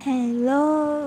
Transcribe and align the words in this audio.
Hello. 0.00 0.98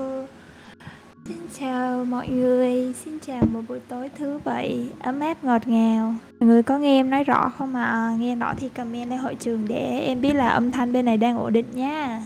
Xin 1.24 1.36
chào 1.60 2.04
mọi 2.04 2.28
người, 2.28 2.94
xin 3.04 3.18
chào 3.26 3.42
một 3.52 3.60
buổi 3.68 3.80
tối 3.88 4.10
thứ 4.18 4.40
Bảy 4.44 4.88
ấm 5.00 5.20
áp 5.20 5.44
ngọt 5.44 5.68
ngào. 5.68 6.14
Mọi 6.40 6.48
người 6.48 6.62
có 6.62 6.78
nghe 6.78 7.00
em 7.00 7.10
nói 7.10 7.24
rõ 7.24 7.52
không 7.58 7.74
ạ? 7.74 7.84
À? 7.84 8.16
Nghe 8.18 8.36
rõ 8.36 8.54
thì 8.56 8.68
comment 8.68 9.10
lên 9.10 9.18
hội 9.18 9.34
trường 9.34 9.68
để 9.68 10.00
em 10.00 10.20
biết 10.20 10.34
là 10.34 10.48
âm 10.48 10.70
thanh 10.70 10.92
bên 10.92 11.04
này 11.04 11.16
đang 11.16 11.38
ổn 11.38 11.52
định 11.52 11.66
nha. 11.72 12.22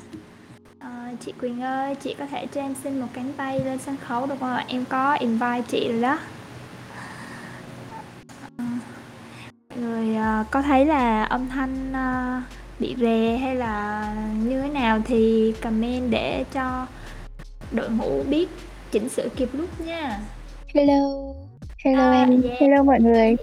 À, 0.78 1.12
chị 1.20 1.32
Quỳnh 1.40 1.62
ơi, 1.62 1.94
chị 1.94 2.14
có 2.18 2.26
thể 2.26 2.46
cho 2.46 2.60
em 2.60 2.74
xin 2.84 3.00
một 3.00 3.06
cánh 3.12 3.32
tay 3.36 3.60
lên 3.64 3.78
sân 3.78 3.96
khấu 3.96 4.26
được 4.26 4.34
không 4.40 4.48
ạ? 4.48 4.64
Em 4.68 4.84
có 4.84 5.14
invite 5.14 5.62
chị 5.68 5.92
rồi 5.92 6.02
đó. 6.02 6.18
À, 8.56 8.64
mọi 9.70 9.78
người 9.78 10.16
ờ, 10.16 10.44
có 10.50 10.62
thấy 10.62 10.86
là 10.86 11.24
âm 11.24 11.48
thanh 11.48 11.90
uh, 11.90 12.61
bị 12.82 12.94
rè 12.98 13.36
hay 13.36 13.56
là 13.56 14.08
như 14.44 14.62
thế 14.62 14.68
nào 14.68 15.00
thì 15.04 15.52
comment 15.62 16.10
để 16.10 16.44
cho 16.52 16.86
đội 17.72 17.90
ngũ 17.90 18.22
biết 18.22 18.48
chỉnh 18.90 19.08
sửa 19.08 19.28
kịp 19.28 19.48
lúc 19.52 19.80
nha. 19.80 20.18
Hello. 20.74 21.34
Hello 21.84 22.10
à, 22.10 22.12
em. 22.12 22.42
yeah. 22.42 22.60
hello 22.60 22.82
mọi 22.82 23.00
người. 23.00 23.36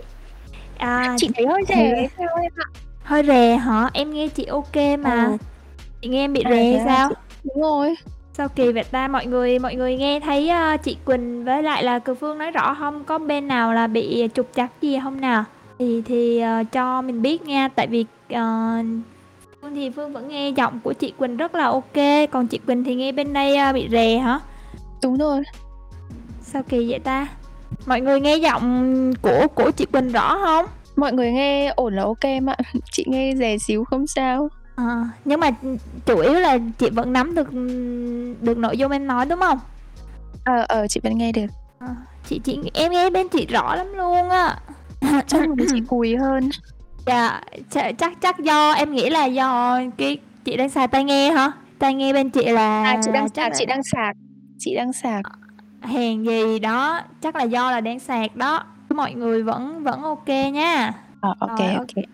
À, 0.77 1.15
chị 1.17 1.29
thấy 1.35 1.45
hơi 1.47 1.63
rè 1.67 2.07
sao 2.17 2.27
em 2.41 2.51
ạ? 2.55 2.67
Hơi 3.03 3.23
rè 3.23 3.55
hả? 3.55 3.89
Em 3.93 4.13
nghe 4.13 4.27
chị 4.27 4.45
ok 4.45 4.75
mà. 4.99 5.25
Ừ. 5.25 5.37
chị 6.01 6.09
nghe 6.09 6.23
em 6.23 6.33
bị 6.33 6.41
à, 6.41 6.51
rè 6.51 6.83
sao? 6.85 7.09
đúng 7.43 7.63
rồi. 7.63 7.95
Sao 8.33 8.49
kỳ 8.49 8.71
vậy 8.71 8.83
ta? 8.83 9.07
Mọi 9.07 9.25
người 9.25 9.59
mọi 9.59 9.75
người 9.75 9.97
nghe 9.97 10.19
thấy 10.19 10.51
uh, 10.73 10.83
chị 10.83 10.97
Quỳnh 11.05 11.45
với 11.45 11.63
lại 11.63 11.83
là 11.83 11.99
Cử 11.99 12.15
Phương 12.15 12.37
nói 12.37 12.51
rõ 12.51 12.75
không? 12.79 13.03
Có 13.03 13.17
bên 13.17 13.47
nào 13.47 13.73
là 13.73 13.87
bị 13.87 14.27
trục 14.33 14.49
trặc 14.55 14.71
gì 14.81 14.99
không 15.03 15.21
nào? 15.21 15.43
Thì 15.79 16.01
thì 16.05 16.43
uh, 16.61 16.71
cho 16.71 17.01
mình 17.01 17.21
biết 17.21 17.41
nha. 17.41 17.69
Tại 17.75 17.87
vì 17.87 18.05
uh, 18.33 18.39
Phương 19.61 19.75
thì 19.75 19.89
Phương 19.89 20.13
vẫn 20.13 20.27
nghe 20.27 20.49
giọng 20.49 20.79
của 20.83 20.93
chị 20.93 21.13
Quỳnh 21.17 21.37
rất 21.37 21.55
là 21.55 21.65
ok 21.65 22.29
còn 22.31 22.47
chị 22.47 22.57
Quỳnh 22.57 22.83
thì 22.83 22.95
nghe 22.95 23.11
bên 23.11 23.33
đây 23.33 23.57
uh, 23.69 23.75
bị 23.75 23.87
rè 23.91 24.17
hả? 24.17 24.39
Đúng 25.03 25.17
rồi. 25.17 25.43
Sao 26.41 26.63
kỳ 26.63 26.89
vậy 26.89 26.99
ta? 26.99 27.27
Mọi 27.85 28.01
người 28.01 28.19
nghe 28.19 28.35
giọng 28.35 29.13
của 29.21 29.47
của 29.55 29.71
chị 29.71 29.85
Quỳnh 29.85 30.11
rõ 30.11 30.37
không? 30.45 30.65
Mọi 30.95 31.13
người 31.13 31.31
nghe 31.31 31.67
ổn 31.67 31.95
là 31.95 32.03
ok 32.03 32.21
em 32.21 32.49
ạ. 32.49 32.55
Chị 32.91 33.05
nghe 33.07 33.35
rè 33.35 33.57
xíu 33.57 33.83
không 33.83 34.07
sao. 34.07 34.49
À, 34.75 35.09
nhưng 35.25 35.39
mà 35.39 35.49
chủ 36.05 36.19
yếu 36.19 36.33
là 36.33 36.57
chị 36.77 36.89
vẫn 36.89 37.13
nắm 37.13 37.35
được 37.35 37.53
được 38.41 38.57
nội 38.57 38.77
dung 38.77 38.91
em 38.91 39.07
nói 39.07 39.25
đúng 39.25 39.39
không? 39.39 39.59
Ờ 40.45 40.65
ờ 40.67 40.87
chị 40.87 40.99
vẫn 41.03 41.17
nghe 41.17 41.31
được. 41.31 41.47
À, 41.79 41.95
chị 42.27 42.39
chị 42.43 42.59
em 42.73 42.91
nghe 42.91 43.09
bên 43.09 43.29
chị 43.29 43.45
rõ 43.45 43.75
lắm 43.75 43.93
luôn 43.93 44.29
á. 44.29 44.59
Chắc 45.27 45.49
là 45.49 45.55
chị 45.71 45.81
cùi 45.87 46.15
hơn 46.15 46.49
dạ 47.05 47.41
chắc 47.97 48.21
chắc 48.21 48.39
do 48.39 48.71
em 48.71 48.91
nghĩ 48.93 49.09
là 49.09 49.25
do 49.25 49.79
cái 49.97 50.17
chị 50.45 50.57
đang 50.57 50.69
xài 50.69 50.87
tai 50.87 51.03
nghe 51.03 51.31
hả? 51.31 51.51
Tai 51.79 51.93
nghe 51.93 52.13
bên 52.13 52.29
chị 52.29 52.45
là 52.45 52.83
à, 52.83 52.97
chị 53.05 53.11
đang 53.13 53.29
chắc 53.29 53.43
à, 53.43 53.49
chị 53.57 53.65
đang 53.65 53.83
sạc 53.83 54.15
chị 54.57 54.75
đang 54.75 54.93
sạc. 54.93 55.21
Hèn 55.81 56.23
gì 56.23 56.59
đó 56.59 57.01
chắc 57.21 57.35
là 57.35 57.43
do 57.43 57.71
là 57.71 57.81
đang 57.81 57.99
sạc 57.99 58.35
đó. 58.35 58.63
Mọi 58.89 59.13
người 59.13 59.43
vẫn 59.43 59.83
vẫn 59.83 60.01
ok 60.01 60.27
nha. 60.53 60.93
Ờ, 61.21 61.33
ok 61.39 61.59
Rồi, 61.59 61.73
ok. 61.73 62.05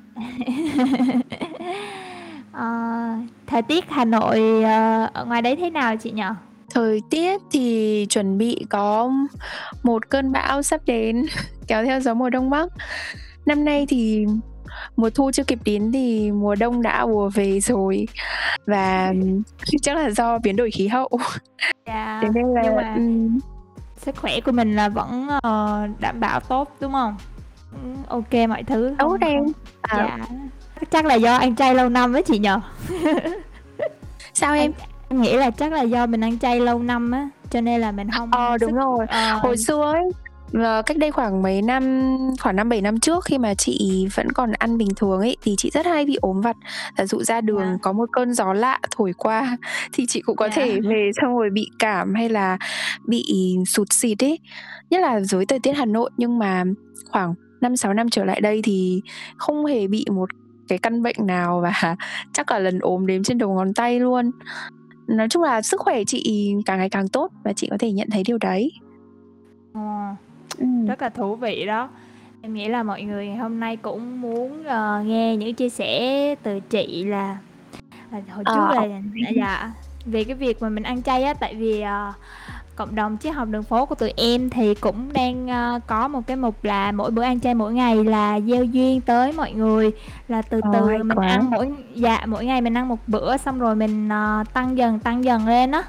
à, 2.52 3.18
thời 3.48 3.62
tiết 3.62 3.86
Hà 3.90 4.06
Nội 4.06 4.64
ờ, 4.64 5.10
ở 5.14 5.26
ngoài 5.26 5.42
đấy 5.42 5.56
thế 5.56 5.70
nào 5.70 5.96
chị 5.98 6.12
nhỉ? 6.12 6.24
Thời 6.70 7.02
tiết 7.10 7.42
thì 7.52 8.06
chuẩn 8.10 8.38
bị 8.38 8.66
có 8.70 9.12
một 9.84 10.10
cơn 10.10 10.32
bão 10.32 10.62
sắp 10.62 10.82
đến 10.86 11.26
kéo 11.68 11.86
theo 11.86 12.00
gió 12.00 12.14
mùa 12.14 12.30
đông 12.30 12.50
bắc. 12.50 12.70
Năm 13.46 13.66
nay 13.66 13.86
thì 13.90 14.26
mùa 14.96 15.10
thu 15.10 15.32
chưa 15.32 15.44
kịp 15.44 15.60
đến 15.66 15.92
thì 15.92 16.32
mùa 16.32 16.56
đông 16.56 16.82
đã 16.82 17.00
ùa 17.00 17.30
về 17.30 17.60
rồi 17.60 18.08
và 18.66 19.14
chắc 19.82 19.98
là 19.98 20.10
do 20.10 20.38
biến 20.38 20.56
đổi 20.56 20.72
khí 20.72 20.88
hậu. 20.88 21.10
Dạ. 21.88 22.20
Thế 22.24 22.30
nên 22.34 22.46
là 22.46 22.62
nhưng 22.64 22.76
mà 22.76 22.94
um, 22.96 23.40
sức 23.98 24.16
khỏe 24.16 24.40
của 24.40 24.52
mình 24.52 24.76
là 24.76 24.90
vẫn 24.90 25.28
uh, 25.38 26.00
đảm 26.00 26.20
bảo 26.20 26.40
tốt 26.40 26.76
đúng 26.80 26.92
không? 26.92 27.16
Ok 28.08 28.34
mọi 28.50 28.64
thứ. 28.64 28.96
Tốt 29.00 29.18
em. 29.22 29.44
À. 29.82 29.98
Dạ. 29.98 30.26
Chắc 30.92 31.06
là 31.06 31.16
do 31.16 31.36
ăn 31.36 31.56
chay 31.56 31.76
lâu 31.76 31.90
năm 31.90 32.12
với 32.12 32.24
chị 32.24 32.40
nhờ. 32.40 32.60
Sao 34.34 34.54
em? 34.54 34.72
Em 35.10 35.22
nghĩ 35.22 35.34
là 35.34 35.52
chắc 35.52 35.74
là 35.74 35.82
do 35.82 36.06
mình 36.06 36.24
ăn 36.24 36.40
chay 36.40 36.60
lâu 36.60 36.80
năm 36.80 37.12
á 37.12 37.30
cho 37.50 37.62
nên 37.62 37.82
là 37.82 37.92
mình 37.92 38.08
không 38.12 38.32
ờ 38.32 38.58
đúng 38.58 38.72
sức... 38.72 38.78
rồi 38.78 39.06
ờ... 39.10 39.34
hồi 39.34 39.58
xưa 39.58 39.92
ấy 39.92 40.12
cách 40.86 40.98
đây 40.98 41.12
khoảng 41.12 41.42
mấy 41.42 41.62
năm 41.62 42.18
khoảng 42.40 42.56
năm 42.56 42.70
bảy 42.70 42.82
năm 42.82 43.00
trước 43.00 43.26
khi 43.26 43.38
mà 43.38 43.54
chị 43.54 44.08
vẫn 44.16 44.32
còn 44.32 44.52
ăn 44.52 44.78
bình 44.78 44.88
thường 44.96 45.20
ấy 45.20 45.38
thì 45.42 45.56
chị 45.58 45.70
rất 45.74 45.86
hay 45.86 46.06
bị 46.06 46.18
ốm 46.22 46.42
vặt 46.42 46.56
giả 46.98 47.06
dụ 47.06 47.24
ra 47.24 47.42
đường 47.42 47.58
yeah. 47.58 47.72
Dạ. 47.72 47.78
có 47.82 47.92
một 47.92 48.10
cơn 48.12 48.34
gió 48.34 48.54
lạ 48.54 48.80
thổi 48.92 49.14
qua 49.18 49.58
thì 49.94 50.06
chị 50.06 50.22
cũng 50.22 50.36
có 50.36 50.46
yeah. 50.46 50.56
Dạ. 50.56 50.64
thể 50.64 50.80
về 50.82 51.10
xong 51.22 51.38
rồi 51.38 51.50
bị 51.54 51.68
cảm 51.80 52.14
hay 52.14 52.30
là 52.30 52.58
bị 53.06 53.56
sụt 53.68 53.88
xịt 53.94 54.24
ấy 54.24 54.40
nhất 54.90 55.02
là 55.02 55.20
với 55.32 55.46
thời 55.46 55.60
tiết 55.60 55.74
Hà 55.74 55.86
Nội 55.86 56.10
nhưng 56.18 56.40
mà 56.40 56.64
khoảng 57.10 57.34
năm 57.62 57.76
sáu 57.76 57.94
năm 57.94 58.10
trở 58.10 58.26
lại 58.26 58.42
đây 58.42 58.62
thì 58.64 59.02
không 59.38 59.66
hề 59.66 59.88
bị 59.88 60.06
một 60.12 60.30
cái 60.68 60.78
căn 60.78 61.04
bệnh 61.04 61.16
nào 61.20 61.62
và 61.62 61.96
chắc 62.34 62.52
là 62.52 62.60
lần 62.60 62.80
ốm 62.80 63.06
đếm 63.06 63.24
trên 63.24 63.38
đầu 63.38 63.54
ngón 63.54 63.74
tay 63.74 64.00
luôn 64.00 64.32
nói 65.08 65.28
chung 65.30 65.44
là 65.44 65.62
sức 65.62 65.82
khỏe 65.82 66.04
chị 66.04 66.54
càng 66.66 66.78
ngày 66.78 66.90
càng 66.90 67.08
tốt 67.08 67.32
và 67.44 67.54
chị 67.54 67.68
có 67.72 67.78
thể 67.80 67.92
nhận 67.92 68.08
thấy 68.12 68.24
điều 68.28 68.38
đấy 68.38 68.72
ờ, 69.74 70.16
ừ. 70.58 70.66
rất 70.88 71.02
là 71.02 71.10
thú 71.10 71.36
vị 71.36 71.66
đó 71.66 71.90
em 72.42 72.54
nghĩ 72.54 72.68
là 72.68 72.84
mọi 72.84 73.02
người 73.02 73.30
hôm 73.30 73.60
nay 73.60 73.78
cũng 73.78 74.22
muốn 74.22 74.60
uh, 74.60 75.06
nghe 75.06 75.36
những 75.36 75.56
chia 75.56 75.70
sẻ 75.70 76.36
từ 76.44 76.60
chị 76.60 77.04
là, 77.04 77.38
là 78.12 78.22
hồi 78.32 78.44
trước 78.44 78.62
ờ, 78.76 78.86
là 78.86 79.00
dạ 79.36 79.72
về 80.06 80.24
cái 80.24 80.36
việc 80.36 80.62
mà 80.62 80.70
mình 80.70 80.84
ăn 80.84 81.04
chay 81.04 81.24
á 81.24 81.34
tại 81.34 81.56
vì 81.56 81.84
uh, 81.84 82.16
cộng 82.76 82.96
đồng 82.96 83.18
triết 83.18 83.34
học 83.34 83.48
đường 83.48 83.64
phố 83.64 83.86
của 83.86 83.96
tụi 83.96 84.14
em 84.18 84.50
thì 84.50 84.76
cũng 84.76 85.14
đang 85.14 85.48
uh, 85.76 85.88
có 85.88 86.08
một 86.08 86.22
cái 86.28 86.38
mục 86.38 86.64
là 86.64 86.92
mỗi 86.92 87.12
bữa 87.12 87.24
ăn 87.24 87.40
chay 87.40 87.54
mỗi 87.54 87.74
ngày 87.74 88.04
là 88.04 88.40
gieo 88.40 88.64
duyên 88.64 89.02
tới 89.02 89.32
mọi 89.32 89.54
người 89.54 89.92
là 90.28 90.42
từ 90.42 90.62
từ 90.74 90.80
Ôi, 90.80 91.04
mình 91.04 91.18
quá. 91.18 91.28
ăn 91.28 91.50
mỗi 91.50 91.72
dạ 91.94 92.26
mỗi 92.26 92.46
ngày 92.46 92.62
mình 92.62 92.78
ăn 92.78 92.88
một 92.88 93.00
bữa 93.08 93.38
xong 93.38 93.60
rồi 93.60 93.76
mình 93.76 94.10
uh, 94.42 94.54
tăng 94.54 94.78
dần 94.78 95.00
tăng 95.00 95.24
dần 95.24 95.48
lên 95.48 95.72
á 95.72 95.84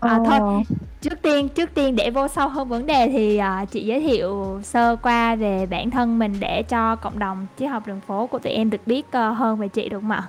à, 0.00 0.18
thôi 0.24 0.62
trước 1.00 1.22
tiên 1.22 1.48
trước 1.48 1.74
tiên 1.74 1.96
để 1.96 2.10
vô 2.10 2.28
sâu 2.28 2.48
hơn 2.48 2.68
vấn 2.68 2.86
đề 2.86 3.08
thì 3.12 3.40
uh, 3.62 3.70
chị 3.70 3.84
giới 3.84 4.00
thiệu 4.00 4.60
sơ 4.62 4.96
qua 4.96 5.34
về 5.34 5.66
bản 5.66 5.90
thân 5.90 6.18
mình 6.18 6.32
để 6.40 6.62
cho 6.62 6.96
cộng 6.96 7.18
đồng 7.18 7.46
triết 7.58 7.70
học 7.70 7.86
đường 7.86 8.00
phố 8.00 8.26
của 8.26 8.38
tụi 8.38 8.52
em 8.52 8.70
được 8.70 8.86
biết 8.86 9.06
uh, 9.06 9.36
hơn 9.36 9.56
về 9.56 9.68
chị 9.68 9.88
được 9.88 10.00
không 10.00 10.10
ạ? 10.10 10.28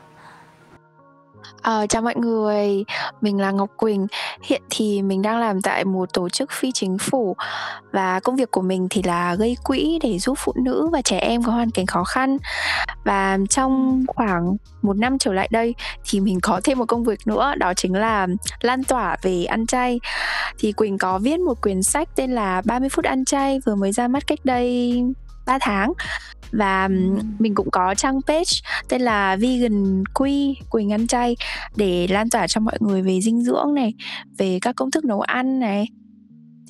Ờ, 1.61 1.85
chào 1.89 2.01
mọi 2.01 2.15
người, 2.15 2.85
mình 3.21 3.39
là 3.39 3.51
Ngọc 3.51 3.69
Quỳnh. 3.77 4.07
Hiện 4.41 4.61
thì 4.69 5.01
mình 5.01 5.21
đang 5.21 5.39
làm 5.39 5.61
tại 5.61 5.85
một 5.85 6.13
tổ 6.13 6.29
chức 6.29 6.51
phi 6.51 6.71
chính 6.71 6.97
phủ 6.97 7.35
và 7.91 8.19
công 8.19 8.35
việc 8.35 8.51
của 8.51 8.61
mình 8.61 8.87
thì 8.89 9.03
là 9.03 9.35
gây 9.35 9.57
quỹ 9.63 9.99
để 10.03 10.19
giúp 10.19 10.37
phụ 10.37 10.53
nữ 10.55 10.89
và 10.91 11.01
trẻ 11.01 11.19
em 11.19 11.43
có 11.43 11.51
hoàn 11.51 11.71
cảnh 11.71 11.85
khó 11.85 12.03
khăn. 12.03 12.37
Và 13.03 13.37
trong 13.49 14.03
khoảng 14.07 14.55
một 14.81 14.97
năm 14.97 15.17
trở 15.17 15.33
lại 15.33 15.47
đây 15.51 15.75
thì 16.09 16.19
mình 16.19 16.39
có 16.41 16.61
thêm 16.63 16.79
một 16.79 16.85
công 16.85 17.03
việc 17.03 17.19
nữa 17.27 17.53
đó 17.57 17.73
chính 17.73 17.93
là 17.93 18.27
lan 18.61 18.83
tỏa 18.83 19.17
về 19.21 19.45
ăn 19.45 19.65
chay. 19.65 19.99
Thì 20.59 20.71
Quỳnh 20.71 20.97
có 20.97 21.19
viết 21.19 21.39
một 21.39 21.61
quyển 21.61 21.83
sách 21.83 22.09
tên 22.15 22.31
là 22.31 22.61
30 22.65 22.89
phút 22.89 23.05
ăn 23.05 23.25
chay 23.25 23.59
vừa 23.65 23.75
mới 23.75 23.91
ra 23.91 24.07
mắt 24.07 24.27
cách 24.27 24.39
đây 24.43 25.03
3 25.45 25.57
tháng 25.61 25.93
và 26.51 26.89
mình 27.39 27.55
cũng 27.55 27.71
có 27.71 27.95
trang 27.95 28.21
page 28.27 28.51
tên 28.89 29.01
là 29.01 29.35
vegan 29.35 30.03
quy 30.13 30.57
quỳnh 30.69 30.91
ăn 30.91 31.07
chay 31.07 31.35
để 31.75 32.07
lan 32.09 32.29
tỏa 32.29 32.47
cho 32.47 32.61
mọi 32.61 32.77
người 32.79 33.01
về 33.01 33.21
dinh 33.21 33.41
dưỡng 33.41 33.73
này 33.73 33.93
về 34.37 34.59
các 34.61 34.75
công 34.75 34.91
thức 34.91 35.05
nấu 35.05 35.21
ăn 35.21 35.59
này. 35.59 35.87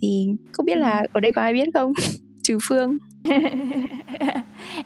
Thì 0.01 0.27
không 0.51 0.65
biết 0.65 0.77
là 0.77 1.05
ở 1.13 1.19
đây 1.19 1.31
có 1.31 1.41
ai 1.41 1.53
biết 1.53 1.69
không? 1.73 1.93
Trừ 2.43 2.57
phương. 2.61 2.97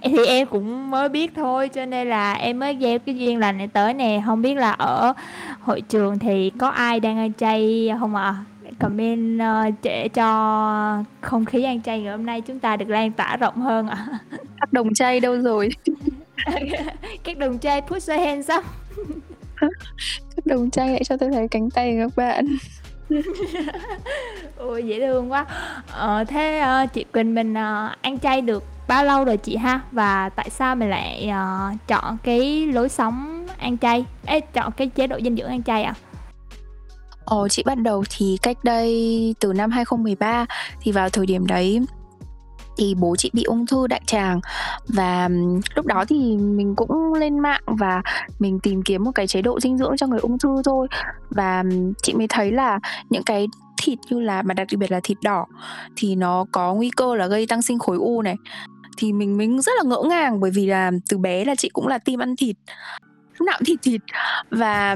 Thì 0.01 0.25
em 0.27 0.47
cũng 0.47 0.91
mới 0.91 1.09
biết 1.09 1.31
thôi 1.35 1.69
cho 1.69 1.85
nên 1.85 2.07
là 2.07 2.33
em 2.33 2.59
mới 2.59 2.77
gieo 2.81 2.99
cái 2.99 3.15
duyên 3.15 3.39
lành 3.39 3.57
này 3.57 3.67
tới 3.67 3.93
nè. 3.93 4.21
Không 4.25 4.41
biết 4.41 4.55
là 4.55 4.71
ở 4.71 5.13
hội 5.59 5.81
trường 5.81 6.19
thì 6.19 6.51
có 6.57 6.67
ai 6.67 6.99
đang 6.99 7.17
ăn 7.17 7.33
chay 7.33 7.89
không 7.99 8.15
ạ? 8.15 8.23
à? 8.23 8.54
Comment 8.79 9.41
uh, 9.41 9.73
để 9.83 10.07
cho 10.07 11.03
không 11.21 11.45
khí 11.45 11.63
ăn 11.63 11.81
chay 11.81 12.01
ngày 12.01 12.11
hôm 12.11 12.25
nay 12.25 12.41
chúng 12.41 12.59
ta 12.59 12.75
được 12.75 12.89
lan 12.89 13.11
tỏa 13.11 13.37
rộng 13.37 13.61
hơn 13.61 13.87
ạ. 13.87 14.07
À. 14.11 14.19
Các 14.59 14.73
đồng 14.73 14.93
chay 14.93 15.19
đâu 15.19 15.41
rồi? 15.41 15.69
các 17.23 17.37
đồng 17.37 17.59
chay 17.59 17.81
put 17.81 18.09
your 18.09 18.19
hands 18.21 18.49
up. 18.57 18.63
các 20.35 20.45
đồng 20.45 20.69
chay 20.69 20.87
hãy 20.87 21.03
cho 21.03 21.17
tôi 21.17 21.29
thấy 21.29 21.47
cánh 21.47 21.69
tay 21.69 21.97
các 21.99 22.11
bạn. 22.15 22.45
Ôi 24.57 24.83
dễ 24.83 24.99
thương 24.99 25.31
quá. 25.31 25.45
Ờ, 25.91 26.23
thế 26.23 26.63
uh, 26.83 26.93
chị 26.93 27.05
Quỳnh 27.13 27.35
mình 27.35 27.51
uh, 27.51 28.01
ăn 28.01 28.19
chay 28.21 28.41
được 28.41 28.63
bao 28.87 29.05
lâu 29.05 29.25
rồi 29.25 29.37
chị 29.37 29.55
ha? 29.55 29.81
Và 29.91 30.29
tại 30.29 30.49
sao 30.49 30.75
mình 30.75 30.89
lại 30.89 31.29
uh, 31.29 31.87
chọn 31.87 32.17
cái 32.23 32.67
lối 32.67 32.89
sống 32.89 33.47
ăn 33.57 33.77
chay? 33.77 34.05
Ê, 34.25 34.39
chọn 34.39 34.71
cái 34.71 34.87
chế 34.87 35.07
độ 35.07 35.19
dinh 35.23 35.35
dưỡng 35.35 35.47
ăn 35.47 35.63
chay 35.63 35.83
à? 35.83 35.93
Ồ, 37.25 37.47
chị 37.47 37.63
bắt 37.65 37.75
đầu 37.75 38.03
thì 38.17 38.37
cách 38.41 38.63
đây 38.63 39.35
từ 39.39 39.53
năm 39.53 39.71
2013 39.71 40.45
thì 40.81 40.91
vào 40.91 41.09
thời 41.09 41.25
điểm 41.25 41.47
đấy 41.47 41.81
thì 42.77 42.95
bố 42.95 43.15
chị 43.15 43.29
bị 43.33 43.43
ung 43.43 43.67
thư 43.67 43.87
đại 43.87 44.01
tràng 44.05 44.39
và 44.87 45.29
lúc 45.75 45.85
đó 45.85 46.05
thì 46.07 46.37
mình 46.37 46.75
cũng 46.75 47.13
lên 47.13 47.39
mạng 47.39 47.61
và 47.65 48.01
mình 48.39 48.59
tìm 48.59 48.83
kiếm 48.83 49.03
một 49.03 49.11
cái 49.15 49.27
chế 49.27 49.41
độ 49.41 49.59
dinh 49.59 49.77
dưỡng 49.77 49.97
cho 49.97 50.07
người 50.07 50.19
ung 50.19 50.39
thư 50.39 50.61
thôi. 50.65 50.87
Và 51.29 51.63
chị 52.03 52.13
mới 52.13 52.27
thấy 52.27 52.51
là 52.51 52.79
những 53.09 53.23
cái 53.23 53.47
thịt 53.81 53.99
như 54.09 54.19
là 54.19 54.41
mà 54.41 54.53
đặc 54.53 54.67
biệt 54.77 54.91
là 54.91 54.99
thịt 55.03 55.17
đỏ 55.23 55.45
thì 55.95 56.15
nó 56.15 56.45
có 56.51 56.73
nguy 56.73 56.89
cơ 56.89 57.15
là 57.15 57.27
gây 57.27 57.47
tăng 57.47 57.61
sinh 57.61 57.79
khối 57.79 57.97
u 57.97 58.21
này. 58.21 58.35
Thì 58.97 59.13
mình 59.13 59.37
mình 59.37 59.61
rất 59.61 59.71
là 59.77 59.83
ngỡ 59.83 60.03
ngàng 60.09 60.39
bởi 60.39 60.51
vì 60.51 60.65
là 60.65 60.91
từ 61.09 61.17
bé 61.17 61.45
là 61.45 61.55
chị 61.55 61.69
cũng 61.69 61.87
là 61.87 61.97
tim 61.97 62.19
ăn 62.19 62.35
thịt 62.35 62.55
lúc 63.37 63.45
nào 63.45 63.55
cũng 63.57 63.65
thịt 63.65 63.79
thịt. 63.81 64.01
Và 64.49 64.95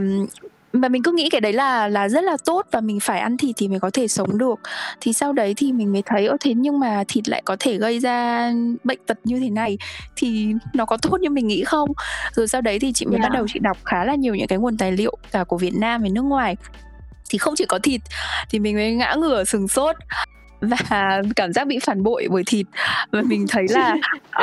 và 0.73 0.89
mình 0.89 1.03
cứ 1.03 1.11
nghĩ 1.11 1.29
cái 1.29 1.41
đấy 1.41 1.53
là 1.53 1.87
là 1.87 2.09
rất 2.09 2.23
là 2.23 2.37
tốt 2.45 2.65
và 2.71 2.81
mình 2.81 2.99
phải 2.99 3.19
ăn 3.19 3.37
thịt 3.37 3.55
thì 3.57 3.67
mới 3.67 3.79
có 3.79 3.89
thể 3.93 4.07
sống 4.07 4.37
được 4.37 4.59
thì 5.01 5.13
sau 5.13 5.33
đấy 5.33 5.53
thì 5.57 5.71
mình 5.71 5.93
mới 5.93 6.01
thấy 6.05 6.25
ơ 6.27 6.37
thế 6.39 6.53
nhưng 6.55 6.79
mà 6.79 7.03
thịt 7.07 7.29
lại 7.29 7.41
có 7.45 7.55
thể 7.59 7.77
gây 7.77 7.99
ra 7.99 8.51
bệnh 8.83 8.99
tật 9.05 9.17
như 9.23 9.39
thế 9.39 9.49
này 9.49 9.77
thì 10.15 10.53
nó 10.73 10.85
có 10.85 10.97
tốt 10.97 11.17
như 11.21 11.29
mình 11.29 11.47
nghĩ 11.47 11.63
không 11.63 11.89
rồi 12.31 12.47
sau 12.47 12.61
đấy 12.61 12.79
thì 12.79 12.93
chị 12.93 13.05
mới 13.05 13.15
yeah. 13.15 13.29
bắt 13.29 13.35
đầu 13.35 13.45
chị 13.53 13.59
đọc 13.59 13.77
khá 13.85 14.05
là 14.05 14.15
nhiều 14.15 14.35
những 14.35 14.47
cái 14.47 14.57
nguồn 14.57 14.77
tài 14.77 14.91
liệu 14.91 15.17
cả 15.31 15.43
của 15.43 15.57
Việt 15.57 15.73
Nam 15.75 16.01
và 16.01 16.07
nước 16.11 16.21
ngoài 16.21 16.55
thì 17.29 17.37
không 17.37 17.53
chỉ 17.57 17.65
có 17.65 17.79
thịt 17.83 18.01
thì 18.49 18.59
mình 18.59 18.75
mới 18.75 18.95
ngã 18.95 19.15
ngửa 19.17 19.43
sừng 19.43 19.67
sốt 19.67 19.95
và 20.61 21.21
cảm 21.35 21.53
giác 21.53 21.67
bị 21.67 21.79
phản 21.79 22.03
bội 22.03 22.27
bởi 22.31 22.43
thịt 22.45 22.65
và 23.11 23.21
mình 23.21 23.45
thấy 23.49 23.65
là 23.69 23.95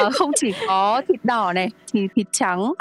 uh, 0.06 0.14
không 0.18 0.30
chỉ 0.36 0.52
có 0.68 1.02
thịt 1.08 1.24
đỏ 1.24 1.52
này 1.52 1.68
thì 1.92 2.08
thịt 2.16 2.26
trắng 2.32 2.62
uh, 2.62 2.76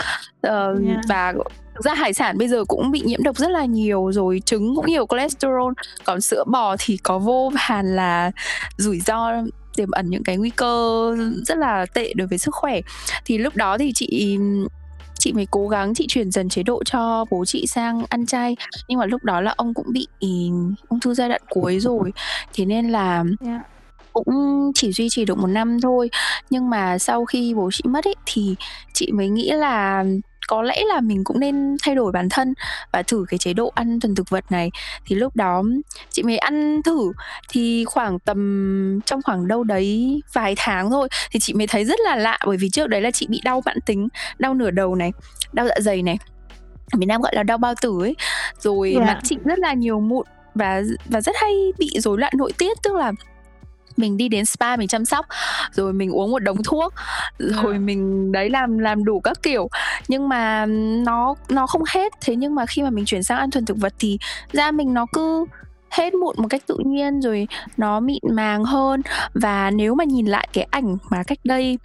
yeah. 0.48 1.00
và 1.10 1.34
thực 1.76 1.86
ra 1.86 1.94
hải 1.94 2.14
sản 2.14 2.38
bây 2.38 2.48
giờ 2.48 2.64
cũng 2.68 2.92
bị 2.92 3.02
nhiễm 3.06 3.24
độc 3.24 3.38
rất 3.38 3.52
là 3.52 3.66
nhiều 3.66 4.12
rồi 4.12 4.42
trứng 4.46 4.76
cũng 4.76 4.86
nhiều 4.86 5.06
cholesterol 5.10 5.74
còn 6.04 6.22
sữa 6.22 6.44
bò 6.48 6.76
thì 6.80 6.98
có 6.98 7.20
vô 7.20 7.52
vàn 7.68 7.96
là 7.96 8.32
rủi 8.78 9.00
ro 9.00 9.32
tiềm 9.76 9.92
ẩn 9.92 10.10
những 10.10 10.24
cái 10.24 10.38
nguy 10.38 10.50
cơ 10.50 11.16
rất 11.46 11.58
là 11.58 11.86
tệ 11.94 12.14
đối 12.14 12.28
với 12.28 12.38
sức 12.38 12.56
khỏe. 12.56 12.80
Thì 13.26 13.38
lúc 13.38 13.56
đó 13.56 13.78
thì 13.78 13.92
chị 13.96 14.38
chị 15.20 15.34
mới 15.34 15.48
cố 15.52 15.68
gắng 15.68 15.94
chị 15.94 16.06
chuyển 16.08 16.32
dần 16.32 16.50
chế 16.50 16.64
độ 16.64 16.84
cho 16.84 17.26
bố 17.32 17.46
chị 17.46 17.68
sang 17.68 18.04
ăn 18.10 18.26
chay. 18.26 18.56
Nhưng 18.88 19.00
mà 19.00 19.06
lúc 19.06 19.24
đó 19.24 19.42
là 19.42 19.54
ông 19.58 19.74
cũng 19.74 19.88
bị 19.94 20.08
ung 20.88 21.00
thư 21.02 21.14
giai 21.14 21.30
đoạn 21.30 21.42
cuối 21.50 21.80
rồi. 21.80 22.14
Thế 22.54 22.66
nên 22.66 22.90
là 22.90 23.24
yeah 23.46 23.62
cũng 24.16 24.72
chỉ 24.76 24.92
duy 24.92 25.10
trì 25.10 25.26
được 25.26 25.38
một 25.38 25.48
năm 25.48 25.82
thôi. 25.82 26.10
Nhưng 26.50 26.70
mà 26.70 26.98
sau 26.98 27.26
khi 27.26 27.54
bố 27.54 27.70
chị 27.74 27.84
mất 27.86 28.06
ấy 28.06 28.16
thì 28.26 28.56
chị 28.94 29.12
mới 29.12 29.30
nghĩ 29.30 29.52
là 29.52 30.06
có 30.48 30.62
lẽ 30.62 30.84
là 30.88 31.02
mình 31.02 31.24
cũng 31.24 31.40
nên 31.40 31.78
thay 31.84 31.96
đổi 31.96 32.12
bản 32.12 32.30
thân 32.30 32.54
và 32.92 33.02
thử 33.02 33.26
cái 33.30 33.38
chế 33.38 33.54
độ 33.54 33.72
ăn 33.76 34.00
thuần 34.00 34.16
thực 34.16 34.30
vật 34.30 34.52
này. 34.52 34.72
Thì 35.06 35.16
lúc 35.16 35.36
đó 35.36 35.64
chị 36.10 36.24
mới 36.24 36.38
ăn 36.38 36.82
thử. 36.84 37.12
Thì 37.50 37.86
khoảng 37.86 38.20
tầm 38.20 39.00
trong 39.06 39.22
khoảng 39.22 39.48
đâu 39.48 39.64
đấy 39.64 40.22
vài 40.34 40.54
tháng 40.58 40.90
thôi 40.90 41.10
thì 41.32 41.40
chị 41.40 41.54
mới 41.54 41.68
thấy 41.68 41.86
rất 41.86 42.00
là 42.00 42.16
lạ. 42.16 42.40
Bởi 42.46 42.58
vì 42.58 42.70
trước 42.70 42.88
đấy 42.88 43.02
là 43.02 43.12
chị 43.12 43.28
bị 43.30 43.42
đau 43.44 43.62
mãn 43.66 43.82
tính 43.86 44.08
đau 44.40 44.54
nửa 44.54 44.72
đầu 44.72 44.96
này 44.96 45.12
đau 45.54 45.68
dạ 45.68 45.76
dày 45.80 46.02
này. 46.02 46.18
Miền 46.94 47.08
Nam 47.08 47.22
gọi 47.22 47.36
là 47.36 47.44
đau 47.44 47.58
bao 47.58 47.74
tử 47.82 48.00
ấy. 48.02 48.16
Rồi 48.60 48.92
yeah. 48.92 49.08
mặt 49.08 49.20
chị 49.24 49.38
rất 49.46 49.60
là 49.60 49.74
nhiều 49.74 50.00
mụn 50.00 50.26
và 50.56 50.82
và 51.06 51.22
rất 51.22 51.36
hay 51.42 51.52
bị 51.78 51.90
rối 51.96 52.20
loạn 52.20 52.34
nội 52.38 52.52
tiết. 52.58 52.78
Tức 52.84 52.96
là 52.96 53.12
mình 53.98 54.18
đi 54.18 54.30
đến 54.30 54.46
spa 54.46 54.76
mình 54.76 54.88
chăm 54.88 55.06
sóc 55.06 55.26
rồi 55.72 55.94
mình 55.94 56.12
uống 56.12 56.32
một 56.32 56.40
đống 56.40 56.64
thuốc 56.64 56.94
rồi 57.40 57.76
à. 57.76 57.80
mình 57.80 58.32
đấy 58.32 58.50
làm 58.50 58.78
làm 58.78 59.06
đủ 59.06 59.20
các 59.20 59.44
kiểu. 59.44 59.70
Nhưng 60.08 60.30
mà 60.30 60.66
nó 61.06 61.36
nó 61.50 61.68
không 61.68 61.84
hết. 61.94 62.14
Thế 62.22 62.36
nhưng 62.36 62.56
mà 62.56 62.66
khi 62.66 62.84
mà 62.84 62.90
mình 62.90 63.06
chuyển 63.06 63.24
sang 63.24 63.38
ăn 63.38 63.52
thuần 63.52 63.66
thực 63.66 63.78
vật 63.78 63.94
thì 64.00 64.18
da 64.54 64.72
mình 64.72 64.94
nó 64.94 65.06
cứ 65.14 65.46
hết 65.90 66.14
mụn 66.14 66.36
một 66.38 66.48
cách 66.50 66.62
tự 66.68 66.78
nhiên 66.86 67.22
rồi 67.22 67.48
nó 67.78 68.00
mịn 68.00 68.24
màng 68.32 68.64
hơn. 68.64 69.02
Và 69.34 69.72
nếu 69.72 69.96
mà 69.96 70.04
nhìn 70.04 70.26
lại 70.26 70.48
cái 70.54 70.68
ảnh 70.72 70.98
mà 71.10 71.24
cách 71.28 71.40
đây 71.44 71.80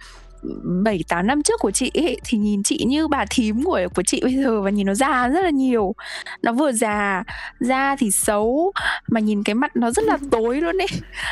7 0.83 1.03
8 1.07 1.27
năm 1.27 1.43
trước 1.43 1.59
của 1.59 1.71
chị 1.71 1.91
ấy, 1.93 2.17
thì 2.23 2.37
nhìn 2.37 2.63
chị 2.63 2.83
như 2.87 3.07
bà 3.07 3.25
thím 3.29 3.63
của 3.63 3.81
của 3.95 4.03
chị 4.03 4.19
bây 4.23 4.35
giờ 4.35 4.61
và 4.61 4.69
nhìn 4.69 4.87
nó 4.87 4.93
già 4.93 5.27
rất 5.27 5.41
là 5.41 5.49
nhiều. 5.49 5.95
Nó 6.41 6.53
vừa 6.53 6.71
già, 6.71 7.23
da 7.59 7.95
thì 7.95 8.11
xấu 8.11 8.71
mà 9.07 9.19
nhìn 9.19 9.43
cái 9.43 9.55
mặt 9.55 9.75
nó 9.75 9.91
rất 9.91 10.05
là 10.05 10.17
tối 10.31 10.61
luôn 10.61 10.77
ấy. 10.77 10.87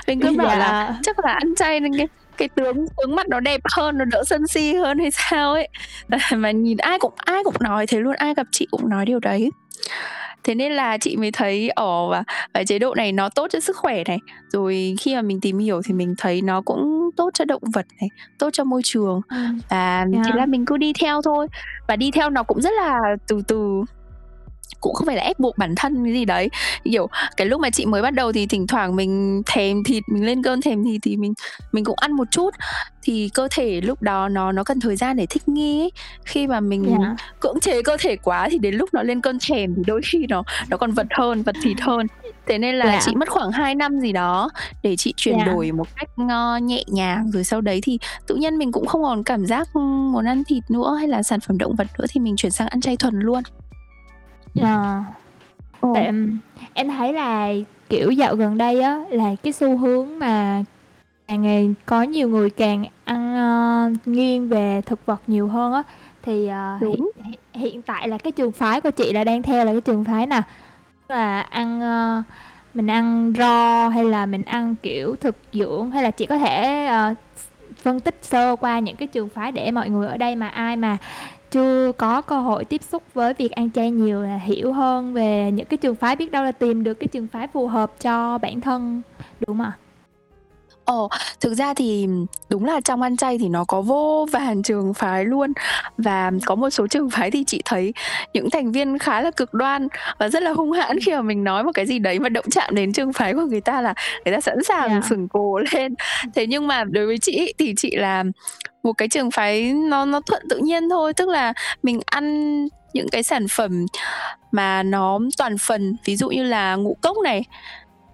Mình 0.08 0.20
cứ 0.20 0.32
bảo 0.38 0.48
yeah. 0.48 0.60
là 0.60 0.88
dạ. 0.90 1.00
chắc 1.04 1.20
là 1.20 1.32
ăn 1.34 1.56
chay 1.56 1.80
nên 1.80 1.98
cái 1.98 2.08
cái 2.40 2.50
tướng 2.56 2.86
tướng 2.98 3.16
mặt 3.16 3.28
nó 3.30 3.40
đẹp 3.40 3.62
hơn 3.76 3.98
nó 3.98 4.06
đỡ 4.06 4.24
sân 4.28 4.48
si 4.48 4.74
hơn 4.74 5.00
hay 5.00 5.12
sao 5.12 5.54
ấy 5.54 5.70
mà 6.36 6.52
nhìn 6.52 6.78
ai 6.78 7.00
cũng 7.00 7.14
ai 7.18 7.44
cũng 7.44 7.56
nói 7.60 7.88
thế 7.88 8.00
luôn 8.00 8.16
ai 8.16 8.34
gặp 8.34 8.48
chị 8.52 8.68
cũng 8.72 8.90
nói 8.90 9.06
điều 9.06 9.20
đấy 9.20 9.52
thế 10.50 10.56
nên 10.56 10.72
là 10.72 10.98
chị 10.98 11.18
mới 11.18 11.32
thấy 11.32 11.70
ở 11.70 12.08
và 12.08 12.24
cái 12.54 12.66
chế 12.66 12.80
độ 12.80 12.96
này 12.96 13.12
nó 13.12 13.30
tốt 13.30 13.48
cho 13.52 13.60
sức 13.60 13.78
khỏe 13.78 14.04
này 14.08 14.20
rồi 14.52 14.96
khi 15.00 15.16
mà 15.16 15.22
mình 15.22 15.42
tìm 15.42 15.58
hiểu 15.58 15.82
thì 15.86 15.94
mình 15.94 16.16
thấy 16.18 16.42
nó 16.42 16.62
cũng 16.62 17.10
tốt 17.18 17.30
cho 17.34 17.46
động 17.46 17.62
vật 17.74 17.86
này 18.02 18.10
tốt 18.40 18.50
cho 18.54 18.64
môi 18.64 18.82
trường 18.84 19.22
ừ. 19.30 19.36
và 19.70 20.06
yeah. 20.14 20.26
thế 20.26 20.32
là 20.36 20.46
mình 20.46 20.66
cứ 20.66 20.78
đi 20.78 20.94
theo 20.94 21.22
thôi 21.22 21.48
và 21.88 21.96
đi 21.96 22.12
theo 22.12 22.30
nó 22.30 22.44
cũng 22.44 22.62
rất 22.62 22.74
là 22.74 23.00
từ 23.28 23.42
từ 23.48 23.84
cũng 24.82 24.94
không 24.94 25.08
phải 25.08 25.16
là 25.16 25.24
ép 25.24 25.40
buộc 25.40 25.58
bản 25.58 25.74
thân 25.76 26.04
cái 26.04 26.14
gì 26.14 26.26
đấy 26.26 26.50
kiểu 26.84 27.08
cái 27.38 27.48
lúc 27.48 27.62
mà 27.62 27.70
chị 27.70 27.86
mới 27.86 28.02
bắt 28.02 28.14
đầu 28.14 28.32
thì 28.32 28.46
thỉnh 28.46 28.68
thoảng 28.68 28.96
mình 28.96 29.42
thèm 29.46 29.84
thịt 29.84 30.04
mình 30.08 30.26
lên 30.26 30.44
cơn 30.44 30.62
thèm 30.62 30.84
thịt 30.84 31.02
thì 31.04 31.18
mình 31.18 31.34
mình 31.72 31.84
cũng 31.84 31.96
ăn 32.00 32.12
một 32.12 32.28
chút 32.32 32.50
thì 33.02 33.30
cơ 33.34 33.48
thể 33.52 33.82
lúc 33.82 34.02
đó 34.02 34.30
nó 34.30 34.52
nó 34.52 34.64
cần 34.64 34.80
thời 34.80 34.96
gian 34.96 35.18
để 35.18 35.26
thích 35.26 35.48
nghi 35.48 35.82
ấy. 35.82 35.92
khi 36.26 36.48
mà 36.48 36.60
mình 36.60 36.86
yeah. 36.86 37.00
Dạ. 37.02 37.16
cưỡng 37.40 37.60
chế 37.60 37.82
cơ 37.82 37.98
thể 38.00 38.16
quá 38.16 38.48
thì 38.52 38.58
đến 38.58 38.76
lúc 38.76 38.90
nó 38.94 39.04
lên 39.04 39.22
cơn 39.22 39.38
thèm 39.50 39.76
thì 39.76 39.84
đôi 39.88 40.02
khi 40.06 40.26
nó 40.30 40.44
nó 40.70 40.78
còn 40.78 40.92
vật 40.92 41.08
hơn 41.12 41.44
vật 41.44 41.56
thịt 41.62 41.82
hơn 41.82 42.08
thế 42.48 42.58
nên 42.58 42.76
là 42.76 42.86
yeah. 42.86 43.02
Dạ. 43.02 43.06
chị 43.06 43.16
mất 43.16 43.30
khoảng 43.30 43.52
2 43.52 43.76
năm 43.76 44.00
gì 44.00 44.12
đó 44.12 44.50
để 44.84 44.96
chị 44.96 45.14
chuyển 45.18 45.36
yeah. 45.36 45.48
Dạ. 45.48 45.54
đổi 45.54 45.72
một 45.72 45.88
cách 45.96 46.10
uh, 46.22 46.64
nhẹ 46.64 46.84
nhàng 46.88 47.32
rồi 47.32 47.44
sau 47.44 47.62
đấy 47.62 47.80
thì 47.84 48.00
tự 48.28 48.36
nhiên 48.36 48.58
mình 48.58 48.72
cũng 48.72 48.88
không 48.88 49.04
còn 49.04 49.24
cảm 49.24 49.46
giác 49.46 49.76
muốn 49.76 50.26
ăn 50.26 50.44
thịt 50.44 50.64
nữa 50.70 50.96
hay 51.00 51.08
là 51.08 51.24
sản 51.24 51.40
phẩm 51.40 51.58
động 51.58 51.76
vật 51.76 51.88
nữa 52.00 52.06
thì 52.10 52.20
mình 52.20 52.36
chuyển 52.36 52.52
sang 52.52 52.68
ăn 52.68 52.82
chay 52.82 52.98
thuần 52.98 53.20
luôn 53.20 53.44
Ờ. 54.62 55.04
Tại, 55.94 56.06
ừm, 56.06 56.38
em 56.74 56.88
thấy 56.90 57.14
là, 57.14 57.50
kiểu, 57.90 58.12
dạo 58.12 58.36
gần 58.36 58.58
đây 58.58 58.82
á, 58.82 59.00
là 59.10 59.36
cái 59.44 59.54
xu 59.54 59.78
hướng 59.78 60.20
mà 60.20 60.64
càng 61.28 61.42
ngày 61.42 61.74
có 61.86 62.04
nhiều 62.04 62.30
người 62.30 62.50
càng 62.50 62.86
ăn, 63.06 63.36
ơ, 63.36 63.92
nghiêng 64.06 64.50
về 64.50 64.82
thực 64.86 65.06
vật 65.06 65.22
nhiều 65.28 65.48
hơn 65.48 65.74
á, 65.74 65.84
thì, 66.24 66.48
ờ, 66.48 66.78
hiện 66.82 67.06
hiện 67.24 67.40
hiện 67.54 67.82
tại 67.82 68.08
là 68.08 68.18
cái 68.18 68.32
trường 68.32 68.52
phái 68.52 68.82
của 68.82 68.92
chị 68.92 69.14
là 69.14 69.24
đang 69.24 69.44
theo 69.44 69.66
là 69.66 69.72
cái 69.72 69.82
trường 69.82 70.06
phái 70.06 70.26
nào? 70.28 70.42
Là 71.10 71.42
ăn, 71.42 71.82
ơ 71.82 72.24
mình 72.74 72.88
ăn 72.88 73.34
raw 73.34 73.90
hay 73.90 74.06
là 74.06 74.26
mình 74.26 74.44
ăn, 74.44 74.76
kiểu, 74.84 75.16
thực 75.22 75.36
dưỡng 75.54 75.92
hay 75.92 76.04
là 76.04 76.12
chị 76.12 76.26
có 76.26 76.38
thể, 76.38 76.86
ờ, 76.86 77.14
phân 77.84 78.00
tích 78.00 78.20
sơ 78.22 78.56
qua 78.56 78.80
những 78.80 78.96
cái 78.96 79.08
trường 79.08 79.30
phái 79.30 79.52
để 79.52 79.72
mọi 79.72 79.90
người 79.90 80.08
ở 80.08 80.18
đây 80.18 80.36
mà 80.36 80.48
ai 80.48 80.76
mà 80.76 80.98
chưa 81.52 81.92
có 81.92 82.22
cơ 82.22 82.40
hội 82.40 82.66
tiếp 82.66 82.84
xúc 82.84 83.04
với 83.14 83.34
việc 83.34 83.52
ăn 83.52 83.72
chay 83.72 83.92
nhiều 83.92 84.22
là 84.22 84.38
hiểu 84.38 84.74
hơn 84.74 85.14
về 85.14 85.52
những 85.52 85.66
cái 85.66 85.78
trường 85.78 85.96
phái 85.96 86.16
biết 86.16 86.32
đâu 86.32 86.44
là 86.44 86.52
tìm 86.52 86.84
được 86.84 86.94
cái 86.94 87.08
trường 87.08 87.28
phái 87.28 87.48
phù 87.48 87.68
hợp 87.68 87.92
cho 88.02 88.38
bản 88.38 88.62
thân, 88.62 89.02
đúng 89.48 89.58
không 89.58 89.62
ạ? 89.62 89.78
Ồ, 90.90 91.10
thực 91.40 91.54
ra 91.54 91.74
thì 91.74 92.08
đúng 92.50 92.66
là 92.66 92.82
trong 92.82 93.02
ăn 93.02 93.18
chay 93.18 93.38
thì 93.38 93.50
nó 93.50 93.66
có 93.68 93.82
vô 93.82 94.26
vàn 94.32 94.64
trường 94.64 94.94
phái 94.94 95.26
luôn 95.26 95.54
và 95.98 96.32
có 96.46 96.56
một 96.56 96.70
số 96.70 96.88
trường 96.88 97.10
phái 97.10 97.32
thì 97.32 97.44
chị 97.44 97.62
thấy 97.66 97.94
những 98.34 98.50
thành 98.50 98.72
viên 98.72 99.00
khá 99.00 99.22
là 99.22 99.32
cực 99.32 99.54
đoan 99.54 99.88
và 100.20 100.30
rất 100.30 100.44
là 100.44 100.52
hung 100.52 100.72
hãn 100.72 101.00
khi 101.00 101.12
mà 101.12 101.22
mình 101.22 101.44
nói 101.44 101.64
một 101.64 101.72
cái 101.74 101.86
gì 101.86 102.00
đấy 102.00 102.20
mà 102.20 102.30
động 102.30 102.46
chạm 102.52 102.76
đến 102.76 102.94
trường 102.94 103.14
phái 103.14 103.34
của 103.34 103.42
người 103.42 103.62
ta 103.62 103.82
là 103.82 103.94
người 104.26 104.34
ta 104.34 104.42
sẵn 104.42 104.64
sàng 104.64 104.90
yeah. 104.90 105.06
sừng 105.10 105.28
cổ 105.28 105.60
lên. 105.72 105.96
Thế 106.36 106.48
nhưng 106.48 106.68
mà 106.68 106.84
đối 106.84 107.06
với 107.06 107.18
chị 107.18 107.54
thì 107.58 107.74
chị 107.78 107.96
là 107.96 108.24
một 108.84 108.94
cái 108.94 109.08
trường 109.08 109.32
phái 109.32 109.74
nó 109.74 110.06
nó 110.06 110.22
thuận 110.22 110.44
tự 110.50 110.58
nhiên 110.58 110.90
thôi, 110.90 111.14
tức 111.14 111.30
là 111.30 111.54
mình 111.84 112.00
ăn 112.06 112.68
những 112.94 113.10
cái 113.12 113.24
sản 113.24 113.46
phẩm 113.52 113.86
mà 114.52 114.84
nó 114.84 115.20
toàn 115.38 115.56
phần, 115.58 115.96
ví 116.06 116.16
dụ 116.16 116.30
như 116.30 116.44
là 116.44 116.76
ngũ 116.76 116.98
cốc 117.02 117.18
này, 117.24 117.44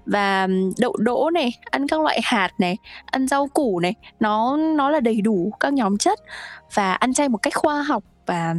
và 0.05 0.47
đậu 0.77 0.95
đỗ 0.99 1.29
này 1.29 1.51
ăn 1.71 1.87
các 1.87 2.01
loại 2.01 2.19
hạt 2.23 2.49
này 2.59 2.77
ăn 3.05 3.27
rau 3.27 3.47
củ 3.47 3.79
này 3.79 3.93
nó 4.19 4.57
nó 4.57 4.89
là 4.89 4.99
đầy 4.99 5.21
đủ 5.21 5.51
các 5.59 5.73
nhóm 5.73 5.97
chất 5.97 6.19
và 6.73 6.93
ăn 6.93 7.13
chay 7.13 7.29
một 7.29 7.37
cách 7.37 7.53
khoa 7.55 7.83
học 7.83 8.03
và 8.25 8.55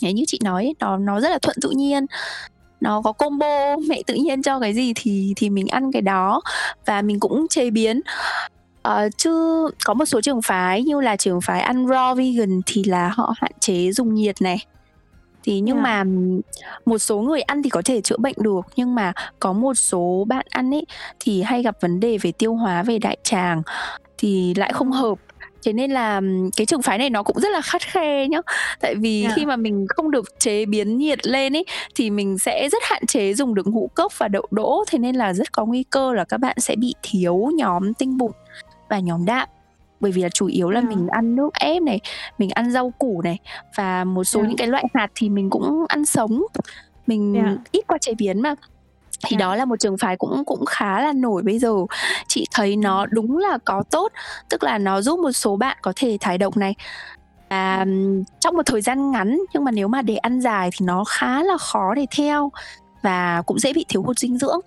như 0.00 0.24
chị 0.26 0.38
nói 0.42 0.74
nó 0.80 0.96
nó 0.96 1.20
rất 1.20 1.28
là 1.28 1.38
thuận 1.38 1.56
tự 1.62 1.70
nhiên. 1.70 2.06
Nó 2.80 3.02
có 3.02 3.12
combo 3.12 3.76
mẹ 3.88 4.02
tự 4.06 4.14
nhiên 4.14 4.42
cho 4.42 4.60
cái 4.60 4.74
gì 4.74 4.92
thì 4.96 5.32
thì 5.36 5.50
mình 5.50 5.66
ăn 5.66 5.92
cái 5.92 6.02
đó 6.02 6.40
và 6.86 7.02
mình 7.02 7.20
cũng 7.20 7.48
chế 7.48 7.70
biến. 7.70 8.00
Uh, 8.88 9.16
chứ 9.16 9.68
có 9.84 9.94
một 9.94 10.04
số 10.04 10.20
trường 10.20 10.42
phái 10.42 10.82
như 10.82 11.00
là 11.00 11.16
trường 11.16 11.40
phái 11.40 11.60
ăn 11.60 11.86
raw 11.86 12.14
vegan 12.14 12.60
thì 12.66 12.84
là 12.84 13.08
họ 13.08 13.34
hạn 13.36 13.52
chế 13.60 13.92
dùng 13.92 14.14
nhiệt 14.14 14.42
này 14.42 14.66
thì 15.44 15.60
nhưng 15.60 15.76
yeah. 15.76 15.84
mà 15.84 16.04
một 16.86 16.98
số 16.98 17.18
người 17.18 17.40
ăn 17.40 17.62
thì 17.62 17.70
có 17.70 17.82
thể 17.84 18.00
chữa 18.00 18.16
bệnh 18.16 18.34
được 18.38 18.66
nhưng 18.76 18.94
mà 18.94 19.12
có 19.40 19.52
một 19.52 19.74
số 19.74 20.24
bạn 20.28 20.46
ăn 20.50 20.74
ấy 20.74 20.84
thì 21.20 21.42
hay 21.42 21.62
gặp 21.62 21.76
vấn 21.80 22.00
đề 22.00 22.18
về 22.18 22.32
tiêu 22.32 22.54
hóa 22.54 22.82
về 22.82 22.98
đại 22.98 23.16
tràng 23.22 23.62
thì 24.18 24.54
lại 24.54 24.72
không 24.72 24.92
hợp. 24.92 25.18
Thế 25.66 25.72
nên 25.72 25.90
là 25.90 26.20
cái 26.56 26.66
trường 26.66 26.82
phái 26.82 26.98
này 26.98 27.10
nó 27.10 27.22
cũng 27.22 27.40
rất 27.40 27.48
là 27.52 27.60
khắt 27.60 27.82
khe 27.82 28.28
nhá. 28.28 28.40
Tại 28.80 28.94
vì 28.94 29.22
yeah. 29.22 29.36
khi 29.36 29.46
mà 29.46 29.56
mình 29.56 29.86
không 29.88 30.10
được 30.10 30.24
chế 30.38 30.66
biến 30.66 30.98
nhiệt 30.98 31.26
lên 31.26 31.56
ấy 31.56 31.64
thì 31.94 32.10
mình 32.10 32.38
sẽ 32.38 32.68
rất 32.72 32.82
hạn 32.82 33.06
chế 33.06 33.34
dùng 33.34 33.54
được 33.54 33.66
ngũ 33.66 33.90
cốc 33.94 34.12
và 34.18 34.28
đậu 34.28 34.46
đỗ. 34.50 34.84
Thế 34.90 34.98
nên 34.98 35.16
là 35.16 35.32
rất 35.32 35.52
có 35.52 35.66
nguy 35.66 35.82
cơ 35.82 36.12
là 36.12 36.24
các 36.24 36.38
bạn 36.38 36.56
sẽ 36.60 36.76
bị 36.76 36.94
thiếu 37.02 37.50
nhóm 37.54 37.94
tinh 37.94 38.18
bột 38.18 38.32
và 38.88 38.98
nhóm 38.98 39.24
đạm 39.24 39.48
bởi 40.00 40.12
vì 40.12 40.22
là 40.22 40.28
chủ 40.28 40.46
yếu 40.46 40.70
là 40.70 40.80
Yeah. 40.80 40.88
mình 40.96 41.08
ăn 41.08 41.36
nước 41.36 41.54
ép 41.60 41.82
này, 41.82 42.00
mình 42.38 42.50
ăn 42.50 42.70
rau 42.70 42.90
củ 42.98 43.22
này 43.22 43.38
và 43.76 44.04
một 44.04 44.24
số 44.24 44.40
Yeah. 44.40 44.48
những 44.48 44.56
cái 44.56 44.66
loại 44.66 44.84
hạt 44.94 45.08
thì 45.14 45.28
mình 45.28 45.50
cũng 45.50 45.84
ăn 45.88 46.04
sống. 46.04 46.42
Mình 47.06 47.34
Yeah. 47.34 47.58
ít 47.72 47.84
qua 47.86 47.98
chế 47.98 48.14
biến 48.14 48.40
mà. 48.40 48.54
Thì 49.26 49.36
Yeah. 49.36 49.40
đó 49.40 49.56
là 49.56 49.64
một 49.64 49.76
trường 49.80 49.98
phái 49.98 50.16
cũng 50.16 50.44
cũng 50.44 50.64
khá 50.66 51.00
là 51.00 51.12
nổi 51.12 51.42
bây 51.42 51.58
giờ. 51.58 51.74
Chị 52.28 52.46
thấy 52.52 52.76
nó 52.76 53.06
đúng 53.06 53.38
là 53.38 53.58
có 53.64 53.82
tốt, 53.90 54.12
tức 54.48 54.62
là 54.62 54.78
nó 54.78 55.00
giúp 55.00 55.18
một 55.18 55.32
số 55.32 55.56
bạn 55.56 55.76
có 55.82 55.92
thể 55.96 56.18
thải 56.20 56.38
độc 56.38 56.56
này. 56.56 56.74
Ừm, 57.48 58.24
trong 58.40 58.56
một 58.56 58.62
thời 58.66 58.80
gian 58.80 59.10
ngắn, 59.10 59.38
nhưng 59.54 59.64
mà 59.64 59.70
nếu 59.70 59.88
mà 59.88 60.02
để 60.02 60.16
ăn 60.16 60.40
dài 60.40 60.70
thì 60.72 60.86
nó 60.86 61.04
khá 61.08 61.42
là 61.42 61.56
khó 61.58 61.94
để 61.94 62.06
theo 62.16 62.50
và 63.02 63.42
cũng 63.46 63.58
dễ 63.58 63.72
bị 63.72 63.84
thiếu 63.88 64.02
hụt 64.02 64.18
dinh 64.18 64.38
dưỡng. 64.38 64.60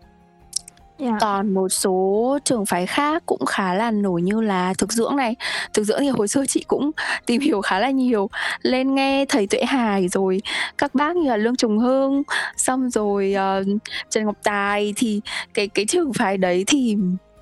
Yeah. 0.99 1.15
Còn 1.21 1.53
một 1.53 1.69
số 1.69 2.39
trường 2.43 2.65
phái 2.65 2.85
khác 2.87 3.23
cũng 3.25 3.45
khá 3.45 3.73
là 3.73 3.91
nổi 3.91 4.21
như 4.21 4.41
là 4.41 4.73
thực 4.77 4.93
dưỡng 4.93 5.15
này. 5.15 5.35
Thực 5.73 5.83
dưỡng 5.83 5.99
thì 5.99 6.09
hồi 6.09 6.27
xưa 6.27 6.45
chị 6.45 6.63
cũng 6.67 6.91
tìm 7.25 7.41
hiểu 7.41 7.61
khá 7.61 7.79
là 7.79 7.89
nhiều, 7.89 8.29
lên 8.61 8.95
nghe 8.95 9.25
thầy 9.29 9.47
Tuệ 9.47 9.63
Hải 9.63 10.07
rồi 10.07 10.41
các 10.77 10.95
bác 10.95 11.15
như 11.15 11.29
là 11.29 11.37
Lương 11.37 11.55
Trùng 11.55 11.79
Hương, 11.79 12.23
xong 12.57 12.89
rồi, 12.89 13.33
ờ, 13.33 13.63
Trần 14.09 14.25
Ngọc 14.25 14.35
Tài 14.43 14.93
thì 14.97 15.21
cái 15.53 15.67
cái 15.67 15.85
trường 15.85 16.13
phái 16.13 16.37
đấy 16.37 16.63
thì 16.67 16.97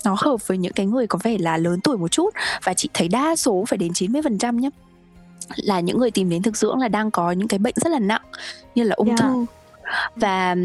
nó 0.05 0.15
hợp 0.19 0.47
với 0.47 0.57
những 0.57 0.73
cái 0.73 0.85
người 0.85 1.07
có 1.07 1.19
vẻ 1.23 1.37
là 1.39 1.57
lớn 1.57 1.79
tuổi 1.83 1.97
một 1.97 2.07
chút 2.11 2.29
và 2.63 2.73
chị 2.73 2.89
thấy 2.93 3.07
đa 3.07 3.35
số 3.35 3.63
phải 3.67 3.77
đến 3.77 3.93
90% 3.93 4.57
nhá, 4.57 4.69
là 5.55 5.79
những 5.79 5.99
người 5.99 6.11
tìm 6.11 6.29
đến 6.29 6.41
thực 6.43 6.57
dưỡng 6.57 6.79
là 6.79 6.87
đang 6.87 7.11
có 7.11 7.31
những 7.31 7.47
cái 7.47 7.59
bệnh 7.59 7.73
rất 7.77 7.89
là 7.91 7.99
nặng 7.99 8.21
như 8.75 8.83
là 8.83 8.95
ung 8.95 9.07
Yeah. 9.07 9.19
thư. 9.19 9.45
Và, 10.15 10.55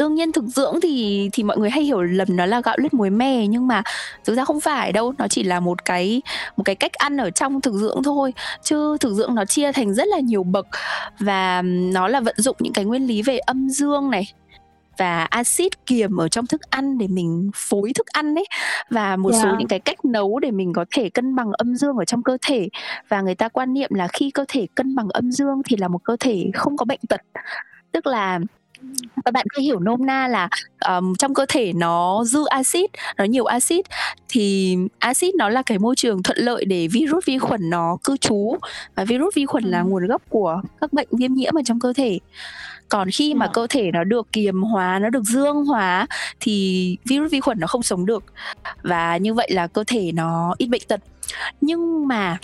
đương 0.00 0.14
nhiên 0.14 0.32
thực 0.32 0.44
dưỡng 0.44 0.80
thì 0.82 1.28
thì 1.32 1.42
mọi 1.42 1.58
người 1.58 1.70
hay 1.70 1.82
hiểu 1.82 2.02
lầm 2.02 2.36
nó 2.36 2.46
là 2.46 2.60
gạo 2.60 2.76
lứt 2.78 2.94
muối 2.94 3.10
mè 3.10 3.46
nhưng 3.46 3.66
mà 3.66 3.82
thực 4.24 4.34
ra 4.34 4.44
không 4.44 4.60
phải 4.60 4.92
đâu, 4.92 5.14
nó 5.18 5.28
chỉ 5.28 5.42
là 5.42 5.60
một 5.60 5.84
cái 5.84 6.22
một 6.56 6.62
cái 6.64 6.74
cách 6.74 6.92
ăn 6.92 7.16
ở 7.16 7.30
trong 7.30 7.60
thực 7.60 7.74
dưỡng 7.74 8.02
thôi, 8.02 8.34
chứ 8.62 8.96
thực 9.00 9.14
dưỡng 9.14 9.34
nó 9.34 9.44
chia 9.44 9.72
thành 9.72 9.94
rất 9.94 10.08
là 10.08 10.18
nhiều 10.18 10.42
bậc 10.42 10.66
và, 11.18 11.62
nó 11.64 12.08
là 12.08 12.20
vận 12.20 12.34
dụng 12.38 12.56
những 12.60 12.72
cái 12.72 12.84
nguyên 12.84 13.06
lý 13.06 13.22
về 13.22 13.38
âm 13.38 13.68
dương 13.68 14.10
này 14.10 14.32
và 14.98 15.24
axit 15.24 15.86
kiềm 15.86 16.16
ở 16.16 16.28
trong 16.28 16.46
thức 16.46 16.60
ăn 16.70 16.98
để 16.98 17.06
mình 17.08 17.50
phối 17.54 17.92
thức 17.94 18.06
ăn 18.06 18.34
ấy, 18.34 18.44
và 18.90 19.16
một 19.16 19.32
số 19.32 19.44
Yeah. 19.44 19.58
những 19.58 19.68
cái 19.68 19.78
cách 19.78 20.04
nấu 20.04 20.38
để 20.38 20.50
mình 20.50 20.72
có 20.72 20.84
thể 20.90 21.08
cân 21.08 21.36
bằng 21.36 21.52
âm 21.52 21.76
dương 21.76 21.96
ở 21.96 22.04
trong 22.04 22.22
cơ 22.22 22.38
thể. 22.46 22.68
Và 23.08 23.20
người 23.20 23.34
ta 23.34 23.48
quan 23.48 23.72
niệm 23.72 23.90
là 23.94 24.08
khi 24.08 24.30
cơ 24.30 24.44
thể 24.48 24.66
cân 24.74 24.94
bằng 24.94 25.08
âm 25.08 25.32
dương 25.32 25.62
thì 25.64 25.76
là 25.76 25.88
một 25.88 26.04
cơ 26.04 26.16
thể 26.20 26.50
không 26.54 26.76
có 26.76 26.84
bệnh 26.84 27.00
tật. 27.08 27.20
Tức 27.92 28.06
là 28.06 28.40
Các 29.24 29.34
bạn 29.34 29.46
cứ 29.54 29.62
hiểu 29.62 29.78
nôm 29.80 30.06
na 30.06 30.28
là, 30.28 30.48
ờm, 30.78 31.14
trong 31.18 31.34
cơ 31.34 31.46
thể 31.48 31.72
nó 31.72 32.24
dư 32.24 32.44
axit, 32.46 32.90
nó 33.16 33.24
nhiều 33.24 33.44
axit 33.44 33.86
thì 34.28 34.76
axit 34.98 35.34
nó 35.34 35.48
là 35.48 35.62
cái 35.62 35.78
môi 35.78 35.96
trường 35.96 36.22
thuận 36.22 36.38
lợi 36.38 36.64
để 36.64 36.88
virus, 36.88 37.24
vi 37.26 37.38
khuẩn 37.38 37.70
nó 37.70 37.96
cư 38.04 38.16
trú 38.16 38.56
và 38.94 39.04
virus, 39.04 39.34
vi 39.34 39.46
khuẩn 39.46 39.64
là 39.64 39.80
Ừm. 39.80 39.90
nguồn 39.90 40.06
gốc 40.06 40.22
của 40.28 40.62
các 40.80 40.92
bệnh 40.92 41.08
viêm 41.12 41.34
nhiễm 41.34 41.58
ở 41.58 41.62
trong 41.64 41.80
cơ 41.80 41.92
thể. 41.92 42.18
Còn 42.88 43.10
khi 43.10 43.34
mà 43.34 43.44
Yeah. 43.46 43.54
cơ 43.54 43.66
thể 43.70 43.90
nó 43.92 44.04
được 44.04 44.32
kiềm 44.32 44.62
hóa, 44.62 44.98
nó 44.98 45.10
được 45.10 45.22
dương 45.24 45.64
hóa 45.64 46.06
thì 46.40 46.96
virus, 47.04 47.30
vi 47.32 47.40
khuẩn 47.40 47.60
nó 47.60 47.66
không 47.66 47.82
sống 47.82 48.06
được 48.06 48.24
và 48.82 49.16
như 49.16 49.34
vậy 49.34 49.50
là 49.52 49.66
cơ 49.66 49.84
thể 49.86 50.12
nó 50.12 50.54
ít 50.58 50.66
bệnh 50.66 50.82
tật. 50.88 51.00
Nhưng 51.60 52.08
mà 52.08 52.38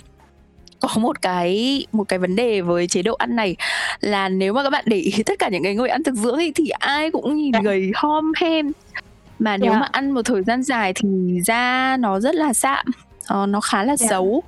có 0.79 0.89
một 0.97 1.21
cái 1.21 1.85
một 1.91 2.03
cái 2.07 2.19
vấn 2.19 2.35
đề 2.35 2.61
với 2.61 2.87
chế 2.87 3.01
độ 3.01 3.13
ăn 3.15 3.35
này 3.35 3.55
là 3.99 4.29
nếu 4.29 4.53
mà 4.53 4.63
các 4.63 4.69
bạn 4.69 4.83
để 4.87 4.97
ý 4.97 5.11
tất 5.25 5.39
cả 5.39 5.49
những 5.49 5.63
cái 5.63 5.75
người 5.75 5.89
ăn 5.89 6.03
thực 6.03 6.15
dưỡng 6.15 6.35
ấy 6.35 6.51
thì 6.55 6.69
ai 6.69 7.11
cũng 7.11 7.35
nhìn 7.35 7.53
Yeah. 7.53 7.65
gầy 7.65 7.91
hom 7.95 8.31
hem. 8.41 8.71
Mà 9.39 9.57
nếu 9.57 9.71
Yeah. 9.71 9.81
mà 9.81 9.87
ăn 9.91 10.11
một 10.11 10.21
thời 10.25 10.43
gian 10.43 10.63
dài 10.63 10.93
thì 10.95 11.07
da 11.45 11.97
nó 11.99 12.19
rất 12.19 12.35
là 12.35 12.53
sạm, 12.53 12.85
ờ, 13.27 13.45
nó 13.45 13.61
khá 13.61 13.83
là 13.83 13.95
Yeah. 13.99 14.09
xấu 14.09 14.43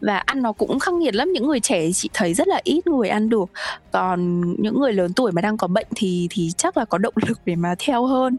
và 0.00 0.18
ăn 0.18 0.42
nó 0.42 0.52
cũng 0.52 0.78
khắc 0.78 0.94
nghiệt 0.94 1.14
lắm. 1.14 1.32
Những 1.32 1.46
người 1.46 1.60
trẻ 1.60 1.92
chị 1.92 2.10
thấy 2.12 2.34
rất 2.34 2.48
là 2.48 2.60
ít 2.64 2.86
người 2.86 3.08
ăn 3.08 3.28
được, 3.28 3.50
còn 3.92 4.40
những 4.62 4.80
người 4.80 4.92
lớn 4.92 5.12
tuổi 5.12 5.32
mà 5.32 5.42
đang 5.42 5.56
có 5.56 5.66
bệnh 5.66 5.86
thì 5.94 6.26
thì 6.30 6.50
chắc 6.56 6.76
là 6.76 6.84
có 6.84 6.98
động 6.98 7.14
lực 7.28 7.40
để 7.44 7.56
mà 7.56 7.74
theo 7.78 8.06
hơn. 8.06 8.36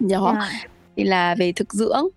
Đó, 0.00 0.34
Yeah. 0.38 0.52
thì 0.96 1.04
là 1.04 1.34
về 1.38 1.52
thực 1.52 1.72
dưỡng. 1.72 2.08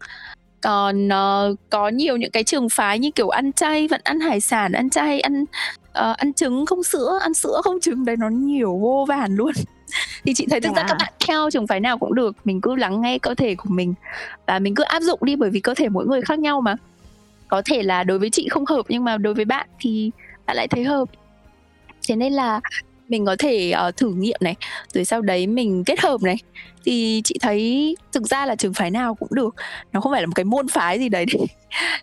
Còn, 0.61 1.09
ờ, 1.09 1.55
có 1.69 1.89
nhiều 1.89 2.17
những 2.17 2.31
cái 2.31 2.43
trường 2.43 2.69
phái 2.69 2.99
như 2.99 3.11
kiểu 3.11 3.29
ăn 3.29 3.53
chay, 3.53 3.87
vẫn 3.87 4.01
ăn 4.03 4.19
hải 4.19 4.41
sản, 4.41 4.71
ăn 4.71 4.89
chay, 4.89 5.19
ăn, 5.19 5.45
ờ, 5.93 6.13
ăn 6.17 6.33
trứng 6.33 6.65
không 6.65 6.83
sữa, 6.83 7.19
ăn 7.21 7.33
sữa 7.33 7.61
không 7.63 7.79
trứng, 7.79 8.05
đấy 8.05 8.15
nó 8.19 8.29
nhiều 8.29 8.77
vô 8.81 9.05
vàn 9.07 9.35
luôn. 9.35 9.51
Thì 10.23 10.33
chị 10.35 10.47
thấy 10.49 10.61
thực 10.61 10.75
ra 10.75 10.83
các 10.83 10.87
Yeah. 10.87 10.97
bạn 10.99 11.13
theo 11.27 11.49
trường 11.51 11.67
phái 11.67 11.79
nào 11.79 11.97
cũng 11.97 12.15
được, 12.15 12.35
mình 12.43 12.61
cứ 12.61 12.75
lắng 12.75 13.01
nghe 13.01 13.19
cơ 13.19 13.35
thể 13.35 13.55
của 13.55 13.69
mình 13.69 13.93
và 14.47 14.59
mình 14.59 14.75
cứ 14.75 14.83
áp 14.83 15.01
dụng 15.01 15.19
đi 15.21 15.35
bởi 15.35 15.49
vì 15.49 15.59
cơ 15.59 15.73
thể 15.73 15.89
mỗi 15.89 16.05
người 16.05 16.21
khác 16.21 16.39
nhau 16.39 16.61
mà. 16.61 16.75
Có 17.47 17.61
thể 17.65 17.83
là 17.83 18.03
đối 18.03 18.19
với 18.19 18.29
chị 18.29 18.47
không 18.49 18.65
hợp 18.65 18.85
nhưng 18.89 19.03
mà 19.03 19.17
đối 19.17 19.33
với 19.33 19.45
bạn 19.45 19.67
thì 19.79 20.11
bạn 20.45 20.57
lại 20.57 20.67
thấy 20.67 20.83
hợp. 20.83 21.05
Thế 22.07 22.15
nên 22.15 22.33
là 22.33 22.59
mình 23.11 23.25
có 23.25 23.35
thể, 23.39 23.73
uh, 23.87 23.97
thử 23.97 24.13
nghiệm 24.13 24.37
này, 24.41 24.55
rồi 24.93 25.05
sau 25.05 25.21
đấy 25.21 25.47
mình 25.47 25.83
kết 25.85 25.99
hợp 25.99 26.21
này. 26.21 26.35
Thì 26.85 27.21
chị 27.23 27.35
thấy 27.41 27.95
thực 28.11 28.27
ra 28.27 28.45
là 28.45 28.55
trường 28.55 28.73
phái 28.73 28.91
nào 28.91 29.15
cũng 29.15 29.29
được, 29.31 29.55
nó 29.93 30.01
không 30.01 30.11
phải 30.11 30.21
là 30.21 30.27
một 30.27 30.33
cái 30.35 30.43
môn 30.43 30.67
phái 30.67 30.99
gì 30.99 31.09
đấy 31.09 31.25
để 31.33 31.45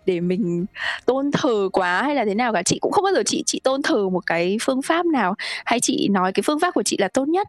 để 0.06 0.20
mình 0.20 0.66
tôn 1.06 1.30
thờ 1.32 1.68
quá 1.72 2.02
hay 2.02 2.14
là 2.14 2.24
thế 2.24 2.34
nào 2.34 2.52
cả. 2.52 2.62
Chị 2.62 2.78
cũng 2.80 2.92
không 2.92 3.04
bao 3.04 3.12
giờ 3.14 3.22
chị 3.26 3.42
chị 3.46 3.60
tôn 3.64 3.82
thờ 3.82 4.08
một 4.08 4.26
cái 4.26 4.56
phương 4.60 4.82
pháp 4.82 5.06
nào, 5.06 5.34
hay 5.64 5.80
chị 5.80 6.08
nói 6.10 6.32
cái 6.32 6.42
phương 6.46 6.60
pháp 6.60 6.74
của 6.74 6.82
chị 6.82 6.96
là 7.00 7.08
tốt 7.08 7.28
nhất. 7.28 7.48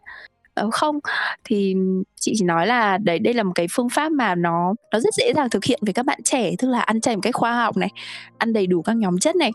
Ờ, 0.54 0.70
không, 0.72 0.98
thì 1.44 1.74
chị 2.20 2.32
chỉ 2.36 2.44
nói 2.44 2.66
là 2.66 2.98
đấy, 2.98 3.18
đây 3.18 3.34
là 3.34 3.42
một 3.42 3.52
cái 3.54 3.66
phương 3.70 3.88
pháp 3.88 4.12
mà 4.12 4.34
nó 4.34 4.74
nó 4.92 5.00
rất 5.00 5.14
dễ 5.14 5.32
dàng 5.36 5.50
thực 5.50 5.64
hiện 5.64 5.78
với 5.82 5.92
các 5.94 6.06
bạn 6.06 6.18
trẻ, 6.24 6.50
tức 6.58 6.68
là 6.68 6.80
ăn 6.80 7.00
chay 7.00 7.16
một 7.16 7.20
cách 7.22 7.34
khoa 7.34 7.52
học 7.52 7.76
này, 7.76 7.90
ăn 8.38 8.52
đầy 8.52 8.66
đủ 8.66 8.82
các 8.82 8.96
nhóm 8.96 9.18
chất 9.18 9.36
này 9.36 9.52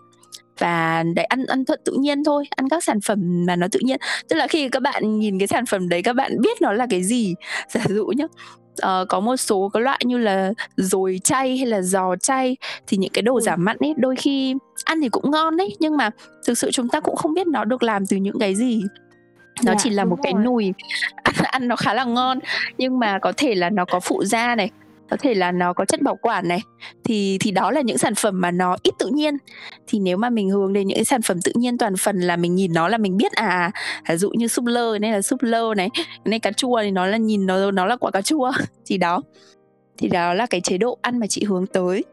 và 0.59 1.03
đấy, 1.15 1.25
ăn 1.25 1.45
ăn 1.45 1.65
thuận 1.65 1.79
tự 1.85 1.93
nhiên 1.99 2.23
thôi, 2.23 2.45
ăn 2.55 2.69
các 2.69 2.83
sản 2.83 3.01
phẩm 3.01 3.45
mà 3.47 3.55
nó 3.55 3.67
tự 3.71 3.79
nhiên. 3.83 3.97
Tức 4.29 4.35
là 4.35 4.47
khi 4.47 4.69
các 4.69 4.81
bạn 4.81 5.19
nhìn 5.19 5.39
cái 5.39 5.47
sản 5.47 5.65
phẩm 5.65 5.89
đấy 5.89 6.01
các 6.03 6.13
bạn 6.13 6.41
biết 6.41 6.61
nó 6.61 6.73
là 6.73 6.87
cái 6.89 7.03
gì. 7.03 7.35
Giả 7.69 7.81
dụ 7.89 8.05
nhá, 8.07 8.25
ờ, 8.81 9.05
có 9.09 9.19
một 9.19 9.37
số 9.37 9.69
cái 9.73 9.83
loại 9.83 9.99
như 10.05 10.17
là 10.17 10.51
dồi 10.77 11.19
chay 11.23 11.57
hay 11.57 11.65
là 11.67 11.81
giò 11.81 12.15
chay 12.15 12.57
thì 12.87 12.97
những 12.97 13.11
cái 13.13 13.21
đồ 13.21 13.33
Ừ. 13.35 13.39
giảm 13.41 13.65
mặn 13.65 13.77
ấy, 13.79 13.93
đôi 13.97 14.15
khi 14.15 14.55
ăn 14.83 15.01
thì 15.01 15.09
cũng 15.09 15.31
ngon 15.31 15.57
đấy, 15.57 15.75
nhưng 15.79 15.97
mà 15.97 16.09
thực 16.47 16.57
sự 16.57 16.71
chúng 16.71 16.89
ta 16.89 16.99
cũng 16.99 17.15
không 17.15 17.33
biết 17.33 17.47
nó 17.47 17.63
được 17.63 17.83
làm 17.83 18.05
từ 18.05 18.17
những 18.17 18.39
cái 18.39 18.55
gì. 18.55 18.81
Nó 19.65 19.71
Dạ, 19.71 19.75
chỉ 19.83 19.89
là 19.89 20.05
một 20.05 20.17
cái 20.23 20.33
rồi. 20.33 20.43
nùi 20.43 20.73
ăn 21.23 21.33
ăn 21.51 21.67
nó 21.67 21.75
khá 21.75 21.93
là 21.93 22.03
ngon, 22.03 22.39
nhưng 22.77 22.99
mà 22.99 23.19
có 23.19 23.33
thể 23.37 23.55
là 23.55 23.69
nó 23.69 23.85
có 23.85 23.99
phụ 23.99 24.23
gia 24.25 24.55
này, 24.55 24.69
có 25.09 25.17
thể 25.19 25.33
là 25.33 25.51
nó 25.51 25.73
có 25.73 25.85
chất 25.85 26.01
bảo 26.01 26.15
quản 26.15 26.47
này, 26.47 26.61
thì 27.03 27.37
thì 27.41 27.51
đó 27.51 27.71
là 27.71 27.81
những 27.81 27.97
sản 27.97 28.15
phẩm 28.15 28.41
mà 28.41 28.51
nó 28.51 28.75
ít 28.83 28.93
tự 28.99 29.07
nhiên. 29.07 29.37
Thì 29.87 29.99
nếu 29.99 30.17
mà 30.17 30.29
mình 30.29 30.49
hướng 30.49 30.73
đến 30.73 30.87
những 30.87 30.95
cái 30.97 31.05
sản 31.05 31.21
phẩm 31.21 31.41
tự 31.41 31.51
nhiên 31.55 31.77
toàn 31.77 31.93
phần 31.97 32.19
là 32.19 32.35
mình 32.35 32.55
nhìn 32.55 32.73
nó 32.73 32.87
là 32.87 32.97
mình 32.97 33.17
biết, 33.17 33.31
à, 33.31 33.71
ví 34.09 34.17
dụ 34.17 34.29
như 34.29 34.47
súp 34.47 34.65
lơ, 34.65 34.97
này 34.99 35.11
là 35.11 35.21
súp 35.21 35.41
lơ 35.43 35.73
này, 35.77 35.89
này 36.25 36.39
cà 36.39 36.51
chua 36.51 36.81
thì 36.81 36.91
nó 36.91 37.05
là 37.05 37.17
nhìn 37.17 37.45
nó 37.45 37.71
nó 37.71 37.85
là 37.85 37.95
quả 37.95 38.11
cà 38.11 38.21
chua, 38.21 38.51
thì 38.85 38.97
đó. 38.97 39.21
Thì 39.97 40.07
đó 40.07 40.33
là 40.33 40.45
cái 40.45 40.61
chế 40.61 40.77
độ 40.77 40.97
ăn 41.01 41.19
mà 41.19 41.27
chị 41.27 41.43
hướng 41.43 41.67
tới. 41.67 42.03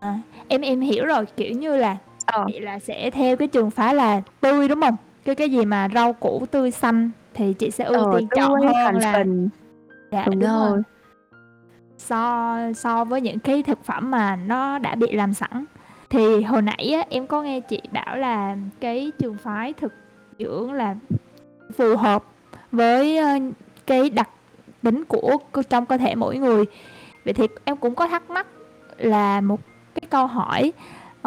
À, 0.00 0.18
em 0.48 0.60
em 0.60 0.80
hiểu 0.80 1.04
rồi, 1.04 1.24
kiểu 1.36 1.52
như 1.52 1.76
là 1.76 1.96
Ờ. 2.26 2.44
chị 2.52 2.60
là 2.60 2.78
sẽ 2.78 3.10
theo 3.10 3.36
cái 3.36 3.48
trường 3.48 3.70
phái 3.70 3.94
là 3.94 4.22
tươi, 4.40 4.68
đúng 4.68 4.80
hông? 4.82 4.96
Cái 5.24 5.34
cái 5.34 5.50
gì 5.50 5.64
mà 5.64 5.88
rau 5.94 6.12
củ 6.12 6.46
tươi 6.50 6.70
xanh 6.70 7.10
thì 7.34 7.52
chị 7.52 7.70
sẽ 7.70 7.84
ưu 7.84 7.96
Ờ, 7.98 8.18
tiên 8.18 8.28
chọn 8.36 8.50
hơn 8.62 8.96
là 9.00 9.12
phần. 9.12 9.48
Dạ, 10.12 10.24
Đúng 10.26 10.38
đúng 10.38 10.50
rồi. 10.50 10.70
rồi. 10.70 10.82
So 12.08 12.58
so 12.74 13.04
với 13.04 13.20
những 13.20 13.38
cái 13.38 13.62
thực 13.62 13.84
phẩm 13.84 14.10
mà 14.10 14.36
nó 14.36 14.78
đã 14.78 14.94
bị 14.94 15.12
làm 15.12 15.34
sẵn. 15.34 15.64
Thì 16.10 16.42
hồi 16.42 16.62
nãy 16.62 16.92
á, 16.94 17.04
em 17.10 17.26
có 17.26 17.42
nghe 17.42 17.60
chị 17.60 17.80
bảo 17.92 18.16
là 18.16 18.56
cái 18.80 19.12
trường 19.18 19.36
phái 19.36 19.72
thực 19.72 19.92
dưỡng 20.38 20.72
là 20.72 20.94
phù 21.76 21.96
hợp 21.96 22.24
với, 22.72 23.18
ờ, 23.18 23.38
cái 23.86 24.10
đặc 24.10 24.28
tính 24.82 25.04
của 25.04 25.36
trong 25.70 25.86
cơ 25.86 25.96
thể 25.96 26.14
mỗi 26.14 26.36
người. 26.36 26.64
Vậy 27.24 27.34
thì 27.34 27.46
em 27.64 27.76
cũng 27.76 27.94
có 27.94 28.08
thắc 28.08 28.30
mắc 28.30 28.46
là 28.96 29.40
một 29.40 29.60
cái 29.94 30.08
câu 30.10 30.26
hỏi, 30.26 30.72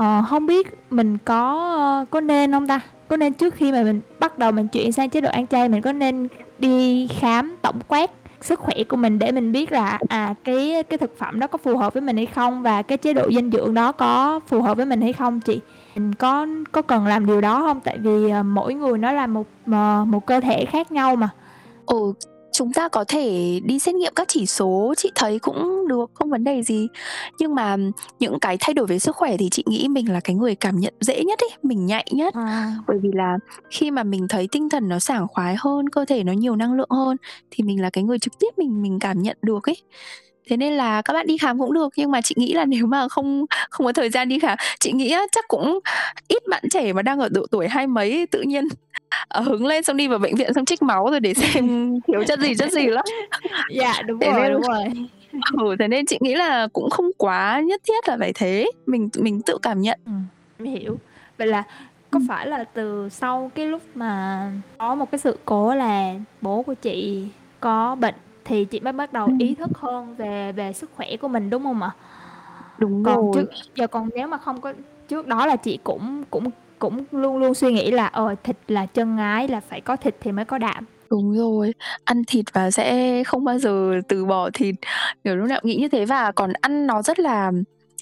uh, 0.01 0.05
không 0.29 0.45
biết 0.45 0.67
mình 0.89 1.17
có, 1.25 1.69
ờ, 1.77 2.05
có 2.09 2.21
nên 2.21 2.51
không 2.51 2.67
ta? 2.67 2.79
Có 3.07 3.17
nên 3.17 3.33
trước 3.33 3.53
khi 3.53 3.71
mà 3.71 3.83
mình 3.83 4.01
bắt 4.19 4.37
đầu 4.37 4.51
mình 4.51 4.67
chuyển 4.67 4.91
sang 4.91 5.09
chế 5.09 5.21
độ 5.21 5.29
ăn 5.29 5.47
chay 5.47 5.69
mình 5.69 5.81
có 5.81 5.91
nên 5.91 6.27
đi 6.59 7.07
khám 7.07 7.55
tổng 7.61 7.79
quát 7.87 8.11
sức 8.41 8.59
khỏe 8.59 8.83
của 8.89 8.97
mình 8.97 9.19
để 9.19 9.31
mình 9.31 9.51
biết 9.51 9.71
là, 9.71 9.99
à, 10.09 10.33
cái 10.43 10.83
cái 10.89 10.97
thực 10.97 11.17
phẩm 11.17 11.39
đó 11.39 11.47
có 11.47 11.57
phù 11.57 11.77
hợp 11.77 11.93
với 11.93 12.01
mình 12.01 12.17
hay 12.17 12.25
không 12.25 12.61
và 12.61 12.81
cái 12.81 12.97
chế 12.97 13.13
độ 13.13 13.31
dinh 13.35 13.51
dưỡng 13.51 13.73
đó 13.73 13.91
có 13.91 14.39
phù 14.47 14.61
hợp 14.61 14.77
với 14.77 14.85
mình 14.85 15.01
hay 15.01 15.13
không 15.13 15.39
chị? 15.39 15.59
Mình 15.95 16.13
có 16.15 16.47
có 16.71 16.81
cần 16.81 17.07
làm 17.07 17.25
điều 17.25 17.41
đó 17.41 17.59
không 17.61 17.79
Tại 17.83 17.97
vì, 17.97 18.29
à, 18.29 18.43
mỗi 18.43 18.73
người 18.73 18.97
nó 18.97 19.11
là 19.11 19.27
một, 19.27 19.47
ờ, 19.71 20.05
một 20.07 20.25
cơ 20.25 20.39
thể 20.39 20.65
khác 20.65 20.91
nhau 20.91 21.15
mà. 21.15 21.29
Ừ, 21.85 22.13
chúng 22.59 22.73
ta 22.73 22.89
có 22.89 23.03
thể 23.07 23.59
đi 23.65 23.79
xét 23.79 23.95
nghiệm 23.95 24.13
các 24.15 24.27
chỉ 24.27 24.45
số, 24.45 24.93
chị 24.97 25.11
thấy 25.15 25.39
cũng 25.39 25.87
được, 25.87 26.11
không 26.13 26.29
vấn 26.29 26.43
đề 26.43 26.63
gì. 26.63 26.87
Nhưng 27.39 27.55
mà 27.55 27.77
những 28.19 28.39
cái 28.39 28.57
thay 28.59 28.73
đổi 28.73 28.85
về 28.85 28.99
sức 28.99 29.15
khỏe 29.15 29.37
thì 29.37 29.49
chị 29.49 29.63
nghĩ 29.67 29.87
mình 29.87 30.13
là 30.13 30.19
cái 30.19 30.35
người 30.35 30.55
cảm 30.55 30.79
nhận 30.79 30.93
dễ 31.01 31.23
nhất 31.23 31.39
ấy, 31.39 31.49
mình 31.63 31.85
nhạy 31.85 32.05
nhất. 32.11 32.33
À. 32.33 32.75
Bởi 32.87 32.97
vì 33.03 33.09
là 33.13 33.37
khi 33.69 33.91
mà 33.91 34.03
mình 34.03 34.27
thấy 34.27 34.47
tinh 34.51 34.69
thần 34.69 34.89
nó 34.89 34.99
sảng 34.99 35.27
khoái 35.27 35.55
hơn, 35.59 35.89
cơ 35.89 36.05
thể 36.05 36.23
nó 36.23 36.33
nhiều 36.33 36.55
năng 36.55 36.73
lượng 36.73 36.89
hơn 36.89 37.17
thì 37.51 37.63
mình 37.63 37.81
là 37.81 37.89
cái 37.89 38.03
người 38.03 38.19
trực 38.19 38.39
tiếp 38.39 38.49
mình 38.57 38.81
mình 38.81 38.99
cảm 38.99 39.21
nhận 39.21 39.37
được 39.41 39.69
ấy. 39.69 39.77
thế 40.49 40.57
nên 40.57 40.73
là 40.73 41.01
các 41.01 41.13
bạn 41.13 41.27
đi 41.27 41.37
khám 41.37 41.59
cũng 41.59 41.73
được. 41.73 41.93
Nhưng 41.95 42.11
mà 42.11 42.21
chị 42.21 42.35
nghĩ 42.37 42.53
là 42.53 42.65
nếu 42.73 42.85
mà 42.85 43.07
không 43.07 43.45
không 43.69 43.85
có 43.85 43.93
thời 43.93 44.09
gian 44.09 44.29
đi 44.29 44.39
khám, 44.39 44.57
chị 44.79 44.91
nghĩ 44.91 45.15
chắc 45.31 45.45
cũng 45.47 45.79
ít 46.27 46.43
bạn 46.49 46.63
trẻ 46.71 46.93
mà 46.93 47.01
đang 47.01 47.19
ở 47.19 47.29
độ 47.29 47.45
tuổi 47.51 47.67
hai 47.67 47.87
mấy 47.87 48.27
tự 48.31 48.41
nhiên, 48.41 48.67
ờ, 49.27 49.41
hứng 49.41 49.65
lên 49.65 49.83
xong 49.83 49.97
đi 49.97 50.07
vào 50.07 50.19
bệnh 50.19 50.35
viện 50.35 50.53
xong 50.53 50.65
trích 50.65 50.81
máu 50.81 51.09
rồi 51.09 51.19
để 51.19 51.33
xem 51.33 51.93
thiếu 52.07 52.23
chất 52.27 52.39
gì, 52.39 52.55
chất 52.55 52.71
gì 52.71 52.87
lắm. 52.87 53.05
Dạ, 53.75 54.01
đúng 54.01 54.19
Thế 54.19 54.27
rồi, 54.31 54.41
nên 54.41 54.53
đúng 54.53 54.61
rồi. 54.61 54.83
ừ, 55.57 55.75
thế 55.79 55.87
nên 55.87 56.05
chị 56.05 56.17
nghĩ 56.21 56.35
là 56.35 56.67
cũng 56.73 56.89
không 56.89 57.11
quá 57.17 57.61
nhất 57.65 57.81
thiết 57.87 58.07
là 58.07 58.17
phải 58.19 58.31
thế, 58.35 58.71
mình 58.85 59.09
mình 59.19 59.41
tự 59.41 59.57
cảm 59.61 59.81
nhận. 59.81 59.99
Em 60.57 60.67
hiểu. 60.67 60.97
Vậy 61.37 61.47
là 61.47 61.63
có 62.11 62.19
Ừm. 62.19 62.27
phải 62.27 62.47
là 62.47 62.63
từ 62.63 63.09
sau 63.09 63.51
cái 63.55 63.65
lúc 63.65 63.81
mà 63.95 64.51
có 64.77 64.95
một 64.95 65.11
cái 65.11 65.19
sự 65.19 65.37
cố 65.45 65.75
là 65.75 66.13
bố 66.41 66.61
của 66.61 66.73
chị 66.73 67.27
có 67.59 67.95
bệnh 67.95 68.15
thì 68.45 68.65
chị 68.65 68.79
mới 68.79 68.93
bắt 68.93 69.13
đầu 69.13 69.25
Ừm. 69.25 69.37
ý 69.37 69.55
thức 69.55 69.69
hơn 69.77 70.15
về 70.15 70.51
về 70.51 70.73
sức 70.73 70.89
khỏe 70.95 71.17
của 71.21 71.27
mình, 71.27 71.49
đúng 71.49 71.63
hông 71.63 71.81
ạ? 71.81 71.91
Đúng 72.77 73.03
Còn 73.03 73.15
rồi. 73.15 73.31
trước 73.33 73.49
giờ 73.75 73.87
còn 73.87 74.09
nếu 74.15 74.27
mà 74.27 74.37
không 74.37 74.61
có 74.61 74.73
trước 75.07 75.27
đó 75.27 75.45
là 75.45 75.55
chị 75.55 75.79
cũng 75.83 76.23
cũng 76.29 76.49
cũng 76.79 77.03
luôn 77.11 77.37
luôn 77.37 77.53
suy 77.53 77.73
nghĩ 77.73 77.91
là, 77.91 78.05
ờ, 78.07 78.35
thịt 78.43 78.57
là 78.67 78.85
chân 78.85 79.17
ái, 79.17 79.47
là 79.47 79.59
phải 79.59 79.81
có 79.81 79.95
thịt 79.95 80.15
thì 80.21 80.31
mới 80.31 80.45
có 80.45 80.57
đạm. 80.57 80.85
Đúng 81.09 81.37
rồi, 81.37 81.73
ăn 82.03 82.23
thịt 82.27 82.45
và 82.53 82.71
sẽ 82.71 83.23
không 83.23 83.43
bao 83.43 83.59
giờ 83.59 83.93
từ 84.07 84.25
bỏ 84.25 84.49
thịt, 84.53 84.75
kiểu, 85.23 85.35
lúc 85.35 85.49
nào 85.49 85.59
cũng 85.61 85.69
nghĩ 85.71 85.75
như 85.75 85.89
thế 85.89 86.05
và 86.05 86.31
còn 86.31 86.53
ăn 86.61 86.87
nó 86.87 87.01
rất 87.01 87.19
là 87.19 87.51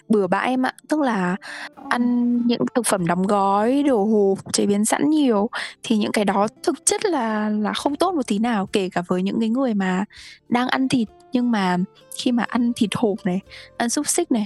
bừa 0.10 0.28
bãi 0.28 0.48
em 0.50 0.66
ạ. 0.66 0.74
Tức 0.90 1.02
là 1.02 1.36
Ờ. 1.76 1.84
ăn 1.90 2.38
những 2.48 2.62
thực 2.76 2.86
phẩm 2.86 3.08
đóng 3.08 3.28
gói, 3.28 3.84
đồ 3.88 4.04
hộp, 4.06 4.54
chế 4.54 4.66
biến 4.66 4.86
sẵn 4.86 5.10
nhiều 5.10 5.50
thì 5.84 5.98
những 5.98 6.12
cái 6.12 6.26
đó 6.26 6.48
thực 6.64 6.86
chất 6.86 7.06
là 7.06 7.50
là 7.50 7.74
không 7.74 7.96
tốt 7.96 8.14
một 8.16 8.28
tí 8.28 8.40
nào, 8.40 8.66
kể 8.74 8.90
cả 8.90 9.02
với 9.08 9.24
những 9.24 9.40
cái 9.40 9.50
người 9.50 9.74
mà 9.74 10.06
đang 10.50 10.68
ăn 10.68 10.88
thịt 10.90 11.08
nhưng 11.32 11.52
mà 11.52 11.78
khi 12.18 12.32
mà 12.32 12.44
ăn 12.44 12.72
thịt 12.76 12.90
hộp 12.96 13.18
này, 13.24 13.40
ăn 13.78 13.90
xúc 13.90 14.08
xích 14.08 14.32
này, 14.32 14.46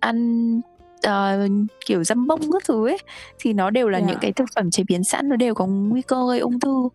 ăn, 0.00 0.60
ờ, 1.02 1.48
kiểu, 1.86 2.04
dăm 2.04 2.26
bông 2.26 2.40
các 2.52 2.62
thứ 2.68 2.88
ấy, 2.88 2.98
thì 3.38 3.52
nó 3.52 3.70
đều 3.70 3.88
là 3.88 3.98
những 3.98 4.08
Dạ. 4.08 4.18
cái 4.20 4.32
thực 4.32 4.44
phẩm 4.56 4.70
chế 4.70 4.82
biến 4.88 5.04
sẵn, 5.04 5.28
nó 5.28 5.36
đều 5.36 5.54
có 5.54 5.66
nguy 5.66 6.02
cơ 6.02 6.16
gây 6.28 6.38
ung 6.38 6.60
thư. 6.60 6.88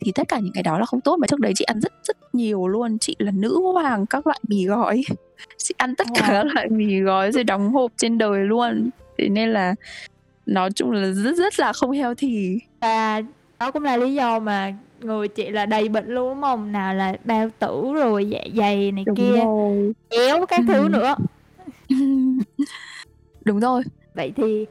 Thì 0.00 0.12
tất 0.14 0.28
cả 0.28 0.38
những 0.38 0.52
cái 0.54 0.62
đó 0.62 0.78
là 0.78 0.84
không 0.86 1.00
tốt, 1.00 1.16
mà 1.18 1.26
trước 1.26 1.40
đấy 1.40 1.52
chị 1.56 1.64
ăn 1.64 1.80
rất 1.80 1.92
rất 2.04 2.16
nhiều 2.34 2.68
luôn, 2.68 2.98
chị 2.98 3.16
là 3.18 3.30
nữ 3.34 3.60
hoàng 3.72 4.06
các 4.06 4.26
loại 4.26 4.40
mì 4.48 4.64
gói, 4.66 5.02
chị 5.56 5.74
ăn 5.78 5.94
tất 5.94 6.06
cả 6.14 6.20
Wow. 6.28 6.32
các 6.32 6.54
loại 6.54 6.68
mì 6.68 7.00
gói 7.00 7.32
rồi 7.32 7.44
đóng 7.44 7.72
hộp 7.72 7.92
trên 7.96 8.18
đời 8.18 8.44
luôn. 8.44 8.90
Thế 9.18 9.28
nên 9.28 9.48
là 9.52 9.74
nói 10.46 10.70
chung 10.74 10.90
là 10.90 11.10
rất 11.12 11.36
rất 11.36 11.60
là 11.60 11.72
không 11.72 11.90
healthy. 11.90 12.58
Và 12.80 13.20
đó 13.60 13.70
cũng 13.70 13.82
là 13.82 13.96
lý 13.96 14.14
do 14.14 14.38
mà 14.38 14.74
người 15.00 15.28
chị 15.28 15.50
là 15.50 15.66
đầy 15.66 15.88
bệnh 15.88 16.06
luôn, 16.08 16.40
đúng? 16.40 16.72
Nào 16.72 16.94
là 16.94 17.16
bao 17.24 17.48
tử 17.58 17.92
rồi 17.94 18.26
dạ 18.28 18.40
dày 18.56 18.92
này 18.92 19.04
Đúng 19.06 19.16
kia, 19.16 19.36
rồi. 19.44 19.92
béo 20.10 20.46
các 20.46 20.60
thứ 20.68 20.74
Ừm. 20.82 20.92
nữa. 20.92 21.14
Đúng 23.44 23.60
rồi. 23.60 23.82
Vậy 24.14 24.32
thì, 24.36 24.66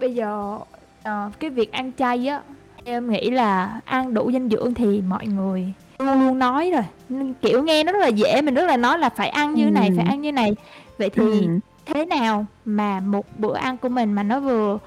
bây 0.00 0.14
giờ, 0.14 0.58
ờ, 1.02 1.30
cái 1.40 1.50
việc 1.50 1.72
ăn 1.72 1.92
chay 1.98 2.26
á, 2.26 2.42
em 2.84 3.10
nghĩ 3.10 3.30
là 3.30 3.80
ăn 3.84 4.14
đủ 4.14 4.32
dinh 4.32 4.48
dưỡng 4.48 4.74
thì 4.74 5.00
mọi 5.08 5.26
người 5.26 5.72
luôn 5.98 6.20
luôn 6.26 6.38
nói 6.38 6.70
rồi, 6.70 7.32
kiểu, 7.42 7.62
nghe 7.62 7.84
nó 7.84 7.92
rất 7.92 7.98
là 7.98 8.06
dễ, 8.08 8.42
mình 8.42 8.54
rất 8.54 8.66
là 8.66 8.76
nói 8.76 8.98
là 8.98 9.08
phải 9.08 9.28
ăn 9.28 9.54
như 9.54 9.70
này, 9.70 9.90
phải 9.96 10.04
ăn 10.04 10.20
như 10.20 10.32
này. 10.32 10.54
Vậy 10.98 11.10
thì 11.10 11.22
Ừm. 11.22 11.60
thế 11.86 12.04
nào 12.06 12.46
mà 12.64 13.00
một 13.00 13.26
bữa 13.38 13.54
ăn 13.54 13.76
của 13.78 13.88
mình 13.88 14.12
mà 14.12 14.22
nó 14.22 14.40
vừa 14.40 14.78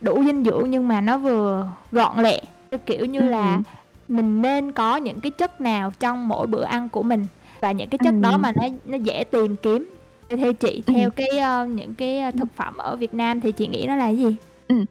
đủ 0.00 0.22
dinh 0.26 0.44
dưỡng 0.44 0.70
nhưng 0.70 0.88
mà 0.88 1.00
nó 1.00 1.18
vừa 1.18 1.68
gọn 1.92 2.22
lẹ, 2.22 2.40
kiểu 2.86 3.04
như 3.06 3.20
là 3.20 3.52
Ừm. 3.54 3.62
mình 4.08 4.42
nên 4.42 4.72
có 4.72 4.96
những 4.96 5.20
cái 5.20 5.30
chất 5.30 5.60
nào 5.60 5.92
trong 6.00 6.28
mỗi 6.28 6.46
bữa 6.46 6.62
ăn 6.64 6.88
của 6.88 7.02
mình 7.02 7.26
và 7.60 7.72
những 7.72 7.88
cái 7.88 7.98
chất 7.98 8.14
đó 8.20 8.30
Ừm. 8.32 8.42
mà 8.42 8.52
nó 8.52 8.62
nó 8.84 8.96
dễ 8.96 9.24
tìm 9.24 9.56
kiếm? 9.56 9.90
Theo 10.30 10.38
theo 10.38 10.52
chị, 10.52 10.82
Ừm. 10.86 10.96
theo 10.96 11.10
cái, 11.10 11.28
ơ, 11.38 11.66
những 11.66 11.94
cái, 11.94 12.18
ơ, 12.20 12.30
thực 12.38 12.48
phẩm 12.56 12.76
ở 12.76 12.96
Việt 12.96 13.14
Nam 13.14 13.40
thì 13.40 13.52
chị 13.52 13.66
nghĩ 13.66 13.84
nó 13.86 13.96
là 13.96 14.04
cái 14.04 14.16
gì? 14.16 14.36
Ừm, 14.68 14.84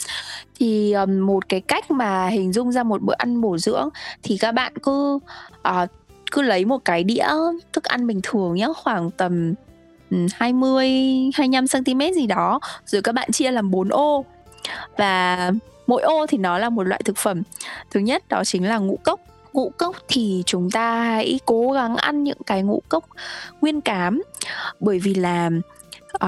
thì, 0.59 0.91
ờm, 0.91 1.19
một 1.19 1.49
cái 1.49 1.61
cách 1.61 1.91
mà 1.91 2.27
hình 2.27 2.53
dung 2.53 2.71
ra 2.71 2.83
một 2.83 3.01
bữa 3.01 3.13
ăn 3.17 3.41
bổ 3.41 3.57
dưỡng 3.57 3.89
thì 4.23 4.37
các 4.37 4.51
bạn 4.51 4.73
cứ, 4.83 5.19
ờ, 5.61 5.87
cứ 6.31 6.41
lấy 6.41 6.65
một 6.65 6.85
cái 6.85 7.03
đĩa 7.03 7.27
thức 7.73 7.83
ăn 7.83 8.07
bình 8.07 8.19
thường 8.23 8.55
nhá, 8.55 8.67
khoảng 8.77 9.11
tầm, 9.11 9.53
ừm, 10.11 10.27
20-25 10.35 11.67
centimet 11.67 12.13
gì 12.15 12.27
đó, 12.27 12.59
rồi 12.85 13.01
các 13.01 13.11
bạn 13.15 13.31
chia 13.31 13.51
làm 13.51 13.71
4 13.71 13.89
ô. 13.89 14.25
Và 14.97 15.51
mỗi 15.87 16.01
ô 16.01 16.25
thì 16.27 16.37
nó 16.37 16.57
là 16.57 16.69
một 16.69 16.83
loại 16.83 17.01
thực 17.05 17.17
phẩm. 17.17 17.41
Thứ 17.91 17.99
nhất 17.99 18.23
đó 18.29 18.43
chính 18.43 18.67
là 18.67 18.77
ngũ 18.77 18.97
cốc. 19.03 19.19
Ngũ 19.53 19.71
cốc 19.77 19.95
thì 20.07 20.43
chúng 20.45 20.71
ta 20.71 21.03
hãy 21.03 21.39
cố 21.45 21.71
gắng 21.71 21.95
ăn 21.95 22.23
những 22.23 22.37
cái 22.45 22.63
ngũ 22.63 22.81
cốc 22.89 23.05
nguyên 23.61 23.81
cám, 23.81 24.23
bởi 24.79 24.99
vì 24.99 25.13
là, 25.13 25.49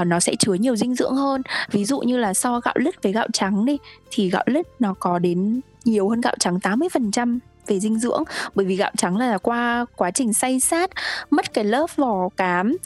uh, 0.01 0.07
nó 0.07 0.19
sẽ 0.19 0.35
chứa 0.39 0.53
nhiều 0.53 0.75
dinh 0.75 0.95
dưỡng 0.95 1.15
hơn. 1.15 1.41
Ví 1.71 1.85
dụ 1.85 1.99
như 1.99 2.17
là 2.17 2.33
so 2.33 2.59
gạo 2.59 2.75
lứt 2.77 3.03
với 3.03 3.11
gạo 3.11 3.27
trắng 3.33 3.65
đi, 3.65 3.77
thì 4.11 4.29
gạo 4.29 4.43
lứt 4.45 4.67
nó 4.79 4.93
có 4.99 5.19
đến 5.19 5.61
nhiều 5.85 6.09
hơn 6.09 6.21
gạo 6.21 6.35
trắng 6.39 6.57
80% 6.57 7.39
về 7.67 7.79
dinh 7.79 7.99
dưỡng, 7.99 8.23
bởi 8.55 8.65
vì 8.65 8.75
gạo 8.75 8.91
trắng 8.97 9.17
là 9.17 9.37
qua 9.37 9.85
quá 9.95 10.11
trình 10.11 10.33
xay 10.33 10.59
sát 10.59 10.89
mất 11.29 11.53
cái 11.53 11.63
lớp 11.63 11.87
vỏ 11.95 12.29
cám 12.37 12.77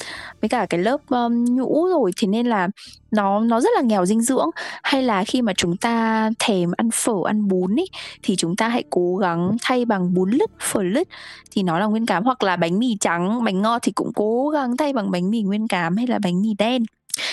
với 0.42 0.50
cả 0.50 0.66
cái 0.70 0.80
lớp, 0.80 0.98
um, 1.10 1.46
nhũ 1.46 1.88
rồi, 1.88 2.12
thế 2.18 2.28
nên 2.28 2.48
là 2.48 2.68
nó 3.12 3.40
nó 3.40 3.62
rất 3.62 3.70
là 3.76 3.82
nghèo 3.82 4.06
dinh 4.06 4.22
dưỡng. 4.22 4.50
Hay 4.84 5.04
là 5.04 5.24
khi 5.24 5.42
mà 5.42 5.54
chúng 5.54 5.78
ta 5.78 6.30
thèm 6.40 6.72
ăn 6.78 6.90
phở, 6.94 7.14
ăn 7.26 7.48
bún 7.48 7.80
ấy, 7.80 7.88
thì 8.24 8.36
chúng 8.36 8.56
ta 8.56 8.68
hãy 8.68 8.84
cố 8.90 9.16
gắng 9.16 9.58
thay 9.62 9.86
bằng 9.86 10.14
bún 10.14 10.32
lứt, 10.32 10.52
phở 10.60 10.84
lứt 10.84 11.08
thì 11.52 11.64
nó 11.64 11.80
là 11.80 11.86
nguyên 11.86 12.06
cám, 12.06 12.24
hoặc 12.24 12.44
là 12.44 12.56
bánh 12.56 12.80
mì 12.80 12.98
trắng, 13.00 13.44
bánh 13.44 13.62
ngọt 13.62 13.80
thì 13.82 13.92
cũng 13.92 14.12
cố 14.16 14.50
gắng 14.50 14.78
thay 14.78 14.94
bằng 14.94 15.12
bánh 15.12 15.32
mì 15.32 15.42
nguyên 15.42 15.68
cám 15.68 15.98
hay 15.98 16.08
là 16.08 16.20
bánh 16.20 16.42
mì 16.42 16.50
đen, 16.58 16.84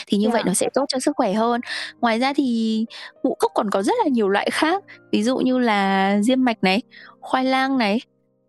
thì 0.06 0.18
như 0.18 0.30
vậy 0.30 0.42
Dạ. 0.44 0.48
nó 0.48 0.54
sẽ 0.54 0.68
tốt 0.74 0.84
cho 0.88 0.98
sức 0.98 1.12
khỏe 1.16 1.32
hơn. 1.32 1.60
Ngoài 2.00 2.18
ra 2.18 2.32
thì 2.32 2.86
ngũ 3.22 3.34
cốc 3.38 3.52
còn 3.54 3.70
có 3.70 3.82
rất 3.82 3.94
là 4.04 4.08
nhiều 4.08 4.28
loại 4.28 4.50
khác, 4.52 4.84
ví 5.12 5.22
dụ 5.22 5.36
như 5.38 5.58
là 5.58 6.18
diêm 6.22 6.44
mạch 6.44 6.62
này, 6.62 6.82
khoai 7.20 7.44
lang 7.44 7.78
này, 7.78 8.00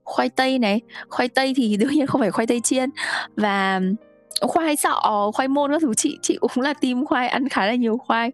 khoai 0.04 0.30
tây 0.30 0.60
này. 0.60 0.82
Khoai 1.10 1.28
tây 1.30 1.54
thì 1.58 1.78
đương 1.80 1.91
nhiên 1.91 2.08
không 2.08 2.22
phải 2.22 2.32
khoai 2.32 2.48
tây 2.48 2.60
chiên 2.63 2.89
và 3.36 3.82
khoai 4.41 4.76
sọ, 4.76 5.32
khoai 5.34 5.48
môn 5.48 5.72
các 5.72 5.82
thứ, 5.82 5.93
chị 5.93 6.17
chị 6.22 6.38
cũng 6.41 6.52
là 6.56 6.74
team 6.74 7.06
khoai, 7.06 7.28
ăn 7.28 7.50
khá 7.50 7.65
là 7.65 7.76
nhiều 7.76 7.98
khoai. 7.98 8.32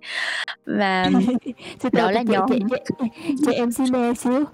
Và 0.65 1.09
đó 1.91 2.12
là 2.12 2.21
nhóm 2.21 2.49
chị 2.49 2.59
chị 3.45 3.53
em 3.55 3.71
xin 3.71 4.15
xíu, 4.15 4.45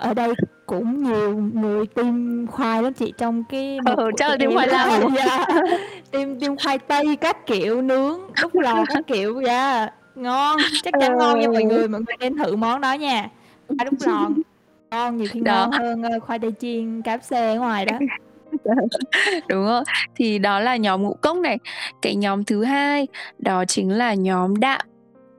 ở 0.00 0.14
đây 0.14 0.34
cũng 0.66 1.02
nhiều 1.02 1.36
người 1.36 1.86
team 1.86 2.46
khoai 2.50 2.82
lắm 2.82 2.92
chị, 2.92 3.12
trong 3.18 3.44
cái 3.44 3.80
Ừ, 3.96 4.10
team 4.18 4.38
em 4.40 4.50
khoai 4.54 4.66
lang, 4.68 5.00
không? 5.00 5.14
team 6.10 6.40
team 6.40 6.56
khoai 6.56 6.78
tây 6.78 7.16
các 7.16 7.46
kiểu, 7.46 7.82
nướng, 7.82 8.20
đút 8.40 8.54
lò 8.54 8.84
các 8.88 8.98
kiểu, 9.06 9.38
yeah, 9.38 9.92
ngon, 10.14 10.62
chắc 10.82 10.94
chắn 11.00 11.18
ngon 11.18 11.40
nha 11.40 11.48
mọi 11.48 11.62
Ừ. 11.62 11.68
người, 11.68 11.88
mọi 11.88 12.00
người 12.00 12.16
nên 12.20 12.36
thử 12.36 12.56
món 12.56 12.80
đó 12.80 12.92
nha. 12.92 13.28
Khoai 13.68 13.90
đút 13.90 14.00
lò 14.02 14.30
ngon, 14.90 15.16
nhiều 15.16 15.28
khi 15.32 15.40
Đó. 15.40 15.54
ngon 15.54 15.70
hơn, 15.70 16.02
ơ, 16.02 16.20
khoai 16.20 16.38
tây 16.38 16.52
chiên 16.60 17.02
KFC 17.02 17.32
ở 17.54 17.58
ngoài 17.58 17.86
đó. 17.86 17.98
Đúng 19.48 19.64
rồi, 19.66 19.82
thì 20.14 20.38
đó 20.38 20.60
là 20.60 20.76
nhóm 20.76 21.02
ngũ 21.02 21.14
cốc 21.22 21.36
này. 21.36 21.58
Cái 22.02 22.14
nhóm 22.16 22.44
thứ 22.44 22.64
hai 22.64 23.06
đó 23.38 23.64
chính 23.64 23.90
là 23.98 24.14
nhóm 24.14 24.56
đạm. 24.60 24.80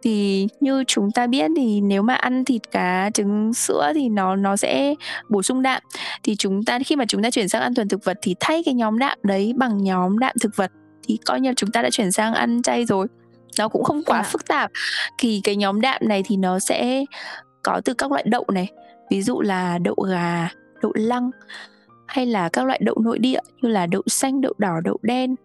Thì 0.04 0.48
như 0.60 0.84
chúng 0.88 1.12
ta 1.12 1.28
biết 1.28 1.52
thì 1.56 1.82
nếu 1.82 2.02
mà 2.02 2.16
ăn 2.16 2.46
thịt, 2.46 2.72
cá, 2.72 3.10
trứng, 3.14 3.54
sữa 3.54 3.92
thì 3.96 4.10
nó 4.10 4.36
nó 4.36 4.56
sẽ 4.58 4.96
bổ 5.30 5.44
sung 5.44 5.62
đạm. 5.62 5.82
Thì 6.24 6.36
chúng 6.36 6.64
ta 6.66 6.80
khi 6.86 6.96
mà 6.96 7.06
chúng 7.08 7.24
ta 7.24 7.30
chuyển 7.32 7.50
sang 7.50 7.62
ăn 7.62 7.76
thuần 7.76 7.88
thực 7.88 8.06
vật 8.06 8.18
thì 8.22 8.36
thay 8.40 8.64
cái 8.66 8.74
nhóm 8.74 9.00
đạm 9.00 9.18
đấy 9.24 9.54
bằng 9.58 9.84
nhóm 9.84 10.20
đạm 10.20 10.36
thực 10.42 10.56
vật, 10.56 10.72
thì 11.08 11.18
coi 11.26 11.40
như 11.42 11.50
là 11.50 11.54
chúng 11.58 11.72
ta 11.72 11.82
đã 11.82 11.90
chuyển 11.90 12.12
sang 12.12 12.34
ăn 12.34 12.62
chay 12.62 12.86
rồi. 12.86 13.08
Nó 13.60 13.68
cũng 13.68 13.84
không 13.84 14.04
quá 14.04 14.18
Dạ. 14.18 14.30
phức 14.30 14.48
tạp. 14.48 14.72
Thì 15.18 15.42
cái 15.44 15.56
nhóm 15.56 15.82
đạm 15.82 16.02
này 16.06 16.24
thì 16.26 16.38
nó 16.38 16.60
sẽ 16.60 17.06
có 17.64 17.82
từ 17.86 17.94
các 17.94 18.12
loại 18.12 18.24
đậu 18.28 18.46
này, 18.54 18.68
ví 19.12 19.22
dụ 19.22 19.42
là 19.42 19.78
đậu 19.78 19.96
gà, 19.96 20.50
đậu 20.82 20.92
lăng, 20.96 21.32
hay 22.08 22.26
là 22.26 22.50
các 22.50 22.66
loại 22.66 22.80
đậu 22.84 22.96
nội 23.00 23.20
địa 23.20 23.40
như 23.62 23.70
là 23.70 23.86
đậu 23.86 24.02
xanh, 24.08 24.42
đậu 24.42 24.54
đỏ, 24.58 24.80
đậu 24.84 24.98
đen, 25.02 25.36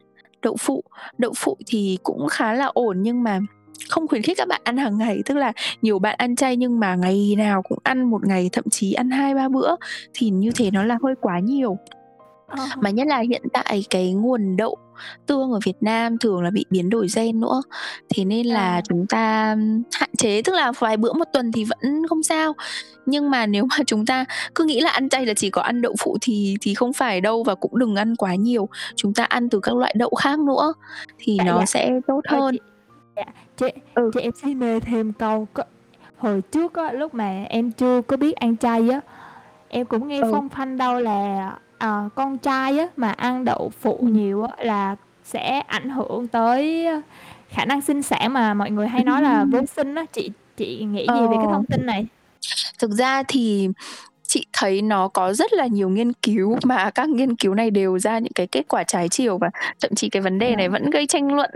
đậu 0.43 0.57
phụ. 0.61 0.85
Đậu 1.19 1.33
phụ 1.37 1.57
thì 1.67 1.99
cũng 2.03 2.29
khá 2.29 2.53
là 2.53 2.67
ổn 2.67 3.03
nhưng 3.03 3.23
mà 3.23 3.41
không 3.89 4.09
khuyến 4.09 4.23
khích 4.23 4.37
các 4.39 4.49
bạn 4.49 4.61
ăn 4.65 4.77
hàng 4.77 4.99
ngày, 4.99 5.23
tức 5.27 5.35
là 5.37 5.53
nhiều 5.83 5.99
bạn 5.99 6.15
ăn 6.19 6.37
chay 6.37 6.57
nhưng 6.57 6.81
mà 6.81 6.95
ngày 6.95 7.35
nào 7.39 7.63
cũng 7.63 7.79
ăn, 7.83 8.11
một 8.11 8.27
ngày 8.27 8.49
thậm 8.53 8.65
chí 8.71 8.93
ăn 8.93 9.09
2-3 9.09 9.49
bữa 9.53 9.75
thì 10.15 10.31
như 10.31 10.51
thế 10.57 10.71
nó 10.71 10.85
là 10.85 10.99
hơi 11.03 11.15
quá 11.21 11.39
nhiều. 11.39 11.79
Ờ. 12.47 12.65
Mà 12.81 12.91
nhất 12.91 13.07
là 13.07 13.19
hiện 13.19 13.43
tại 13.53 13.85
cái 13.91 14.13
nguồn 14.13 14.57
đậu 14.57 14.77
tương 15.27 15.53
ở 15.53 15.61
Việt 15.65 15.77
Nam 15.81 16.19
thường 16.19 16.43
là 16.43 16.51
bị 16.51 16.65
biến 16.71 16.91
đổi 16.91 17.07
gen 17.17 17.41
nữa, 17.41 17.63
thế 18.15 18.25
nên 18.25 18.47
là 18.47 18.61
À. 18.75 18.81
chúng 18.89 19.07
ta 19.07 19.57
hạn 19.93 20.11
chế, 20.19 20.43
tức 20.43 20.53
là 20.55 20.73
vài 20.79 20.97
bữa 20.97 21.13
một 21.13 21.25
tuần 21.33 21.53
thì 21.53 21.65
vẫn 21.65 22.07
không 22.09 22.23
sao. 22.23 22.53
Nhưng 23.07 23.31
mà 23.31 23.47
nếu 23.47 23.65
mà 23.71 23.77
chúng 23.87 24.07
ta 24.07 24.25
cứ 24.55 24.65
nghĩ 24.65 24.81
là 24.81 24.91
ăn 24.91 25.09
chay 25.09 25.27
là 25.27 25.35
chỉ 25.35 25.51
có 25.51 25.63
ăn 25.63 25.83
đậu 25.83 25.95
phụ 26.01 26.19
thì 26.21 26.57
thì 26.61 26.75
không 26.75 26.93
phải 26.93 27.21
đâu 27.21 27.43
và 27.43 27.55
cũng 27.55 27.79
đừng 27.79 27.97
ăn 27.97 28.17
quá 28.17 28.35
nhiều. 28.35 28.69
Chúng 28.97 29.15
ta 29.15 29.25
ăn 29.25 29.49
từ 29.49 29.61
các 29.61 29.75
loại 29.77 29.95
đậu 29.99 30.11
khác 30.11 30.39
nữa 30.39 30.73
thì 31.19 31.37
Dạ, 31.39 31.45
nó 31.45 31.59
dạ. 31.59 31.67
sẽ 31.67 31.91
tốt 32.07 32.21
hơn. 32.29 32.55
chị 32.55 32.61
dạ, 33.17 33.25
chị 33.57 33.67
Ừ. 33.95 34.11
chị 34.15 34.21
em 34.21 34.33
xin 34.43 34.59
nê 34.59 34.81
thêm 34.81 35.13
câu 35.13 35.49
có 35.55 35.63
hồi 36.19 36.43
trước 36.53 36.75
á, 36.75 36.93
lúc 36.93 37.15
mà 37.15 37.45
em 37.49 37.73
chưa 37.73 38.03
có 38.03 38.17
biết 38.17 38.37
ăn 38.37 38.57
chay 38.57 38.89
á, 38.91 39.01
em 39.69 39.87
cũng 39.87 40.09
nghe 40.09 40.21
Ừ. 40.21 40.29
phong 40.33 40.49
phanh 40.49 40.77
đâu 40.77 41.01
là 41.01 41.53
ờ, 41.79 42.09
con 42.15 42.39
trai 42.39 42.79
á, 42.79 42.87
mà 42.97 43.11
ăn 43.11 43.45
đậu 43.45 43.73
phụ 43.81 43.97
Ừm. 44.01 44.13
nhiều 44.13 44.43
á 44.43 44.65
là 44.65 44.97
sẽ 45.25 45.61
ảnh 45.67 45.91
hưởng 45.91 46.29
tới 46.29 46.87
khả 47.49 47.65
năng 47.65 47.81
sinh 47.81 48.03
sản 48.03 48.33
mà 48.33 48.55
mọi 48.55 48.71
người 48.71 48.89
hay 48.89 49.05
nói 49.05 49.23
là 49.23 49.45
vô 49.53 49.61
sinh 49.77 49.95
á, 49.95 50.05
chị 50.13 50.31
chị 50.57 50.85
nghĩ 50.85 51.07
Ờ. 51.07 51.15
gì 51.15 51.21
về 51.31 51.37
cái 51.37 51.47
thông 51.53 51.67
tin 51.67 51.87
này? 51.87 52.07
Thực 52.79 52.91
ra 52.91 53.23
thì 53.29 53.69
chị 54.23 54.47
thấy 54.53 54.83
nó 54.83 55.09
có 55.09 55.33
rất 55.33 55.53
là 55.53 55.67
nhiều 55.67 55.89
nghiên 55.89 56.13
cứu 56.13 56.59
mà 56.65 56.91
các 56.91 57.09
nghiên 57.09 57.37
cứu 57.37 57.55
này 57.55 57.71
đều 57.71 57.99
ra 57.99 58.19
những 58.19 58.33
cái 58.35 58.47
kết 58.47 58.69
quả 58.69 58.83
trái 58.85 59.09
chiều 59.09 59.39
và 59.39 59.51
thậm 59.81 59.95
chí 59.95 60.09
cái 60.09 60.23
vấn 60.23 60.39
đề 60.39 60.47
này 60.57 60.57
Yeah. 60.67 60.73
vẫn 60.73 60.91
gây 60.91 61.07
tranh 61.07 61.33
luận 61.35 61.51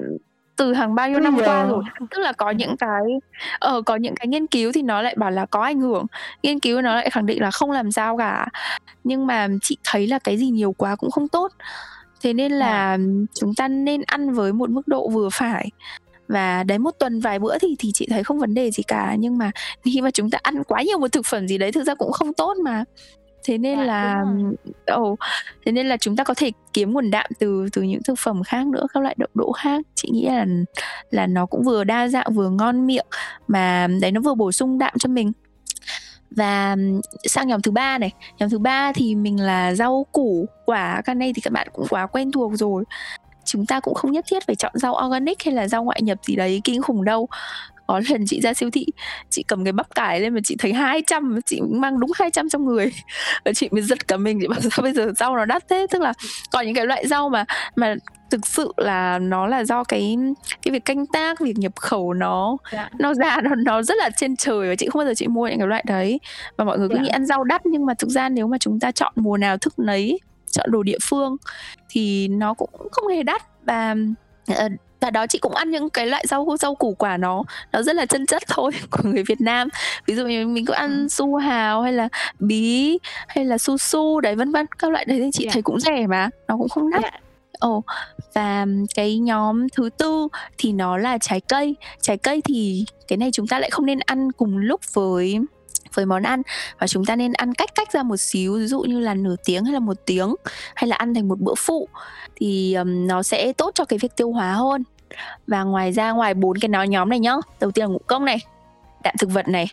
từ 0.61 0.73
hàng 0.73 0.95
bao 0.95 1.09
nhiêu 1.09 1.21
năm 1.21 1.37
bây 1.37 1.47
qua 1.47 1.63
giờ. 1.63 1.69
rồi. 1.69 1.85
Tức 2.11 2.19
là 2.19 2.33
có 2.33 2.51
những 2.51 2.77
cái 2.77 3.03
ờ, 3.59 3.83
có 3.83 3.97
những 3.97 4.15
cái 4.15 4.27
nghiên 4.27 4.47
cứu 4.47 4.73
thì 4.73 4.83
nó 4.83 5.03
lại 5.03 5.15
bảo 5.19 5.31
là 5.31 5.47
có 5.47 5.63
ảnh 5.63 5.81
hưởng, 5.81 6.07
nghiên 6.43 6.61
cứu 6.61 6.83
nó 6.83 6.95
lại 6.95 7.11
khẳng 7.11 7.27
định 7.27 7.43
là 7.43 7.51
không 7.51 7.71
làm 7.71 7.93
sao 7.93 8.17
cả. 8.19 8.47
Nhưng 9.05 9.27
mà 9.27 9.49
chị 9.63 9.77
thấy 9.85 10.07
là 10.07 10.19
cái 10.19 10.37
gì 10.37 10.51
nhiều 10.51 10.73
quá 10.73 10.97
cũng 10.97 11.11
không 11.11 11.29
tốt. 11.29 11.53
Thế 12.23 12.33
nên 12.33 12.53
là 12.53 12.99
chúng 13.35 13.55
ta 13.55 13.69
nên 13.69 14.03
ăn 14.07 14.33
với 14.33 14.53
một 14.53 14.71
mức 14.71 14.89
độ 14.89 15.09
vừa 15.09 15.29
phải. 15.33 15.71
Và 16.29 16.63
đấy, 16.63 16.79
một 16.79 16.91
tuần 16.99 17.21
vài 17.21 17.39
bữa 17.39 17.59
thì 17.59 17.77
thì 17.79 17.91
chị 17.95 18.07
thấy 18.11 18.25
không 18.25 18.39
vấn 18.39 18.55
đề 18.55 18.71
gì 18.71 18.83
cả, 18.83 19.17
nhưng 19.19 19.39
mà 19.39 19.51
khi 19.85 20.01
mà 20.01 20.11
chúng 20.11 20.31
ta 20.31 20.39
ăn 20.43 20.65
quá 20.65 20.83
nhiều 20.83 20.99
một 20.99 21.13
thực 21.13 21.27
phẩm 21.27 21.49
gì 21.49 21.59
đấy 21.59 21.73
thực 21.73 21.85
ra 21.87 21.95
cũng 21.95 22.13
không 22.13 22.35
tốt 22.35 22.57
mà. 22.65 22.85
Thế 23.45 23.59
nên 23.59 23.79
Dạ, 23.79 23.85
là 23.85 24.25
ồ, 24.87 25.17
thế 25.67 25.73
nên 25.73 25.87
là 25.87 25.97
chúng 25.97 26.17
ta 26.17 26.25
có 26.25 26.35
thể 26.35 26.51
kiếm 26.73 26.93
nguồn 26.93 27.11
đạm 27.11 27.27
từ 27.39 27.69
từ 27.73 27.83
những 27.83 28.03
thực 28.03 28.19
phẩm 28.19 28.43
khác 28.43 28.67
nữa, 28.67 28.87
các 28.95 29.03
loại 29.03 29.15
đậu 29.19 29.29
đỗ 29.35 29.53
khác. 29.53 29.83
Chị 29.95 30.11
nghĩ 30.13 30.27
là 30.27 30.47
là 31.11 31.27
nó 31.27 31.47
cũng 31.47 31.63
vừa 31.63 31.85
đa 31.85 32.09
dạng 32.09 32.35
vừa 32.35 32.51
ngon 32.51 32.87
miệng, 32.87 33.07
mà 33.49 33.87
đấy 34.01 34.13
nó 34.13 34.21
vừa 34.21 34.35
bổ 34.35 34.53
sung 34.53 34.79
đạm 34.79 34.93
cho 34.99 35.09
mình. 35.09 35.33
Và 36.31 36.77
sang 37.29 37.49
nhóm 37.49 37.63
thứ 37.63 37.71
ba 37.71 37.99
này, 37.99 38.13
nhóm 38.39 38.51
thứ 38.51 38.59
ba 38.59 38.93
thì 38.93 39.15
mình 39.15 39.41
là 39.41 39.75
rau 39.75 40.07
củ 40.13 40.47
quả, 40.67 41.03
cái 41.05 41.15
này 41.15 41.33
thì 41.37 41.41
các 41.41 41.53
bạn 41.53 41.69
cũng 41.73 41.87
quá 41.91 42.07
quen 42.07 42.33
thuộc 42.33 42.53
rồi. 42.55 42.85
Chúng 43.45 43.67
ta 43.67 43.81
cũng 43.81 43.95
không 43.95 44.13
nhất 44.13 44.25
thiết 44.29 44.47
phải 44.47 44.57
chọn 44.57 44.73
rau 44.75 44.99
organic 45.07 45.45
hay 45.45 45.55
là 45.55 45.69
rau 45.69 45.85
ngoại 45.85 46.03
nhập 46.03 46.19
gì 46.27 46.37
đấy 46.37 46.61
kinh 46.65 46.83
khủng 46.83 47.05
đâu. 47.05 47.29
Có 47.91 48.01
lần 48.11 48.25
chị 48.27 48.41
ra 48.41 48.55
siêu 48.55 48.71
thị, 48.71 48.87
chị 49.31 49.43
cầm 49.43 49.65
cái 49.65 49.73
bắp 49.73 49.95
cải 49.95 50.21
lên 50.21 50.35
mà 50.35 50.41
chị 50.45 50.57
thấy 50.59 50.73
200, 50.73 51.41
chị 51.47 51.61
mang 51.61 52.01
đúng 52.01 52.11
200 52.15 52.49
trong 52.49 52.65
người 52.65 52.93
và 53.45 53.53
chị 53.53 53.69
mới 53.73 53.83
giật 53.83 54.09
cả 54.09 54.17
mình, 54.17 54.39
chị 54.41 54.47
bảo 54.49 54.61
sao 54.71 54.83
bây 54.83 54.93
giờ 54.93 55.13
rau 55.17 55.37
nó 55.37 55.45
đắt 55.45 55.69
thế? 55.69 55.87
Tức 55.91 56.03
là 56.03 56.13
có 56.53 56.61
những 56.61 56.75
cái 56.75 56.87
loại 56.87 57.07
rau 57.07 57.29
mà 57.29 57.45
mà 57.77 57.95
thực 58.31 58.47
sự 58.47 58.73
là 58.77 59.19
nó 59.19 59.47
là 59.47 59.65
do 59.65 59.85
cái 59.85 60.17
cái 60.63 60.73
việc 60.73 60.85
canh 60.85 61.07
tác, 61.07 61.41
việc 61.41 61.59
nhập 61.59 61.73
khẩu 61.77 62.15
nó 62.15 62.57
Dạ. 62.73 62.89
nó 62.99 63.15
ra 63.15 63.37
nó 63.45 63.55
nó 63.55 63.83
rất 63.83 63.95
là 63.99 64.11
trên 64.17 64.37
trời 64.37 64.69
và 64.69 64.75
chị 64.75 64.89
không 64.93 65.01
bao 65.01 65.07
giờ 65.07 65.15
chị 65.15 65.27
mua 65.27 65.49
những 65.49 65.59
cái 65.59 65.69
loại 65.69 65.85
đấy. 65.87 66.21
Và 66.57 66.65
mọi 66.65 66.79
người 66.79 66.89
cứ 66.89 66.95
Dạ. 66.97 67.03
nghĩ 67.03 67.09
ăn 67.09 67.27
rau 67.27 67.45
đắt 67.45 67.67
nhưng 67.67 67.87
mà 67.87 67.95
thực 67.95 68.11
ra 68.11 68.29
nếu 68.29 68.47
mà 68.47 68.59
chúng 68.59 68.81
ta 68.81 68.91
chọn 68.93 69.13
mùa 69.17 69.37
nào 69.37 69.59
thức 69.59 69.79
nấy, 69.79 70.19
chọn 70.51 70.71
đồ 70.71 70.83
địa 70.83 70.99
phương 71.03 71.37
thì 71.89 72.29
nó 72.29 72.55
cũng 72.55 72.71
không 72.93 73.09
hề 73.09 73.23
đắt 73.23 73.43
và 73.65 73.95
ờ, 74.57 74.69
và 75.01 75.11
đó 75.11 75.27
chị 75.27 75.39
cũng 75.39 75.55
ăn 75.55 75.71
những 75.71 75.91
cái 75.91 76.07
loại 76.07 76.25
rau 76.29 76.57
rau 76.61 76.75
củ 76.75 76.95
quả 76.95 77.17
nó 77.17 77.43
nó 77.73 77.83
rất 77.83 77.97
là 77.97 78.07
chân 78.07 78.27
chất 78.27 78.43
thôi 78.49 78.71
của 78.91 79.03
người 79.09 79.23
Việt 79.23 79.41
Nam. 79.41 79.69
Ví 80.07 80.15
dụ 80.17 80.27
như 80.27 80.47
mình 80.47 80.67
có 80.67 80.75
ăn 80.75 80.91
Ừm. 80.99 81.09
su 81.09 81.37
hào 81.37 81.83
hay 81.83 81.93
là 81.93 82.09
bí 82.39 82.99
hay 83.29 83.45
là 83.45 83.59
su 83.59 83.79
su 83.79 84.21
đấy 84.21 84.35
vân 84.37 84.53
vân. 84.53 84.67
Các 84.79 84.91
loại 84.91 85.05
đấy 85.05 85.19
thì 85.23 85.31
chị 85.33 85.45
Dạ. 85.45 85.51
thấy 85.53 85.63
cũng 85.63 85.81
rẻ 85.81 86.07
mà, 86.07 86.31
nó 86.49 86.57
cũng 86.57 86.69
không 86.69 86.91
đắt. 86.91 87.03
Dạ. 87.03 87.11
Ồ, 87.59 87.83
và 88.35 88.67
cái 88.95 89.19
nhóm 89.19 89.69
thứ 89.69 89.91
tư 89.99 90.29
thì 90.59 90.73
nó 90.73 90.97
là 90.97 91.19
trái 91.19 91.41
cây. 91.41 91.75
Trái 92.01 92.17
cây 92.17 92.41
thì 92.45 92.85
cái 93.09 93.17
này 93.17 93.31
chúng 93.33 93.47
ta 93.47 93.59
lại 93.59 93.71
không 93.71 93.87
nên 93.87 93.99
ăn 93.99 94.33
cùng 94.33 94.57
lúc 94.59 94.81
với 94.95 95.39
với 95.95 96.07
món 96.07 96.23
ăn 96.23 96.43
và 96.79 96.87
chúng 96.87 97.05
ta 97.05 97.17
nên 97.17 97.33
ăn 97.33 97.55
cách 97.55 97.75
cách 97.75 97.93
ra 97.93 98.03
một 98.03 98.17
xíu, 98.17 98.55
ví 98.55 98.67
dụ 98.67 98.81
như 98.81 99.01
là 99.01 99.15
nửa 99.15 99.35
tiếng 99.45 99.65
hay 99.65 99.73
là 99.75 99.81
một 99.81 99.97
tiếng 100.07 100.35
hay 100.75 100.89
là 100.89 100.97
ăn 100.97 101.15
thành 101.15 101.29
một 101.29 101.41
bữa 101.41 101.55
phụ 101.59 101.89
thì 102.41 102.75
ừm, 102.75 103.07
nó 103.07 103.23
sẽ 103.23 103.53
tốt 103.53 103.71
cho 103.75 103.85
cái 103.85 103.99
việc 103.99 104.17
tiêu 104.17 104.33
hóa 104.33 104.53
hơn. 104.53 104.83
Và 105.47 105.63
ngoài 105.63 105.93
ra 105.93 106.11
ngoài 106.11 106.35
bốn 106.35 106.59
cái 106.59 106.69
nó 106.69 106.83
nhóm 106.83 107.09
này 107.09 107.19
nhá, 107.19 107.35
đầu 107.61 107.71
tiên 107.71 107.83
là 107.85 107.89
ngũ 107.89 108.01
cốc 108.07 108.23
này, 108.23 108.39
đạm 109.03 109.15
thực 109.19 109.31
vật 109.31 109.49
này, 109.49 109.67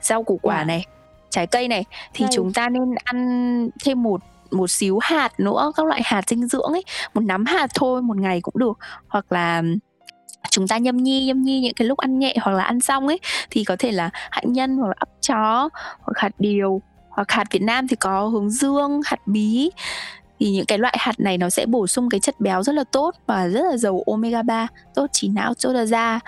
rau 0.00 0.22
củ 0.22 0.38
quả 0.42 0.64
này, 0.64 0.84
trái 1.30 1.46
cây 1.46 1.68
này 1.68 1.84
thì 2.14 2.24
Cây. 2.24 2.28
chúng 2.32 2.52
ta 2.52 2.68
nên 2.68 2.94
ăn 3.04 3.70
thêm 3.84 4.02
một 4.02 4.20
một 4.50 4.70
xíu 4.70 4.98
hạt 5.02 5.40
nữa, 5.40 5.72
các 5.76 5.86
loại 5.86 6.00
hạt 6.04 6.28
dinh 6.28 6.46
dưỡng 6.48 6.72
ấy, 6.72 6.84
một 7.14 7.20
nắm 7.20 7.44
hạt 7.44 7.70
thôi 7.74 8.02
một 8.02 8.16
ngày 8.16 8.40
cũng 8.40 8.54
được. 8.58 8.78
Hoặc 9.08 9.32
là 9.32 9.62
chúng 10.50 10.68
ta 10.68 10.78
nhâm 10.78 10.96
nhi 10.96 11.26
nhâm 11.26 11.42
nhi 11.42 11.60
những 11.60 11.74
cái 11.74 11.88
lúc 11.88 11.98
ăn 11.98 12.18
nhẹ 12.18 12.34
hoặc 12.40 12.52
là 12.52 12.64
ăn 12.64 12.80
xong 12.80 13.06
ấy 13.06 13.20
thì 13.50 13.64
có 13.64 13.76
thể 13.78 13.92
là 13.92 14.10
hạnh 14.30 14.52
nhân 14.52 14.76
hoặc 14.76 14.88
là 14.88 14.94
ấp 14.98 15.08
chó 15.20 15.68
hoặc 16.00 16.14
hạt 16.16 16.32
điều 16.38 16.82
hoặc 17.10 17.30
hạt 17.30 17.44
Việt 17.50 17.62
Nam 17.62 17.88
thì 17.88 17.96
có 17.96 18.26
hướng 18.26 18.50
dương, 18.50 19.00
hạt 19.04 19.26
bí 19.26 19.70
thì 20.42 20.50
những 20.50 20.66
cái 20.66 20.78
loại 20.78 20.94
hạt 20.98 21.20
này 21.20 21.38
nó 21.38 21.50
sẽ 21.50 21.66
bổ 21.66 21.86
sung 21.86 22.08
cái 22.10 22.20
chất 22.20 22.40
béo 22.40 22.62
rất 22.62 22.74
là 22.74 22.84
tốt 22.84 23.14
và 23.26 23.48
rất 23.48 23.62
là 23.70 23.76
giàu 23.76 24.02
omega 24.06 24.42
3 24.42 24.66
tốt 24.94 25.06
trí 25.12 25.28
não 25.28 25.54
tốt 25.62 25.84
da 25.84 26.20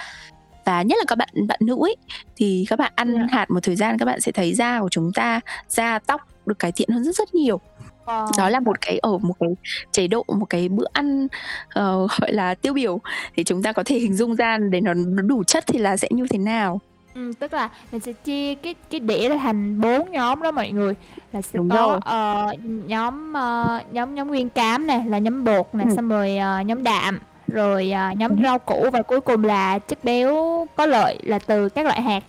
và 0.65 0.83
nhất 0.83 0.97
là 0.99 1.05
các 1.09 1.19
bạn 1.19 1.29
bạn 1.49 1.59
nữ 1.63 1.77
ấy 1.81 1.97
thì 2.37 2.67
các 2.69 2.79
bạn 2.79 2.93
ăn 2.97 3.15
Dạ. 3.15 3.27
hạt 3.31 3.51
một 3.51 3.61
thời 3.63 3.77
gian 3.77 3.99
các 3.99 4.07
bạn 4.07 4.21
sẽ 4.21 4.33
thấy 4.33 4.55
da 4.55 4.81
của 4.81 4.89
chúng 4.89 5.13
ta 5.13 5.41
da 5.69 5.99
tóc 5.99 6.21
được 6.47 6.59
cải 6.59 6.73
thiện 6.73 6.89
hơn 6.89 7.05
rất 7.05 7.17
rất 7.17 7.35
nhiều 7.35 7.61
Wow. 8.05 8.27
đó 8.39 8.49
là 8.49 8.61
một 8.61 8.81
cái 8.81 8.99
ở 8.99 9.19
một 9.19 9.35
cái 9.41 9.49
chế 9.93 10.09
độ 10.09 10.25
một 10.39 10.47
cái 10.51 10.69
bữa 10.69 10.87
ăn 10.93 11.29
ờ, 11.69 12.07
gọi 12.21 12.33
là 12.33 12.55
tiêu 12.55 12.75
biểu 12.75 13.01
thì 13.37 13.45
chúng 13.45 13.63
ta 13.63 13.73
có 13.73 13.83
thể 13.87 13.99
hình 13.99 14.15
dung 14.15 14.37
ra 14.37 14.59
để 14.59 14.81
nó 14.81 14.95
đủ 15.23 15.45
chất 15.45 15.65
thì 15.67 15.79
là 15.79 15.97
sẽ 15.97 16.09
như 16.11 16.27
thế 16.31 16.39
nào 16.39 16.81
Ừm, 17.15 17.35
tức 17.35 17.53
là 17.53 17.69
mình 17.93 18.01
sẽ 18.01 18.13
chia 18.13 18.55
cái 18.55 18.75
cái 18.91 19.01
đĩa 19.01 19.29
ra 19.29 19.37
thành 19.37 19.81
4 19.81 20.11
nhóm 20.11 20.43
đó 20.43 20.51
mọi 20.51 20.71
người. 20.71 20.95
Là 21.33 21.43
sẽ 21.43 21.51
Đúng 21.59 21.69
có, 21.71 21.77
rồi. 21.77 21.99
ờ, 22.05 22.53
nhóm, 22.87 23.33
ơ, 23.33 23.81
nhóm 23.93 24.15
nhóm 24.15 24.29
nguyên 24.29 24.49
cám 24.49 24.87
nè, 24.87 25.03
là 25.07 25.19
nhóm 25.19 25.45
bột 25.45 25.67
nè, 25.75 25.85
Ừm. 25.85 25.97
xong 25.97 26.09
rồi, 26.09 26.37
ờ, 26.37 26.61
nhóm 26.61 26.83
đạm, 26.83 27.19
rồi, 27.49 27.91
à, 27.91 28.13
nhóm 28.19 28.31
Ừm. 28.31 28.43
rau 28.43 28.59
củ 28.59 28.91
và 28.93 29.03
cuối 29.03 29.21
cùng 29.21 29.45
là 29.45 29.79
chất 29.79 30.05
béo 30.05 30.67
có 30.77 30.87
lợi 30.87 31.19
là 31.23 31.39
từ 31.39 31.69
các 31.69 31.87
loại 31.87 32.03
hạt. 32.03 32.23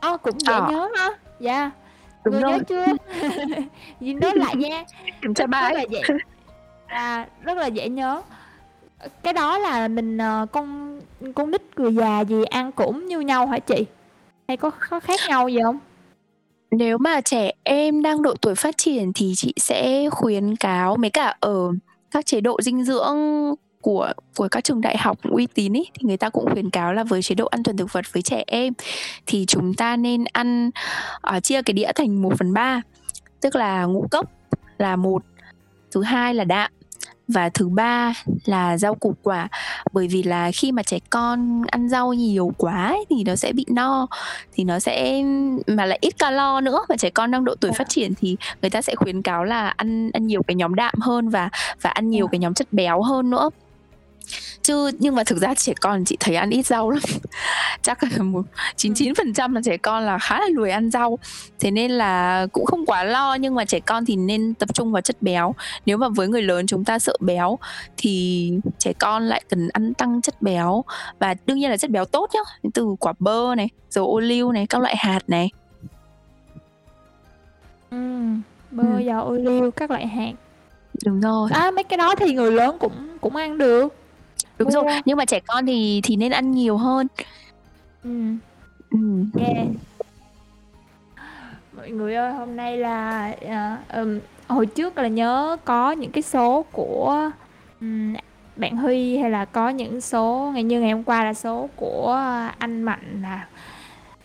Ơ, 0.00 0.16
cũng 0.16 0.40
dễ 0.40 0.52
Ờ. 0.52 0.66
nhớ 0.70 0.88
ha. 0.96 1.08
Dạ. 1.40 1.70
Đúng 2.24 2.32
Người 2.34 2.42
nhớ 2.42 2.50
rồi. 2.50 2.60
chưa? 2.68 2.86
Nhìn 4.00 4.20
nốt 4.20 4.34
lại 4.36 4.56
nha. 4.56 4.84
kiểm 5.22 5.34
tra 5.34 5.46
Rất 5.46 5.50
rất 5.50 5.58
là 5.60 5.74
bài 5.74 5.86
dễ 5.90 6.02
à, 6.86 7.26
rất 7.42 7.56
là 7.58 7.66
dễ 7.66 7.88
nhớ. 7.88 8.22
Ờ, 8.98 9.08
cái 9.22 9.32
đó 9.32 9.58
là 9.58 9.88
mình, 9.88 10.18
ờ, 10.18 10.46
con 10.52 11.00
con 11.34 11.50
nít, 11.50 11.62
người 11.76 11.94
già 11.94 12.20
gì 12.20 12.44
ăn 12.44 12.72
cũng 12.72 13.06
như 13.06 13.20
nhau 13.20 13.46
hả 13.46 13.58
chị? 13.58 13.84
Hay 14.48 14.56
có 14.56 14.70
có 14.90 15.00
khác 15.00 15.20
nhau 15.28 15.48
gì 15.48 15.58
không? 15.62 15.78
Nếu 16.70 16.98
mà 16.98 17.20
trẻ 17.20 17.52
em 17.62 18.02
đang 18.02 18.22
độ 18.22 18.34
tuổi 18.40 18.54
phát 18.54 18.76
triển 18.76 19.12
thì 19.14 19.32
chị 19.36 19.54
sẽ 19.56 20.10
khuyến 20.10 20.56
cáo 20.56 20.96
mấy 20.96 21.10
cả 21.10 21.36
ở 21.40 21.72
các 22.10 22.26
chế 22.26 22.40
độ 22.40 22.60
dinh 22.62 22.84
dưỡng 22.84 23.16
của 23.80 24.12
của 24.36 24.48
các 24.50 24.64
trường 24.64 24.80
đại 24.80 24.98
học 24.98 25.18
uy 25.22 25.46
tín 25.46 25.76
ấy 25.76 25.90
thì 25.94 26.06
người 26.08 26.16
ta 26.16 26.28
cũng 26.28 26.50
khuyến 26.52 26.70
cáo 26.70 26.94
là 26.94 27.04
với 27.04 27.22
chế 27.22 27.34
độ 27.34 27.46
ăn 27.46 27.62
thuần 27.62 27.76
thực 27.76 27.92
vật 27.92 28.04
với 28.12 28.22
trẻ 28.22 28.44
em 28.46 28.72
thì 29.26 29.46
chúng 29.46 29.74
ta 29.74 29.96
nên 29.96 30.24
ăn 30.32 30.70
uh, 31.36 31.42
chia 31.42 31.62
cái 31.62 31.74
đĩa 31.74 31.92
thành 31.94 32.22
1/3 32.22 32.80
tức 33.40 33.54
là 33.56 33.84
ngũ 33.84 34.06
cốc 34.10 34.30
là 34.78 34.96
một, 34.96 35.22
thứ 35.90 36.02
hai 36.02 36.34
là 36.34 36.44
đạm 36.44 36.70
và 37.28 37.48
thứ 37.48 37.68
ba 37.68 38.12
là 38.44 38.78
rau 38.78 38.94
củ 38.94 39.14
quả 39.22 39.48
bởi 39.92 40.08
vì 40.08 40.22
là 40.22 40.50
khi 40.54 40.72
mà 40.72 40.82
trẻ 40.82 40.98
con 41.10 41.62
ăn 41.66 41.88
rau 41.88 42.12
nhiều 42.12 42.52
quá 42.56 42.86
ấy, 42.86 43.04
thì 43.10 43.24
nó 43.26 43.36
sẽ 43.36 43.52
bị 43.52 43.64
no 43.68 44.06
thì 44.52 44.64
nó 44.64 44.78
sẽ 44.78 45.22
mà 45.66 45.84
lại 45.86 45.98
ít 46.00 46.18
calo 46.18 46.60
nữa 46.60 46.80
và 46.88 46.96
trẻ 46.96 47.10
con 47.10 47.30
đang 47.30 47.44
độ 47.44 47.54
tuổi 47.60 47.70
Dạ. 47.70 47.78
phát 47.78 47.88
triển 47.88 48.12
thì 48.20 48.36
người 48.62 48.70
ta 48.70 48.82
sẽ 48.82 48.94
khuyến 48.94 49.22
cáo 49.22 49.44
là 49.44 49.68
ăn 49.76 50.10
ăn 50.12 50.26
nhiều 50.26 50.42
cái 50.42 50.54
nhóm 50.54 50.74
đạm 50.74 50.94
hơn 51.00 51.28
và 51.28 51.48
và 51.82 51.90
ăn 51.90 52.10
nhiều 52.10 52.26
Dạ. 52.26 52.28
cái 52.32 52.38
nhóm 52.38 52.54
chất 52.54 52.72
béo 52.72 53.02
hơn 53.02 53.30
nữa 53.30 53.50
chứ 54.64 54.90
nhưng 54.98 55.14
mà 55.14 55.24
thực 55.24 55.38
ra 55.38 55.54
trẻ 55.54 55.72
con 55.80 56.04
chị 56.04 56.16
thấy 56.20 56.34
ăn 56.36 56.50
ít 56.50 56.66
rau 56.66 56.90
lắm 56.90 57.02
chắc 57.82 58.02
là 58.02 58.22
một 58.22 58.42
Ừm. 58.84 58.92
99% 58.92 59.52
là 59.54 59.60
trẻ 59.64 59.76
con 59.76 60.02
là 60.02 60.18
khá 60.18 60.40
là 60.40 60.46
lười 60.54 60.70
ăn 60.70 60.90
rau 60.90 61.18
thế 61.60 61.70
nên 61.70 61.90
là 61.90 62.46
cũng 62.52 62.66
không 62.66 62.86
quá 62.86 63.04
lo 63.04 63.34
nhưng 63.34 63.54
mà 63.54 63.64
trẻ 63.64 63.80
con 63.80 64.04
thì 64.04 64.16
nên 64.16 64.54
tập 64.54 64.74
trung 64.74 64.92
vào 64.92 65.02
chất 65.02 65.16
béo 65.22 65.54
nếu 65.86 65.96
mà 65.96 66.08
với 66.08 66.28
người 66.28 66.42
lớn 66.42 66.66
chúng 66.66 66.84
ta 66.84 66.98
sợ 66.98 67.16
béo 67.20 67.58
thì 67.96 68.52
trẻ 68.78 68.92
con 68.92 69.22
lại 69.28 69.42
cần 69.48 69.68
ăn 69.72 69.94
tăng 69.94 70.22
chất 70.22 70.42
béo 70.42 70.84
và 71.18 71.34
đương 71.46 71.58
nhiên 71.58 71.70
là 71.70 71.76
chất 71.76 71.90
béo 71.90 72.04
tốt 72.04 72.30
nhá 72.34 72.40
từ 72.74 72.94
quả 73.00 73.12
bơ 73.18 73.54
này 73.54 73.68
dầu 73.90 74.06
ô 74.06 74.20
liu 74.20 74.52
này 74.52 74.66
các 74.66 74.80
loại 74.80 74.96
hạt 74.98 75.20
này 75.26 75.50
Ừm, 77.90 78.42
bơ, 78.70 78.98
dầu 78.98 79.22
ô 79.24 79.32
liu, 79.32 79.70
các 79.70 79.90
loại 79.90 80.06
hạt. 80.06 80.32
đúng 81.04 81.20
rồi 81.20 81.50
À, 81.52 81.70
mấy 81.70 81.84
cái 81.84 81.96
đó 81.96 82.14
thì 82.18 82.32
người 82.34 82.52
lớn 82.52 82.76
cũng 82.80 82.92
cũng 83.20 83.36
ăn 83.36 83.58
được. 83.58 83.94
Đúng 84.58 84.70
rồi 84.70 84.84
Mua. 84.84 84.90
nhưng 85.04 85.16
mà 85.16 85.24
trẻ 85.24 85.40
con 85.40 85.66
thì 85.66 86.00
thì 86.04 86.16
nên 86.16 86.32
ăn 86.32 86.50
nhiều 86.50 86.76
hơn. 86.76 87.06
Ừm. 88.04 88.38
Yeah. 89.38 89.66
Mọi 91.76 91.90
người 91.90 92.14
ơi, 92.14 92.32
hôm 92.32 92.56
nay 92.56 92.76
là, 92.76 93.32
ờ, 93.40 93.76
ừm, 94.00 94.20
hồi 94.48 94.66
trước 94.66 94.98
là 94.98 95.08
nhớ 95.08 95.56
có 95.64 95.92
những 95.92 96.10
cái 96.10 96.22
số 96.22 96.64
của, 96.72 97.30
ừm, 97.80 98.14
bạn 98.56 98.76
Huy 98.76 99.18
hay 99.18 99.30
là 99.30 99.44
có 99.44 99.68
những 99.68 100.00
số 100.00 100.50
ngày 100.54 100.62
như 100.62 100.80
ngày 100.80 100.90
hôm 100.90 101.04
qua 101.04 101.24
là 101.24 101.34
số 101.34 101.68
của 101.76 102.20
anh 102.58 102.82
Mạnh 102.82 103.22
là 103.22 103.46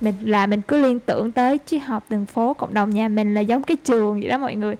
mình 0.01 0.15
là 0.21 0.45
mình 0.47 0.61
cứ 0.61 0.81
liên 0.81 0.99
tưởng 0.99 1.31
tới 1.31 1.59
triết 1.65 1.81
học 1.81 2.03
đường 2.09 2.25
phố 2.25 2.53
cộng 2.53 2.73
đồng 2.73 2.89
nhà 2.89 3.07
mình 3.07 3.33
là 3.33 3.41
giống 3.41 3.63
cái 3.63 3.77
trường 3.77 4.19
vậy 4.19 4.29
đó 4.29 4.37
mọi 4.37 4.55
người. 4.55 4.75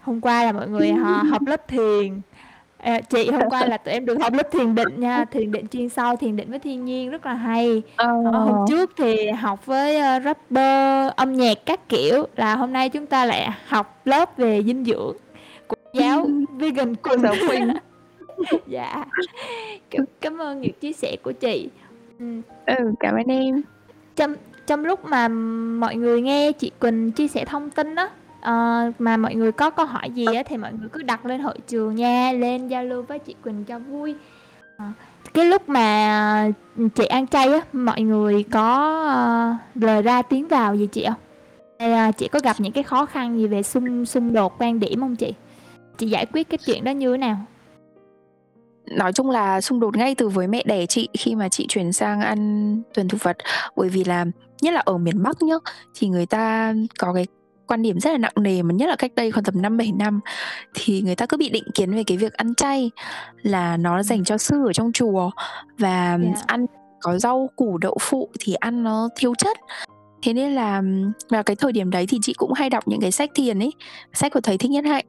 hôm 0.00 0.20
qua 0.20 0.44
là 0.44 0.52
mọi 0.52 0.68
người 0.68 0.92
họ 0.92 1.22
học 1.30 1.42
lớp 1.46 1.68
thiền 1.68 2.20
à, 2.82 3.00
chị 3.00 3.30
hôm 3.30 3.42
qua 3.50 3.66
là 3.66 3.76
tụi 3.76 3.94
em 3.94 4.06
được 4.06 4.18
học 4.22 4.32
lớp 4.32 4.50
thiền 4.52 4.74
định 4.74 5.00
nha 5.00 5.24
thiền 5.24 5.52
định 5.52 5.66
chuyên 5.68 5.88
sâu 5.88 6.16
thiền 6.16 6.36
định 6.36 6.50
với 6.50 6.58
thiên 6.58 6.84
nhiên 6.84 7.10
rất 7.10 7.26
là 7.26 7.34
hay. 7.34 7.82
Ờ. 7.96 8.08
hôm 8.32 8.66
trước 8.68 8.90
thì 8.96 9.30
học 9.30 9.66
với 9.66 9.96
uh, 9.96 10.22
rapper 10.24 11.12
âm 11.16 11.32
nhạc 11.32 11.58
các 11.66 11.88
kiểu 11.88 12.26
là 12.36 12.56
hôm 12.56 12.72
nay 12.72 12.88
chúng 12.88 13.06
ta 13.06 13.24
lại 13.24 13.50
học 13.66 14.00
lớp 14.04 14.36
về 14.36 14.62
dinh 14.62 14.84
dưỡng 14.84 15.16
của 15.66 15.76
giáo 15.92 16.26
vegan 16.58 16.94
cùng 16.94 17.22
giáo 17.22 17.34
Quỳnh 17.48 17.72
dạ. 18.66 19.04
Cảm, 19.90 20.04
cảm 20.20 20.38
ơn 20.38 20.60
những 20.60 20.72
chia 20.80 20.92
sẻ 20.92 21.16
của 21.22 21.32
chị. 21.32 21.68
Ừ, 22.18 22.26
ừ 22.66 22.92
cảm 23.00 23.14
ơn 23.14 23.26
em. 23.26 23.62
Trong 24.16 24.34
trong 24.66 24.84
lúc 24.84 25.04
mà 25.04 25.28
mọi 25.78 25.96
người 25.96 26.22
nghe 26.22 26.52
chị 26.52 26.70
Quỳnh 26.80 27.12
chia 27.12 27.28
sẻ 27.28 27.44
thông 27.44 27.70
tin 27.70 27.94
đó 27.94 28.08
uh, 28.40 29.00
mà 29.00 29.16
mọi 29.16 29.34
người 29.34 29.52
có 29.52 29.70
câu 29.70 29.86
hỏi 29.86 30.10
gì 30.10 30.26
á 30.36 30.42
thì 30.46 30.56
mọi 30.56 30.72
người 30.72 30.88
cứ 30.92 31.02
đặt 31.02 31.26
lên 31.26 31.40
hội 31.40 31.58
trường 31.68 31.94
nha 31.94 32.32
lên 32.32 32.68
giao 32.68 32.84
lưu 32.84 33.02
với 33.02 33.18
chị 33.18 33.34
Quỳnh 33.44 33.64
cho 33.64 33.78
vui. 33.78 34.14
Uh, 34.76 34.94
cái 35.34 35.44
lúc 35.44 35.68
mà 35.68 36.50
chị 36.94 37.04
ăn 37.06 37.26
chay 37.26 37.52
á 37.52 37.60
mọi 37.72 38.00
người 38.00 38.42
có 38.42 39.60
uh, 39.76 39.82
lời 39.82 40.02
ra 40.02 40.22
tiếng 40.22 40.48
vào 40.48 40.74
gì 40.74 40.86
chị 40.86 41.04
không? 41.08 41.18
Hay 41.78 42.08
uh, 42.08 42.16
chị 42.16 42.28
có 42.28 42.40
gặp 42.42 42.56
những 42.58 42.72
cái 42.72 42.84
khó 42.84 43.06
khăn 43.06 43.38
gì 43.38 43.46
về 43.46 43.62
xung 43.62 44.06
xung 44.06 44.32
đột 44.32 44.54
quan 44.58 44.80
điểm 44.80 45.00
không 45.00 45.16
chị? 45.16 45.34
Chị 45.98 46.06
giải 46.06 46.26
quyết 46.26 46.48
cái 46.48 46.58
chuyện 46.66 46.84
đó 46.84 46.90
như 46.90 47.12
thế 47.12 47.18
nào? 47.18 47.36
Nói 48.86 49.12
chung 49.12 49.30
là 49.30 49.60
xung 49.60 49.80
đột 49.80 49.96
ngay 49.96 50.14
từ 50.14 50.28
với 50.28 50.48
mẹ 50.48 50.62
đẻ 50.66 50.86
chị 50.86 51.08
khi 51.18 51.34
mà 51.34 51.48
chị 51.48 51.66
chuyển 51.68 51.92
sang 51.92 52.20
ăn 52.20 52.82
tuần 52.94 53.08
thực 53.08 53.22
vật. 53.22 53.36
Bởi 53.76 53.88
vì 53.88 54.04
là 54.04 54.26
nhất 54.60 54.74
là 54.74 54.80
ở 54.80 54.98
miền 54.98 55.22
Bắc 55.22 55.42
nhá 55.42 55.54
thì 55.94 56.08
người 56.08 56.26
ta 56.26 56.74
có 56.98 57.12
cái 57.12 57.26
quan 57.70 57.82
điểm 57.82 58.00
rất 58.00 58.10
là 58.10 58.18
nặng 58.18 58.32
nề 58.40 58.62
mà 58.62 58.74
nhất 58.74 58.88
là 58.88 58.96
cách 58.96 59.12
đây 59.16 59.30
khoảng 59.30 59.44
tầm 59.44 59.62
5 59.62 59.76
7 59.76 59.92
năm 59.92 60.20
thì 60.74 61.02
người 61.02 61.14
ta 61.14 61.26
cứ 61.26 61.36
bị 61.36 61.48
định 61.48 61.64
kiến 61.74 61.94
về 61.94 62.04
cái 62.04 62.16
việc 62.16 62.32
ăn 62.32 62.54
chay 62.54 62.90
là 63.42 63.76
nó 63.76 64.02
dành 64.02 64.24
cho 64.24 64.38
sư 64.38 64.66
ở 64.66 64.72
trong 64.72 64.92
chùa 64.92 65.30
và 65.78 66.08
yeah. 66.08 66.20
Dạ. 66.36 66.42
ăn 66.46 66.66
có 67.00 67.18
rau 67.18 67.50
củ 67.56 67.78
đậu 67.78 67.96
phụ 68.00 68.28
thì 68.40 68.54
ăn 68.54 68.84
nó 68.84 69.08
thiếu 69.16 69.34
chất 69.38 69.58
thế 70.22 70.32
nên 70.32 70.54
là 70.54 70.82
vào 71.30 71.42
cái 71.42 71.56
thời 71.56 71.72
điểm 71.72 71.90
đấy 71.90 72.06
thì 72.08 72.18
chị 72.22 72.34
cũng 72.36 72.52
hay 72.52 72.70
đọc 72.70 72.88
những 72.88 73.00
cái 73.00 73.12
sách 73.12 73.30
thiền 73.34 73.58
ấy 73.58 73.72
sách 74.12 74.32
của 74.32 74.40
thầy 74.40 74.58
thích 74.58 74.70
nhất 74.70 74.84
hạnh 74.84 75.06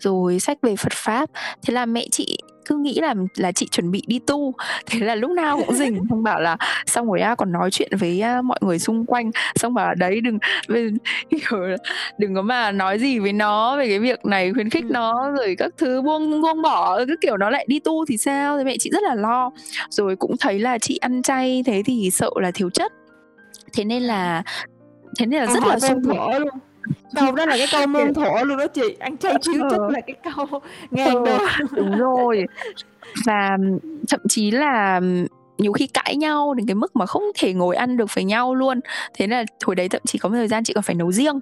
rồi 0.00 0.40
sách 0.40 0.58
về 0.62 0.76
phật 0.76 0.92
pháp 0.92 1.30
thế 1.62 1.74
là 1.74 1.86
mẹ 1.86 2.06
chị 2.10 2.36
cứ 2.64 2.76
nghĩ 2.76 3.00
là 3.00 3.14
là 3.36 3.52
chị 3.52 3.68
chuẩn 3.70 3.90
bị 3.90 4.02
đi 4.06 4.18
tu. 4.18 4.54
Thế 4.86 5.00
là 5.00 5.14
lúc 5.14 5.30
nào 5.30 5.60
cũng 5.66 5.74
dình 5.74 6.00
xong 6.10 6.22
bảo 6.22 6.40
là 6.40 6.56
xong 6.86 7.06
rồi 7.06 7.20
á 7.20 7.34
còn 7.34 7.52
nói 7.52 7.70
chuyện 7.70 7.90
với 7.98 8.22
mọi 8.44 8.58
người 8.60 8.78
xung 8.78 9.06
quanh. 9.06 9.30
Xong 9.56 9.74
bảo 9.74 9.94
đấy 9.94 10.20
đừng 10.20 10.38
đừng 12.18 12.34
có 12.34 12.42
mà 12.42 12.72
nói 12.72 12.98
gì 12.98 13.18
với 13.18 13.32
nó 13.32 13.76
về 13.76 13.88
cái 13.88 13.98
việc 13.98 14.24
này 14.24 14.52
khuyến 14.52 14.70
khích 14.70 14.84
nó 14.84 15.30
rồi 15.30 15.54
các 15.58 15.72
thứ 15.78 16.02
buông 16.02 16.42
buông 16.42 16.62
bỏ 16.62 16.98
cứ 17.08 17.16
kiểu 17.20 17.36
nó 17.36 17.50
lại 17.50 17.64
đi 17.68 17.80
tu 17.80 18.04
thì 18.06 18.16
sao? 18.16 18.58
Thì 18.58 18.64
mẹ 18.64 18.76
chị 18.78 18.90
rất 18.90 19.02
là 19.02 19.14
lo. 19.14 19.50
Rồi 19.90 20.16
cũng 20.16 20.36
thấy 20.40 20.58
là 20.58 20.78
chị 20.78 20.96
ăn 20.96 21.22
chay 21.22 21.62
thế 21.66 21.82
thì 21.86 22.10
sợ 22.12 22.30
là 22.36 22.50
thiếu 22.50 22.70
chất. 22.70 22.92
Thế 23.72 23.84
nên 23.84 24.02
là 24.02 24.42
thế 25.18 25.26
nên 25.26 25.40
là 25.40 25.54
rất 25.54 25.64
là 25.66 25.78
xung 25.78 26.02
đột 26.08 26.38
luôn 26.38 26.48
câu 27.14 27.32
đó 27.32 27.46
là 27.46 27.56
cái 27.56 27.66
câu 27.72 27.86
môn 27.86 28.14
thổ 28.14 28.44
luôn 28.44 28.58
đó 28.58 28.66
chị. 28.66 28.96
Ăn 28.98 29.16
chay 29.16 29.34
thiếu 29.46 29.62
chất 29.70 29.80
là 29.90 30.00
cái 30.06 30.16
câu 30.34 30.60
ngàn 30.90 31.24
đời 31.24 31.38
đúng 31.70 31.98
rồi. 31.98 32.44
Và 33.26 33.56
thậm 34.08 34.20
chí 34.28 34.50
là 34.50 35.00
nhiều 35.58 35.72
khi 35.72 35.86
cãi 35.86 36.16
nhau 36.16 36.54
đến 36.54 36.66
cái 36.66 36.74
mức 36.74 36.96
mà 36.96 37.06
không 37.06 37.22
thể 37.38 37.52
ngồi 37.52 37.76
ăn 37.76 37.96
được 37.96 38.14
với 38.14 38.24
nhau 38.24 38.54
luôn. 38.54 38.80
Thế 39.14 39.26
là 39.26 39.44
hồi 39.64 39.76
đấy 39.76 39.88
thậm 39.88 40.02
chí 40.06 40.18
có 40.18 40.28
một 40.28 40.34
thời 40.34 40.48
gian 40.48 40.64
chị 40.64 40.72
còn 40.74 40.82
phải 40.82 40.94
nấu 40.94 41.12
riêng 41.12 41.40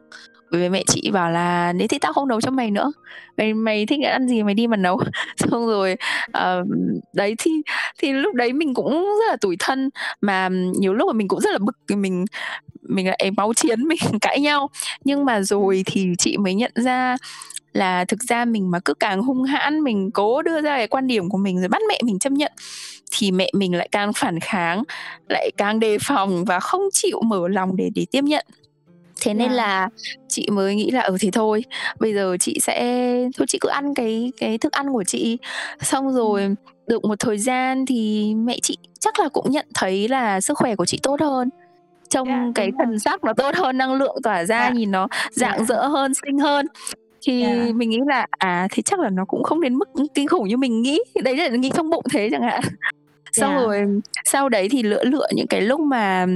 với 0.53 0.61
vì 0.61 0.69
mẹ 0.69 0.83
chị 0.87 1.11
bảo 1.11 1.31
là 1.31 1.73
nếu 1.73 1.89
thì 1.89 1.99
tao 1.99 2.13
không 2.13 2.29
nấu 2.29 2.41
cho 2.41 2.51
mày 2.51 2.71
nữa. 2.71 2.93
Mày 3.37 3.55
mày 3.55 3.87
thích 3.87 4.01
ăn 4.05 4.29
gì 4.29 4.43
mày 4.43 4.55
đi 4.55 4.67
mà 4.67 4.77
nấu. 4.77 5.01
Xong 5.37 5.67
rồi 5.67 5.97
uh, 6.29 6.69
đấy 7.13 7.35
thì 7.39 7.51
thì 7.99 8.13
lúc 8.13 8.35
đấy 8.35 8.53
mình 8.53 8.75
cũng 8.75 8.93
rất 8.93 9.31
là 9.31 9.37
tủi 9.41 9.57
thân. 9.59 9.91
Mà 10.21 10.49
nhiều 10.79 10.95
lúc 10.95 11.07
mà 11.07 11.13
mình 11.13 11.29
cũng 11.29 11.41
rất 11.41 11.51
là 11.53 11.59
bực 11.59 11.97
mình 11.97 12.25
mình 12.83 13.07
lại 13.07 13.31
máu 13.37 13.55
chiến 13.55 13.81
mình 13.89 14.19
cãi 14.21 14.41
nhau. 14.41 14.71
Nhưng 15.05 15.25
mà 15.25 15.41
rồi 15.41 15.83
thì 15.87 16.09
chị 16.19 16.37
mới 16.37 16.55
nhận 16.55 16.73
ra 16.75 17.17
là 17.73 18.05
thực 18.05 18.23
ra 18.23 18.45
mình 18.45 18.71
mà 18.71 18.81
cứ 18.85 18.95
càng 18.95 19.23
hung 19.23 19.43
hãn 19.43 19.81
mình 19.81 20.11
cố 20.11 20.43
đưa 20.43 20.61
ra 20.61 20.77
cái 20.77 20.89
quan 20.89 21.07
điểm 21.07 21.29
của 21.29 21.39
mình 21.39 21.59
rồi 21.61 21.69
bắt 21.69 21.83
mẹ 21.89 21.99
mình 22.05 22.19
chấp 22.19 22.33
nhận 22.33 22.53
thì 23.11 23.31
mẹ 23.31 23.51
mình 23.55 23.75
lại 23.75 23.89
càng 23.93 24.13
phản 24.13 24.41
kháng 24.41 24.83
lại 25.29 25.51
càng 25.57 25.81
đề 25.81 25.99
phòng 26.03 26.45
và 26.45 26.61
không 26.61 26.83
chịu 26.93 27.21
mở 27.25 27.49
lòng 27.49 27.77
để 27.77 27.91
để 27.95 28.07
tiếp 28.11 28.25
nhận 28.25 28.47
thế 29.23 29.35
nên 29.35 29.49
yeah. 29.49 29.57
là 29.57 29.89
chị 30.29 30.49
mới 30.53 30.75
nghĩ 30.75 30.91
là 30.91 31.01
ừ 31.01 31.17
thì 31.21 31.31
thôi 31.31 31.65
bây 32.01 32.15
giờ 32.15 32.37
chị 32.41 32.59
sẽ 32.63 32.83
thôi 33.37 33.47
chị 33.49 33.59
cứ 33.61 33.69
ăn 33.69 33.95
cái 33.95 34.33
cái 34.41 34.59
thức 34.59 34.73
ăn 34.73 34.93
của 34.93 35.05
chị 35.05 35.39
xong 35.81 36.13
rồi 36.13 36.55
được 36.87 37.05
một 37.05 37.19
thời 37.19 37.39
gian 37.39 37.87
thì 37.87 38.33
mẹ 38.35 38.59
chị 38.63 38.79
chắc 39.01 39.21
là 39.21 39.29
cũng 39.29 39.51
nhận 39.51 39.67
thấy 39.75 40.09
là 40.09 40.41
sức 40.41 40.59
khỏe 40.59 40.77
của 40.77 40.87
chị 40.87 40.99
tốt 41.03 41.21
hơn 41.21 41.49
trong 42.09 42.29
yeah, 42.29 42.49
cái 42.55 42.71
thần 42.79 42.99
sắc 42.99 43.25
nó 43.25 43.33
tốt 43.33 43.55
hơn 43.55 43.79
năng 43.79 43.95
lượng 43.95 44.17
tỏa 44.23 44.45
ra 44.45 44.61
yeah. 44.61 44.75
nhìn 44.75 44.91
nó 44.91 45.09
dạng 45.31 45.57
yeah. 45.57 45.69
dỡ 45.69 45.87
hơn 45.87 46.13
xinh 46.15 46.39
hơn 46.39 46.67
thì 47.27 47.43
yeah. 47.43 47.75
mình 47.75 47.91
nghĩ 47.91 47.99
là 48.07 48.27
à 48.31 48.69
thì 48.71 48.83
chắc 48.83 49.01
là 49.01 49.11
nó 49.11 49.25
cũng 49.25 49.43
không 49.43 49.61
đến 49.61 49.75
mức 49.75 49.89
kinh 50.15 50.29
khủng 50.29 50.49
như 50.49 50.57
mình 50.57 50.83
nghĩ 50.83 50.99
đấy 51.25 51.37
là 51.37 51.49
nghĩ 51.49 51.71
trong 51.75 51.91
bụng 51.91 52.05
thế 52.13 52.29
chẳng 52.33 52.43
hạn 52.43 52.63
xong 53.33 53.51
yeah. 53.51 53.63
rồi 53.63 53.87
sau 54.25 54.49
đấy 54.49 54.69
thì 54.69 54.83
lựa 54.83 55.05
lựa 55.05 55.27
những 55.35 55.47
cái 55.47 55.61
lúc 55.61 55.81
mà 55.81 56.27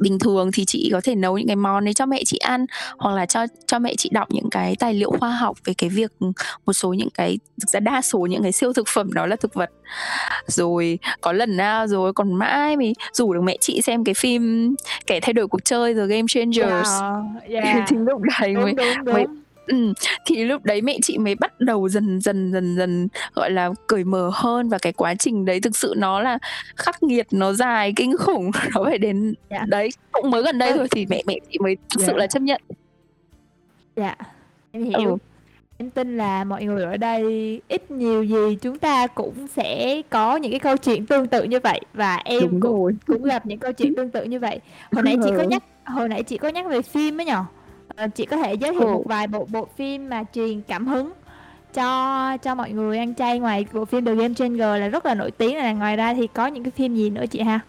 bình 0.00 0.18
thường 0.18 0.50
thì 0.52 0.64
chị 0.64 0.88
có 0.92 1.00
thể 1.04 1.14
nấu 1.14 1.38
những 1.38 1.46
cái 1.46 1.56
món 1.56 1.84
đấy 1.84 1.94
cho 1.94 2.06
mẹ 2.06 2.22
chị 2.26 2.36
ăn 2.36 2.66
hoặc 2.98 3.14
là 3.14 3.26
cho 3.26 3.46
cho 3.66 3.78
mẹ 3.78 3.94
chị 3.98 4.08
đọc 4.12 4.28
những 4.30 4.50
cái 4.50 4.76
tài 4.78 4.94
liệu 4.94 5.10
khoa 5.10 5.30
học 5.30 5.58
về 5.64 5.74
cái 5.74 5.90
việc 5.90 6.12
một 6.66 6.72
số 6.72 6.92
những 6.92 7.10
cái 7.10 7.38
thực 7.60 7.70
ra 7.70 7.80
đa 7.80 8.02
số 8.02 8.18
những 8.18 8.42
cái 8.42 8.52
siêu 8.52 8.72
thực 8.72 8.88
phẩm 8.88 9.12
đó 9.12 9.26
là 9.26 9.36
thực 9.36 9.54
vật 9.54 9.70
rồi 10.46 10.98
có 11.20 11.32
lần 11.32 11.56
nào 11.56 11.86
rồi 11.86 12.12
còn 12.12 12.34
mãi 12.34 12.76
mình 12.76 12.92
rủ 13.12 13.34
được 13.34 13.40
mẹ 13.42 13.56
chị 13.60 13.80
xem 13.82 14.04
cái 14.04 14.14
phim 14.14 14.74
kẻ 15.06 15.20
thay 15.20 15.32
đổi 15.32 15.48
cuộc 15.48 15.64
chơi 15.64 15.94
The 15.94 16.06
Game 16.06 16.26
Changers 16.28 16.90
yeah, 17.48 17.64
yeah. 17.64 17.84
thì 17.88 17.96
lúc 17.96 18.20
đấy 18.40 18.54
mới, 18.54 18.64
đúng, 18.64 18.76
đúng, 18.76 19.04
đúng. 19.04 19.14
mới 19.14 19.24
Ừm, 19.66 19.92
thì 20.26 20.44
lúc 20.44 20.64
đấy 20.64 20.82
mẹ 20.82 20.98
chị 21.02 21.18
mới 21.18 21.34
bắt 21.34 21.60
đầu 21.60 21.88
dần 21.88 22.20
dần 22.20 22.52
dần 22.52 22.76
dần, 22.76 23.08
gọi 23.34 23.50
là, 23.50 23.70
cởi 23.86 24.04
mở 24.04 24.30
hơn 24.34 24.68
và 24.68 24.78
cái 24.78 24.92
quá 24.92 25.14
trình 25.14 25.44
đấy 25.44 25.60
thực 25.60 25.76
sự 25.76 25.94
nó 25.96 26.20
là 26.20 26.38
khắc 26.76 27.02
nghiệt, 27.02 27.26
nó 27.30 27.52
dài 27.52 27.92
kinh 27.96 28.16
khủng, 28.18 28.50
nó 28.74 28.84
phải 28.84 28.98
đến 28.98 29.34
Dạ. 29.50 29.64
đấy, 29.68 29.88
cũng 30.12 30.30
mới 30.30 30.42
gần 30.42 30.58
đây 30.58 30.72
thôi 30.72 30.88
thì 30.90 31.06
mẹ 31.06 31.22
mẹ 31.26 31.38
chị 31.50 31.58
mới 31.58 31.76
thực 31.76 32.00
sự 32.00 32.12
dạ. 32.12 32.18
là 32.18 32.26
chấp 32.26 32.42
nhận. 32.42 32.60
Dạ, 33.96 34.16
em 34.72 34.84
hiểu. 34.84 35.10
Ừ. 35.10 35.16
Em 35.78 35.90
tin 35.90 36.16
là 36.16 36.44
mọi 36.44 36.64
người 36.64 36.84
ở 36.84 36.96
đây 36.96 37.60
ít 37.68 37.90
nhiều 37.90 38.22
gì 38.22 38.56
chúng 38.60 38.78
ta 38.78 39.06
cũng 39.06 39.46
sẽ 39.48 40.02
có 40.10 40.36
những 40.36 40.50
cái 40.50 40.60
câu 40.60 40.76
chuyện 40.76 41.06
tương 41.06 41.26
tự 41.26 41.44
như 41.44 41.60
vậy 41.60 41.80
và 41.94 42.16
em 42.24 42.40
Đúng 42.40 42.60
cũng 42.60 42.82
rồi. 42.82 42.96
cũng 43.06 43.22
gặp 43.22 43.46
những 43.46 43.58
câu 43.58 43.72
chuyện 43.72 43.94
tương 43.94 44.10
tự 44.10 44.24
như 44.24 44.40
vậy. 44.40 44.60
Hồi 44.92 45.02
nãy 45.02 45.16
chị 45.24 45.30
có 45.36 45.42
nhắc 45.42 45.62
hồi 45.84 46.08
nãy 46.08 46.22
chị 46.22 46.38
có 46.38 46.48
nhắc 46.48 46.66
về 46.66 46.82
phim 46.82 47.20
ấy 47.20 47.24
nhỉ? 47.26 47.32
Ờ, 47.96 48.08
chị 48.14 48.26
có 48.26 48.36
thể 48.36 48.54
giới 48.54 48.72
thiệu 48.72 48.88
một 48.88 49.02
vài 49.06 49.26
bộ 49.26 49.46
bộ 49.50 49.68
phim 49.76 50.08
mà 50.08 50.24
truyền 50.34 50.60
cảm 50.62 50.86
hứng 50.86 51.12
cho 51.74 52.36
cho 52.42 52.54
mọi 52.54 52.70
người 52.70 52.98
ăn 52.98 53.14
chay 53.14 53.38
ngoài 53.38 53.66
bộ 53.72 53.84
phim 53.84 54.04
The 54.04 54.14
Game 54.14 54.34
Changer 54.34 54.80
là 54.80 54.88
rất 54.88 55.06
là 55.06 55.14
nổi 55.14 55.30
tiếng 55.30 55.54
này. 55.54 55.74
Ngoài 55.74 55.96
ra 55.96 56.14
thì 56.14 56.26
có 56.26 56.46
những 56.46 56.64
cái 56.64 56.70
phim 56.70 56.94
gì 56.96 57.10
nữa 57.10 57.24
chị 57.30 57.40
ha? 57.40 57.60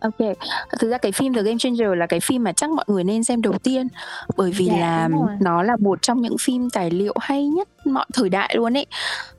Ok, 0.00 0.36
thực 0.78 0.90
ra 0.90 0.98
cái 0.98 1.12
phim 1.12 1.34
The 1.34 1.42
Game 1.42 1.58
Changer 1.58 1.88
là 1.96 2.06
cái 2.06 2.20
phim 2.20 2.44
mà 2.44 2.52
chắc 2.52 2.70
mọi 2.70 2.84
người 2.88 3.04
nên 3.04 3.24
xem 3.24 3.42
đầu 3.42 3.52
tiên. 3.62 3.88
Bởi 4.36 4.50
vì 4.52 4.64
Dạ, 4.64 4.76
là 4.80 5.08
nó 5.40 5.62
là 5.62 5.76
một 5.80 6.02
trong 6.02 6.20
những 6.20 6.36
phim 6.40 6.70
tài 6.70 6.90
liệu 6.90 7.14
hay 7.20 7.46
nhất 7.46 7.68
mọi 7.86 8.06
thời 8.14 8.28
đại 8.28 8.54
luôn 8.56 8.76
ấy. 8.76 8.86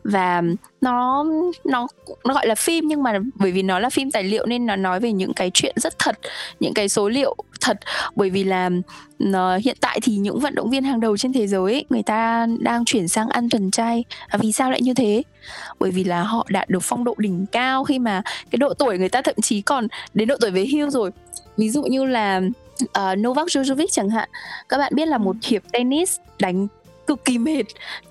Và 0.04 0.42
nó 0.82 1.26
nó 1.64 1.88
nó 2.26 2.34
gọi 2.34 2.48
là 2.48 2.56
phim 2.56 2.88
nhưng 2.88 3.04
mà 3.04 3.20
bởi 3.36 3.52
vì 3.52 3.64
nó 3.64 3.80
là 3.80 3.90
phim 3.90 4.12
tài 4.12 4.24
liệu 4.24 4.46
nên 4.46 4.66
nó 4.66 4.76
nói 4.76 5.00
về 5.00 5.12
những 5.12 5.34
cái 5.34 5.52
chuyện 5.54 5.76
rất 5.78 5.94
thật, 6.00 6.20
những 6.60 6.74
cái 6.74 6.90
số 6.90 7.10
liệu 7.10 7.36
thật 7.64 7.78
bởi 8.16 8.30
vì 8.30 8.44
là 8.44 8.70
uh, 9.24 9.64
hiện 9.64 9.78
tại 9.82 10.00
thì 10.04 10.16
những 10.16 10.40
vận 10.40 10.56
động 10.56 10.70
viên 10.70 10.84
hàng 10.84 11.00
đầu 11.00 11.18
trên 11.18 11.34
thế 11.34 11.48
giới 11.48 11.74
ấy, 11.74 11.86
người 11.90 12.04
ta 12.04 12.48
đang 12.60 12.86
chuyển 12.86 13.08
sang 13.08 13.30
ăn 13.30 13.50
thuần 13.50 13.72
chay. 13.72 14.04
À, 14.28 14.38
vì 14.42 14.52
sao 14.52 14.72
lại 14.72 14.82
như 14.82 14.94
thế? 14.94 15.24
Bởi 15.80 15.92
vì 15.92 16.04
là 16.04 16.24
họ 16.24 16.46
đạt 16.50 16.70
được 16.70 16.84
phong 16.84 17.04
độ 17.04 17.16
đỉnh 17.18 17.46
cao 17.52 17.84
khi 17.84 18.00
mà 18.00 18.22
cái 18.52 18.58
độ 18.58 18.74
tuổi 18.74 18.98
người 18.98 19.10
ta 19.10 19.22
thậm 19.22 19.36
chí 19.42 19.62
còn 19.62 19.88
đến 20.14 20.28
độ 20.28 20.36
tuổi 20.42 20.52
về 20.52 20.66
hưu 20.74 20.90
rồi. 20.90 21.12
Ví 21.58 21.70
dụ 21.70 21.84
như 21.84 22.06
là 22.06 22.42
uh, 22.84 23.18
Novak 23.18 23.48
Djokovic 23.48 23.88
chẳng 23.92 24.10
hạn. 24.10 24.30
Các 24.70 24.78
bạn 24.78 24.96
biết 24.96 25.08
là 25.08 25.18
một 25.18 25.36
hiệp 25.44 25.62
tennis 25.72 26.18
đánh 26.40 26.68
cực 27.08 27.26
kỳ 27.26 27.38
mệt. 27.38 27.64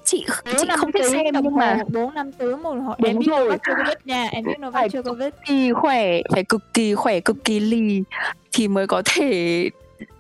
Chị 0.04 0.26
chị 0.58 0.66
không 0.76 0.90
biết 0.94 1.10
xem 1.10 1.24
nhưng 1.42 1.56
mà 1.56 1.78
bốn 1.92 2.14
năm 2.14 2.32
tiếng 2.32 2.62
một 2.62 2.74
họ 2.86 2.96
em 3.04 3.18
biết 3.18 3.26
Novak 3.30 3.60
Djokovic 3.62 3.96
nha 4.04 4.28
em 4.32 4.44
biết 4.44 4.58
Novak 4.66 4.90
Djokovic 4.90 5.30
cực 5.30 5.34
kỳ 5.46 5.72
khỏe 5.72 6.20
phải 6.32 6.44
cực 6.44 6.74
kỳ 6.74 6.94
khỏe 6.94 7.20
cực 7.20 7.44
kỳ 7.44 7.60
lì 7.60 8.02
thì 8.52 8.68
mới 8.68 8.86
có 8.86 9.02
thể 9.04 9.70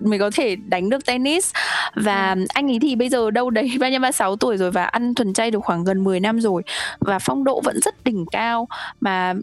mới 0.00 0.18
có 0.18 0.30
thể 0.34 0.56
đánh 0.56 0.90
được 0.90 1.06
tennis. 1.06 1.52
Và 1.94 2.32
ừ. 2.32 2.44
anh 2.48 2.70
ấy 2.70 2.78
thì 2.82 2.96
bây 2.96 3.08
giờ 3.08 3.30
đâu 3.30 3.50
đấy 3.50 3.72
ba 3.80 3.88
ba 4.02 4.12
sáu 4.12 4.36
tuổi 4.36 4.56
rồi 4.56 4.70
và 4.70 4.84
ăn 4.84 5.14
thuần 5.14 5.32
chay 5.32 5.50
được 5.50 5.60
khoảng 5.64 5.84
gần 5.84 6.04
10 6.04 6.20
năm 6.20 6.40
rồi 6.40 6.62
và 7.00 7.18
phong 7.18 7.44
độ 7.44 7.60
vẫn 7.60 7.80
rất 7.80 8.04
đỉnh 8.04 8.24
cao. 8.32 8.68
Mà 9.00 9.34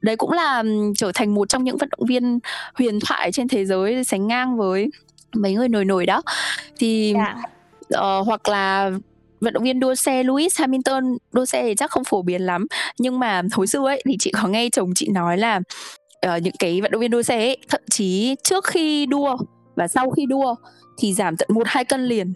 đấy 0.00 0.16
cũng 0.16 0.32
là 0.32 0.62
trở 0.96 1.12
thành 1.14 1.34
một 1.34 1.48
trong 1.48 1.64
những 1.64 1.76
vận 1.76 1.88
động 1.98 2.06
viên 2.06 2.38
huyền 2.74 2.98
thoại 3.06 3.32
trên 3.32 3.48
thế 3.48 3.64
giới 3.64 4.04
sánh 4.04 4.26
ngang 4.26 4.56
với 4.56 4.90
mấy 5.34 5.54
người 5.54 5.68
nổi 5.68 5.84
nổi 5.84 6.06
đó. 6.06 6.22
Thì 6.78 7.14
yeah. 7.14 7.36
Uh, 7.94 8.26
hoặc 8.26 8.48
là 8.48 8.90
vận 9.40 9.54
động 9.54 9.62
viên 9.62 9.80
đua 9.80 9.94
xe 9.94 10.22
Lewis 10.22 10.48
Hamilton 10.54 11.16
đua 11.32 11.44
xe 11.44 11.62
thì 11.62 11.74
chắc 11.74 11.90
không 11.90 12.04
phổ 12.04 12.22
biến 12.22 12.42
lắm. 12.42 12.66
Nhưng 12.98 13.18
mà 13.18 13.42
hồi 13.52 13.66
xưa 13.66 13.86
ấy 13.86 14.02
thì 14.06 14.16
chị 14.18 14.32
có 14.42 14.48
nghe 14.48 14.68
chồng 14.72 14.90
chị 14.94 15.08
nói 15.08 15.38
là 15.38 15.60
uh, 16.26 16.42
những 16.42 16.54
cái 16.58 16.80
vận 16.80 16.90
động 16.90 17.00
viên 17.00 17.10
đua 17.10 17.22
xe 17.22 17.36
ấy 17.36 17.56
thậm 17.68 17.80
chí 17.90 18.36
trước 18.44 18.64
khi 18.64 19.06
đua 19.06 19.36
và 19.76 19.88
sau 19.88 20.10
khi 20.10 20.26
đua 20.26 20.54
thì 20.98 21.14
giảm 21.14 21.36
tận 21.36 21.48
một 21.52 21.62
hai 21.66 21.84
cân 21.84 22.04
liền. 22.04 22.32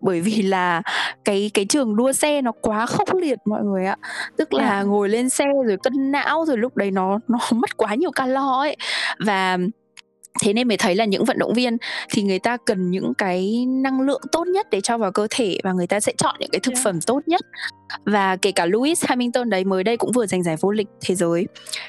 Bởi 0.00 0.20
vì 0.20 0.42
là 0.42 0.82
cái 1.24 1.50
cái 1.54 1.64
trường 1.64 1.96
đua 1.96 2.12
xe 2.12 2.42
nó 2.42 2.52
quá 2.60 2.86
khốc 2.86 3.14
liệt 3.14 3.38
mọi 3.44 3.62
người 3.62 3.86
ạ. 3.86 3.96
Tức 4.36 4.54
là 4.54 4.72
yeah. 4.74 4.86
ngồi 4.86 5.08
lên 5.08 5.28
xe 5.28 5.44
rồi 5.66 5.76
cân 5.82 6.12
não 6.12 6.44
rồi 6.44 6.58
lúc 6.58 6.76
đấy 6.76 6.90
nó 6.90 7.18
nó 7.28 7.38
mất 7.52 7.76
quá 7.76 7.94
nhiều 7.94 8.10
calo 8.10 8.58
ấy. 8.60 8.76
Và 9.18 9.58
thế 10.42 10.52
nên 10.52 10.68
mới 10.68 10.76
thấy 10.76 10.94
là 10.94 11.04
những 11.04 11.24
vận 11.24 11.38
động 11.38 11.52
viên 11.54 11.76
thì 12.10 12.22
người 12.22 12.38
ta 12.38 12.56
cần 12.56 12.90
những 12.90 13.14
cái 13.14 13.66
năng 13.66 14.00
lượng 14.00 14.22
tốt 14.32 14.44
nhất 14.46 14.66
để 14.70 14.80
cho 14.80 14.98
vào 14.98 15.12
cơ 15.12 15.26
thể 15.30 15.58
và 15.64 15.72
người 15.72 15.86
ta 15.86 16.00
sẽ 16.00 16.12
chọn 16.18 16.36
những 16.38 16.50
cái 16.50 16.60
thực 16.60 16.74
yeah. 16.74 16.84
phẩm 16.84 17.00
tốt 17.00 17.20
nhất. 17.26 17.40
Và 18.04 18.36
kể 18.36 18.52
cả 18.52 18.66
Lewis 18.66 19.04
Hamilton 19.08 19.50
đấy 19.50 19.64
mới 19.64 19.84
đây 19.84 19.96
cũng 19.96 20.12
vừa 20.12 20.26
giành 20.26 20.42
giải 20.42 20.56
vô 20.60 20.72
địch 20.72 20.88
thế 21.00 21.14
giới. 21.14 21.46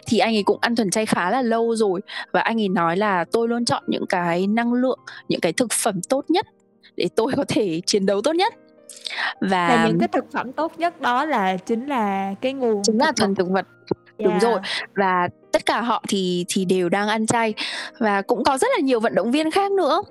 Thì 0.08 0.17
anh 0.17 0.36
ấy 0.36 0.43
cũng 0.43 0.58
ăn 0.62 0.75
thuần 0.75 0.89
chay 0.89 1.06
khá 1.06 1.32
là 1.32 1.41
lâu 1.41 1.75
rồi 1.75 2.02
và 2.32 2.41
anh 2.41 2.62
ấy 2.62 2.69
nói 2.69 2.97
là 2.97 3.25
tôi 3.32 3.47
luôn 3.47 3.65
chọn 3.65 3.84
những 3.88 4.06
cái 4.10 4.47
năng 4.47 4.73
lượng 4.73 4.99
những 5.30 5.39
cái 5.39 5.54
thực 5.54 5.71
phẩm 5.71 6.02
tốt 6.10 6.25
nhất 6.30 6.47
để 6.95 7.08
tôi 7.15 7.32
có 7.38 7.45
thể 7.47 7.82
chiến 7.86 8.06
đấu 8.06 8.21
tốt 8.21 8.36
nhất. 8.36 8.54
Và, 9.41 9.67
và 9.69 9.88
những 9.88 9.99
cái 9.99 10.08
thực 10.08 10.25
phẩm 10.32 10.52
tốt 10.52 10.73
nhất 10.78 11.02
đó 11.02 11.25
là 11.25 11.58
chính 11.58 11.86
là 11.88 12.34
cái 12.41 12.54
nguồn 12.54 12.82
chính 12.84 12.97
là 12.97 13.12
thuần 13.12 13.36
thực 13.36 13.49
vật 13.49 13.65
yeah. 14.20 14.32
đúng 14.32 14.40
rồi. 14.40 14.60
Và 14.96 15.30
tất 15.52 15.66
cả 15.66 15.82
họ 15.82 16.04
thì 16.10 16.46
thì 16.48 16.66
đều 16.66 16.90
đang 16.90 17.08
ăn 17.08 17.26
chay. 17.26 17.54
Và 18.00 18.22
cũng 18.22 18.44
có 18.44 18.58
rất 18.58 18.68
là 18.78 18.80
nhiều 18.80 19.00
vận 19.00 19.16
động 19.16 19.32
viên 19.32 19.52
khác 19.52 19.72
nữa. 19.72 20.02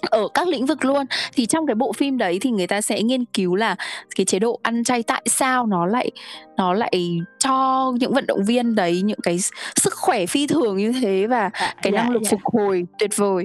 Ở 0.00 0.28
các 0.34 0.48
lĩnh 0.48 0.66
vực 0.66 0.84
luôn. 0.84 1.06
Thì 1.32 1.46
trong 1.46 1.66
cái 1.66 1.74
bộ 1.74 1.92
phim 1.92 2.18
đấy 2.18 2.38
thì 2.40 2.50
người 2.50 2.66
ta 2.66 2.80
sẽ 2.80 3.02
nghiên 3.02 3.24
cứu 3.24 3.54
là 3.54 3.76
cái 4.16 4.26
chế 4.26 4.38
độ 4.38 4.60
ăn 4.62 4.84
chay 4.84 5.02
tại 5.02 5.22
sao 5.26 5.66
nó 5.66 5.86
lại 5.86 6.10
nó 6.56 6.72
lại 6.72 7.18
cho 7.38 7.92
những 8.00 8.12
vận 8.12 8.26
động 8.26 8.44
viên 8.44 8.74
đấy 8.74 9.02
những 9.02 9.20
cái 9.22 9.38
sức 9.76 9.94
khỏe 9.94 10.26
phi 10.26 10.46
thường 10.46 10.76
như 10.76 10.92
thế 11.00 11.26
và 11.26 11.50
à, 11.52 11.74
cái 11.82 11.92
dạ, 11.92 12.02
năng 12.02 12.10
lực 12.10 12.22
dạ. 12.22 12.28
phục 12.30 12.40
hồi 12.44 12.86
tuyệt 12.98 13.16
vời. 13.16 13.44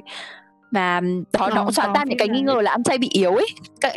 Và 0.71 1.01
đó 1.33 1.49
nó 1.55 1.71
xóa 1.71 1.91
tan 1.95 2.09
những 2.09 2.17
cái 2.17 2.27
nghi 2.27 2.41
ngờ 2.41 2.61
là 2.61 2.71
ăn 2.71 2.83
chay 2.83 2.97
bị 2.97 3.09
yếu 3.11 3.35
ấy. 3.35 3.47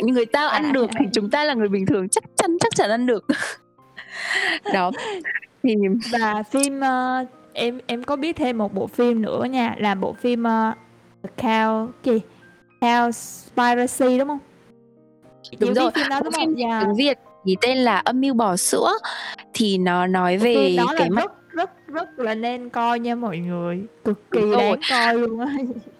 Người 0.01 0.25
ta 0.25 0.47
ăn 0.47 0.65
à, 0.65 0.71
được 0.71 0.89
thì 0.99 1.05
chúng 1.13 1.29
ta 1.29 1.43
là 1.43 1.53
người 1.53 1.69
bình 1.69 1.85
thường 1.85 2.09
chắc 2.09 2.23
chắn 2.35 2.57
chắc 2.59 2.75
chắn 2.75 2.89
ăn 2.89 3.05
được 3.05 3.25
đó. 4.73 4.91
Thì 5.63 5.75
và 6.11 6.43
phim 6.51 6.79
uh, 6.79 7.27
em 7.53 7.79
em 7.87 8.03
có 8.03 8.15
biết 8.15 8.35
thêm 8.35 8.57
một 8.57 8.73
bộ 8.73 8.87
phim 8.87 9.21
nữa 9.21 9.43
nha 9.43 9.75
là 9.77 9.95
bộ 9.95 10.13
phim 10.13 10.43
uh, 10.43 10.77
Cow 11.37 11.87
gì? 12.03 12.21
Cowspiracy 12.81 14.19
đúng 14.19 14.27
không? 14.27 14.39
Đúng 15.59 15.73
rồi. 15.73 15.91
phim 15.95 16.09
đó 16.09 16.19
đúng 16.23 16.33
không? 16.33 16.55
yeah. 16.55 16.83
tiếng 16.83 16.95
việt 16.95 17.17
thì 17.45 17.55
tên 17.61 17.77
là 17.77 17.97
âm 17.97 18.21
mưu 18.21 18.33
bò 18.33 18.55
sữa. 18.55 18.91
Thì 19.53 19.77
nó 19.77 20.07
nói 20.07 20.37
về 20.37 20.75
đó 20.77 20.93
cái 20.97 21.09
là 21.09 21.15
rất 21.15 21.31
rất 21.51 21.69
rất 21.87 22.19
là 22.19 22.35
nên 22.35 22.69
coi 22.69 22.99
nha 22.99 23.15
mọi 23.15 23.37
người. 23.37 23.83
Cực 24.03 24.31
kỳ 24.31 24.39
đáng 24.51 24.79
coi 24.89 25.13
luôn 25.15 25.39
á 25.39 25.47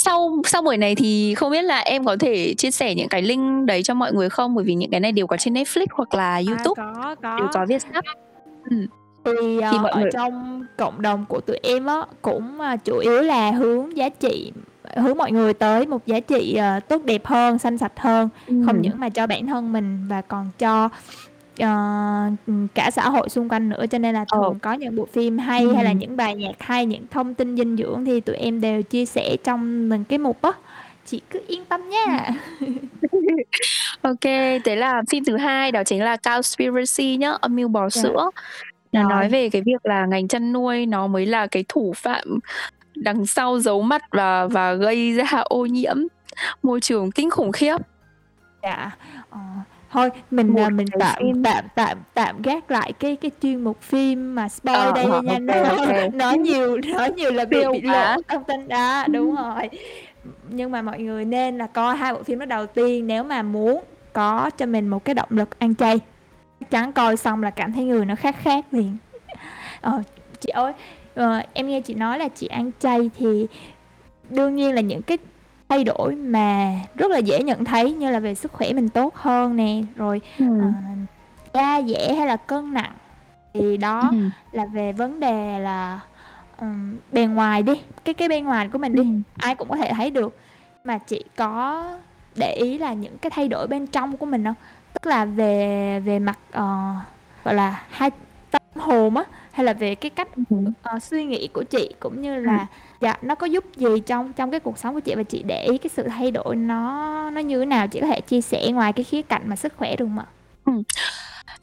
sau 0.00 0.42
sau 0.44 0.62
buổi 0.62 0.76
này 0.76 0.94
thì 0.94 1.34
không 1.34 1.52
biết 1.52 1.62
là 1.62 1.78
em 1.78 2.04
có 2.04 2.16
thể 2.20 2.54
chia 2.54 2.70
sẻ 2.70 2.94
những 2.94 3.08
cái 3.08 3.22
link 3.22 3.66
đấy 3.66 3.82
cho 3.82 3.94
mọi 3.94 4.12
người 4.12 4.28
không? 4.28 4.54
Bởi 4.54 4.64
vì 4.64 4.74
những 4.74 4.90
cái 4.90 5.00
này 5.00 5.12
đều 5.12 5.26
có 5.26 5.36
trên 5.36 5.54
Netflix 5.54 5.86
hoặc 5.92 6.14
là 6.14 6.34
à, 6.34 6.42
YouTube. 6.46 6.82
à, 6.82 6.92
có 6.94 7.14
có. 7.22 7.36
Đều 7.36 7.46
có 7.52 7.66
viết 7.68 7.82
sắp. 7.92 8.04
Ừ. 8.70 8.76
thì, 9.24 9.32
thì 9.70 9.78
uh, 9.78 9.84
ở 9.84 10.00
người... 10.00 10.10
trong 10.12 10.64
cộng 10.78 11.02
đồng 11.02 11.24
của 11.28 11.40
tụi 11.40 11.58
em 11.62 11.86
á 11.86 12.02
cũng 12.22 12.58
uh, 12.60 12.84
chủ 12.84 12.98
yếu 12.98 13.22
là 13.22 13.50
hướng 13.50 13.96
giá 13.96 14.08
trị 14.08 14.52
hướng 14.96 15.18
mọi 15.18 15.32
người 15.32 15.54
tới 15.54 15.86
một 15.86 16.06
giá 16.06 16.20
trị 16.20 16.58
uh, 16.58 16.88
tốt 16.88 17.02
đẹp 17.04 17.26
hơn 17.26 17.58
xanh 17.58 17.78
sạch 17.78 17.92
hơn. 17.96 18.28
Ừ. 18.46 18.62
không 18.66 18.82
những 18.82 19.00
mà 19.00 19.08
cho 19.08 19.26
bản 19.26 19.46
thân 19.46 19.72
mình 19.72 20.06
và 20.08 20.20
còn 20.20 20.50
cho 20.58 20.88
uh, 21.62 22.70
cả 22.74 22.90
xã 22.90 23.08
hội 23.08 23.28
xung 23.28 23.48
quanh 23.48 23.68
nữa 23.68 23.84
cho 23.90 23.98
nên 23.98 24.14
là 24.14 24.24
thường 24.32 24.54
oh. 24.56 24.62
có 24.62 24.72
những 24.72 24.96
bộ 24.96 25.08
phim 25.12 25.38
hay 25.38 25.62
ừ. 25.62 25.72
hay 25.72 25.84
là 25.84 25.92
những 25.92 26.16
bài 26.16 26.34
nhạc 26.34 26.52
hay 26.58 26.86
những 26.86 27.06
thông 27.10 27.34
tin 27.34 27.56
dinh 27.56 27.76
dưỡng 27.76 28.04
thì 28.04 28.20
tụi 28.20 28.36
em 28.36 28.60
đều 28.60 28.82
chia 28.82 29.06
sẻ 29.06 29.36
trong 29.44 29.88
mình 29.88 30.04
cái 30.04 30.18
mục 30.18 30.42
á 30.42 30.52
chị 31.06 31.20
cứ 31.30 31.40
yên 31.46 31.64
tâm 31.64 31.90
nha 31.90 32.30
ok 34.02 34.24
thế 34.64 34.76
là 34.76 35.02
phim 35.10 35.24
thứ 35.24 35.36
hai 35.36 35.72
đó 35.72 35.84
chính 35.84 36.02
là 36.02 36.16
Cowspiracy 36.16 37.18
nhá 37.18 37.30
âm 37.40 37.56
mưu 37.56 37.68
bò. 37.68 37.88
Dạ. 37.88 38.02
sữa 38.02 38.30
là 38.92 39.02
nói 39.02 39.28
về 39.28 39.50
cái 39.50 39.62
việc 39.62 39.86
là 39.86 40.06
ngành 40.06 40.28
chăn 40.28 40.52
nuôi 40.52 40.86
nó 40.86 41.06
mới 41.06 41.26
là 41.26 41.46
cái 41.46 41.64
thủ 41.68 41.92
phạm 41.96 42.38
đằng 42.94 43.26
sau 43.26 43.60
giấu 43.60 43.82
mắt 43.82 44.02
và 44.10 44.46
và 44.46 44.74
gây 44.74 45.12
ra 45.12 45.40
ô 45.44 45.66
nhiễm 45.66 45.96
môi 46.62 46.80
trường 46.80 47.10
kinh 47.10 47.30
khủng 47.30 47.52
khiếp. 47.52 47.76
Dạ. 48.62 48.90
Ờ, 49.30 49.38
thôi 49.92 50.10
mình 50.30 50.52
Một 50.52 50.60
à, 50.62 50.68
mình 50.70 50.86
tạm 50.98 51.18
phim. 51.18 51.42
tạm 51.42 51.64
tạm 51.74 51.98
tạm 52.14 52.42
gác 52.42 52.70
lại 52.70 52.92
cái 52.92 53.16
cái 53.16 53.30
chuyên 53.42 53.64
mục 53.64 53.82
phim 53.82 54.34
mà 54.34 54.48
spoil 54.48 54.76
ờ, 54.76 54.92
đây 54.94 55.04
ờ, 55.04 55.22
nha. 55.22 55.32
okay, 55.32 55.40
nó 55.40 55.84
okay. 55.84 56.08
nói 56.08 56.38
nhiều 56.38 56.78
nói 56.78 57.12
nhiều 57.12 57.32
là 57.32 57.44
bị 57.44 57.58
bị 57.72 57.80
lộ 57.80 58.22
thông 58.28 58.44
tin 58.44 58.68
đó 58.68 59.04
đúng 59.10 59.36
rồi. 59.36 59.70
Nhưng 60.48 60.70
mà 60.70 60.82
mọi 60.82 60.98
người 60.98 61.24
nên 61.24 61.58
là 61.58 61.66
coi 61.66 61.96
hai 61.96 62.14
bộ 62.14 62.22
phim 62.22 62.38
đó 62.38 62.46
đầu 62.46 62.66
tiên 62.66 63.06
nếu 63.06 63.24
mà 63.24 63.42
muốn 63.42 63.84
có 64.12 64.50
cho 64.56 64.66
mình 64.66 64.88
một 64.88 65.04
cái 65.04 65.14
động 65.14 65.28
lực 65.30 65.58
ăn 65.58 65.74
chay. 65.74 66.00
Chắc 66.60 66.70
chắn 66.70 66.92
coi 66.92 67.16
xong 67.16 67.42
là 67.42 67.50
cảm 67.50 67.72
thấy 67.72 67.84
người 67.84 68.04
nó 68.04 68.14
khác 68.14 68.36
khác 68.42 68.64
liền. 68.70 68.96
Ờ, 69.80 70.02
chị 70.40 70.48
ơi 70.48 70.72
ờ, 71.14 71.42
em 71.52 71.68
nghe 71.68 71.80
chị 71.80 71.94
nói 71.94 72.18
là 72.18 72.28
chị 72.28 72.46
ăn 72.46 72.70
chay 72.80 73.10
thì 73.18 73.46
đương 74.30 74.56
nhiên 74.56 74.74
là 74.74 74.80
những 74.80 75.02
cái 75.02 75.18
thay 75.70 75.84
đổi 75.84 76.14
mà 76.14 76.72
rất 76.94 77.10
là 77.10 77.18
dễ 77.18 77.42
nhận 77.42 77.64
thấy 77.64 77.92
như 77.92 78.10
là 78.10 78.20
về 78.20 78.34
sức 78.34 78.52
khỏe 78.52 78.72
mình 78.72 78.88
tốt 78.88 79.14
hơn 79.14 79.56
nè 79.56 79.82
rồi 79.96 80.20
ừ. 80.38 80.46
uh, 80.58 80.74
da 81.54 81.82
dẻ 81.82 82.14
hay 82.14 82.26
là 82.26 82.36
cân 82.36 82.74
nặng 82.74 82.92
thì 83.54 83.76
đó 83.76 84.08
ừ. 84.10 84.16
là 84.52 84.66
về 84.66 84.92
vấn 84.92 85.20
đề 85.20 85.58
là 85.58 86.00
um, 86.60 86.96
bề 87.12 87.26
ngoài 87.26 87.62
đi 87.62 87.80
cái 88.04 88.14
cái 88.14 88.28
bên 88.28 88.44
ngoài 88.44 88.68
của 88.68 88.78
mình 88.78 88.94
đi 88.94 89.02
ừ. 89.02 89.08
ai 89.38 89.54
cũng 89.54 89.68
có 89.68 89.76
thể 89.76 89.92
thấy 89.94 90.10
được 90.10 90.38
mà 90.84 90.98
chị 90.98 91.24
có 91.36 91.84
để 92.36 92.52
ý 92.52 92.78
là 92.78 92.92
những 92.92 93.18
cái 93.18 93.30
thay 93.30 93.48
đổi 93.48 93.66
bên 93.66 93.86
trong 93.86 94.16
của 94.16 94.26
mình 94.26 94.44
không 94.44 94.54
tức 94.92 95.10
là 95.10 95.24
về 95.24 96.00
về 96.00 96.18
mặt 96.18 96.38
uh, 96.48 97.04
gọi 97.44 97.54
là 97.54 97.82
hai 97.90 98.10
tâm 98.50 98.62
hồn 98.74 99.16
á 99.16 99.24
hay 99.52 99.66
là 99.66 99.72
về 99.72 99.94
cái 99.94 100.10
cách 100.10 100.28
uh, 100.96 101.02
suy 101.02 101.24
nghĩ 101.24 101.48
của 101.48 101.62
chị 101.62 101.94
cũng 102.00 102.22
như 102.22 102.36
là 102.36 102.66
dạ 103.00 103.14
nó 103.22 103.34
có 103.34 103.46
giúp 103.46 103.64
gì 103.76 104.00
trong 104.06 104.32
trong 104.32 104.50
cái 104.50 104.60
cuộc 104.60 104.78
sống 104.78 104.94
của 104.94 105.00
chị 105.00 105.14
và 105.14 105.22
chị 105.22 105.42
để 105.42 105.64
ý 105.64 105.78
cái 105.78 105.90
sự 105.96 106.08
thay 106.08 106.30
đổi 106.30 106.56
nó 106.56 107.30
nó 107.30 107.40
như 107.40 107.58
thế 107.58 107.66
nào 107.66 107.88
chị 107.88 108.00
có 108.00 108.06
thể 108.06 108.20
chia 108.20 108.40
sẻ 108.40 108.68
ngoài 108.72 108.92
cái 108.92 109.04
khía 109.04 109.22
cạnh 109.22 109.42
mà 109.46 109.56
sức 109.56 109.72
khỏe 109.76 109.96
được 109.96 110.04
không 110.04 110.18
ạ? 110.18 110.26
Ừ. 110.64 110.72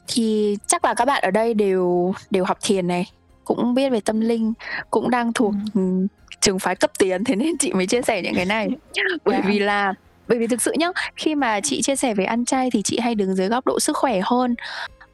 Thì 0.08 0.58
chắc 0.67 0.86
là 0.86 0.93
các 0.93 1.06
bạn 1.06 1.21
ở 1.21 1.32
đây 1.32 1.54
đều 1.54 2.13
đều 2.30 2.45
học 2.45 2.58
thiền 2.62 2.88
này, 2.88 3.12
cũng 3.45 3.73
biết 3.73 3.89
về 3.89 4.00
tâm 4.00 4.21
linh, 4.21 4.54
cũng 4.91 5.10
đang 5.10 5.34
thuộc 5.34 5.54
ừ. 5.73 6.08
trường 6.41 6.60
phái 6.60 6.76
cấp 6.76 6.91
tiến 7.00 7.23
thế 7.23 7.36
nên 7.36 7.58
chị 7.60 7.73
mới 7.73 7.88
chia 7.88 8.02
sẻ 8.02 8.21
những 8.21 8.36
cái 8.36 8.45
này. 8.45 8.69
Bởi 9.26 9.34
yeah. 9.34 9.45
Dạ. 9.45 9.50
vì 9.50 9.60
là 9.60 9.93
bởi 10.28 10.39
vì 10.39 10.47
thực 10.47 10.62
sự 10.62 10.73
nhá, 10.78 10.88
khi 11.15 11.36
mà 11.36 11.60
chị 11.62 11.82
chia 11.82 11.95
sẻ 11.95 12.13
về 12.13 12.26
ăn 12.26 12.45
chay 12.45 12.69
thì 12.71 12.82
chị 12.82 13.00
hay 13.00 13.15
đứng 13.15 13.36
dưới 13.36 13.47
góc 13.47 13.65
độ 13.65 13.80
sức 13.80 13.97
khỏe 13.97 14.19
hơn 14.23 14.56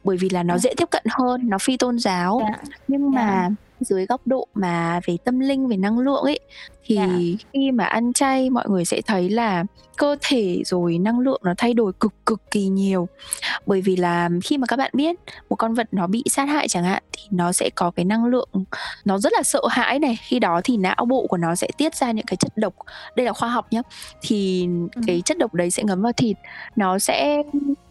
bởi 0.04 0.16
vì 0.16 0.28
là 0.28 0.42
nó 0.42 0.58
dễ 0.58 0.74
tiếp 0.76 0.90
cận 0.90 1.02
hơn 1.10 1.48
nó 1.48 1.58
phi 1.58 1.76
tôn 1.76 1.98
giáo 1.98 2.38
yeah. 2.38 2.60
Dạ. 2.68 2.74
nhưng 2.88 3.12
yeah. 3.12 3.14
mà 3.14 3.50
dưới 3.84 4.06
góc 4.06 4.26
độ 4.26 4.46
mà 4.54 5.00
về 5.06 5.16
tâm 5.24 5.40
linh 5.40 5.68
về 5.68 5.76
năng 5.76 5.98
lượng 5.98 6.22
ấy 6.22 6.40
thì 6.84 6.96
yeah. 6.96 7.10
khi 7.52 7.70
mà 7.72 7.84
ăn 7.84 8.12
chay 8.12 8.50
mọi 8.50 8.68
người 8.68 8.84
sẽ 8.84 9.00
thấy 9.06 9.30
là 9.30 9.64
cơ 9.96 10.16
thể 10.20 10.62
rồi 10.64 10.98
năng 10.98 11.20
lượng 11.20 11.40
nó 11.44 11.54
thay 11.58 11.74
đổi 11.74 11.92
cực 11.92 12.12
cực 12.26 12.50
kỳ 12.50 12.66
nhiều. 12.66 13.08
Bởi 13.66 13.80
vì 13.80 13.96
là 13.96 14.28
khi 14.44 14.58
mà 14.58 14.66
các 14.66 14.76
bạn 14.76 14.90
biết 14.94 15.16
một 15.48 15.56
con 15.56 15.74
vật 15.74 15.88
nó 15.92 16.06
bị 16.06 16.22
sát 16.26 16.44
hại 16.44 16.68
chẳng 16.68 16.84
hạn 16.84 17.02
thì 17.12 17.22
nó 17.30 17.52
sẽ 17.52 17.70
có 17.74 17.90
cái 17.90 18.04
năng 18.04 18.24
lượng 18.24 18.48
nó 19.04 19.18
rất 19.18 19.32
là 19.32 19.42
sợ 19.42 19.60
hãi 19.70 19.98
này. 19.98 20.18
Khi 20.22 20.38
đó 20.38 20.60
thì 20.64 20.76
não 20.76 21.06
bộ 21.08 21.26
của 21.26 21.36
nó 21.36 21.54
sẽ 21.54 21.68
tiết 21.78 21.94
ra 21.94 22.10
những 22.10 22.26
cái 22.26 22.36
chất 22.36 22.56
độc. 22.56 22.74
Đây 23.16 23.26
là 23.26 23.32
khoa 23.32 23.48
học 23.48 23.66
nhé 23.70 23.82
thì 24.20 24.68
ừ. 24.94 25.00
cái 25.06 25.22
chất 25.24 25.38
độc 25.38 25.54
đấy 25.54 25.70
sẽ 25.70 25.82
ngấm 25.82 26.02
vào 26.02 26.12
thịt. 26.12 26.36
Nó 26.76 26.98
sẽ 26.98 27.42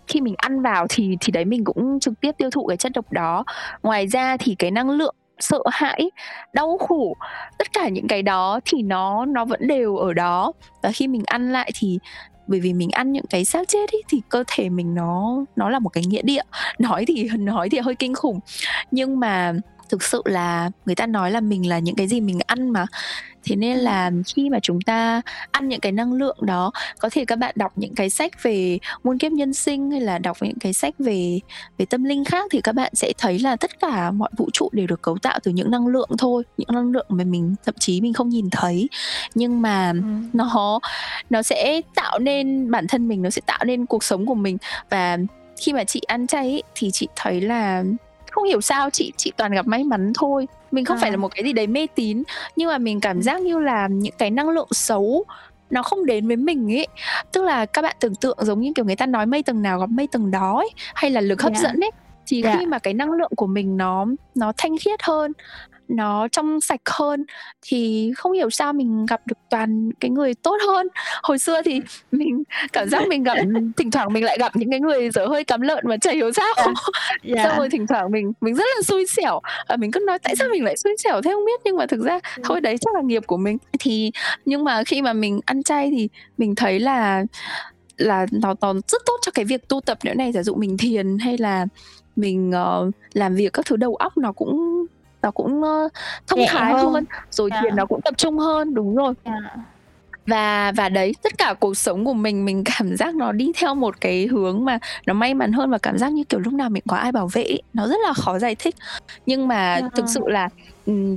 khi 0.07 0.21
mình 0.21 0.35
ăn 0.37 0.61
vào 0.61 0.85
thì 0.89 1.17
thì 1.21 1.31
đấy 1.31 1.45
mình 1.45 1.63
cũng 1.63 1.99
trực 1.99 2.13
tiếp 2.21 2.31
tiêu 2.37 2.49
thụ 2.49 2.67
cái 2.67 2.77
chất 2.77 2.91
độc 2.95 3.11
đó. 3.11 3.43
Ngoài 3.83 4.07
ra 4.07 4.37
thì 4.37 4.55
cái 4.59 4.71
năng 4.71 4.89
lượng 4.89 5.15
sợ 5.43 5.63
hãi 5.71 6.11
đau 6.53 6.77
khổ. 6.77 7.15
Tất 7.57 7.67
cả 7.73 7.89
những 7.89 8.07
cái 8.07 8.21
đó 8.21 8.59
thì 8.65 8.81
nó 8.81 9.25
nó 9.25 9.45
vẫn 9.45 9.67
đều 9.67 9.97
ở 9.97 10.13
đó. 10.13 10.51
Và 10.81 10.91
khi 10.91 11.07
mình 11.07 11.23
ăn 11.25 11.51
lại 11.51 11.71
thì 11.75 11.99
bởi 12.47 12.59
vì 12.59 12.73
mình 12.73 12.89
ăn 12.91 13.11
những 13.11 13.25
cái 13.29 13.45
xác 13.45 13.67
chết 13.67 13.91
ý, 13.91 13.99
thì 14.09 14.21
cơ 14.29 14.43
thể 14.47 14.69
mình 14.69 14.95
nó 14.95 15.45
nó 15.55 15.69
là 15.69 15.79
một 15.79 15.89
cái 15.89 16.03
nghĩa 16.05 16.21
địa. 16.21 16.41
Nói 16.79 17.05
thì 17.07 17.29
nói 17.39 17.69
thì 17.69 17.79
hơi 17.79 17.95
kinh 17.95 18.13
khủng. 18.13 18.39
Nhưng 18.91 19.19
mà 19.19 19.53
thực 19.89 20.03
sự 20.03 20.21
là 20.25 20.69
người 20.85 20.95
ta 20.95 21.05
nói 21.05 21.31
là 21.31 21.41
mình 21.41 21.69
là 21.69 21.79
những 21.79 21.95
cái 21.95 22.07
gì 22.07 22.21
mình 22.21 22.39
ăn 22.47 22.69
mà 22.69 22.85
thế 23.43 23.55
nên 23.55 23.77
là 23.77 24.11
khi 24.35 24.49
mà 24.49 24.59
chúng 24.59 24.81
ta 24.81 25.21
ăn 25.51 25.67
những 25.67 25.79
cái 25.79 25.91
năng 25.91 26.13
lượng 26.13 26.37
đó 26.41 26.71
có 26.99 27.09
thể 27.11 27.25
các 27.25 27.35
bạn 27.35 27.53
đọc 27.57 27.71
những 27.75 27.95
cái 27.95 28.09
sách 28.09 28.43
về 28.43 28.79
muôn 29.03 29.17
kiếp 29.17 29.31
nhân 29.31 29.53
sinh 29.53 29.91
hay 29.91 30.01
là 30.01 30.17
đọc 30.17 30.37
những 30.41 30.59
cái 30.59 30.73
sách 30.73 30.93
về 30.99 31.39
về 31.77 31.85
tâm 31.85 32.03
linh 32.03 32.25
khác 32.25 32.45
thì 32.51 32.61
các 32.61 32.75
bạn 32.75 32.95
sẽ 32.95 33.13
thấy 33.17 33.39
là 33.39 33.55
tất 33.55 33.79
cả 33.79 34.11
mọi 34.11 34.29
vũ 34.37 34.49
trụ 34.53 34.69
đều 34.71 34.87
được 34.87 35.01
cấu 35.01 35.17
tạo 35.17 35.39
từ 35.43 35.51
những 35.51 35.71
năng 35.71 35.87
lượng 35.87 36.09
thôi 36.17 36.43
những 36.57 36.69
năng 36.71 36.91
lượng 36.91 37.05
mà 37.09 37.23
mình 37.23 37.55
thậm 37.65 37.75
chí 37.79 38.01
mình 38.01 38.13
không 38.13 38.29
nhìn 38.29 38.49
thấy 38.49 38.89
nhưng 39.35 39.61
mà 39.61 39.91
ừ. 39.91 39.97
nó 40.33 40.79
nó 41.29 41.41
sẽ 41.41 41.81
tạo 41.95 42.19
nên 42.19 42.71
bản 42.71 42.87
thân 42.87 43.07
mình 43.07 43.21
nó 43.21 43.29
sẽ 43.29 43.41
tạo 43.45 43.59
nên 43.65 43.85
cuộc 43.85 44.03
sống 44.03 44.25
của 44.25 44.35
mình 44.35 44.57
và 44.89 45.17
khi 45.57 45.73
mà 45.73 45.83
chị 45.83 46.01
ăn 46.07 46.27
chay 46.27 46.51
ấy, 46.51 46.63
thì 46.75 46.91
chị 46.91 47.07
thấy 47.15 47.41
là 47.41 47.83
không 48.33 48.43
hiểu 48.43 48.61
sao 48.61 48.89
chị 48.89 49.13
chị 49.17 49.31
toàn 49.37 49.51
gặp 49.51 49.67
may 49.67 49.83
mắn 49.83 50.13
thôi 50.15 50.47
mình 50.71 50.85
không 50.85 50.97
à. 50.97 51.01
phải 51.01 51.11
là 51.11 51.17
một 51.17 51.35
cái 51.35 51.43
gì 51.43 51.53
đấy 51.53 51.67
mê 51.67 51.87
tín 51.95 52.23
nhưng 52.55 52.69
mà 52.69 52.77
mình 52.77 52.99
cảm 52.99 53.21
giác 53.21 53.41
như 53.41 53.59
là 53.59 53.87
những 53.87 54.13
cái 54.17 54.31
năng 54.31 54.49
lượng 54.49 54.67
xấu 54.71 55.25
nó 55.69 55.83
không 55.83 56.05
đến 56.05 56.27
với 56.27 56.35
mình 56.35 56.73
ấy 56.73 56.87
tức 57.31 57.43
là 57.43 57.65
các 57.65 57.81
bạn 57.81 57.95
tưởng 57.99 58.15
tượng 58.15 58.37
giống 58.41 58.61
như 58.61 58.71
kiểu 58.75 58.85
người 58.85 58.95
ta 58.95 59.05
nói 59.05 59.25
mây 59.25 59.43
tầng 59.43 59.61
nào 59.61 59.79
gặp 59.79 59.89
mây 59.89 60.07
tầng 60.07 60.31
đó 60.31 60.57
ấy 60.57 60.69
hay 60.93 61.11
là 61.11 61.21
lực 61.21 61.41
hấp 61.41 61.51
yeah. 61.51 61.63
Dạ. 61.63 61.69
dẫn 61.69 61.79
ấy 61.79 61.91
thì 62.27 62.43
yeah. 62.43 62.53
Dạ. 62.53 62.59
khi 62.59 62.65
mà 62.65 62.79
cái 62.79 62.93
năng 62.93 63.11
lượng 63.11 63.31
của 63.35 63.47
mình 63.47 63.77
nó 63.77 64.05
nó 64.35 64.53
thanh 64.57 64.77
khiết 64.77 65.03
hơn 65.03 65.31
nó 65.87 66.27
trong 66.27 66.61
sạch 66.61 66.81
hơn 66.85 67.25
thì 67.61 68.11
không 68.17 68.31
hiểu 68.31 68.49
sao 68.49 68.73
mình 68.73 69.05
gặp 69.05 69.21
được 69.25 69.37
toàn 69.49 69.91
cái 69.99 70.11
người 70.11 70.33
tốt 70.33 70.57
hơn 70.67 70.87
hồi 71.23 71.39
xưa 71.39 71.61
thì 71.61 71.81
mình 72.11 72.43
cảm 72.73 72.89
giác 72.89 73.07
mình 73.07 73.23
gặp 73.23 73.37
thỉnh 73.77 73.91
thoảng 73.91 74.13
mình 74.13 74.23
lại 74.23 74.37
gặp 74.39 74.55
những 74.55 74.71
cái 74.71 74.79
người 74.79 75.09
dở 75.09 75.25
hơi 75.25 75.43
cắm 75.43 75.61
lợn 75.61 75.83
mà 75.87 75.97
chả 75.97 76.11
hiểu 76.11 76.31
sao 76.31 76.53
yeah. 76.57 76.75
Dạ. 77.23 77.35
yeah. 77.35 77.49
xong 77.49 77.57
rồi 77.57 77.69
thỉnh 77.69 77.87
thoảng 77.87 78.11
mình 78.11 78.33
mình 78.41 78.55
rất 78.55 78.65
là 78.75 78.81
xui 78.81 79.05
xẻo 79.07 79.39
và 79.69 79.75
mình 79.75 79.91
cứ 79.91 79.99
nói 80.07 80.19
tại 80.19 80.35
sao 80.35 80.47
mình 80.51 80.63
lại 80.63 80.77
xui 80.77 80.95
xẻo 80.97 81.21
thế 81.21 81.31
không 81.31 81.45
biết 81.45 81.61
nhưng 81.63 81.77
mà 81.77 81.85
thực 81.85 82.01
ra 82.01 82.19
ừ. 82.35 82.43
thôi 82.45 82.61
đấy 82.61 82.75
chắc 82.81 82.95
là 82.95 83.01
nghiệp 83.01 83.23
của 83.27 83.37
mình 83.37 83.57
thì 83.79 84.11
nhưng 84.45 84.63
mà 84.63 84.83
khi 84.83 85.01
mà 85.01 85.13
mình 85.13 85.39
ăn 85.45 85.63
chay 85.63 85.91
thì 85.91 86.09
mình 86.37 86.55
thấy 86.55 86.79
là 86.79 87.23
là 87.97 88.25
nó, 88.31 88.55
nó 88.61 88.73
rất 88.73 89.01
tốt 89.05 89.15
cho 89.21 89.31
cái 89.31 89.45
việc 89.45 89.67
tu 89.67 89.81
tập 89.81 89.97
nữa 90.03 90.13
này 90.13 90.31
giả 90.31 90.43
dụ 90.43 90.55
mình 90.55 90.77
thiền 90.77 91.17
hay 91.17 91.37
là 91.37 91.65
mình 92.15 92.51
uh, 92.51 92.93
làm 93.13 93.35
việc 93.35 93.53
các 93.53 93.65
thứ 93.65 93.75
đầu 93.75 93.95
óc 93.95 94.17
nó 94.17 94.31
cũng 94.31 94.85
nó 95.23 95.31
cũng 95.31 95.61
uh, 95.61 95.91
thông 96.27 96.39
Nhẹ 96.39 96.47
thái 96.49 96.73
hơn, 96.73 96.93
hơn 96.93 97.05
rồi 97.31 97.49
yeah. 97.51 97.63
Dạ. 97.63 97.69
thiền 97.69 97.75
nó 97.75 97.85
cũng 97.85 98.01
tập 98.01 98.13
trung 98.17 98.39
hơn 98.39 98.73
đúng 98.73 98.95
rồi 98.95 99.13
yeah. 99.23 99.37
Dạ. 99.43 99.63
và 100.25 100.71
và 100.71 100.89
đấy 100.89 101.15
tất 101.23 101.37
cả 101.37 101.53
cuộc 101.59 101.77
sống 101.77 102.05
của 102.05 102.13
mình 102.13 102.45
mình 102.45 102.63
cảm 102.77 102.95
giác 102.97 103.15
nó 103.15 103.31
đi 103.31 103.51
theo 103.55 103.75
một 103.75 104.01
cái 104.01 104.27
hướng 104.27 104.65
mà 104.65 104.79
nó 105.05 105.13
may 105.13 105.33
mắn 105.33 105.51
hơn 105.53 105.69
và 105.69 105.77
cảm 105.77 105.97
giác 105.97 106.13
như 106.13 106.23
kiểu 106.23 106.39
lúc 106.39 106.53
nào 106.53 106.69
mình 106.69 106.83
có 106.87 106.97
ai 106.97 107.11
bảo 107.11 107.29
vệ 107.33 107.57
nó 107.73 107.87
rất 107.87 107.97
là 108.07 108.13
khó 108.13 108.39
giải 108.39 108.55
thích 108.55 108.75
nhưng 109.25 109.47
mà. 109.47 109.79
Dạ. 109.81 109.89
thực 109.95 110.05
sự 110.07 110.21
là 110.27 110.49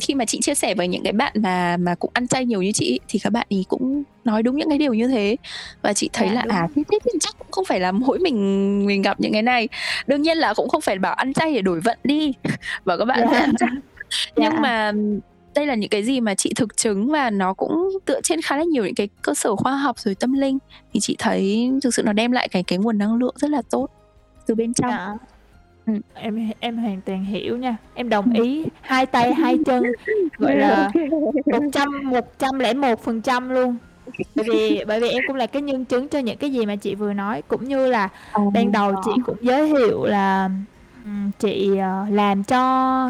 khi 0.00 0.14
mà 0.14 0.24
chị 0.24 0.40
chia 0.42 0.54
sẻ 0.54 0.74
với 0.74 0.88
những 0.88 1.02
cái 1.02 1.12
bạn 1.12 1.32
mà 1.34 1.76
mà 1.76 1.94
cũng 1.94 2.10
ăn 2.14 2.28
chay 2.28 2.44
nhiều 2.44 2.62
như 2.62 2.72
chị 2.72 3.00
thì 3.08 3.18
các 3.18 3.30
bạn 3.30 3.46
ý 3.48 3.64
cũng 3.68 4.02
nói 4.24 4.42
đúng 4.42 4.56
những 4.56 4.68
cái 4.68 4.78
điều 4.78 4.94
như 4.94 5.08
thế 5.08 5.36
và 5.82 5.92
chị 5.92 6.10
thấy 6.12 6.28
à, 6.28 6.34
là 6.34 6.42
đúng. 6.42 6.52
à 6.52 6.68
thế, 6.76 6.82
thế 6.90 6.98
thì 7.04 7.10
chắc 7.20 7.38
cũng 7.38 7.50
không 7.50 7.64
phải 7.64 7.80
là 7.80 7.92
mỗi 7.92 8.18
mình 8.18 8.86
mình 8.86 9.02
gặp 9.02 9.20
những 9.20 9.32
cái 9.32 9.42
này 9.42 9.68
đương 10.06 10.22
nhiên 10.22 10.38
là 10.38 10.54
cũng 10.54 10.68
không 10.68 10.80
phải 10.80 10.98
bảo 10.98 11.14
ăn 11.14 11.32
chay 11.32 11.54
để 11.54 11.60
đổi 11.60 11.80
vận 11.80 11.98
đi 12.04 12.32
và 12.84 12.96
các 12.96 13.04
bạn 13.04 13.20
yeah. 13.20 13.42
ăn 13.42 13.56
chay 13.56 13.68
nhưng 14.36 14.52
dạ. 14.52 14.60
mà 14.60 14.92
đây 15.56 15.66
là 15.66 15.74
những 15.74 15.90
cái 15.90 16.02
gì 16.02 16.20
mà 16.20 16.34
chị 16.34 16.52
thực 16.56 16.76
chứng 16.76 17.10
và 17.10 17.30
nó 17.30 17.54
cũng 17.54 17.90
tựa 18.04 18.20
trên 18.20 18.40
khá 18.42 18.56
là 18.56 18.64
nhiều 18.64 18.84
những 18.84 18.94
cái 18.94 19.08
cơ 19.22 19.34
sở 19.34 19.56
khoa 19.56 19.76
học 19.76 19.98
rồi 19.98 20.14
tâm 20.14 20.32
linh. 20.32 20.58
Thì 20.92 21.00
chị 21.00 21.16
thấy 21.18 21.70
thực 21.82 21.94
sự 21.94 22.02
nó 22.02 22.12
đem 22.12 22.32
lại 22.32 22.48
cái 22.48 22.62
cái 22.62 22.78
nguồn 22.78 22.98
năng 22.98 23.14
lượng 23.14 23.34
rất 23.36 23.50
là 23.50 23.62
tốt 23.70 23.90
từ 24.46 24.54
bên 24.54 24.74
trong. 24.74 24.90
Dạ. 24.90 25.16
ừ. 25.86 25.92
em 26.14 26.50
em 26.60 26.76
hoàn 26.76 27.00
toàn 27.00 27.24
hiểu 27.24 27.56
nha. 27.56 27.76
Em 27.94 28.08
đồng 28.08 28.34
ừ. 28.34 28.44
ý. 28.44 28.64
Hai 28.80 29.06
tay 29.06 29.34
hai 29.34 29.58
chân. 29.66 29.82
Gọi 30.38 30.56
là 30.56 30.90
một 31.46 31.62
trăm 31.72 32.10
một 32.10 32.38
trăm 32.38 32.58
lẻ 32.58 32.74
một 32.74 33.04
phần 33.04 33.20
trăm 33.20 33.50
luôn. 33.50 33.76
Bởi 34.34 34.46
vì 34.48 34.84
bởi 34.86 35.00
vì 35.00 35.08
em 35.08 35.22
cũng 35.26 35.36
là 35.36 35.46
cái 35.46 35.62
nhân 35.62 35.84
chứng 35.84 36.08
cho 36.08 36.18
những 36.18 36.38
cái 36.38 36.52
gì 36.52 36.66
mà 36.66 36.76
chị 36.76 36.94
vừa 36.94 37.12
nói. 37.12 37.42
Cũng 37.48 37.68
như 37.68 37.86
là 37.86 38.08
ban 38.54 38.72
đầu 38.72 38.94
chị 39.04 39.10
cũng 39.26 39.36
giới 39.40 39.68
thiệu 39.68 40.04
là 40.04 40.50
chị, 41.38 41.76
ờ, 41.78 42.06
làm 42.10 42.44
cho 42.44 42.58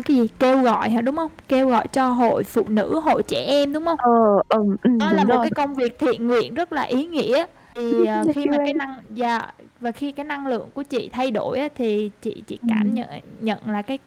cái 0.05 0.17
gì? 0.17 0.29
Kêu 0.39 0.63
gọi 0.63 0.91
hả, 0.91 1.01
đúng 1.01 1.17
không 1.17 1.31
Kêu 1.49 1.69
gọi 1.69 1.87
cho 1.93 2.09
hội 2.09 2.45
phụ 2.45 2.63
nữ, 2.69 3.01
hội 3.01 3.23
trẻ 3.23 3.45
em, 3.49 3.73
đúng 3.73 3.85
không 3.85 3.99
Ờ, 3.99 4.11
ừm, 4.49 4.77
ừm, 4.83 4.99
Đó 4.99 5.13
là 5.13 5.25
một 5.25 5.39
cái 5.43 5.51
công 5.51 5.75
việc 5.75 5.99
thiện 5.99 6.27
nguyện 6.27 6.55
rất 6.55 6.73
là 6.73 6.83
ý 6.83 7.07
nghĩa. 7.07 7.47
Thì, 7.75 8.05
ờ, 8.07 8.27
khi 8.33 8.47
mà 8.47 8.59
cái 8.65 8.75
năng 8.75 8.95
dạ, 9.11 9.53
và 9.81 9.93
khi 9.93 10.13
cái 10.13 10.25
năng 10.25 10.47
lượng 10.47 10.69
của 10.75 10.83
chị 10.83 11.09
thay 11.13 11.31
đổi 11.31 11.59
á, 11.59 11.69
thì 11.75 12.11
chị 12.23 12.43
chị 12.47 12.59
cảm 12.69 12.95
nhận 12.95 13.09
nhận 13.41 13.59
là 13.71 13.83
cái 13.83 13.99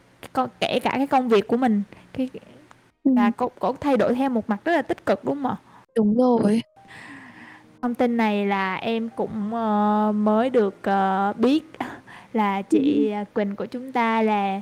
kể 0.59 0.79
cả 0.83 0.91
cái 0.95 1.07
công 1.07 1.29
việc 1.29 1.47
của 1.47 1.57
mình, 1.57 1.83
cái 2.13 2.29
là 3.15 3.31
cũng 3.31 3.53
cũng 3.59 3.75
thay 3.81 3.97
đổi 3.97 4.15
theo 4.15 4.29
một 4.29 4.49
mặt 4.49 4.57
rất 4.65 4.73
là 4.73 4.81
tích 4.81 5.05
cực, 5.05 5.25
đúng 5.25 5.35
không 5.43 5.51
ạ? 5.51 5.57
Đúng 5.95 6.17
rồi. 6.17 6.61
Thông 7.81 7.95
tin 7.95 8.17
này 8.17 8.45
là 8.45 8.75
em 8.75 9.09
cũng, 9.15 9.53
ờ, 9.53 10.11
mới 10.15 10.49
được, 10.49 10.75
ờ, 10.83 11.33
biết 11.37 11.63
là 12.33 12.61
chị 12.61 13.11
à, 13.11 13.23
Quỳnh 13.33 13.55
của 13.55 13.65
chúng 13.65 13.91
ta 13.91 14.21
là 14.21 14.61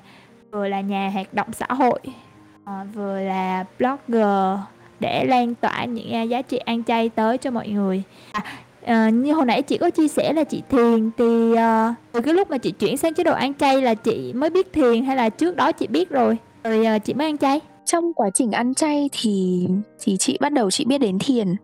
vừa 0.51 0.67
là 0.67 0.81
nhà 0.81 1.09
hoạt 1.13 1.33
động 1.33 1.47
xã 1.53 1.65
hội 1.69 1.99
à, 2.63 2.85
vừa 2.93 3.19
là 3.19 3.65
blogger 3.79 4.59
để 4.99 5.25
lan 5.25 5.55
tỏa 5.55 5.85
những 5.85 6.13
à, 6.13 6.21
giá 6.21 6.41
trị 6.41 6.57
ăn 6.57 6.83
chay 6.83 7.09
tới 7.09 7.37
cho 7.37 7.51
mọi 7.51 7.67
người. 7.67 8.03
À, 8.31 8.43
à, 8.85 9.09
như 9.09 9.33
hồi 9.33 9.45
nãy 9.45 9.61
chị 9.61 9.77
có 9.77 9.89
chia 9.89 10.07
sẻ 10.07 10.33
là 10.33 10.43
chị 10.43 10.61
thiền 10.69 11.11
thì 11.17 11.55
à, 11.55 11.95
từ 12.11 12.21
cái 12.21 12.33
lúc 12.33 12.49
mà 12.49 12.57
chị 12.57 12.71
chuyển 12.71 12.97
sang 12.97 13.13
chế 13.13 13.23
độ 13.23 13.33
ăn 13.33 13.53
chay 13.53 13.81
là 13.81 13.93
chị 13.93 14.33
mới 14.33 14.49
biết 14.49 14.73
thiền 14.73 15.05
hay 15.05 15.15
là 15.15 15.29
trước 15.29 15.55
đó 15.55 15.71
chị 15.71 15.87
biết 15.87 16.09
rồi 16.09 16.37
rồi 16.63 16.85
à, 16.85 16.99
chị 16.99 17.13
mới 17.13 17.27
ăn 17.27 17.37
chay? 17.37 17.59
Trong 17.85 18.13
quá 18.13 18.29
trình 18.33 18.51
ăn 18.51 18.73
chay 18.73 19.09
thì 19.11 19.67
thì 19.99 20.17
chị 20.17 20.37
bắt 20.41 20.51
đầu 20.51 20.71
chị 20.71 20.85
biết 20.85 20.97
đến 20.97 21.19
thiền 21.19 21.55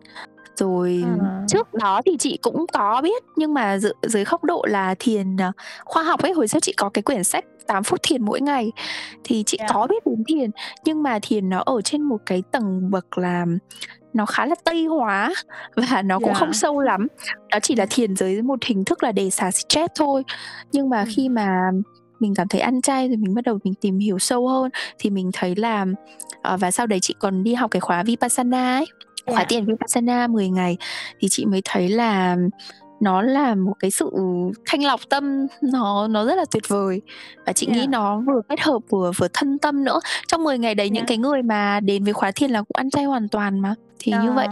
rồi 0.56 1.04
à. 1.20 1.42
trước 1.48 1.74
đó 1.74 2.02
thì 2.06 2.16
chị 2.18 2.38
cũng 2.42 2.66
có 2.72 3.00
biết 3.02 3.22
nhưng 3.36 3.54
mà 3.54 3.78
dưới, 3.78 3.92
dưới 4.02 4.24
góc 4.24 4.44
độ 4.44 4.64
là 4.68 4.94
thiền 4.98 5.36
à, 5.40 5.52
khoa 5.84 6.02
học 6.02 6.22
ấy 6.22 6.32
hồi 6.32 6.48
xưa 6.48 6.60
chị 6.60 6.72
có 6.76 6.88
cái 6.88 7.02
quyển 7.02 7.24
sách 7.24 7.44
8 7.66 7.84
phút 7.84 8.00
thiền 8.02 8.24
mỗi 8.24 8.40
ngày 8.40 8.72
thì 9.24 9.42
chị 9.46 9.58
yeah. 9.58 9.70
Dạ. 9.70 9.74
có 9.74 9.86
biết 9.86 10.06
đến 10.06 10.24
thiền 10.28 10.50
nhưng 10.84 11.02
mà 11.02 11.18
thiền 11.22 11.48
nó 11.48 11.62
ở 11.66 11.80
trên 11.80 12.02
một 12.02 12.18
cái 12.26 12.42
tầng 12.52 12.90
bậc 12.90 13.18
là 13.18 13.46
nó 14.12 14.26
khá 14.26 14.46
là 14.46 14.54
tây 14.64 14.84
hóa 14.84 15.34
và 15.76 16.02
nó 16.02 16.18
cũng 16.18 16.28
yeah. 16.28 16.38
không 16.38 16.52
dạ. 16.52 16.58
sâu 16.58 16.80
lắm 16.80 17.06
đó 17.50 17.58
chỉ 17.62 17.74
là 17.74 17.86
thiền 17.90 18.16
dưới 18.16 18.42
một 18.42 18.64
hình 18.64 18.84
thức 18.84 19.02
là 19.02 19.12
để 19.12 19.30
xả 19.30 19.50
stress 19.50 19.92
thôi 19.94 20.22
nhưng 20.72 20.90
mà 20.90 21.00
ừ. 21.00 21.06
khi 21.16 21.28
mà 21.28 21.70
mình 22.20 22.34
cảm 22.34 22.48
thấy 22.48 22.60
ăn 22.60 22.82
chay 22.82 23.08
thì 23.08 23.16
mình 23.16 23.34
bắt 23.34 23.44
đầu 23.44 23.58
mình 23.64 23.74
tìm 23.74 23.98
hiểu 23.98 24.18
sâu 24.18 24.48
hơn 24.48 24.70
thì 24.98 25.10
mình 25.10 25.30
thấy 25.32 25.56
là 25.56 25.86
uh, 26.54 26.60
và 26.60 26.70
sau 26.70 26.86
đấy 26.86 26.98
chị 27.02 27.14
còn 27.18 27.44
đi 27.44 27.54
học 27.54 27.70
cái 27.70 27.80
khóa 27.80 28.02
vipassana 28.02 28.76
ấy 28.76 28.86
khóa 29.26 29.36
yeah. 29.36 29.48
tiền 29.48 29.64
Vipassana 29.64 30.26
10 30.26 30.48
ngày 30.48 30.76
thì 31.20 31.28
chị 31.30 31.44
mới 31.44 31.60
thấy 31.64 31.88
là 31.88 32.36
nó 33.00 33.22
là 33.22 33.54
một 33.54 33.74
cái 33.80 33.90
sự 33.90 34.10
thanh 34.66 34.84
lọc 34.84 35.00
tâm 35.08 35.46
nó 35.62 36.08
nó 36.08 36.24
rất 36.24 36.34
là 36.34 36.44
tuyệt 36.50 36.68
vời 36.68 37.00
và 37.46 37.52
chị 37.52 37.66
yeah. 37.66 37.78
nghĩ 37.78 37.86
nó 37.86 38.20
vừa 38.26 38.40
kết 38.48 38.60
hợp 38.60 38.78
vừa 38.90 39.12
vừa 39.16 39.28
thân 39.32 39.58
tâm 39.58 39.84
nữa 39.84 40.00
trong 40.28 40.44
10 40.44 40.58
ngày 40.58 40.74
đấy 40.74 40.86
yeah. 40.86 40.92
những 40.92 41.06
cái 41.06 41.18
người 41.18 41.42
mà 41.42 41.80
đến 41.80 42.04
với 42.04 42.12
khóa 42.12 42.30
thiền 42.30 42.50
là 42.50 42.62
cũng 42.62 42.76
ăn 42.76 42.90
chay 42.90 43.04
hoàn 43.04 43.28
toàn 43.28 43.60
mà 43.60 43.74
thì 43.98 44.12
yeah. 44.12 44.24
như 44.24 44.32
vậy 44.32 44.48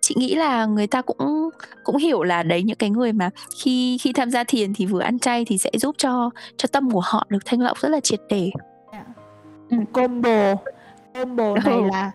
chị 0.00 0.14
nghĩ 0.18 0.34
là 0.34 0.66
người 0.66 0.86
ta 0.86 1.02
cũng 1.02 1.50
cũng 1.84 1.96
hiểu 1.96 2.22
là 2.22 2.42
đấy 2.42 2.62
những 2.62 2.76
cái 2.76 2.90
người 2.90 3.12
mà 3.12 3.30
khi 3.62 3.98
khi 3.98 4.12
tham 4.12 4.30
gia 4.30 4.44
thiền 4.44 4.74
thì 4.74 4.86
vừa 4.86 5.00
ăn 5.00 5.18
chay 5.18 5.44
thì 5.44 5.58
sẽ 5.58 5.70
giúp 5.74 5.94
cho 5.98 6.30
cho 6.56 6.66
tâm 6.72 6.90
của 6.90 7.02
họ 7.04 7.26
được 7.28 7.38
thanh 7.44 7.60
lọc 7.60 7.78
rất 7.78 7.88
là 7.88 8.00
triệt 8.00 8.20
để 8.28 8.50
yeah. 8.92 9.06
ừ. 9.70 9.76
combo 9.92 10.54
combo 11.18 11.54
này 11.64 11.80
là 11.92 12.12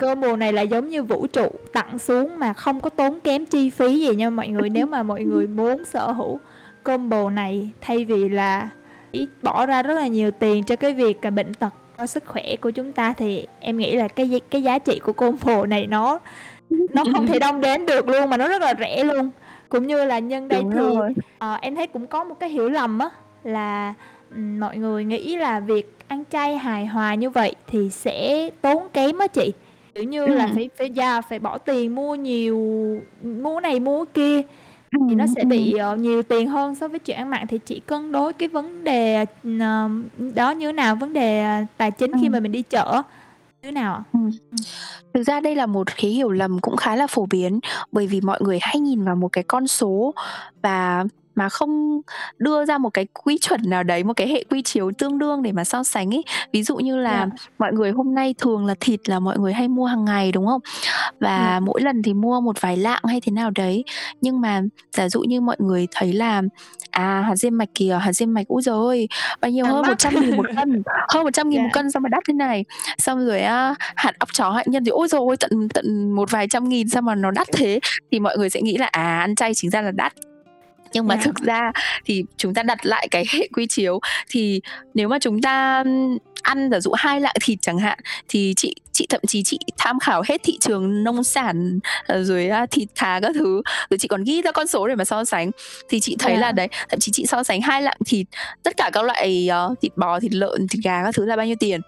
combo 0.00 0.36
này 0.36 0.52
là 0.52 0.62
giống 0.62 0.88
như 0.88 1.02
vũ 1.02 1.26
trụ 1.26 1.48
tặng 1.72 1.98
xuống 1.98 2.38
mà 2.38 2.52
không 2.52 2.80
có 2.80 2.90
tốn 2.90 3.20
kém 3.20 3.46
chi 3.46 3.70
phí 3.70 4.00
gì 4.00 4.14
nha 4.14 4.30
mọi 4.30 4.48
người. 4.48 4.70
Nếu 4.70 4.86
mà 4.86 5.02
mọi 5.02 5.24
người 5.24 5.46
muốn 5.46 5.84
sở 5.84 6.12
hữu 6.12 6.40
combo 6.82 7.30
này 7.30 7.70
thay 7.80 8.04
vì 8.04 8.28
là 8.28 8.68
bỏ 9.42 9.66
ra 9.66 9.82
rất 9.82 9.94
là 9.94 10.06
nhiều 10.06 10.30
tiền 10.30 10.64
cho 10.64 10.76
cái 10.76 10.94
việc 10.94 11.18
là 11.22 11.30
bệnh 11.30 11.54
tật 11.54 11.74
cho 11.98 12.06
sức 12.06 12.24
khỏe 12.26 12.56
của 12.60 12.70
chúng 12.70 12.92
ta 12.92 13.12
thì 13.12 13.46
em 13.60 13.76
nghĩ 13.76 13.96
là 13.96 14.08
cái 14.08 14.40
cái 14.50 14.62
giá 14.62 14.78
trị 14.78 15.00
của 15.04 15.12
combo 15.12 15.66
này 15.66 15.86
nó 15.86 16.18
nó 16.94 17.04
không 17.14 17.26
thể 17.26 17.38
đong 17.38 17.60
đếm 17.60 17.86
được 17.86 18.08
luôn 18.08 18.30
mà 18.30 18.36
nó 18.36 18.48
rất 18.48 18.62
là 18.62 18.74
rẻ 18.78 19.04
luôn. 19.04 19.30
Cũng 19.68 19.86
như 19.86 20.04
là 20.04 20.18
nhân 20.18 20.48
đây 20.48 20.62
Đúng 20.62 20.72
thì 20.72 20.80
uh, 21.54 21.60
em 21.60 21.74
thấy 21.74 21.86
cũng 21.86 22.06
có 22.06 22.24
một 22.24 22.34
cái 22.40 22.48
hiểu 22.48 22.68
lầm 22.68 22.98
á 22.98 23.10
là 23.44 23.94
mọi 24.36 24.76
người 24.76 25.04
nghĩ 25.04 25.36
là 25.36 25.60
việc 25.60 25.96
ăn 26.10 26.24
chay 26.30 26.58
hài 26.58 26.86
hòa 26.86 27.14
như 27.14 27.30
vậy 27.30 27.54
thì 27.66 27.90
sẽ 27.90 28.50
tốn 28.60 28.88
kém 28.92 29.18
á 29.18 29.26
chị. 29.26 29.52
Kiểu 29.94 30.04
như 30.04 30.26
là 30.26 30.48
phải 30.54 30.70
phải 30.78 30.90
già 30.90 31.20
phải 31.20 31.38
bỏ 31.38 31.58
tiền 31.58 31.94
mua 31.94 32.14
nhiều 32.14 32.58
mua 33.22 33.60
này 33.60 33.80
mua 33.80 34.04
kia 34.04 34.42
thì 35.08 35.14
nó 35.14 35.24
sẽ 35.36 35.44
bị 35.44 35.74
uh, 35.92 35.98
nhiều 35.98 36.22
tiền 36.22 36.48
hơn 36.48 36.74
so 36.74 36.88
với 36.88 36.98
chuyện 36.98 37.16
ăn 37.16 37.30
mặn. 37.30 37.46
Thì 37.46 37.58
chị 37.58 37.80
cân 37.86 38.12
đối 38.12 38.32
cái 38.32 38.48
vấn 38.48 38.84
đề 38.84 39.22
uh, 39.22 39.56
đó 40.34 40.50
như 40.50 40.66
thế 40.66 40.72
nào 40.72 40.96
vấn 40.96 41.12
đề 41.12 41.44
tài 41.76 41.90
chính 41.90 42.12
khi 42.20 42.28
mà 42.28 42.40
mình 42.40 42.52
đi 42.52 42.62
chợ 42.62 43.02
như 43.62 43.66
thế 43.66 43.70
nào 43.70 44.04
ừ. 44.12 44.18
Thực 45.14 45.22
ra 45.22 45.40
đây 45.40 45.54
là 45.56 45.66
một 45.66 45.86
cái 45.96 46.10
hiểu 46.10 46.30
lầm 46.30 46.58
cũng 46.58 46.76
khá 46.76 46.96
là 46.96 47.06
phổ 47.06 47.26
biến 47.30 47.60
bởi 47.92 48.06
vì 48.06 48.20
mọi 48.20 48.38
người 48.42 48.58
hay 48.62 48.80
nhìn 48.80 49.04
vào 49.04 49.16
một 49.16 49.28
cái 49.32 49.44
con 49.44 49.66
số 49.66 50.14
và 50.62 51.04
mà 51.34 51.48
không 51.48 52.00
đưa 52.38 52.64
ra 52.64 52.78
một 52.78 52.90
cái 52.94 53.06
quy 53.24 53.38
chuẩn 53.38 53.60
nào 53.70 53.82
đấy, 53.82 54.04
một 54.04 54.12
cái 54.16 54.28
hệ 54.28 54.44
quy 54.50 54.62
chiếu 54.62 54.90
tương 54.98 55.18
đương 55.18 55.42
để 55.42 55.52
mà 55.52 55.64
so 55.64 55.82
sánh 55.84 56.14
ấy. 56.14 56.24
Ví 56.52 56.62
dụ 56.62 56.76
như 56.76 56.96
là 56.96 57.10
Yeah. 57.16 57.28
mọi 57.58 57.72
người 57.72 57.90
hôm 57.90 58.14
nay 58.14 58.34
thường 58.38 58.66
là 58.66 58.74
thịt 58.80 59.08
là 59.08 59.20
mọi 59.20 59.38
người 59.38 59.52
hay 59.52 59.68
mua 59.68 59.84
hàng 59.84 60.04
ngày, 60.04 60.32
đúng 60.32 60.46
không? 60.46 60.60
Và 61.20 61.54
Ừm. 61.56 61.64
mỗi 61.64 61.80
lần 61.80 62.02
thì 62.02 62.14
mua 62.14 62.40
một 62.40 62.60
vài 62.60 62.76
lạng 62.76 63.02
hay 63.08 63.20
thế 63.20 63.32
nào 63.32 63.50
đấy. 63.50 63.84
Nhưng 64.20 64.40
mà 64.40 64.62
giả 64.92 65.08
dụ 65.08 65.20
như 65.20 65.40
mọi 65.40 65.56
người 65.58 65.86
thấy 65.90 66.12
là, 66.12 66.42
à, 66.90 67.22
hạt 67.28 67.36
diêm 67.36 67.58
mạch 67.58 67.68
kìa, 67.74 67.98
hạt 68.02 68.12
diêm 68.12 68.34
mạch, 68.34 68.46
giời 68.62 68.74
ơi, 68.74 69.08
bao 69.40 69.50
nhiêu, 69.50 69.64
Đang 69.64 69.74
hơn 69.74 69.82
mắc. 69.82 69.96
100.000 69.98 70.36
một 70.36 70.46
cân, 70.56 70.82
hơn 71.08 71.24
100.000 71.26 71.44
một 71.44 71.56
Yeah. 71.56 71.72
cân 71.72 71.90
sao 71.90 72.00
mà 72.00 72.08
đắt 72.08 72.22
thế 72.28 72.34
này. 72.34 72.64
Xong 72.98 73.26
rồi 73.26 73.40
á, 73.40 73.74
hạt 73.78 74.12
óc 74.18 74.28
chó 74.32 74.50
hạnh 74.50 74.66
nhân 74.68 74.84
thì 74.84 74.90
ôi 74.90 75.08
ơi, 75.12 75.36
tận 75.40 75.68
tận 75.74 76.12
một 76.12 76.30
vài 76.30 76.48
trăm 76.48 76.68
nghìn 76.68 76.88
sao 76.88 77.02
mà 77.02 77.14
nó 77.14 77.30
đắt 77.30 77.48
thế. 77.52 77.80
Thì 78.12 78.20
mọi 78.20 78.38
người 78.38 78.50
sẽ 78.50 78.62
nghĩ 78.62 78.76
là, 78.78 78.86
à, 78.86 79.18
ăn 79.20 79.34
chay 79.34 79.52
chính 79.54 79.70
ra 79.70 79.82
là 79.82 79.90
đắt. 79.90 80.12
Nhưng 80.92 81.06
mà 81.06 81.14
Yeah. 81.14 81.24
thực 81.24 81.36
ra 81.36 81.72
thì 82.04 82.24
chúng 82.36 82.54
ta 82.54 82.62
đặt 82.62 82.78
lại 82.86 83.08
cái 83.10 83.24
hệ 83.32 83.48
quy 83.52 83.66
chiếu, 83.66 84.00
thì 84.28 84.60
nếu 84.94 85.08
mà 85.08 85.18
chúng 85.18 85.42
ta, 85.42 85.84
ăn 86.42 86.70
giả 86.70 86.80
dụ 86.80 86.92
2 86.96 87.20
lạng 87.20 87.34
thịt 87.42 87.58
chẳng 87.62 87.78
hạn, 87.78 87.98
thì 88.28 88.54
chị 88.56 88.74
chị 88.92 89.06
thậm 89.10 89.20
chí 89.28 89.42
chị 89.42 89.58
tham 89.78 89.98
khảo 89.98 90.22
hết 90.28 90.40
thị 90.44 90.58
trường 90.60 91.04
nông 91.04 91.24
sản, 91.24 91.78
ờ, 92.06 92.24
rồi 92.24 92.50
thịt 92.70 92.88
thà 92.94 93.20
các 93.22 93.32
thứ, 93.34 93.62
rồi 93.90 93.98
chị 93.98 94.08
còn 94.08 94.24
ghi 94.24 94.42
ra 94.42 94.52
con 94.52 94.66
số 94.66 94.88
để 94.88 94.94
mà 94.94 95.04
so 95.04 95.24
sánh. 95.24 95.50
Thì 95.88 96.00
chị 96.00 96.16
thấy 96.18 96.36
là 96.36 96.46
Yeah. 96.46 96.54
đấy, 96.54 96.68
thậm 96.88 97.00
chí 97.00 97.12
chị 97.12 97.26
so 97.26 97.42
sánh 97.42 97.60
2 97.62 97.82
lạng 97.82 97.98
thịt, 98.06 98.26
tất 98.62 98.76
cả 98.76 98.90
các 98.92 99.04
loại, 99.04 99.48
ờ, 99.50 99.74
thịt 99.82 99.96
bò, 99.96 100.20
thịt 100.20 100.32
lợn, 100.34 100.68
thịt 100.68 100.84
gà 100.84 101.04
các 101.04 101.14
thứ 101.14 101.24
là 101.24 101.36
bao 101.36 101.46
nhiêu 101.46 101.56
tiền. 101.60 101.80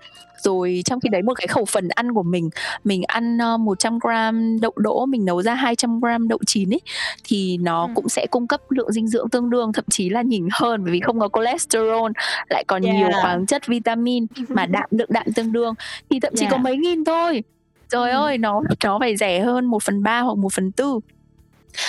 Rồi 0.43 0.83
trong 0.85 1.01
khi 1.01 1.09
đấy 1.09 1.23
một 1.23 1.35
cái 1.35 1.47
khẩu 1.47 1.65
phần 1.65 1.89
ăn 1.89 2.13
của 2.15 2.23
mình, 2.23 2.51
mình 2.85 3.03
ăn, 3.03 3.39
ơ, 3.39 3.57
100 3.57 3.99
gram 3.99 4.61
đậu 4.61 4.73
đỗ, 4.77 5.07
mình 5.07 5.25
nấu 5.25 5.43
ra 5.43 5.55
200 5.55 6.01
gram 6.01 6.29
đậu 6.29 6.39
chín 6.47 6.71
ấy, 6.75 6.81
thì 7.25 7.57
nó 7.57 7.83
Ừm. 7.83 7.95
cũng 7.95 8.09
sẽ 8.09 8.27
cung 8.31 8.47
cấp 8.47 8.61
lượng 8.71 8.93
dinh 8.93 9.09
dưỡng 9.09 9.29
tương 9.31 9.51
đương, 9.51 9.73
thậm 9.73 9.85
chí 9.91 10.09
là 10.11 10.23
nhỉnh 10.23 10.49
hơn, 10.53 10.85
bởi 10.85 10.93
vì 10.93 11.01
không 11.01 11.21
có 11.21 11.29
cholesterol, 11.33 12.13
lại 12.51 12.65
còn 12.69 12.83
nhiều 12.83 12.93
Yeah. 12.93 13.15
khoáng 13.23 13.47
chất, 13.47 13.67
vitamin, 13.67 14.27
mà 14.49 14.67
đạm 14.67 14.89
lượng 14.91 15.11
đạm 15.13 15.27
tương 15.35 15.53
đương, 15.53 15.75
thì 16.11 16.21
thậm 16.21 16.33
chí 16.37 16.47
có 16.47 16.57
Yeah. 16.57 16.65
mấy 16.65 16.77
nghìn 16.77 17.05
thôi. 17.05 17.43
Trời 17.89 18.11
Ừm. 18.11 18.21
ơi, 18.23 18.39
nó 18.39 18.63
nó 18.85 18.99
phải 18.99 19.17
rẻ 19.17 19.41
hơn 19.41 19.67
1/3 19.67 20.21
hoặc 20.21 20.39
1/4. 20.39 21.01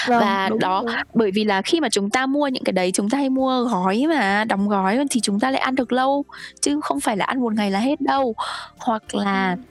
Vâng, 0.07 0.19
Và 0.21 0.49
đúng, 0.49 0.59
đó, 0.59 0.83
đúng. 0.85 0.95
bởi 1.13 1.31
vì 1.31 1.43
là 1.43 1.61
khi 1.61 1.79
mà 1.81 1.89
chúng 1.89 2.09
ta 2.09 2.25
mua 2.25 2.47
những 2.47 2.63
cái 2.63 2.73
đấy, 2.73 2.91
chúng 2.91 3.09
ta 3.09 3.17
hay 3.17 3.29
mua 3.29 3.63
gói 3.63 4.05
mà, 4.09 4.45
đóng 4.45 4.69
gói 4.69 4.99
thì 5.09 5.19
chúng 5.21 5.39
ta 5.39 5.51
lại 5.51 5.61
ăn 5.61 5.75
được 5.75 5.91
lâu, 5.91 6.25
chứ 6.61 6.79
không 6.83 6.99
phải 6.99 7.17
là 7.17 7.25
ăn 7.25 7.41
một 7.41 7.53
ngày 7.53 7.71
là 7.71 7.79
hết 7.79 8.01
đâu. 8.01 8.35
Hoặc 8.77 9.15
là 9.15 9.49
Ừm. 9.51 9.65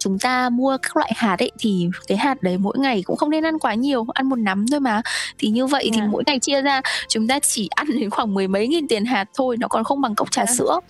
Chúng 0.00 0.18
ta 0.18 0.50
mua 0.50 0.76
các 0.82 0.96
loại 0.96 1.12
hạt 1.16 1.36
ấy, 1.38 1.50
thì 1.58 1.88
cái 2.06 2.18
hạt 2.18 2.42
đấy 2.42 2.58
mỗi 2.58 2.78
ngày 2.78 3.02
cũng 3.02 3.16
không 3.16 3.30
nên 3.30 3.44
ăn 3.46 3.58
quá 3.58 3.74
nhiều, 3.74 4.06
ăn 4.14 4.28
một 4.28 4.36
nắm 4.36 4.66
thôi 4.70 4.80
mà. 4.80 5.02
Thì 5.38 5.48
như 5.48 5.66
vậy 5.66 5.88
thì 5.92 5.98
Yeah. 6.00 6.10
mỗi 6.10 6.22
ngày 6.26 6.38
chia 6.38 6.62
ra, 6.62 6.80
chúng 7.08 7.28
ta 7.28 7.38
chỉ 7.38 7.68
ăn 7.74 7.86
đến 8.00 8.10
khoảng 8.10 8.34
mười 8.34 8.48
mấy 8.48 8.68
nghìn 8.68 8.88
tiền 8.88 9.04
hạt 9.04 9.24
thôi, 9.34 9.56
nó 9.60 9.68
còn 9.68 9.84
không 9.84 10.00
bằng 10.00 10.14
cốc 10.14 10.30
trà 10.30 10.42
Yeah. 10.42 10.56
sữa, 10.56 10.80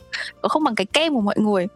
nó 0.42 0.48
không 0.48 0.64
bằng 0.64 0.74
cái 0.74 0.86
kem 0.86 1.14
của 1.14 1.20
mọi 1.20 1.38
người. 1.38 1.66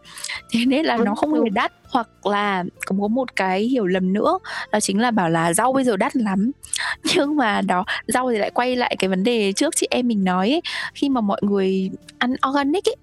Thế 0.51 0.65
nên 0.65 0.85
là 0.85 0.97
nó 0.97 1.15
không 1.15 1.33
hề 1.33 1.49
đắt. 1.49 1.71
Hoặc 1.89 2.09
là 2.25 2.63
có 2.85 2.95
có 3.01 3.07
một 3.07 3.35
cái 3.35 3.63
hiểu 3.63 3.85
lầm 3.85 4.13
nữa, 4.13 4.39
đó 4.71 4.79
chính 4.79 5.01
là 5.01 5.11
bảo 5.11 5.29
là 5.29 5.53
rau 5.53 5.73
bây 5.73 5.83
giờ 5.83 5.97
đắt 5.97 6.15
lắm. 6.15 6.51
Nhưng 7.15 7.35
mà 7.35 7.61
đó, 7.61 7.85
rau 8.07 8.31
thì 8.31 8.37
lại 8.37 8.51
quay 8.51 8.75
lại 8.75 8.95
cái 8.99 9.07
vấn 9.07 9.23
đề 9.23 9.53
trước 9.53 9.75
chị 9.75 9.87
em 9.89 10.07
mình 10.07 10.23
nói 10.23 10.49
ấy, 10.49 10.61
khi 10.93 11.09
mà 11.09 11.21
mọi 11.21 11.39
người 11.43 11.91
ăn 12.17 12.35
organic 12.49 12.89
ấy, 12.89 12.95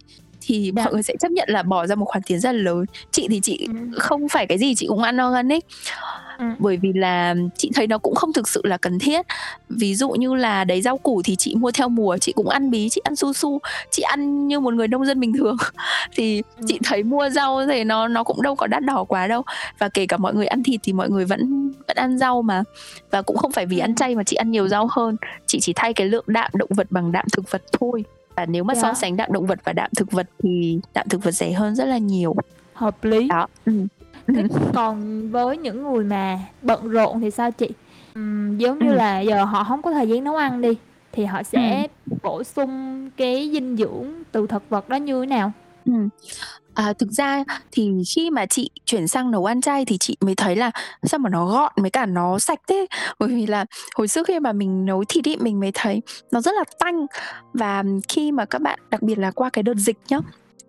thì 0.42 0.72
Dạ. 0.76 0.84
mọi 0.84 0.92
người 0.92 1.02
sẽ 1.02 1.14
chấp 1.20 1.30
nhận 1.32 1.48
là 1.50 1.62
bỏ 1.62 1.86
ra 1.86 1.94
một 1.94 2.04
khoản 2.04 2.22
tiền 2.26 2.40
rất 2.40 2.52
là 2.52 2.62
lớn. 2.62 2.84
Chị 3.10 3.26
thì 3.30 3.40
chị 3.42 3.64
Ừm. 3.68 3.92
không 3.96 4.28
phải 4.28 4.46
cái 4.46 4.58
gì 4.58 4.74
chị 4.74 4.86
cũng 4.86 5.02
ăn 5.02 5.16
organic, 5.28 5.64
Ừm. 6.38 6.54
bởi 6.58 6.76
vì 6.76 6.92
là 6.94 7.34
chị 7.56 7.70
thấy 7.74 7.86
nó 7.86 7.98
cũng 7.98 8.14
không 8.14 8.32
thực 8.32 8.48
sự 8.48 8.60
là 8.64 8.76
cần 8.76 8.98
thiết. 8.98 9.26
Ví 9.68 9.94
dụ 9.94 10.10
như 10.10 10.34
là 10.34 10.64
đấy 10.64 10.82
rau 10.82 10.98
củ 10.98 11.22
thì 11.24 11.36
chị 11.36 11.54
mua 11.54 11.70
theo 11.70 11.88
mùa, 11.88 12.18
chị 12.18 12.32
cũng 12.32 12.48
ăn 12.48 12.70
bí, 12.70 12.88
chị 12.88 13.00
ăn 13.04 13.16
su 13.16 13.32
su, 13.32 13.58
chị 13.90 14.02
ăn 14.02 14.48
như 14.48 14.60
một 14.60 14.74
người 14.74 14.88
nông 14.88 15.04
dân 15.06 15.20
bình 15.20 15.32
thường. 15.38 15.56
Thì 16.16 16.42
chị 16.66 16.74
Ừm. 16.74 16.82
thấy 16.84 17.02
mua 17.02 17.28
rau 17.30 17.66
thì 17.66 17.84
nó 17.84 18.08
nó 18.08 18.24
cũng 18.24 18.42
đâu 18.42 18.54
có 18.56 18.66
đắt 18.66 18.82
đỏ 18.84 19.04
quá 19.04 19.26
đâu. 19.26 19.42
Và 19.78 19.88
kể 19.88 20.06
cả 20.06 20.16
mọi 20.16 20.34
người 20.34 20.46
ăn 20.46 20.62
thịt 20.62 20.80
thì 20.82 20.92
mọi 20.92 21.10
người 21.10 21.24
vẫn 21.24 21.70
vẫn 21.88 21.96
ăn 21.96 22.18
rau 22.18 22.42
mà. 22.42 22.62
Và 23.10 23.22
cũng 23.22 23.36
không 23.36 23.52
phải 23.52 23.66
vì 23.66 23.78
ăn 23.78 23.90
Ừm. 23.90 23.94
chay 23.96 24.14
mà 24.14 24.22
chị 24.24 24.36
ăn 24.36 24.50
nhiều 24.50 24.68
rau 24.68 24.88
hơn, 24.90 25.16
chị 25.46 25.60
chỉ 25.60 25.72
thay 25.76 25.92
cái 25.94 26.06
lượng 26.08 26.24
đạm 26.26 26.50
động 26.54 26.70
vật 26.72 26.86
bằng 26.90 27.12
đạm 27.12 27.26
thực 27.32 27.50
vật 27.50 27.62
thôi. 27.72 28.04
Và 28.36 28.46
nếu 28.46 28.64
mà 28.64 28.74
so 28.74 28.86
Yeah. 28.86 28.96
sánh 28.96 29.16
đạm 29.16 29.32
động 29.32 29.46
vật 29.46 29.58
và 29.64 29.72
đạm 29.72 29.90
thực 29.96 30.12
vật 30.12 30.26
thì 30.42 30.80
đạm 30.94 31.08
thực 31.08 31.24
vật 31.24 31.30
rẻ 31.30 31.52
hơn 31.52 31.74
rất 31.74 31.84
là 31.84 31.98
nhiều. 31.98 32.34
Hợp 32.74 33.04
lý. 33.04 33.28
Đó. 33.28 33.46
Thế 34.26 34.44
còn 34.74 35.28
với 35.30 35.56
những 35.56 35.82
người 35.82 36.04
mà 36.04 36.38
bận 36.62 36.88
rộn 36.88 37.20
thì 37.20 37.30
sao 37.30 37.50
chị? 37.50 37.70
Ừm, 38.14 38.58
giống 38.58 38.78
như 38.78 38.88
Ừm. 38.88 38.96
là 38.96 39.20
giờ 39.20 39.44
họ 39.44 39.62
hông 39.62 39.82
có 39.82 39.92
thời 39.92 40.08
gian 40.08 40.24
nấu 40.24 40.36
ăn 40.36 40.60
đi, 40.60 40.76
thì 41.12 41.24
họ 41.24 41.42
sẽ 41.42 41.86
bổ 42.22 42.44
sung 42.44 43.10
cái 43.16 43.50
dinh 43.52 43.76
dưỡng 43.76 44.12
từ 44.32 44.46
thực 44.46 44.68
vật 44.68 44.88
đó 44.88 44.96
như 44.96 45.20
thế 45.20 45.26
nào? 45.26 45.52
Ừm. 45.84 46.08
À, 46.74 46.92
thực 46.92 47.10
ra 47.10 47.44
thì 47.72 47.90
khi 48.08 48.30
mà 48.30 48.46
chị 48.46 48.70
chuyển 48.84 49.08
sang 49.08 49.30
nấu 49.30 49.44
ăn 49.44 49.60
chay 49.60 49.84
thì 49.84 49.98
chị 49.98 50.16
mới 50.20 50.34
thấy 50.34 50.56
là 50.56 50.70
sao 51.02 51.18
mà 51.18 51.30
nó 51.30 51.46
gọn 51.46 51.72
với 51.76 51.90
cả 51.90 52.06
nó 52.06 52.38
sạch 52.38 52.60
thế. 52.68 52.86
Bởi 53.18 53.28
vì 53.28 53.46
là 53.46 53.64
hồi 53.94 54.08
trước 54.08 54.26
khi 54.26 54.40
mà 54.40 54.52
mình 54.52 54.84
nấu 54.84 55.04
thịt 55.08 55.28
ấy, 55.28 55.36
mình 55.40 55.60
mới 55.60 55.70
thấy 55.74 56.02
nó 56.30 56.40
rất 56.40 56.54
là 56.54 56.64
tanh. 56.78 57.06
Và 57.52 57.84
khi 58.08 58.32
mà 58.32 58.44
các 58.44 58.62
bạn 58.62 58.78
đặc 58.90 59.02
biệt 59.02 59.18
là 59.18 59.30
qua 59.30 59.50
cái 59.50 59.62
đợt 59.62 59.76
dịch 59.76 59.98
nhá, 60.08 60.18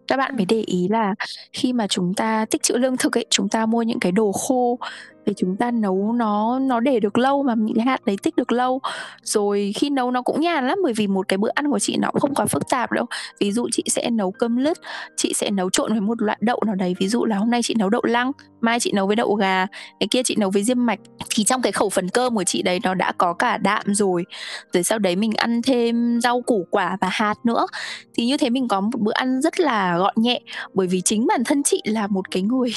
các 0.07 0.17
bạn 0.17 0.31
mới 0.31 0.41
Ừm. 0.41 0.47
để 0.47 0.61
ý 0.61 0.87
là 0.87 1.15
khi 1.53 1.73
mà 1.73 1.87
chúng 1.87 2.13
ta 2.13 2.45
tích 2.45 2.63
trữ 2.63 2.77
lương 2.77 2.97
thực 2.97 3.17
ấy, 3.17 3.25
chúng 3.29 3.49
ta 3.49 3.65
mua 3.65 3.81
những 3.81 3.99
cái 3.99 4.11
đồ 4.11 4.31
khô 4.31 4.79
để 5.25 5.33
chúng 5.37 5.55
ta 5.57 5.71
nấu 5.71 6.13
nó 6.13 6.59
nó 6.59 6.79
để 6.79 6.99
được 6.99 7.17
lâu 7.17 7.43
mà 7.43 7.53
những 7.57 7.75
cái 7.75 7.85
hạt 7.85 8.05
đấy 8.05 8.17
tích 8.23 8.35
được 8.35 8.51
lâu. 8.51 8.79
Rồi 9.23 9.73
khi 9.75 9.89
nấu 9.89 10.11
nó 10.11 10.21
cũng 10.21 10.41
nhàn 10.41 10.67
lắm, 10.67 10.77
bởi 10.83 10.93
vì 10.93 11.07
một 11.07 11.27
cái 11.27 11.37
bữa 11.37 11.49
ăn 11.53 11.71
của 11.71 11.79
chị 11.79 11.97
nó 11.97 12.11
cũng 12.11 12.21
không 12.21 12.35
quá 12.35 12.45
phức 12.45 12.69
tạp 12.69 12.91
đâu. 12.91 13.05
Ví 13.39 13.51
dụ 13.51 13.67
chị 13.71 13.83
sẽ 13.87 14.09
nấu 14.09 14.31
cơm 14.31 14.57
lứt, 14.57 14.77
chị 15.15 15.33
sẽ 15.35 15.51
nấu 15.51 15.69
trộn 15.69 15.91
với 15.91 16.01
một 16.01 16.21
loại 16.21 16.37
đậu 16.41 16.61
nào 16.65 16.75
đấy, 16.75 16.95
ví 16.99 17.07
dụ 17.07 17.25
là 17.25 17.37
hôm 17.37 17.49
nay 17.49 17.61
chị 17.63 17.75
nấu 17.79 17.89
đậu 17.89 18.01
lăng, 18.03 18.31
mai 18.61 18.79
chị 18.79 18.91
nấu 18.91 19.07
với 19.07 19.15
đậu 19.15 19.35
gà, 19.35 19.67
ngày 19.99 20.07
kia 20.11 20.23
chị 20.23 20.35
nấu 20.39 20.49
với 20.49 20.63
diêm 20.63 20.85
mạch. 20.85 20.99
Thì 21.35 21.43
trong 21.43 21.61
cái 21.61 21.71
khẩu 21.71 21.89
phần 21.89 22.09
cơm 22.09 22.35
của 22.35 22.43
chị 22.43 22.61
đấy 22.61 22.79
nó 22.83 22.93
đã 22.93 23.11
có 23.17 23.33
cả 23.33 23.57
đạm 23.57 23.83
rồi. 23.93 24.25
Rồi 24.73 24.83
sau 24.83 24.99
đấy 24.99 25.15
mình 25.15 25.33
ăn 25.33 25.61
thêm 25.61 26.21
rau 26.21 26.41
củ 26.41 26.67
quả 26.71 26.97
và 27.01 27.09
hạt 27.11 27.35
nữa. 27.43 27.67
Thì 28.13 28.25
như 28.25 28.37
thế 28.37 28.49
mình 28.49 28.67
có 28.67 28.81
một 28.81 28.99
bữa 28.99 29.13
ăn 29.13 29.41
rất 29.41 29.59
là 29.59 29.97
gọn 29.97 30.13
nhẹ, 30.17 30.41
bởi 30.73 30.87
vì 30.87 31.01
chính 31.01 31.27
bản 31.27 31.43
thân 31.45 31.63
chị 31.63 31.81
là 31.85 32.07
một 32.07 32.31
cái 32.31 32.43
người 32.43 32.71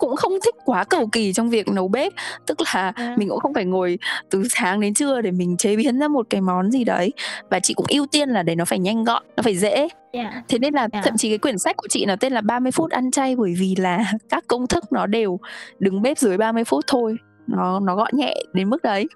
cũng 0.00 0.16
không 0.16 0.32
thích 0.44 0.54
quá 0.64 0.84
cầu 0.84 1.08
kỳ 1.12 1.32
trong 1.32 1.50
việc 1.50 1.68
nấu 1.68 1.88
bếp. 1.88 2.12
Tức 2.46 2.58
là 2.74 2.92
À. 2.94 3.14
mình 3.18 3.28
cũng 3.28 3.40
không 3.40 3.54
phải 3.54 3.64
ngồi 3.64 3.98
từ 4.30 4.42
sáng 4.50 4.80
đến 4.80 4.94
trưa 4.94 5.20
để 5.20 5.30
mình 5.30 5.56
chế 5.56 5.76
biến 5.76 5.98
ra 5.98 6.08
một 6.08 6.26
cái 6.30 6.40
món 6.40 6.70
gì 6.70 6.84
đấy. 6.84 7.12
Và 7.50 7.60
chị 7.60 7.74
cũng 7.74 7.86
ưu 7.88 8.06
tiên 8.06 8.28
là 8.28 8.42
để 8.42 8.54
nó 8.54 8.64
phải 8.64 8.78
nhanh 8.78 9.04
gọn, 9.04 9.22
nó 9.36 9.42
phải 9.42 9.56
dễ. 9.56 9.88
Yeah. 10.12 10.34
Thế 10.48 10.58
nên 10.58 10.74
là 10.74 10.88
Yeah. 10.92 11.04
thậm 11.04 11.16
chí 11.16 11.28
cái 11.28 11.38
quyển 11.38 11.58
sách 11.58 11.76
của 11.76 11.86
chị 11.90 12.04
nó 12.06 12.16
tên 12.16 12.32
là 12.32 12.40
"30 12.40 12.72
phút 12.72 12.90
ăn 12.90 13.10
chay" 13.10 13.36
bởi 13.36 13.54
vì 13.58 13.74
là 13.78 13.98
các 14.28 14.44
công 14.46 14.66
thức 14.66 14.84
nó 14.92 15.06
đều 15.06 15.38
đứng 15.78 16.02
bếp 16.02 16.18
dưới 16.18 16.36
30 16.38 16.64
phút 16.64 16.84
thôi. 16.86 17.16
Nó 17.46 17.80
nó 17.80 17.96
gọn 17.96 18.10
nhẹ 18.16 18.34
đến 18.52 18.70
mức 18.70 18.82
đấy. 18.82 19.08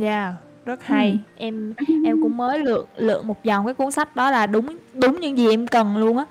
Yeah, 0.00 0.34
rất 0.64 0.80
hay. 0.84 1.10
Ừm. 1.10 1.18
Em 1.36 1.74
em 2.04 2.22
cũng 2.22 2.36
mới 2.36 2.58
lượn 2.58 2.86
lượn 2.96 3.26
một 3.26 3.36
vòng 3.44 3.64
cái 3.66 3.74
cuốn 3.74 3.90
sách 3.90 4.16
đó 4.16 4.30
là 4.30 4.46
đúng 4.46 4.76
đúng 4.94 5.20
những 5.20 5.38
gì 5.38 5.50
em 5.50 5.66
cần 5.66 5.96
luôn 5.96 6.16
á. 6.18 6.24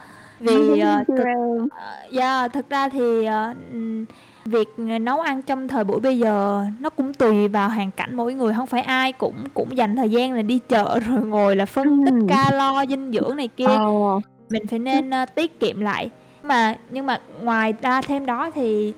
Vì, 0.43 0.79
ờ, 0.79 1.03
thực 1.07 1.23
ờ, 1.71 2.19
yeah, 2.19 2.53
thực 2.53 2.69
ra 2.69 2.89
thì, 2.89 3.25
ờ, 3.25 3.53
ừm, 3.71 4.05
việc, 4.45 4.67
ờ, 4.77 4.99
nấu 4.99 5.19
ăn 5.19 5.41
trong 5.41 5.67
thời 5.67 5.83
buổi 5.83 5.99
bây 5.99 6.19
giờ 6.19 6.65
nó 6.79 6.89
cũng 6.89 7.13
tùy 7.13 7.47
vào 7.47 7.69
hoàn 7.69 7.91
cảnh 7.91 8.15
mỗi 8.15 8.33
người, 8.33 8.53
hông 8.53 8.67
phải 8.67 8.81
ai 8.81 9.11
cũng 9.11 9.35
cũng 9.53 9.77
dành 9.77 9.95
thời 9.95 10.09
gian 10.09 10.33
là 10.33 10.41
đi 10.41 10.59
chợ 10.69 10.99
rồi 11.07 11.21
ngồi 11.25 11.55
là 11.55 11.65
phân 11.65 12.05
tích 12.05 12.13
calo, 12.27 12.85
dinh 12.89 13.11
dưỡng 13.11 13.35
này 13.35 13.47
kia. 13.47 13.65
Ờ. 13.65 14.19
Mình 14.49 14.67
phải 14.67 14.79
nên, 14.79 15.09
ơ, 15.09 15.25
tiết 15.25 15.59
kiệm 15.59 15.81
lại. 15.81 16.09
Mà 16.43 16.75
nhưng 16.89 17.05
mà 17.05 17.19
ngoài 17.41 17.73
ra 17.81 18.01
thêm 18.01 18.25
đó 18.25 18.51
thì 18.55 18.93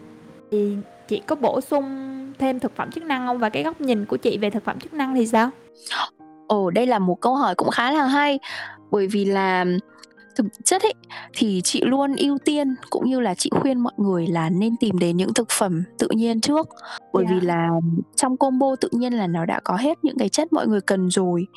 thì 0.52 0.78
chị 1.08 1.22
có 1.28 1.36
bổ 1.36 1.62
sung 1.62 1.86
thêm 2.40 2.60
thực 2.60 2.76
phẩm 2.76 2.92
chức 2.92 3.04
năng 3.04 3.28
hông? 3.28 3.38
Và 3.38 3.50
cái 3.50 3.64
góc 3.64 3.82
nhìn 3.82 4.06
của 4.06 4.18
chị 4.18 4.38
về 4.38 4.50
thực 4.50 4.66
phẩm 4.66 4.80
chức 4.80 4.94
năng 4.94 5.16
thì 5.16 5.28
sao? 5.28 5.50
Ồ, 6.48 6.70
đây 6.70 6.86
là 6.86 7.00
một 7.00 7.22
câu 7.22 7.36
hỏi 7.36 7.56
cũng 7.56 7.70
khá 7.70 7.92
là 7.92 8.06
hay. 8.06 8.40
Bởi 8.92 9.08
vì 9.08 9.26
là 9.26 9.66
thực 10.36 10.46
chất 10.64 10.82
ấy, 10.82 10.94
thì 11.34 11.62
chị 11.64 11.82
luôn 11.86 12.16
ưu 12.16 12.38
tiên 12.38 12.76
cũng 12.90 13.10
như 13.10 13.20
là 13.20 13.34
chị 13.36 13.50
khuyên 13.54 13.80
mọi 13.80 13.94
người 13.98 14.28
là 14.28 14.50
nên 14.50 14.78
tìm 14.78 15.00
đến 15.00 15.18
những 15.18 15.34
thực 15.34 15.50
phẩm 15.50 15.84
tự 16.00 16.08
nhiên 16.12 16.42
trước. 16.42 16.70
Bởi 17.14 17.26
vì 17.26 17.32
Yeah. 17.36 17.44
là 17.44 17.70
trong 18.16 18.38
combo 18.38 18.76
tự 18.82 18.90
nhiên 18.92 19.14
là 19.14 19.28
nó 19.28 19.46
đã 19.46 19.60
có 19.64 19.76
hết 19.76 19.98
những 20.04 20.18
cái 20.18 20.30
chất 20.30 20.54
mọi 20.54 20.68
người 20.68 20.82
cần 20.82 21.10
rồi. 21.10 21.48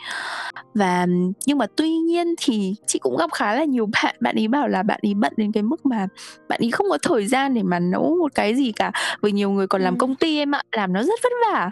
Và 0.74 1.06
nhưng 1.46 1.58
mà 1.58 1.66
tuy 1.76 1.90
nhiên 1.90 2.34
thì 2.38 2.74
chị 2.86 2.98
cũng 2.98 3.16
gặp 3.16 3.30
khá 3.32 3.54
là 3.54 3.64
nhiều 3.64 3.86
bạn, 4.02 4.16
bạn 4.20 4.36
ấy 4.36 4.48
bảo 4.48 4.68
là 4.68 4.82
bạn 4.82 5.00
ấy 5.02 5.14
bận 5.14 5.32
đến 5.36 5.52
cái 5.52 5.62
mức 5.62 5.86
mà 5.86 6.08
bạn 6.48 6.60
ấy 6.62 6.70
không 6.70 6.86
có 6.90 6.98
thời 7.02 7.26
gian 7.26 7.54
để 7.54 7.62
mà 7.62 7.78
nấu 7.78 8.16
một 8.20 8.34
cái 8.34 8.54
gì 8.54 8.72
cả. 8.72 8.92
Vì 9.22 9.32
nhiều 9.32 9.50
người 9.50 9.66
còn 9.66 9.82
làm 9.82 9.94
Ừm. 9.94 9.98
công 9.98 10.14
ty 10.14 10.38
em 10.38 10.54
ạ, 10.54 10.62
làm 10.76 10.92
nó 10.92 11.02
rất 11.02 11.20
vất 11.22 11.32
vả. 11.52 11.70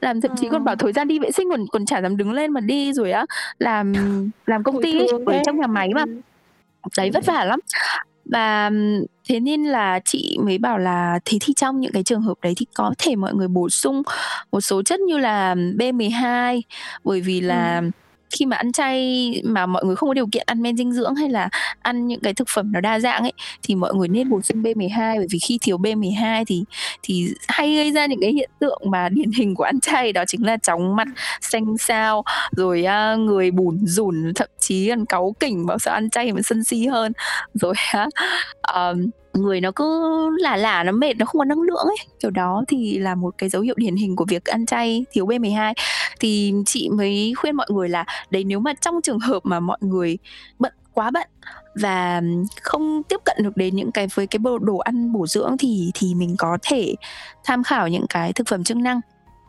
Làm 0.00 0.20
thậm 0.20 0.30
chí 0.40 0.48
còn 0.48 0.64
bảo 0.64 0.72
Ờ. 0.72 0.76
thời 0.78 0.92
gian 0.92 1.08
đi 1.08 1.18
vệ 1.18 1.30
sinh 1.30 1.50
còn 1.50 1.66
còn 1.72 1.86
chả 1.86 2.02
dám 2.02 2.16
đứng 2.16 2.32
lên 2.32 2.52
mà 2.52 2.60
đi 2.60 2.92
rồi 2.92 3.10
á, 3.12 3.26
làm 3.58 3.92
làm 4.46 4.62
công 4.62 4.82
ty 4.82 4.98
ấy, 4.98 5.08
ở 5.26 5.32
trong 5.46 5.60
nhà 5.60 5.66
máy 5.66 5.88
mà. 5.94 6.04
Đấy, 6.96 7.10
vất 7.10 7.26
vả 7.26 7.44
lắm. 7.44 7.60
Và 8.24 8.70
thế 9.28 9.40
nên 9.40 9.64
là 9.64 10.00
chị 10.04 10.38
mới 10.44 10.58
bảo 10.58 10.78
là 10.78 11.18
thế 11.24 11.38
thì 11.40 11.54
trong 11.56 11.80
những 11.80 11.92
cái 11.92 12.02
trường 12.02 12.22
hợp 12.22 12.34
đấy 12.42 12.54
thì 12.56 12.66
có 12.74 12.94
thể 12.98 13.16
mọi 13.16 13.34
người 13.34 13.48
bổ 13.48 13.68
sung 13.68 14.02
một 14.52 14.60
số 14.60 14.82
chất 14.82 15.00
như 15.00 15.18
là 15.18 15.54
B12, 15.54 16.60
bởi 17.04 17.20
vì 17.20 17.40
là 17.40 17.82
ừ 17.84 17.90
khi 18.30 18.46
mà 18.46 18.56
ăn 18.56 18.72
chay 18.72 19.30
mà 19.44 19.66
mọi 19.66 19.84
người 19.84 19.96
không 19.96 20.08
có 20.08 20.14
điều 20.14 20.26
kiện 20.32 20.42
ăn 20.46 20.62
men 20.62 20.76
dinh 20.76 20.92
dưỡng 20.92 21.14
hay 21.14 21.28
là 21.28 21.48
ăn 21.82 22.06
những 22.06 22.20
cái 22.20 22.34
thực 22.34 22.48
phẩm 22.48 22.72
nó 22.72 22.80
đa 22.80 23.00
dạng 23.00 23.22
ấy 23.22 23.32
thì 23.62 23.74
mọi 23.74 23.94
người 23.94 24.08
nên 24.08 24.28
bổ 24.28 24.40
sung 24.42 24.62
B12 24.62 25.16
bởi 25.16 25.26
vì 25.30 25.38
khi 25.38 25.58
thiếu 25.62 25.78
B12 25.78 26.44
thì 26.46 26.64
thì 27.02 27.28
hay 27.48 27.74
gây 27.74 27.92
ra 27.92 28.06
những 28.06 28.20
cái 28.20 28.32
hiện 28.32 28.50
tượng 28.58 28.82
mà 28.86 29.08
điển 29.08 29.30
hình 29.30 29.54
của 29.54 29.64
ăn 29.64 29.80
chay 29.80 30.12
đó 30.12 30.24
chính 30.26 30.46
là 30.46 30.56
chóng 30.56 30.96
mặt, 30.96 31.08
xanh 31.40 31.78
xao, 31.78 32.24
rồi 32.56 32.84
uh, 33.14 33.20
người 33.20 33.50
bùn 33.50 33.78
rùn 33.86 34.32
thậm 34.34 34.48
chí 34.58 34.88
còn 34.88 35.06
cáu 35.06 35.34
kỉnh 35.40 35.66
bảo 35.66 35.78
sao 35.78 35.94
ăn 35.94 36.10
chay 36.10 36.32
mà 36.32 36.40
sân 36.42 36.64
si 36.64 36.86
hơn. 36.86 37.12
Rồi 37.54 37.74
uh, 38.00 38.96
người 39.32 39.60
nó 39.60 39.70
cứ 39.76 40.30
lả 40.38 40.56
lả 40.56 40.82
nó 40.82 40.92
mệt 40.92 41.16
nó 41.18 41.26
không 41.26 41.38
có 41.38 41.44
năng 41.44 41.62
lượng 41.62 41.86
ấy 41.86 41.96
kiểu 42.20 42.30
đó 42.30 42.64
thì 42.68 42.98
là 42.98 43.14
một 43.14 43.34
cái 43.38 43.48
dấu 43.48 43.62
hiệu 43.62 43.74
điển 43.78 43.96
hình 43.96 44.16
của 44.16 44.24
việc 44.28 44.44
ăn 44.44 44.66
chay 44.66 45.04
thiếu 45.12 45.26
B12 45.26 45.74
thì 46.20 46.54
chị 46.66 46.88
mới 46.88 47.32
khuyên 47.36 47.56
mọi 47.56 47.66
người 47.70 47.88
là 47.88 48.04
đấy 48.30 48.44
nếu 48.44 48.60
mà 48.60 48.74
trong 48.80 49.02
trường 49.02 49.20
hợp 49.20 49.40
mà 49.44 49.60
mọi 49.60 49.78
người 49.80 50.18
bận 50.58 50.72
quá 50.94 51.10
bận 51.10 51.28
và 51.74 52.22
không 52.62 53.02
tiếp 53.02 53.20
cận 53.24 53.36
được 53.42 53.56
đến 53.56 53.76
những 53.76 53.92
cái 53.92 54.06
với 54.14 54.26
cái 54.26 54.38
bộ 54.38 54.58
đồ 54.58 54.76
ăn 54.76 55.12
bổ 55.12 55.26
dưỡng 55.26 55.56
thì 55.58 55.90
thì 55.94 56.14
mình 56.14 56.34
có 56.38 56.58
thể 56.62 56.94
tham 57.44 57.62
khảo 57.62 57.88
những 57.88 58.06
cái 58.08 58.32
thực 58.32 58.48
phẩm 58.48 58.64
chức 58.64 58.76
năng 58.76 59.00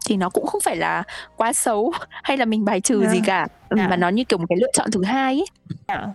thì 0.05 0.17
nó 0.17 0.29
cũng 0.29 0.47
không 0.47 0.61
phải 0.61 0.75
là 0.75 1.03
quá 1.37 1.53
xấu 1.53 1.93
hay 2.23 2.37
là 2.37 2.45
mình 2.45 2.65
bài 2.65 2.81
trừ 2.81 3.01
yeah. 3.01 3.13
gì 3.13 3.19
cả 3.25 3.47
yeah. 3.77 3.89
mà 3.89 3.95
nó 3.95 4.09
như 4.09 4.23
kiểu 4.23 4.39
một 4.39 4.45
cái 4.49 4.57
lựa 4.61 4.71
chọn 4.73 4.91
thứ 4.91 5.03
hai 5.03 5.35
ấy. 5.35 5.45
Yeah 5.87 6.09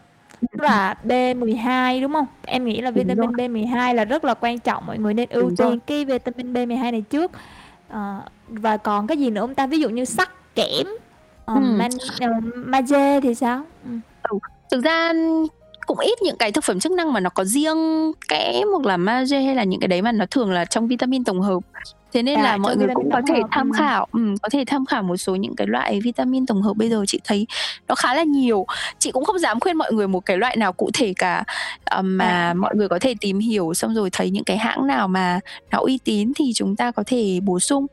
là 0.53 0.94
B12 1.05 2.03
đúng 2.03 2.12
không? 2.12 2.26
Em 2.47 2.64
nghĩ 2.64 2.80
là 2.80 2.90
vitamin 2.90 3.30
B12 3.30 3.94
là 3.94 4.05
rất 4.05 4.24
là 4.24 4.34
quan 4.34 4.59
trọng 4.59 4.86
mọi 4.86 4.99
người 4.99 5.14
nên 5.14 5.28
ưu 5.28 5.42
đúng 5.42 5.57
tiên 5.57 5.78
cái 5.86 6.05
vitamin 6.05 6.53
B12 6.53 6.92
này 6.92 7.03
trước. 7.11 7.32
À, 7.88 8.20
và 8.49 8.76
còn 8.76 9.07
cái 9.07 9.16
gì 9.16 9.30
nữa 9.30 9.40
ông 9.40 9.55
ta 9.55 9.66
ví 9.66 9.80
dụ 9.80 9.88
như 9.88 10.05
sắt, 10.05 10.55
kẽm, 10.55 10.86
uh, 10.86 11.47
ừ. 11.47 11.61
man, 11.61 11.90
uh, 11.94 12.55
magie 12.55 13.20
thì 13.20 13.34
sao? 13.34 13.64
Ừ. 13.84 13.90
Ừ. 14.22 14.38
Thực 14.70 14.84
ra 14.84 15.12
cũng 15.86 15.99
ít 15.99 16.22
những 16.22 16.36
cái 16.36 16.53
thực 16.53 16.64
phẩm 16.64 16.80
chức 16.80 16.92
năng 16.92 17.12
mà 17.12 17.20
nó 17.20 17.30
có 17.30 17.44
riêng 17.44 18.12
kẽm 18.28 18.68
hoặc 18.68 18.86
là 18.86 18.97
magie 18.97 19.40
hay 19.40 19.55
là 19.55 19.64
những 19.64 19.80
cái 19.80 19.88
đấy 19.88 20.03
mà 20.03 20.12
nó 20.12 20.26
thường 20.30 20.53
là 20.53 20.64
trong 20.64 20.88
vitamin 20.88 21.24
tổng 21.24 21.40
hợp 21.40 21.61
thế 22.12 22.22
nên 22.22 22.38
à, 22.38 22.42
là 22.42 22.57
mọi 22.57 22.76
người 22.76 22.88
cũng 22.94 23.11
có 23.11 23.20
thể 23.28 23.34
hợp. 23.34 23.48
tham 23.50 23.72
khảo 23.72 24.07
ừ, 24.12 24.20
có 24.42 24.48
thể 24.48 24.64
tham 24.66 24.86
khảo 24.86 25.02
một 25.02 25.16
số 25.16 25.34
những 25.34 25.57
cái 25.57 25.66
loại 25.66 26.00
vitamin 26.04 26.46
tổng 26.46 26.62
hợp 26.62 26.76
bây 26.76 26.90
giờ 26.90 27.04
chị 27.07 27.20
thấy 27.24 27.46
nó 27.88 27.94
khá 27.94 28.14
là 28.14 28.22
nhiều 28.22 28.66
chị 28.98 29.11
cũng 29.11 29.24
không 29.24 29.38
dám 29.38 29.61
khuyên 29.61 29.76
mọi 29.76 29.92
người 29.92 30.09
một 30.09 30.26
cái 30.26 30.38
loại 30.38 30.57
nào 30.57 30.72
cụ 30.72 30.90
thể 30.94 31.12
cả 31.16 31.44
uh, 31.98 32.04
mà 32.04 32.24
à. 32.24 32.54
mọi 32.54 32.74
người 32.74 32.88
có 32.88 32.98
thể 32.98 33.14
tìm 33.20 33.38
hiểu 33.38 33.74
xong 33.74 33.94
rồi 33.94 34.11
thấy 34.12 34.30
những 34.30 34.44
cái 34.44 34.59
hãng 34.59 34.86
nào 34.86 35.09
mà 35.09 35.40
nó 35.70 35.78
uy 35.78 35.98
tín 36.04 36.32
thì 36.36 36.52
chúng 36.54 36.76
ta 36.76 36.90
có 36.90 37.02
thể 37.07 37.40
bổ 37.42 37.61
sung 37.61 37.86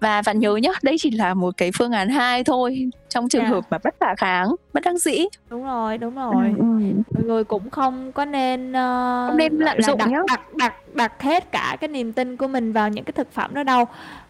và 0.00 0.22
và 0.22 0.32
nhớ 0.32 0.56
nhá 0.56 0.70
đây 0.82 0.96
chỉ 0.98 1.10
là 1.10 1.34
một 1.34 1.56
cái 1.56 1.70
phương 1.78 1.92
án 1.92 2.08
hai 2.08 2.44
thôi 2.44 2.90
trong 3.08 3.28
trường 3.28 3.44
à. 3.44 3.48
hợp 3.48 3.64
mà 3.70 3.78
bất 3.84 3.94
khả 4.00 4.14
kháng 4.14 4.54
bất 4.72 4.82
đắc 4.84 4.96
dĩ 4.96 5.24
đúng 5.50 5.64
rồi 5.64 5.98
đúng 5.98 6.14
rồi 6.14 6.44
ừ, 6.58 6.58
ừ. 6.58 7.02
mọi 7.14 7.24
người 7.24 7.44
cũng 7.44 7.70
không 7.70 8.12
có 8.12 8.24
nên 8.24 8.70
uh, 8.70 8.74
không 9.28 9.36
nên 9.36 9.58
lạm 9.58 9.82
dụng 9.82 9.98
đặt, 9.98 10.08
nhá 10.08 10.18
đặt 10.28 10.40
đặt 10.54 10.74
đặt 10.96 11.22
hết 11.22 11.52
cả 11.52 11.76
cái 11.80 11.88
niềm 11.88 12.12
tin 12.12 12.36
của 12.36 12.46
mình 12.48 12.72
vào 12.72 12.88
những 12.88 13.04
cái 13.04 13.12
thực 13.12 13.32
phẩm 13.32 13.54
đó 13.54 13.62
đâu 13.62 13.84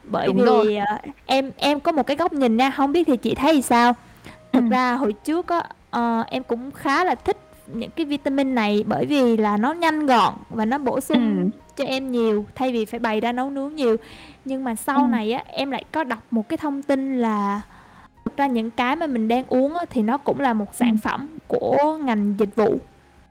bởi 0.05 0.27
Đúng 0.27 0.37
vì 0.37 0.45
rồi. 0.45 0.79
uh, 0.95 1.15
em 1.27 1.51
em 1.57 1.81
có 1.81 1.93
một 1.93 2.07
cái 2.07 2.17
góc 2.17 2.33
nhìn 2.33 2.57
nha 2.57 2.71
không 2.71 2.93
biết 2.93 3.07
thì 3.07 3.17
chị 3.17 3.35
thấy 3.35 3.63
sao 3.63 3.93
thực 4.53 4.63
ừ. 4.65 4.69
ra 4.71 4.95
hồi 4.95 5.13
trước 5.13 5.47
á 5.49 5.63
uh, 5.97 6.27
em 6.27 6.43
cũng 6.43 6.71
khá 6.71 7.05
là 7.05 7.15
thích 7.15 7.37
những 7.67 7.91
cái 7.91 8.07
vitamin 8.07 8.55
này 8.55 8.85
bởi 8.87 9.07
vì 9.07 9.37
là 9.37 9.57
nó 9.57 9.73
nhanh 9.73 10.07
gọn 10.07 10.35
và 10.51 10.65
nó 10.65 10.79
bổ 10.79 11.01
sung 11.01 11.43
ừ. 11.43 11.61
cho 11.77 11.85
em 11.85 12.13
nhiều 12.13 12.47
thay 12.55 12.73
vì 12.73 12.85
phải 12.85 13.01
bày 13.01 13.21
ra 13.21 13.33
nấu 13.33 13.51
nướng 13.51 13.75
nhiều 13.75 13.97
nhưng 14.45 14.65
mà 14.65 14.75
sau 14.75 14.99
ừ. 14.99 15.07
này 15.07 15.33
á 15.33 15.43
em 15.47 15.71
lại 15.71 15.85
có 15.93 16.05
đọc 16.05 16.23
một 16.31 16.49
cái 16.49 16.57
thông 16.57 16.83
tin 16.83 17.21
là 17.21 17.61
thực 18.25 18.37
ra 18.37 18.47
những 18.47 18.71
cái 18.71 18.97
mà 18.97 19.07
mình 19.07 19.29
đang 19.29 19.45
uống 19.49 19.75
á, 19.75 19.85
thì 19.91 20.03
nó 20.03 20.19
cũng 20.19 20.41
là 20.41 20.53
một 20.53 20.75
sản 20.75 20.91
ừ. 20.91 20.97
phẩm 21.03 21.29
của 21.47 21.99
ngành 22.05 22.35
dịch 22.39 22.57
vụ 22.57 22.79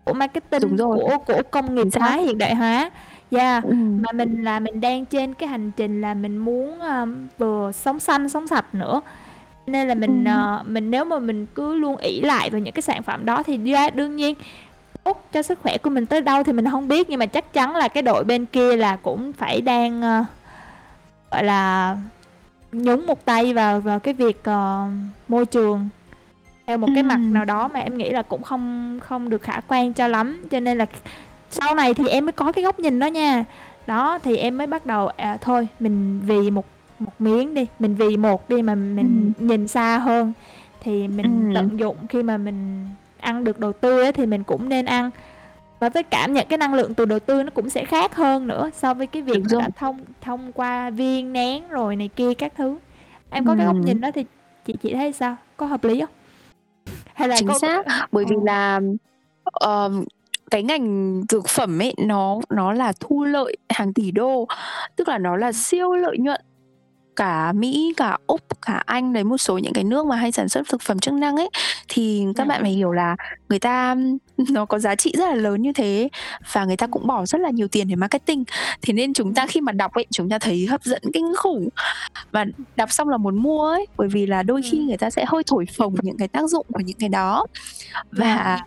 của 0.03 0.13
marketing 0.13 0.77
của 0.77 1.17
của 1.27 1.41
công 1.51 1.75
nghiệp 1.75 1.87
hóa 1.99 2.15
hiện 2.15 2.37
đại 2.37 2.55
hóa 2.55 2.89
Yeah, 3.31 3.63
Ừm. 3.63 4.01
mà 4.01 4.11
mình 4.11 4.43
là 4.43 4.59
mình 4.59 4.81
đang 4.81 5.05
trên 5.05 5.33
cái 5.33 5.49
hành 5.49 5.71
trình 5.71 6.01
là 6.01 6.13
mình 6.13 6.37
muốn, 6.37 6.79
ơ, 6.79 7.05
vừa 7.37 7.71
sống 7.71 7.99
xanh, 7.99 8.29
sống 8.29 8.47
sạch 8.47 8.75
nữa. 8.75 9.01
Nên 9.67 9.87
là 9.87 9.93
mình, 9.95 10.25
Ừm. 10.25 10.35
ờ, 10.35 10.63
mình 10.67 10.91
nếu 10.91 11.05
mà 11.05 11.19
mình 11.19 11.45
cứ 11.55 11.75
luôn 11.75 11.97
ỷ 11.97 12.21
lại 12.21 12.49
vào 12.49 12.61
những 12.61 12.73
cái 12.73 12.81
sản 12.81 13.03
phẩm 13.03 13.25
đó 13.25 13.43
thì 13.43 13.73
yeah, 13.73 13.95
đương 13.95 14.15
nhiên 14.15 14.35
tốt 15.03 15.27
cho 15.33 15.41
sức 15.41 15.59
khỏe 15.63 15.77
của 15.77 15.89
mình 15.89 16.05
tới 16.05 16.21
đâu 16.21 16.43
thì 16.43 16.53
mình 16.53 16.65
hông 16.65 16.87
biết, 16.87 17.09
nhưng 17.09 17.19
mà 17.19 17.25
chắc 17.25 17.53
chắn 17.53 17.75
là 17.75 17.87
cái 17.87 18.03
đội 18.03 18.23
bên 18.23 18.45
kia 18.45 18.75
là 18.75 18.95
cũng 18.95 19.33
phải 19.33 19.61
đang, 19.61 20.01
ơ, 20.01 20.25
gọi 21.31 21.43
là, 21.43 21.97
nhúng 22.71 23.07
một 23.07 23.25
tay 23.25 23.53
vào 23.53 23.79
vào 23.79 23.99
cái 23.99 24.13
việc, 24.13 24.43
ờ, 24.43 24.85
môi 25.27 25.45
trường 25.45 25.89
theo 26.67 26.77
một 26.77 26.87
cái 26.95 27.03
mặt 27.03 27.19
nào 27.19 27.45
đó 27.45 27.67
mà 27.67 27.79
em 27.79 27.97
nghĩ 27.97 28.09
là 28.09 28.21
cũng 28.21 28.43
không 28.43 28.99
không 29.03 29.29
được 29.29 29.41
khả 29.41 29.59
quan 29.67 29.93
cho 29.93 30.07
lắm. 30.07 30.43
Cho 30.51 30.59
nên 30.59 30.77
là 30.77 30.85
sau 31.61 31.75
này 31.75 31.93
thì 31.93 32.07
em 32.07 32.25
mới 32.25 32.31
có 32.31 32.51
cái 32.51 32.63
góc 32.63 32.79
nhìn 32.79 32.99
đó 32.99 33.07
nha. 33.07 33.45
Đó 33.87 34.19
thì 34.23 34.37
em 34.37 34.57
mới 34.57 34.67
bắt 34.67 34.85
đầu 34.85 35.07
à, 35.07 35.37
thôi 35.41 35.67
mình 35.79 36.21
vì 36.25 36.51
một 36.51 36.65
một 36.99 37.11
miếng 37.19 37.53
đi 37.53 37.65
mình 37.79 37.95
vì 37.95 38.17
một 38.17 38.49
đi 38.49 38.61
mà 38.61 38.75
mình 38.75 39.33
ừ. 39.39 39.45
nhìn 39.45 39.67
xa 39.67 39.97
hơn. 39.97 40.33
Thì 40.81 41.07
mình 41.07 41.49
ừ. 41.49 41.55
tận 41.55 41.79
dụng 41.79 41.97
khi 42.09 42.23
mà 42.23 42.37
mình 42.37 42.87
ăn 43.19 43.43
được 43.43 43.59
đồ 43.59 43.71
tươi 43.71 44.03
ấy, 44.03 44.11
thì 44.11 44.25
mình 44.25 44.43
cũng 44.43 44.69
nên 44.69 44.85
ăn. 44.85 45.11
Và 45.79 45.89
với 45.89 46.03
cảm 46.03 46.33
nhận 46.33 46.47
cái 46.49 46.57
năng 46.57 46.73
lượng 46.73 46.93
từ 46.93 47.05
đồ 47.05 47.19
tươi 47.19 47.43
nó 47.43 47.49
cũng 47.49 47.69
sẽ 47.69 47.85
khác 47.85 48.15
hơn 48.15 48.47
nữa 48.47 48.69
so 48.73 48.93
với 48.93 49.07
cái 49.07 49.21
việc 49.21 49.43
đã 49.59 49.69
thông 49.75 49.99
thông 50.21 50.51
qua 50.51 50.89
viên 50.89 51.33
nén 51.33 51.69
rồi 51.69 51.95
này 51.95 52.07
kia 52.07 52.33
các 52.33 52.53
thứ. 52.57 52.77
Em 53.29 53.45
có 53.45 53.51
ừ. 53.51 53.57
cái 53.57 53.65
góc 53.65 53.75
nhìn 53.75 54.01
đó 54.01 54.11
thì 54.11 54.25
chị 54.65 54.73
chị 54.81 54.93
thấy 54.93 55.11
sao? 55.13 55.35
Có 55.57 55.65
hợp 55.65 55.83
lý 55.83 55.99
không? 55.99 56.09
Hay 57.13 57.27
là 57.27 57.35
chính 57.39 57.47
có... 57.47 57.59
xác. 57.59 57.85
Bởi 58.11 58.25
vì 58.29 58.35
là 58.43 58.81
uh, 59.65 59.91
cái 60.51 60.63
ngành 60.63 61.21
dược 61.29 61.49
phẩm 61.49 61.81
ấy 61.81 61.93
nó 61.97 62.39
nó 62.49 62.73
là 62.73 62.93
thu 62.99 63.23
lợi 63.23 63.57
hàng 63.69 63.93
tỷ 63.93 64.11
đô 64.11 64.47
tức 64.95 65.07
là 65.07 65.17
nó 65.17 65.35
là 65.35 65.51
siêu 65.51 65.93
lợi 65.93 66.17
nhuận. 66.17 66.41
Cả 67.15 67.51
Mỹ, 67.51 67.93
cả 67.97 68.17
Úc, 68.27 68.41
cả 68.61 68.83
Anh 68.85 69.13
đấy 69.13 69.23
một 69.23 69.37
số 69.37 69.57
những 69.57 69.73
cái 69.73 69.83
nước 69.83 70.05
mà 70.05 70.15
hay 70.15 70.31
sản 70.31 70.49
xuất 70.49 70.67
thực 70.69 70.81
phẩm 70.81 70.99
chức 70.99 71.13
năng 71.13 71.35
ấy 71.35 71.49
thì 71.87 72.25
các 72.35 72.47
bạn 72.47 72.61
phải 72.61 72.71
hiểu 72.71 72.91
là 72.91 73.15
người 73.49 73.59
ta 73.59 73.95
nó 74.49 74.65
có 74.65 74.79
giá 74.79 74.95
trị 74.95 75.13
rất 75.17 75.25
là 75.25 75.35
lớn 75.35 75.61
như 75.61 75.73
thế 75.73 76.09
và 76.51 76.65
người 76.65 76.77
ta 76.77 76.87
cũng 76.87 77.07
bỏ 77.07 77.25
rất 77.25 77.41
là 77.41 77.49
nhiều 77.49 77.67
tiền 77.67 77.87
để 77.87 77.95
marketing. 77.95 78.43
Thế 78.81 78.93
nên 78.93 79.13
chúng 79.13 79.33
ta 79.33 79.47
khi 79.47 79.61
mà 79.61 79.71
đọc 79.71 79.93
ấy 79.93 80.05
chúng 80.11 80.29
ta 80.29 80.39
thấy 80.39 80.65
hấp 80.65 80.83
dẫn 80.83 81.01
kinh 81.13 81.33
khủng. 81.37 81.69
Và 82.31 82.45
đọc 82.75 82.91
xong 82.91 83.09
là 83.09 83.17
muốn 83.17 83.35
mua 83.43 83.69
ấy 83.69 83.87
bởi 83.97 84.07
vì 84.07 84.25
là 84.25 84.43
đôi 84.43 84.61
khi 84.71 84.77
người 84.77 84.97
ta 84.97 85.09
sẽ 85.09 85.25
hơi 85.27 85.43
thổi 85.47 85.65
phồng 85.77 85.95
những 86.01 86.17
cái 86.17 86.27
tác 86.27 86.49
dụng 86.49 86.65
của 86.73 86.79
những 86.79 86.97
cái 86.99 87.09
đó. 87.09 87.45
Và 88.11 88.59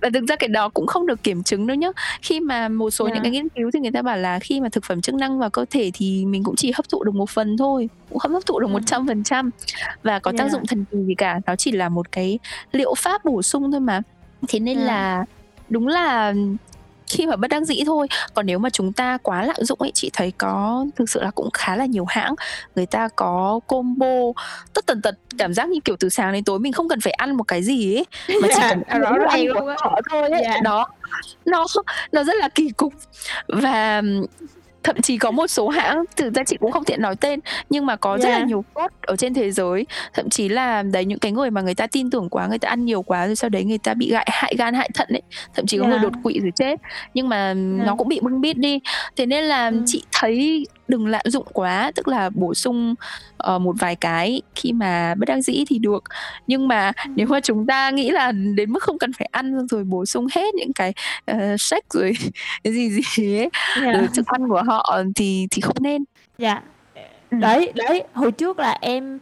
và 0.00 0.10
thực 0.14 0.24
ra 0.28 0.36
cái 0.36 0.48
đó 0.48 0.68
cũng 0.68 0.86
không 0.86 1.06
được 1.06 1.22
kiểm 1.22 1.42
chứng 1.42 1.66
đâu 1.66 1.74
nhá 1.74 1.88
khi 2.22 2.40
mà 2.40 2.68
một 2.68 2.90
số 2.90 3.04
yeah. 3.04 3.14
những 3.14 3.22
cái 3.22 3.32
nghiên 3.32 3.48
cứu 3.48 3.70
thì 3.70 3.80
người 3.80 3.90
ta 3.90 4.02
bảo 4.02 4.16
là 4.16 4.38
khi 4.38 4.60
mà 4.60 4.68
thực 4.68 4.84
phẩm 4.84 5.00
chức 5.00 5.14
năng 5.14 5.38
vào 5.38 5.50
cơ 5.50 5.64
thể 5.70 5.90
thì 5.94 6.24
mình 6.24 6.44
cũng 6.44 6.56
chỉ 6.56 6.72
hấp 6.72 6.88
thụ 6.88 7.04
được 7.04 7.14
một 7.14 7.30
phần 7.30 7.56
thôi 7.56 7.88
cũng 8.08 8.18
không 8.18 8.32
hấp 8.32 8.46
thụ 8.46 8.60
được 8.60 8.70
một 8.70 8.82
trăm 8.86 9.06
phần 9.06 9.24
trăm 9.24 9.50
và 10.02 10.18
có 10.18 10.30
yeah. 10.30 10.38
tác 10.38 10.52
dụng 10.52 10.66
thần 10.66 10.84
kỳ 10.92 10.98
gì 11.06 11.14
cả 11.14 11.40
nó 11.46 11.56
chỉ 11.56 11.72
là 11.72 11.88
một 11.88 12.12
cái 12.12 12.38
liệu 12.72 12.94
pháp 12.98 13.24
bổ 13.24 13.42
sung 13.42 13.70
thôi 13.72 13.80
mà 13.80 14.02
thế 14.48 14.60
nên 14.60 14.76
yeah. 14.76 14.88
là 14.88 15.24
đúng 15.68 15.88
là 15.88 16.34
khi 17.08 17.26
mà 17.26 17.36
bất 17.36 17.48
đắc 17.48 17.62
dĩ 17.62 17.82
thôi 17.86 18.06
còn 18.34 18.46
nếu 18.46 18.58
mà 18.58 18.70
chúng 18.70 18.92
ta 18.92 19.18
quá 19.22 19.42
lạm 19.42 19.64
dụng 19.64 19.78
ấy 19.82 19.90
chị 19.94 20.10
thấy 20.12 20.32
có 20.38 20.86
thực 20.96 21.10
sự 21.10 21.22
là 21.22 21.30
cũng 21.30 21.50
khá 21.50 21.76
là 21.76 21.84
nhiều 21.84 22.04
hãng 22.04 22.34
người 22.76 22.86
ta 22.86 23.08
có 23.16 23.60
combo 23.66 24.42
tất 24.74 24.86
tần 24.86 25.02
tật 25.02 25.14
cảm 25.38 25.54
giác 25.54 25.68
như 25.68 25.80
kiểu 25.84 25.96
từ 26.00 26.08
sáng 26.08 26.32
đến 26.32 26.44
tối 26.44 26.58
mình 26.58 26.72
không 26.72 26.88
cần 26.88 27.00
phải 27.00 27.12
ăn 27.12 27.36
một 27.36 27.44
cái 27.44 27.62
gì 27.62 27.96
ấy 27.96 28.06
mà 28.42 28.48
chỉ 28.54 28.60
cần 28.68 28.82
ăn 28.86 29.02
của 29.54 29.74
họ 29.78 30.00
thôi 30.10 30.30
ấy 30.30 30.42
yeah. 30.42 30.54
Dạ. 30.54 30.60
đó 30.64 30.88
nó 31.44 31.66
nó 32.12 32.24
rất 32.24 32.36
là 32.36 32.48
kỳ 32.48 32.70
cục 32.76 32.94
và 33.48 34.02
thậm 34.82 34.96
chí 35.02 35.18
có 35.18 35.30
một 35.30 35.46
số 35.46 35.68
hãng 35.68 36.04
thực 36.16 36.34
ra 36.34 36.44
chị 36.44 36.56
cũng 36.60 36.72
không 36.72 36.84
tiện 36.84 37.02
nói 37.02 37.16
tên 37.16 37.40
nhưng 37.70 37.86
mà 37.86 37.96
có 37.96 38.10
yeah. 38.10 38.22
rất 38.22 38.30
là 38.30 38.44
nhiều 38.44 38.64
cốt 38.74 38.92
ở 39.02 39.16
trên 39.16 39.34
thế 39.34 39.50
giới 39.50 39.86
thậm 40.14 40.30
chí 40.30 40.48
là 40.48 40.82
đấy 40.82 41.04
những 41.04 41.18
cái 41.18 41.32
người 41.32 41.50
mà 41.50 41.60
người 41.60 41.74
ta 41.74 41.86
tin 41.86 42.10
tưởng 42.10 42.28
quá 42.28 42.46
người 42.46 42.58
ta 42.58 42.68
ăn 42.68 42.84
nhiều 42.84 43.02
quá 43.02 43.26
rồi 43.26 43.36
sau 43.36 43.50
đấy 43.50 43.64
người 43.64 43.78
ta 43.78 43.94
bị 43.94 44.10
gại 44.10 44.26
hại 44.32 44.54
gan 44.58 44.74
hại 44.74 44.90
thận 44.94 45.08
ấy 45.10 45.22
thậm 45.54 45.66
chí 45.66 45.78
có 45.78 45.84
yeah. 45.84 45.90
người 45.90 46.10
đột 46.10 46.18
quỵ 46.22 46.40
rồi 46.40 46.52
chết 46.56 46.80
nhưng 47.14 47.28
mà 47.28 47.46
yeah. 47.46 47.56
nó 47.86 47.94
cũng 47.96 48.08
bị 48.08 48.20
bưng 48.22 48.40
bít 48.40 48.56
đi 48.56 48.80
thế 49.16 49.26
nên 49.26 49.44
là 49.44 49.68
ừ. 49.68 49.82
chị 49.86 50.02
thấy 50.12 50.66
đừng 50.88 51.06
lạm 51.06 51.22
dụng 51.24 51.46
quá 51.52 51.92
tức 51.94 52.08
là 52.08 52.30
bổ 52.34 52.54
sung 52.54 52.94
uh, 53.54 53.60
một 53.60 53.74
vài 53.78 53.96
cái 53.96 54.42
khi 54.54 54.72
mà 54.72 55.14
bất 55.14 55.28
đắc 55.28 55.40
dĩ 55.40 55.64
thì 55.68 55.78
được 55.78 56.04
nhưng 56.46 56.68
mà 56.68 56.92
nếu 57.14 57.26
mà 57.26 57.40
chúng 57.40 57.66
ta 57.66 57.90
nghĩ 57.90 58.10
là 58.10 58.32
đến 58.32 58.72
mức 58.72 58.82
không 58.82 58.98
cần 58.98 59.12
phải 59.12 59.28
ăn 59.32 59.66
rồi 59.66 59.84
bổ 59.84 60.06
sung 60.06 60.26
hết 60.34 60.54
những 60.54 60.72
cái 60.72 60.92
uh, 61.30 61.36
sách 61.58 61.84
rồi 61.90 62.12
cái 62.64 62.72
gì 62.72 62.90
gì 62.90 63.38
ấy 63.38 63.50
yeah. 63.82 63.94
rồi 63.94 64.08
thức 64.14 64.26
ăn 64.26 64.48
của 64.48 64.62
họ 64.66 65.02
thì 65.16 65.46
thì 65.50 65.60
không 65.60 65.76
nên 65.80 66.04
dạ 66.38 66.62
ừ. 67.30 67.38
đấy 67.40 67.72
đấy 67.74 68.02
hồi 68.12 68.32
trước 68.32 68.58
là 68.58 68.78
em 68.80 69.18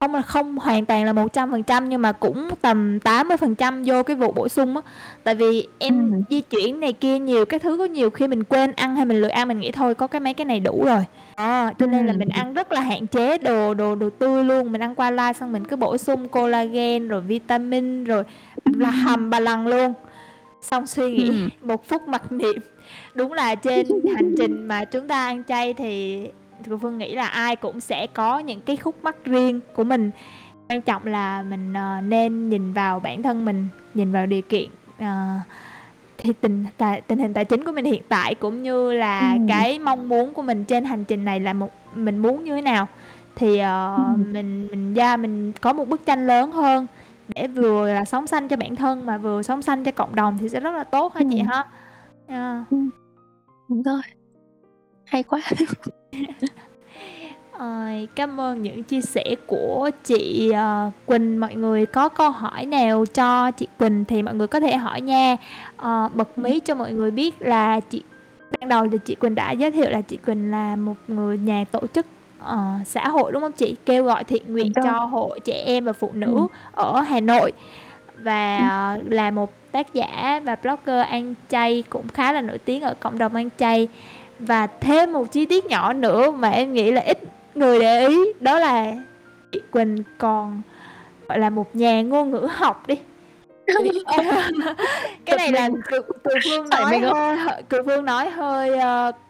Không 0.00 0.14
là 0.14 0.22
không 0.22 0.56
hoàn 0.58 0.84
toàn 0.84 1.04
là 1.04 1.12
100% 1.12 1.88
nhưng 1.88 2.02
mà 2.02 2.12
cũng 2.12 2.48
tầm 2.62 2.98
80% 3.00 3.82
vô 3.86 4.02
cái 4.02 4.16
vụ 4.16 4.32
bổ 4.32 4.48
sung 4.48 4.76
á. 4.76 4.82
Tại 5.24 5.34
vì 5.34 5.66
em 5.78 6.12
Ừm. 6.12 6.22
di 6.30 6.40
chuyển 6.40 6.80
này 6.80 6.92
kia 6.92 7.18
nhiều 7.18 7.44
cái 7.44 7.60
thứ, 7.60 7.76
có 7.78 7.84
nhiều 7.84 8.10
khi 8.10 8.28
mình 8.28 8.44
quên 8.44 8.72
ăn 8.72 8.96
hay 8.96 9.04
mình 9.04 9.20
lười 9.20 9.30
ăn, 9.30 9.48
mình 9.48 9.60
nghĩ 9.60 9.70
thôi 9.72 9.94
có 9.94 10.06
cái 10.06 10.20
mấy 10.20 10.34
cái 10.34 10.44
này 10.44 10.60
đủ 10.60 10.84
rồi. 10.86 11.04
Ờ, 11.36 11.70
cho 11.78 11.86
nên 11.86 12.06
là 12.06 12.12
mình 12.12 12.28
Ừm. 12.28 12.40
ăn 12.40 12.54
rất 12.54 12.72
là 12.72 12.80
hạn 12.80 13.06
chế 13.06 13.38
đồ 13.38 13.74
đồ 13.74 13.94
đồ 13.94 14.10
tươi 14.10 14.44
luôn, 14.44 14.72
mình 14.72 14.82
ăn 14.82 14.94
qua 14.94 15.10
loa 15.10 15.32
xong 15.32 15.52
mình 15.52 15.64
cứ 15.64 15.76
bổ 15.76 15.98
sung 15.98 16.28
collagen 16.28 17.08
rồi 17.08 17.20
vitamin 17.20 18.04
rồi 18.04 18.22
là 18.64 18.90
hầm 18.90 19.30
bà 19.30 19.40
lần 19.40 19.66
luôn. 19.66 19.92
Xong 20.62 20.86
suy 20.86 21.10
nghĩ 21.12 21.28
Ừm. 21.28 21.48
một 21.62 21.88
phút 21.88 22.08
mặc 22.08 22.32
niệm, 22.32 22.56
đúng 23.14 23.32
là 23.32 23.54
trên 23.54 23.86
hành 24.16 24.34
trình 24.38 24.68
mà 24.68 24.84
chúng 24.84 25.08
ta 25.08 25.26
ăn 25.26 25.42
chay 25.48 25.74
thì 25.74 26.20
Phương 26.82 26.98
nghĩ 26.98 27.14
là 27.14 27.26
ai 27.26 27.56
cũng 27.56 27.80
sẽ 27.80 28.06
có 28.06 28.38
những 28.38 28.60
cái 28.60 28.76
khúc 28.76 28.94
mắc 29.04 29.16
riêng 29.24 29.60
của 29.74 29.84
mình. 29.84 30.10
Quan 30.68 30.82
trọng 30.82 31.06
là 31.06 31.42
mình, 31.42 31.72
ờ, 31.72 32.00
nên 32.00 32.48
nhìn 32.48 32.72
vào 32.72 33.00
bản 33.00 33.22
thân 33.22 33.44
mình, 33.44 33.68
nhìn 33.94 34.12
vào 34.12 34.26
điều 34.26 34.42
kiện, 34.42 34.70
ờ, 34.98 35.26
thì 36.18 36.32
tình 36.40 36.64
tài 36.76 37.00
tình 37.00 37.18
hình 37.18 37.34
tài 37.34 37.44
chính 37.44 37.64
của 37.64 37.72
mình 37.72 37.84
hiện 37.84 38.02
tại, 38.08 38.34
cũng 38.34 38.62
như 38.62 38.92
là 38.92 39.32
Ừm. 39.32 39.46
cái 39.48 39.78
mong 39.78 40.08
muốn 40.08 40.34
của 40.34 40.42
mình 40.42 40.64
trên 40.64 40.84
hành 40.84 41.04
trình 41.04 41.24
này 41.24 41.40
là 41.40 41.52
một 41.52 41.70
mình 41.94 42.18
muốn 42.18 42.44
như 42.44 42.54
thế 42.56 42.62
nào. 42.62 42.88
Thì, 43.36 43.58
ờ, 43.58 43.94
Ừm. 43.96 44.32
mình 44.32 44.68
mình 44.70 44.94
yeah, 44.94 45.20
mình 45.20 45.52
có 45.60 45.72
một 45.72 45.88
bức 45.88 46.06
tranh 46.06 46.26
lớn 46.26 46.52
hơn 46.52 46.86
để 47.28 47.46
vừa 47.46 47.92
là 47.94 48.04
sống 48.04 48.26
xanh 48.26 48.48
cho 48.48 48.56
bản 48.56 48.76
thân 48.76 49.06
mà 49.06 49.18
vừa 49.18 49.42
sống 49.42 49.62
xanh 49.62 49.84
cho 49.84 49.92
cộng 49.92 50.14
đồng 50.14 50.38
thì 50.40 50.48
sẽ 50.48 50.60
rất 50.60 50.74
là 50.74 50.84
tốt 50.84 51.14
ha 51.14 51.20
chị 51.30 51.38
Ừm. 51.38 51.46
ha? 51.46 51.64
Yeah. 52.28 52.70
Ừm. 52.70 52.90
Đúng 53.68 53.82
rồi. 53.82 54.00
Hay 55.04 55.22
quá. 55.22 55.40
Ờ, 57.52 57.86
cám 58.16 58.40
ơn 58.40 58.62
những 58.62 58.82
chia 58.82 59.00
sẻ 59.00 59.24
của 59.46 59.90
chị, 60.04 60.50
ờ, 60.50 60.90
Quỳnh. 61.06 61.40
Mọi 61.40 61.54
người 61.54 61.86
có 61.86 62.08
câu 62.08 62.30
hỏi 62.30 62.66
nào 62.66 63.04
cho 63.14 63.50
chị 63.50 63.66
Quỳnh 63.78 64.04
thì 64.04 64.22
mọi 64.22 64.34
người 64.34 64.46
có 64.46 64.60
thể 64.60 64.76
hỏi 64.76 65.00
nha. 65.00 65.36
Ờ, 65.76 66.08
bật 66.14 66.38
mí 66.38 66.60
cho 66.60 66.74
mọi 66.74 66.92
người 66.92 67.10
biết 67.10 67.34
là 67.42 67.80
chị 67.80 68.02
ban 68.60 68.68
đầu 68.68 68.88
thì 68.92 68.98
chị 69.04 69.14
Quỳnh 69.14 69.34
đã 69.34 69.52
giới 69.52 69.70
thiệu 69.70 69.90
là 69.90 70.00
chị 70.00 70.16
Quỳnh 70.16 70.50
là 70.50 70.76
một 70.76 70.94
người 71.08 71.38
nhà 71.38 71.64
tổ 71.72 71.80
chức, 71.94 72.06
ờ, 72.40 72.58
xã 72.86 73.08
hội, 73.08 73.32
đúng 73.32 73.42
hông 73.42 73.52
chị? 73.52 73.76
Kêu 73.86 74.04
gọi 74.04 74.24
thiện 74.24 74.42
nguyện 74.52 74.72
Đúng 74.76 74.84
rồi. 74.84 74.94
cho 74.94 75.04
hội 75.04 75.40
trẻ 75.44 75.62
em 75.66 75.84
và 75.84 75.92
phụ 75.92 76.10
nữ 76.14 76.32
Ừm. 76.34 76.46
ở 76.72 77.00
Hà 77.00 77.20
Nội 77.20 77.52
và, 78.18 78.58
Ừm. 78.58 78.68
ờ, 78.68 78.98
là 79.10 79.30
một 79.30 79.52
tác 79.72 79.94
giả 79.94 80.40
và 80.44 80.56
blogger 80.62 81.06
ăn 81.06 81.34
chay 81.48 81.84
cũng 81.90 82.08
khá 82.08 82.32
là 82.32 82.40
nổi 82.40 82.58
tiếng 82.58 82.82
ở 82.82 82.94
cộng 83.00 83.18
đồng 83.18 83.34
ăn 83.34 83.48
chay. 83.58 83.88
Và 84.38 84.66
thêm 84.66 85.12
một 85.12 85.32
chi 85.32 85.46
tiết 85.46 85.66
nhỏ 85.66 85.92
nữa 85.92 86.30
mà 86.30 86.50
em 86.50 86.72
nghĩ 86.72 86.90
là 86.90 87.00
ít 87.00 87.18
người 87.54 87.80
để 87.80 88.08
ý, 88.08 88.32
đó 88.40 88.58
là 88.58 88.94
chị 89.52 89.60
Quỳnh 89.70 90.02
còn, 90.18 90.62
gọi 91.28 91.38
là, 91.38 91.50
một 91.50 91.76
nhà 91.76 92.02
ngôn 92.02 92.30
ngữ 92.30 92.48
học 92.52 92.86
đi. 92.86 92.94
Cái 95.24 95.36
này 95.36 95.52
là 95.52 95.68
Kiều 95.90 96.02
Phương 96.44 96.68
nói 96.68 96.98
hơi 96.98 97.36
Kiều 97.70 97.82
Phương 97.86 98.04
nói 98.04 98.30
hơi, 98.30 98.78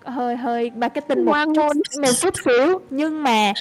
hơi 0.05 0.37
hơi 0.37 0.71
marketing 0.77 1.25
một 1.25 1.37
chút 1.55 1.73
một 2.03 2.13
chút 2.21 2.35
xíu, 2.45 2.81
nhưng 2.91 3.23
mà 3.23 3.53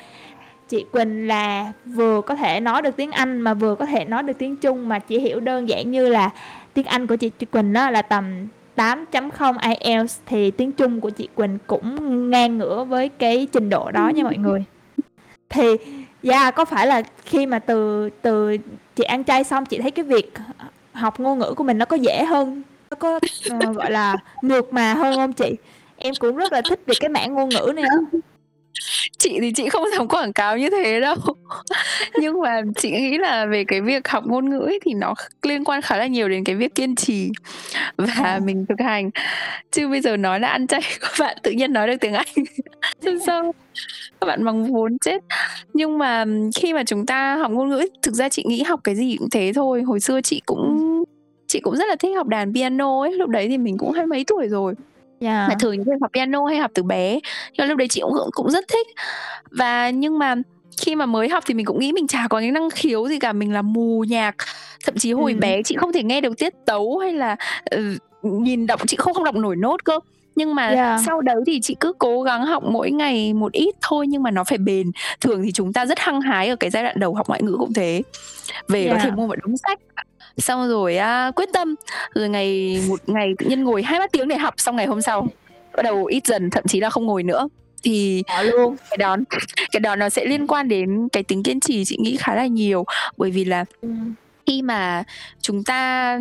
chị 0.69 0.85
Quỳnh 0.91 1.27
là 1.27 1.71
vừa 1.85 2.21
có 2.21 2.35
thể 2.35 2.59
nói 2.59 2.81
được 2.81 2.95
tiếng 2.95 3.11
Anh 3.11 3.41
mà 3.41 3.53
vừa 3.53 3.75
có 3.75 3.85
thể 3.85 4.05
nói 4.05 4.23
được 4.23 4.37
tiếng 4.37 4.55
Trung, 4.55 4.89
mà 4.89 4.99
chỉ 4.99 5.19
hiểu 5.19 5.39
đơn 5.39 5.69
giản 5.69 5.91
như 5.91 6.09
là 6.09 6.29
tiếng 6.73 6.85
Anh 6.85 7.07
của 7.07 7.15
chị 7.15 7.29
chị 7.39 7.45
Quỳnh 7.45 7.73
á 7.73 7.91
là 7.91 8.01
tầm 8.01 8.47
8.0 8.78 9.57
IELTS 9.59 10.19
thì 10.25 10.51
tiếng 10.51 10.71
Trung 10.71 11.01
của 11.01 11.09
chị 11.09 11.28
Quỳnh 11.36 11.57
cũng 11.67 12.30
ngang 12.30 12.57
ngửa 12.57 12.84
với 12.84 13.09
cái 13.09 13.47
trình 13.51 13.69
độ 13.69 13.91
đó 13.91 14.09
nha 14.09 14.23
mọi 14.23 14.38
người. 14.38 14.63
Thì 15.49 15.67
yeah, 16.23 16.55
có 16.55 16.65
phải 16.65 16.88
là 16.88 17.03
khi 17.25 17.45
mà 17.45 17.59
từ 17.59 18.09
từ 18.21 18.57
chị 18.95 19.03
ăn 19.03 19.23
chay 19.23 19.43
xong 19.43 19.65
chị 19.65 19.80
thấy 19.82 19.91
cái 19.91 20.05
việc 20.05 20.34
học 20.93 21.19
ngôn 21.19 21.39
ngữ 21.39 21.53
của 21.53 21.63
mình 21.63 21.78
nó 21.78 21.86
có 21.86 21.95
dễ 21.95 22.25
hơn, 22.25 22.61
nó 22.91 22.97
có, 22.99 23.19
uh, 23.53 23.75
gọi 23.75 23.91
là, 23.91 24.15
mượt 24.41 24.73
mà 24.73 24.93
hơn 24.93 25.15
không 25.15 25.34
chị? 25.34 25.55
Em 25.97 26.13
cũng 26.19 26.36
rất 26.36 26.53
là 26.53 26.61
thích 26.69 26.80
về 26.86 26.93
cái 26.99 27.09
mảng 27.09 27.34
ngôn 27.34 27.49
ngữ 27.49 27.71
này 27.75 27.86
á. 27.89 28.19
Chị 29.17 29.38
thì 29.41 29.51
chị 29.55 29.69
không 29.69 29.84
dám 29.97 30.07
quảng 30.07 30.34
cáo 30.34 30.57
như 30.57 30.69
thế 30.69 30.99
đâu. 30.99 31.15
Nhưng 32.19 32.39
mà 32.41 32.61
chị 32.78 32.91
nghĩ 32.91 33.17
là 33.17 33.45
về 33.45 33.63
cái 33.67 33.82
việc 33.82 34.07
học 34.07 34.23
ngôn 34.28 34.49
ngữ 34.49 34.59
ấy 34.59 34.80
thì 34.86 34.93
nó 34.93 35.13
liên 35.43 35.63
quan 35.63 35.82
khá 35.82 35.97
là 35.97 36.07
nhiều 36.07 36.30
đến 36.30 36.43
cái 36.43 36.55
việc 36.55 36.75
kiên 36.75 36.95
trì 36.95 37.30
và 37.97 38.13
Ờ. 38.23 38.39
mình 38.45 38.65
thực 38.69 38.80
hành. 38.80 39.09
Chứ 39.71 39.88
bây 39.88 40.01
giờ 40.01 40.17
nói 40.17 40.39
là 40.39 40.47
ăn 40.47 40.67
chay 40.67 40.82
các 41.01 41.11
bạn 41.19 41.38
tự 41.43 41.51
nhiên 41.51 41.73
nói 41.73 41.88
được 41.88 41.95
tiếng 42.01 42.13
Anh 42.13 42.28
sao 43.25 43.53
các 44.21 44.28
bạn 44.28 44.45
bằng 44.45 44.73
vốn 44.73 44.97
chết. 44.99 45.23
Nhưng 45.73 45.97
mà 45.97 46.25
khi 46.55 46.73
mà 46.73 46.84
chúng 46.84 47.05
ta 47.05 47.36
học 47.36 47.51
ngôn 47.51 47.69
ngữ 47.69 47.86
thực 48.01 48.13
ra 48.13 48.30
chị 48.30 48.43
nghĩ 48.47 48.63
học 48.63 48.80
cái 48.84 48.95
gì 48.95 49.15
cũng 49.19 49.30
thế 49.30 49.51
thôi. 49.55 49.82
Hồi 49.82 49.99
xưa 49.99 50.21
chị 50.21 50.41
cũng 50.45 50.88
chị 51.47 51.59
cũng 51.59 51.75
rất 51.78 51.86
là 51.89 51.95
thích 51.95 52.15
học 52.15 52.28
đàn 52.28 52.53
piano 52.53 53.01
ấy, 53.01 53.11
lúc 53.13 53.30
đấy 53.30 53.47
thì 53.49 53.57
mình 53.57 53.78
cũng 53.78 53.91
hai 53.91 54.05
mấy 54.05 54.23
tuổi 54.28 54.47
rồi. 54.47 54.73
Mà 55.22 55.28
Yeah. 55.47 55.59
thường 55.59 55.78
những 55.78 55.99
học 56.01 56.11
piano 56.13 56.45
hay 56.45 56.57
học 56.57 56.72
từ 56.74 56.84
bé, 56.84 57.13
nhưng 57.13 57.57
mà 57.57 57.65
lúc 57.65 57.78
đấy 57.78 57.88
chị 57.88 58.01
cũng 58.01 58.13
cũng 58.32 58.49
rất 58.51 58.65
thích. 58.68 58.88
Và 59.51 59.89
nhưng 59.89 60.20
mà 60.20 60.36
khi 60.82 60.95
mà 60.95 61.05
mới 61.05 61.30
học 61.30 61.43
thì 61.47 61.53
mình 61.53 61.65
cũng 61.65 61.80
nghĩ 61.80 61.91
mình 61.93 62.07
chả 62.07 62.28
có 62.30 62.39
cái 62.39 62.51
năng 62.51 62.70
khiếu 62.70 63.07
gì 63.07 63.20
cả, 63.20 63.34
mình 63.34 63.53
là 63.53 63.61
mù 63.61 64.03
nhạc. 64.09 64.36
Thậm 64.86 64.95
chí 64.97 65.11
hồi 65.11 65.32
Ừm. 65.32 65.39
bé 65.39 65.63
chị 65.63 65.76
không 65.80 65.93
thể 65.93 66.03
nghe 66.03 66.22
được 66.22 66.38
tiết 66.38 66.53
tấu 66.65 66.97
hay 66.97 67.13
là, 67.13 67.36
ờ, 67.72 67.82
nhìn 68.22 68.68
đọc 68.68 68.82
chị 68.88 68.97
không 68.97 69.13
không 69.13 69.24
đọc 69.24 69.36
nổi 69.36 69.55
nốt 69.55 69.84
cơ. 69.84 69.99
Nhưng 70.36 70.55
mà 70.55 70.68
Yeah. 70.68 71.01
sau 71.05 71.22
đấy 71.22 71.36
thì 71.47 71.59
chị 71.61 71.76
cứ 71.80 71.93
cố 71.99 72.22
gắng 72.22 72.45
học 72.45 72.63
mỗi 72.63 72.91
ngày 72.91 73.34
một 73.34 73.51
ít 73.51 73.76
thôi 73.82 74.07
nhưng 74.07 74.24
mà 74.24 74.32
nó 74.32 74.43
phải 74.43 74.57
bền. 74.57 74.91
Thường 75.22 75.43
thì 75.43 75.51
chúng 75.51 75.74
ta 75.74 75.86
rất 75.86 75.99
hăng 75.99 76.22
hái 76.22 76.47
ở 76.49 76.55
cái 76.55 76.70
giai 76.70 76.84
đoạn 76.84 76.99
đầu 76.99 77.13
học 77.15 77.28
ngoại 77.30 77.43
ngữ 77.43 77.55
cũng 77.59 77.74
thế. 77.74 78.01
Về 78.68 78.88
có 78.89 78.95
thể 78.95 79.03
Yeah. 79.03 79.18
mua 79.18 79.28
một 79.28 79.36
đống 79.43 79.57
sách, 79.57 79.80
xong 80.38 80.69
rồi 80.69 80.97
á 80.97 81.31
quyết 81.35 81.49
tâm, 81.53 81.75
rồi 82.15 82.29
ngày 82.29 82.79
một 82.89 82.99
ngày 83.07 83.33
tự 83.38 83.45
nhiên 83.45 83.63
ngồi 83.63 83.83
2, 83.83 83.99
3 83.99 84.07
tiếng 84.11 84.27
để 84.27 84.38
học, 84.38 84.53
xong 84.57 84.75
ngày 84.75 84.85
hôm 84.85 85.01
sau 85.01 85.27
bắt 85.75 85.83
đầu 85.83 86.05
ít 86.05 86.25
dần, 86.27 86.49
thậm 86.49 86.63
chí 86.67 86.79
là 86.79 86.89
không 86.89 87.05
ngồi 87.05 87.23
nữa. 87.23 87.47
Thì 87.83 88.23
Bỏ 88.27 88.41
luôn. 88.41 88.75
cái 88.89 88.97
đó 88.97 89.17
cái 89.71 89.79
đó 89.79 89.95
nó 89.95 90.09
sẽ 90.09 90.25
liên 90.25 90.47
quan 90.47 90.67
đến 90.67 91.07
cái 91.11 91.23
tính 91.23 91.43
kiên 91.43 91.59
trì 91.59 91.85
chị 91.85 91.97
nghĩ 91.99 92.17
khá 92.19 92.35
là 92.35 92.45
nhiều. 92.45 92.85
Bởi 93.17 93.31
vì 93.31 93.45
là 93.45 93.65
Ừm. 93.81 94.13
khi 94.45 94.61
mà 94.61 95.03
chúng 95.41 95.63
ta 95.63 96.19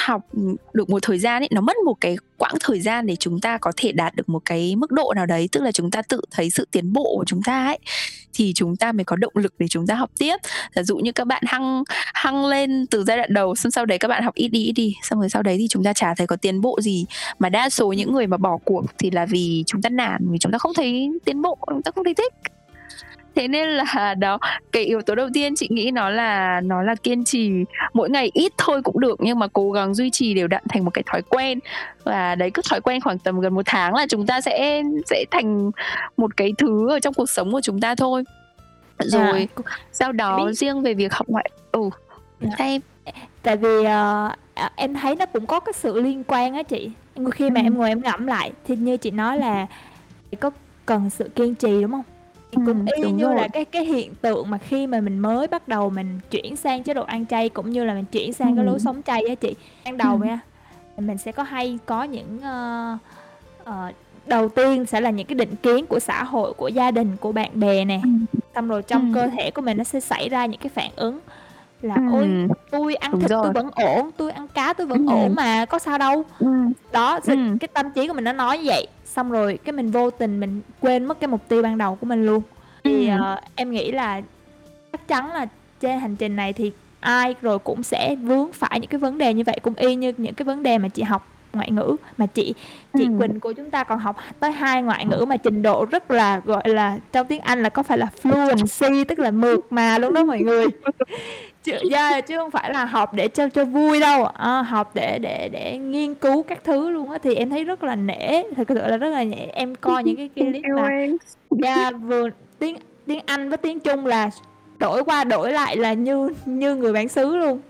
học, 0.00 0.22
ừ, 0.32 0.40
được 0.72 0.90
một 0.90 1.02
thời 1.02 1.18
gian 1.18 1.42
ấy, 1.42 1.48
nó 1.52 1.60
mất 1.60 1.76
một 1.84 1.94
cái 2.00 2.16
quãng 2.36 2.54
thời 2.60 2.80
gian 2.80 3.06
để 3.06 3.16
chúng 3.16 3.40
ta 3.40 3.58
có 3.58 3.72
thể 3.76 3.92
đạt 3.92 4.16
được 4.16 4.28
một 4.28 4.42
cái 4.44 4.76
mức 4.76 4.90
độ 4.90 5.12
nào 5.16 5.26
đấy, 5.26 5.48
tức 5.52 5.62
là 5.62 5.72
chúng 5.72 5.90
ta 5.90 6.02
tự 6.02 6.20
thấy 6.30 6.50
sự 6.50 6.68
tiến 6.70 6.92
bộ 6.92 7.16
của 7.16 7.24
chúng 7.26 7.42
ta 7.42 7.66
ấy, 7.66 7.78
thì 8.32 8.52
chúng 8.54 8.76
ta 8.76 8.92
mới 8.92 9.04
có 9.04 9.16
động 9.16 9.32
lực 9.34 9.54
để 9.58 9.68
chúng 9.68 9.86
ta 9.86 9.94
học 9.94 10.10
tiếp. 10.18 10.36
Giả 10.74 10.82
dụ 10.82 10.96
như 10.96 11.12
các 11.12 11.26
bạn 11.26 11.42
hăng 11.46 11.82
hăng 12.14 12.46
lên 12.46 12.86
từ 12.86 13.04
giai 13.04 13.16
đoạn 13.16 13.34
đầu, 13.34 13.54
xong 13.54 13.70
sau 13.70 13.86
đấy 13.86 13.98
các 13.98 14.08
bạn 14.08 14.22
học 14.22 14.34
ít 14.34 14.48
đi, 14.48 14.64
ít 14.64 14.72
đi, 14.72 14.94
xong 15.02 15.20
rồi 15.20 15.28
sau 15.28 15.42
đấy 15.42 15.56
thì 15.58 15.68
chúng 15.68 15.84
ta 15.84 15.92
chả 15.92 16.14
thấy 16.14 16.26
có 16.26 16.36
tiến 16.36 16.60
bộ 16.60 16.80
gì. 16.80 17.04
Mà 17.38 17.48
đa 17.48 17.70
số 17.70 17.92
những 17.92 18.12
người 18.12 18.26
mà 18.26 18.36
bỏ 18.36 18.58
cuộc 18.64 18.84
thì 18.98 19.10
là 19.10 19.26
vì 19.26 19.64
chúng 19.66 19.82
ta 19.82 19.88
nản, 19.88 20.26
vì 20.30 20.38
chúng 20.38 20.52
ta 20.52 20.58
không 20.58 20.74
thấy 20.74 21.10
tiến 21.24 21.42
bộ, 21.42 21.58
chúng 21.70 21.82
ta 21.82 21.90
không 21.94 22.04
thấy 22.04 22.14
thích. 22.14 22.34
Thế 23.34 23.48
nên 23.48 23.68
là 23.68 24.14
đó, 24.18 24.38
cái 24.72 24.82
yếu 24.84 25.02
tố 25.02 25.14
đầu 25.14 25.28
tiên 25.34 25.56
chị 25.56 25.68
nghĩ 25.70 25.90
nó 25.90 26.08
là 26.10 26.60
nó 26.64 26.82
là 26.82 26.94
kiên 26.94 27.24
trì. 27.24 27.50
Mỗi 27.94 28.10
ngày 28.10 28.30
ít 28.34 28.52
thôi 28.58 28.82
cũng 28.84 29.00
được 29.00 29.20
nhưng 29.20 29.38
mà 29.38 29.46
cố 29.52 29.70
gắng 29.70 29.94
duy 29.94 30.10
trì 30.10 30.34
đều 30.34 30.48
đặn 30.48 30.62
thành 30.68 30.84
một 30.84 30.90
cái 30.94 31.04
thói 31.06 31.22
quen. 31.22 31.58
Và 32.04 32.34
đấy 32.34 32.50
cứ 32.50 32.62
thói 32.70 32.80
quen 32.80 33.00
khoảng 33.00 33.18
tầm 33.18 33.40
gần 33.40 33.54
1 33.54 33.62
tháng 33.66 33.94
là 33.94 34.06
chúng 34.08 34.26
ta 34.26 34.40
sẽ 34.40 34.82
sẽ 35.06 35.24
thành 35.30 35.70
một 36.16 36.36
cái 36.36 36.52
thứ 36.58 36.90
ở 36.90 37.00
trong 37.00 37.14
cuộc 37.14 37.30
sống 37.30 37.52
của 37.52 37.60
chúng 37.60 37.80
ta 37.80 37.94
thôi. 37.94 38.24
Rồi 38.98 39.38
Yeah. 39.38 39.48
sau 39.92 40.12
đó 40.12 40.44
Biết 40.46 40.52
riêng 40.52 40.82
về 40.82 40.94
việc 40.94 41.12
học 41.14 41.28
ngoại 41.28 41.50
ừ, 41.72 41.80
Yeah. 42.40 42.58
em 42.58 42.80
Tại 43.42 43.56
vì, 43.56 43.84
à, 43.84 44.36
em 44.76 44.94
thấy 44.94 45.16
nó 45.16 45.26
cũng 45.26 45.46
có 45.46 45.60
cái 45.60 45.72
sự 45.72 46.00
liên 46.00 46.24
quan 46.26 46.54
á 46.54 46.62
chị. 46.62 46.90
Khi 47.32 47.50
mà 47.50 47.60
Ừm. 47.60 47.66
em 47.66 47.78
ngồi 47.78 47.88
em 47.88 48.00
ngẫm 48.00 48.26
lại 48.26 48.52
thì 48.68 48.76
như 48.76 48.96
chị 48.96 49.10
nói 49.10 49.38
là 49.38 49.66
có 50.40 50.50
cần 50.86 51.10
sự 51.10 51.28
kiên 51.34 51.54
trì, 51.54 51.82
đúng 51.82 51.90
hông? 51.92 52.02
Thì 52.52 52.58
cũng 52.64 52.76
Ừm, 52.76 52.86
y 52.96 53.02
đúng 53.02 53.12
như 53.12 53.24
rồi. 53.24 53.34
là 53.34 53.48
cái 53.48 53.64
cái 53.64 53.84
hiện 53.84 54.14
tượng 54.14 54.50
mà 54.50 54.58
khi 54.58 54.86
mà 54.86 55.00
mình 55.00 55.18
mới 55.18 55.46
bắt 55.46 55.68
đầu 55.68 55.90
mình 55.90 56.20
chuyển 56.30 56.56
sang 56.56 56.82
chế 56.82 56.94
độ 56.94 57.02
ăn 57.02 57.26
chay, 57.26 57.48
cũng 57.48 57.70
như 57.70 57.84
là 57.84 57.94
mình 57.94 58.04
chuyển 58.12 58.32
sang 58.32 58.56
cái 58.56 58.64
lối 58.64 58.78
Ừm. 58.78 58.78
sống 58.78 59.02
chay 59.02 59.22
á 59.28 59.34
chị. 59.34 59.54
Ban 59.84 59.96
đầu 59.96 60.18
Ừm. 60.18 60.26
nha, 60.26 60.40
mình 60.98 61.18
sẽ 61.18 61.32
có 61.32 61.42
hay 61.42 61.78
có 61.86 62.02
những, 62.04 62.40
ơ, 62.42 62.98
ờ, 63.64 63.92
đầu 64.26 64.48
tiên 64.48 64.86
sẽ 64.86 65.00
là 65.00 65.10
những 65.10 65.26
cái 65.26 65.34
định 65.34 65.56
kiến 65.62 65.86
của 65.86 66.00
xã 66.00 66.24
hội, 66.24 66.52
của 66.54 66.68
gia 66.68 66.90
đình, 66.90 67.16
của 67.20 67.32
bạn 67.32 67.60
bè 67.60 67.84
nè. 67.84 68.02
Ừm. 68.02 68.26
Xong 68.54 68.68
rồi 68.68 68.82
trong 68.82 69.06
Ừm. 69.06 69.12
cơ 69.12 69.28
thể 69.38 69.50
của 69.50 69.62
mình 69.62 69.76
nó 69.78 69.84
sẽ 69.84 70.00
xảy 70.00 70.28
ra 70.28 70.46
những 70.46 70.60
cái 70.60 70.70
phản 70.74 70.90
ứng 70.96 71.20
là 71.82 72.00
"Ôi, 72.06 72.22
Ừm. 72.22 72.48
tui 72.70 72.94
ăn 72.94 73.12
Đúng 73.12 73.20
thịt 73.20 73.32
tui 73.42 73.50
rồi. 73.50 73.52
vẫn 73.52 73.70
ổn, 73.74 74.10
tui 74.16 74.30
ăn 74.32 74.48
cá 74.48 74.72
tui 74.72 74.86
vẫn 74.86 74.98
Ừm. 74.98 75.06
ổn 75.06 75.34
mà, 75.36 75.64
có 75.66 75.78
sao 75.78 75.98
đâu." 75.98 76.24
Ừm. 76.38 76.72
Đó, 76.92 77.20
s 77.24 77.30
Ừm. 77.30 77.58
cái 77.58 77.68
tâm 77.68 77.86
trí 77.94 78.08
của 78.08 78.14
mình 78.14 78.24
nó 78.24 78.32
nói 78.32 78.58
như 78.58 78.64
vậy, 78.66 78.86
xong 79.14 79.30
rồi 79.30 79.58
cái 79.64 79.72
mình 79.72 79.90
vô 79.90 80.10
tình 80.10 80.40
mình 80.40 80.60
quên 80.80 81.04
mất 81.04 81.20
cái 81.20 81.28
mục 81.28 81.48
tiêu 81.48 81.62
ban 81.62 81.78
đầu 81.78 81.94
của 82.00 82.06
mình 82.06 82.26
luôn. 82.26 82.42
Thì, 82.84 83.08
Ừm. 83.08 83.20
ờ, 83.20 83.40
em 83.54 83.70
nghĩ 83.70 83.92
là 83.92 84.20
chắc 84.92 85.08
chắn 85.08 85.32
là 85.32 85.46
trên 85.80 85.98
hành 86.00 86.16
trình 86.16 86.36
này 86.36 86.52
thì 86.52 86.72
ai 87.00 87.34
rồi 87.42 87.58
cũng 87.58 87.82
sẽ 87.82 88.16
vướng 88.22 88.52
phải 88.52 88.80
những 88.80 88.90
cái 88.90 88.98
vấn 88.98 89.18
đề 89.18 89.34
như 89.34 89.42
vậy, 89.46 89.58
cũng 89.62 89.74
y 89.74 89.94
như 89.94 90.12
những 90.16 90.34
cái 90.34 90.44
vấn 90.44 90.62
đề 90.62 90.78
mà 90.78 90.88
chị 90.88 91.02
học 91.02 91.26
ngoại 91.52 91.70
ngữ 91.70 91.96
mà 92.16 92.26
chị 92.26 92.54
chị 92.98 93.04
Ừm. 93.04 93.18
Quỳnh 93.18 93.40
của 93.40 93.52
chúng 93.52 93.70
ta 93.70 93.84
còn 93.84 93.98
học 93.98 94.16
tới 94.40 94.52
hai 94.52 94.82
ngoại 94.82 95.06
ngữ 95.06 95.24
mà 95.28 95.36
trình 95.36 95.62
độ 95.62 95.84
rất 95.90 96.10
là, 96.10 96.40
gọi 96.44 96.62
là, 96.68 96.98
trong 97.12 97.26
tiếng 97.26 97.40
Anh 97.40 97.62
là 97.62 97.68
có 97.68 97.82
phải 97.82 97.98
là 97.98 98.06
fluency, 98.22 99.04
tức 99.04 99.18
là 99.18 99.30
mượt 99.30 99.66
mà 99.70 99.98
luôn 99.98 100.14
đó 100.14 100.24
mọi 100.24 100.38
người. 100.40 100.66
Chứ 101.62 101.72
yeah, 101.90 102.26
chứ 102.26 102.38
hông 102.38 102.50
phải 102.50 102.72
là 102.72 102.84
học 102.84 103.14
để 103.14 103.28
cho 103.28 103.48
cho 103.48 103.64
vui 103.64 104.00
đâu, 104.00 104.24
ờ, 104.24 104.62
học 104.62 104.90
để 104.94 105.18
để 105.18 105.48
để 105.52 105.78
nghiên 105.78 106.14
cứu 106.14 106.42
các 106.42 106.64
thứ 106.64 106.90
luôn 106.90 107.10
á, 107.10 107.18
thì 107.22 107.34
em 107.34 107.50
thấy 107.50 107.64
rất 107.64 107.82
là 107.82 107.96
nể, 107.96 108.42
thực 108.56 108.68
sự 108.68 108.74
là 108.74 108.96
rất 108.96 109.08
là 109.08 109.24
nể. 109.24 109.46
Em 109.52 109.74
coi 109.74 110.04
những 110.04 110.16
cái 110.16 110.28
clip 110.36 110.62
mà 110.76 110.88
yeah, 111.64 111.94
vừa 112.02 112.28
tiếng 112.58 112.76
tiếng 113.06 113.20
Anh 113.26 113.48
với 113.48 113.58
tiếng 113.58 113.80
Trung 113.80 114.06
là 114.06 114.30
đổi 114.78 115.04
qua 115.04 115.24
đổi 115.24 115.52
lại 115.52 115.76
là 115.76 115.92
như 115.92 116.28
như 116.46 116.74
người 116.74 116.92
bản 116.92 117.08
xứ 117.08 117.36
luôn. 117.36 117.60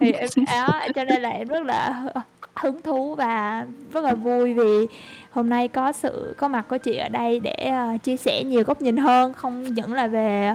Thì 0.00 0.12
em 0.12 0.28
đó, 0.46 0.80
cho 0.94 1.04
nên 1.04 1.22
là 1.22 1.30
em 1.30 1.48
rất 1.48 1.64
là 1.64 2.04
hứng 2.56 2.82
thú 2.82 3.14
và 3.14 3.66
rất 3.92 4.04
là 4.04 4.14
vui 4.14 4.54
vì 4.54 4.86
hôm 5.30 5.48
nay 5.48 5.68
có 5.68 5.92
sự 5.92 6.34
có 6.38 6.48
mặt 6.48 6.64
của 6.68 6.78
chị 6.78 6.96
ở 6.96 7.08
đây 7.08 7.40
để, 7.40 7.54
ờ, 7.54 7.96
chia 8.02 8.16
sẻ 8.16 8.42
nhiều 8.44 8.62
góc 8.62 8.82
nhìn 8.82 8.96
hơn, 8.96 9.32
không 9.32 9.64
những 9.74 9.92
là 9.92 10.06
về 10.06 10.54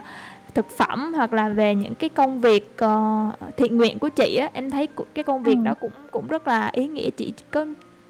thực 0.56 0.70
phẩm 0.78 1.14
hoặc 1.14 1.34
là 1.34 1.50
về 1.50 1.76
những 1.76 1.96
cái 1.96 2.10
công 2.10 2.42
việc, 2.42 2.74
ờ, 2.78 3.30
thiện 3.58 3.78
nguyện 3.78 4.00
của 4.00 4.10
chị 4.10 4.36
á. 4.36 4.50
Em 4.54 4.70
thấy 4.72 4.88
c 4.88 4.92
cái 5.14 5.24
công 5.24 5.44
việc 5.44 5.56
đó 5.64 5.72
Ừm. 5.72 5.78
cũng 5.82 5.92
cũng 6.12 6.28
rất 6.28 6.48
là 6.48 6.70
ý 6.74 6.88
nghĩa. 6.88 7.10
Chị 7.18 7.34
có 7.52 7.66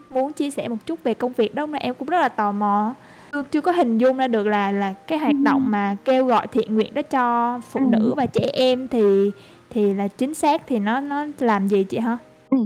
muốn 0.09 0.33
chia 0.33 0.51
sẻ 0.51 0.67
một 0.67 0.75
chút 0.85 1.03
về 1.03 1.13
công 1.13 1.33
việc 1.33 1.55
đó 1.55 1.63
hông? 1.63 1.73
Em 1.73 1.93
cũng 1.93 2.07
rất 2.07 2.19
là 2.19 2.29
tò 2.29 2.51
mò, 2.51 2.93
chưa 3.33 3.43
chưa 3.51 3.61
có 3.61 3.71
hình 3.71 3.97
dung 3.97 4.17
ra 4.17 4.27
được 4.27 4.47
là 4.47 4.71
là 4.71 4.93
cái 5.07 5.17
hoạt 5.19 5.35
động 5.43 5.61
Ừm. 5.63 5.71
mà 5.71 5.95
kêu 6.05 6.25
gọi 6.25 6.47
thiện 6.47 6.75
nguyện 6.75 6.93
đó 6.93 7.01
cho 7.01 7.59
phụ 7.71 7.79
Ừm. 7.79 7.91
nữ 7.91 8.13
và 8.17 8.25
trẻ 8.25 8.49
em 8.53 8.87
thì 8.87 9.31
thì 9.69 9.93
là 9.93 10.07
chính 10.07 10.33
xác 10.33 10.61
thì 10.67 10.79
nó 10.79 10.99
nó 10.99 11.25
làm 11.39 11.67
gì 11.67 11.83
chị 11.83 11.97
ha? 11.97 12.17
Ừm, 12.49 12.65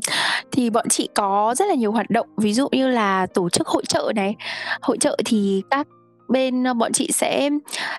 thì 0.52 0.70
bọn 0.70 0.90
chị 0.90 1.10
có 1.16 1.56
rất 1.58 1.66
là 1.68 1.74
nhiều 1.76 1.92
hoạt 1.92 2.10
động, 2.10 2.28
ví 2.38 2.54
dụ 2.54 2.68
như 2.72 2.88
là 2.90 3.26
tổ 3.26 3.50
chức 3.50 3.68
hội 3.68 3.84
chợ 3.88 4.12
này. 4.16 4.36
Hội 4.82 4.98
chợ 4.98 5.18
thì 5.26 5.62
các 5.70 5.88
bên, 6.28 6.64
ơ, 6.64 6.74
bọn 6.74 6.92
chị 6.94 7.12
sẽ 7.12 7.50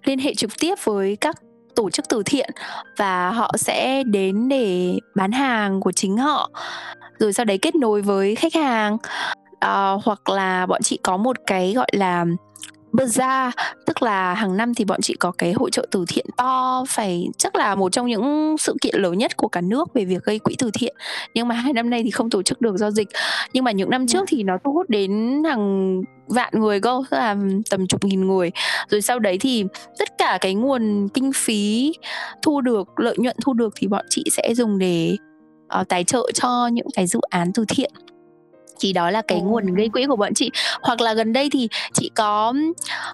liên 0.05 0.19
hệ 0.19 0.35
trực 0.35 0.51
tiếp 0.61 0.75
với 0.85 1.17
các 1.17 1.37
tổ 1.77 1.91
chức 1.91 2.09
từ 2.09 2.23
thiện 2.27 2.51
và 2.97 3.31
họ 3.31 3.53
sẽ 3.57 4.03
đến 4.07 4.49
để 4.49 4.99
bán 5.15 5.33
hàng 5.33 5.81
của 5.81 5.93
chính 5.93 6.17
họ, 6.17 6.51
rồi 7.19 7.33
sau 7.33 7.45
đấy 7.45 7.59
kết 7.59 7.75
nối 7.75 8.03
với 8.03 8.35
khách 8.35 8.55
hàng. 8.55 8.97
uh, 9.65 10.05
hoặc 10.05 10.29
là 10.29 10.67
bọn 10.67 10.83
chị 10.83 10.99
có 11.03 11.17
một 11.17 11.37
cái, 11.47 11.73
gọi 11.73 11.89
là, 11.93 12.25
Bazaar, 12.95 13.51
tức 13.87 14.03
là 14.03 14.35
hàng 14.35 14.57
năm 14.57 14.75
thì 14.75 14.85
bọn 14.85 15.01
chị 15.01 15.15
có 15.21 15.33
cái 15.39 15.53
hội 15.53 15.71
chợ 15.71 15.87
từ 15.91 16.05
thiện 16.09 16.27
to, 16.37 16.85
phải 16.89 17.29
chắc 17.39 17.57
là 17.57 17.75
một 17.75 17.93
trong 17.93 18.07
những 18.07 18.57
sự 18.59 18.75
kiện 18.81 19.01
lớn 19.01 19.19
nhất 19.19 19.37
của 19.37 19.49
cả 19.49 19.61
nước 19.61 19.95
về 19.95 20.05
việc 20.05 20.25
gây 20.25 20.39
quỹ 20.39 20.55
từ 20.59 20.71
thiện. 20.75 20.97
Nhưng 21.35 21.49
mà 21.49 21.55
2 21.55 21.73
năm 21.73 21.91
nay 21.91 22.03
thì 22.03 22.11
không 22.11 22.31
tổ 22.31 22.43
chức 22.43 22.61
được 22.61 22.77
do 22.77 22.91
dịch. 22.91 23.09
Nhưng 23.53 23.65
mà 23.65 23.71
những 23.71 23.91
năm 23.91 24.07
Dạ. 24.09 24.13
trước 24.13 24.25
thì 24.29 24.43
nó 24.43 24.59
thu 24.65 24.73
hút 24.73 24.91
đến 24.91 25.43
hàng 25.45 26.01
vạn 26.27 26.53
người 26.53 26.81
cơ, 26.81 27.03
tức 27.11 27.17
là 27.17 27.37
tầm 27.71 27.87
chục 27.87 28.05
nghìn 28.05 28.27
người. 28.27 28.51
Rồi 28.89 29.03
sau 29.03 29.19
đấy 29.19 29.39
thì 29.41 29.65
tất 29.99 30.09
cả 30.19 30.39
cái 30.41 30.55
nguồn 30.55 31.09
kinh 31.15 31.33
phí 31.35 31.93
thu 32.43 32.61
được, 32.61 33.01
lợi 33.01 33.17
nhuận 33.19 33.37
thu 33.45 33.53
được 33.53 33.73
thì 33.77 33.87
bọn 33.87 34.05
chị 34.11 34.25
sẽ 34.33 34.55
dùng 34.55 34.79
để, 34.79 35.17
ờ, 35.69 35.85
tài 35.89 36.05
trợ 36.05 36.31
cho 36.35 36.67
những 36.73 36.87
cái 36.95 37.07
dự 37.07 37.21
án 37.31 37.53
từ 37.55 37.65
thiện. 37.69 37.91
Thì 38.81 38.93
đó 38.93 39.11
là 39.11 39.23
cái 39.29 39.41
nguồn 39.41 39.75
gây 39.75 39.89
quỹ 39.89 40.07
của 40.07 40.17
bọn 40.17 40.35
chị. 40.35 40.51
Hoặc 40.83 41.01
là 41.01 41.15
gần 41.15 41.33
đây 41.33 41.49
thì 41.53 41.69
chị 41.93 42.11
có, 42.15 42.55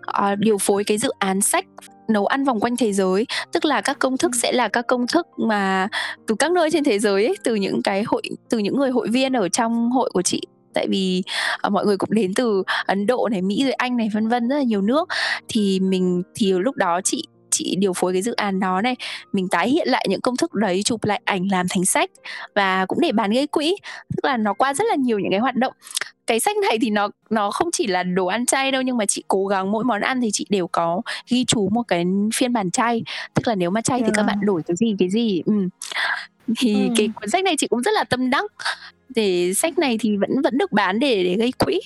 ờ, 0.02 0.34
điều 0.34 0.58
phối 0.58 0.84
cái 0.84 0.98
dự 0.98 1.10
án 1.18 1.40
sách 1.40 1.64
nấu 2.08 2.26
ăn 2.26 2.44
vòng 2.44 2.60
quanh 2.60 2.76
thế 2.76 2.92
giới, 2.92 3.26
tức 3.52 3.64
là 3.64 3.80
các 3.80 3.98
công 3.98 4.16
thức 4.16 4.32
Ừm. 4.32 4.38
sẽ 4.38 4.52
là 4.52 4.68
các 4.68 4.86
công 4.86 5.06
thức 5.06 5.26
mà 5.38 5.88
từ 6.26 6.34
các 6.38 6.52
nơi 6.52 6.70
trên 6.70 6.84
thế 6.84 6.98
giới 6.98 7.26
ấy, 7.26 7.36
từ 7.44 7.54
những 7.54 7.82
cái 7.82 8.02
hội 8.06 8.22
từ 8.50 8.58
những 8.58 8.76
người 8.76 8.90
hội 8.90 9.08
viên 9.08 9.32
ở 9.32 9.48
trong 9.48 9.90
hội 9.90 10.10
của 10.12 10.22
chị. 10.22 10.42
Tại 10.74 10.86
vì, 10.90 11.22
ờ, 11.60 11.70
mọi 11.70 11.86
người 11.86 11.96
cũng 11.96 12.10
đến 12.12 12.34
từ 12.34 12.62
Ấn 12.86 13.06
Độ 13.06 13.28
này, 13.30 13.42
Mỹ 13.42 13.64
rồi 13.64 13.72
Anh 13.72 13.96
này, 13.96 14.08
vân 14.14 14.28
vân, 14.28 14.48
rất 14.48 14.56
là 14.56 14.62
nhiều 14.62 14.82
nước. 14.82 15.08
Thì 15.48 15.80
mình 15.80 16.22
thì 16.34 16.52
lúc 16.52 16.76
đó 16.76 17.00
chị 17.04 17.24
chị 17.60 17.76
điều 17.78 17.92
phối 17.92 18.12
cái 18.12 18.22
dự 18.22 18.32
án 18.32 18.60
đó 18.60 18.80
này, 18.80 18.96
mình 19.32 19.48
tái 19.48 19.70
hiện 19.70 19.88
lại 19.88 20.06
những 20.08 20.20
công 20.20 20.36
thức 20.36 20.54
đấy, 20.54 20.82
chụp 20.84 21.04
lại 21.04 21.20
ảnh 21.24 21.48
làm 21.50 21.66
thành 21.70 21.84
sách 21.84 22.10
và 22.54 22.86
cũng 22.86 23.00
để 23.00 23.12
bán 23.12 23.30
gây 23.30 23.46
quỹ. 23.46 23.76
Tức 24.16 24.24
là 24.24 24.36
nó 24.36 24.54
qua 24.54 24.74
rất 24.74 24.84
là 24.88 24.94
nhiều 24.94 25.18
những 25.18 25.30
cái 25.30 25.40
hoạt 25.40 25.54
động. 25.54 25.72
Cái 26.26 26.40
sách 26.40 26.56
này 26.56 26.78
thì 26.80 26.90
nó 26.90 27.08
nó 27.30 27.50
không 27.50 27.68
chỉ 27.72 27.86
là 27.86 28.02
đồ 28.02 28.26
ăn 28.26 28.46
chay 28.46 28.70
đâu, 28.72 28.82
nhưng 28.82 28.96
mà 28.96 29.06
chị 29.06 29.22
cố 29.28 29.46
gắng 29.46 29.72
mỗi 29.72 29.84
món 29.84 30.00
ăn 30.00 30.20
thì 30.20 30.30
chị 30.32 30.46
đều 30.48 30.66
có 30.66 31.02
ghi 31.28 31.44
chú 31.44 31.68
một 31.72 31.82
cái 31.88 32.04
phiên 32.34 32.52
bản 32.52 32.70
chay, 32.70 33.02
tức 33.34 33.48
là 33.48 33.54
nếu 33.54 33.70
mà 33.70 33.80
chay 33.80 34.02
thì 34.06 34.12
các 34.14 34.22
bạn 34.22 34.38
đổi 34.42 34.62
cái 34.66 34.76
gì, 34.76 34.94
cái 34.98 35.10
gì. 35.10 35.42
Ừm. 35.46 35.68
Thì 36.58 36.88
cái 36.96 37.06
Ừm. 37.06 37.12
cuốn 37.12 37.30
sách 37.30 37.44
này 37.44 37.54
chị 37.58 37.66
cũng 37.66 37.82
rất 37.82 37.90
là 37.94 38.04
tâm 38.04 38.30
đắc, 38.30 38.52
để 39.08 39.54
sách 39.54 39.78
này 39.78 39.98
thì 40.00 40.16
vẫn 40.16 40.30
vẫn 40.42 40.58
được 40.58 40.72
bán 40.72 40.98
để 41.00 41.24
để 41.24 41.34
gây 41.34 41.52
quỹ. 41.64 41.80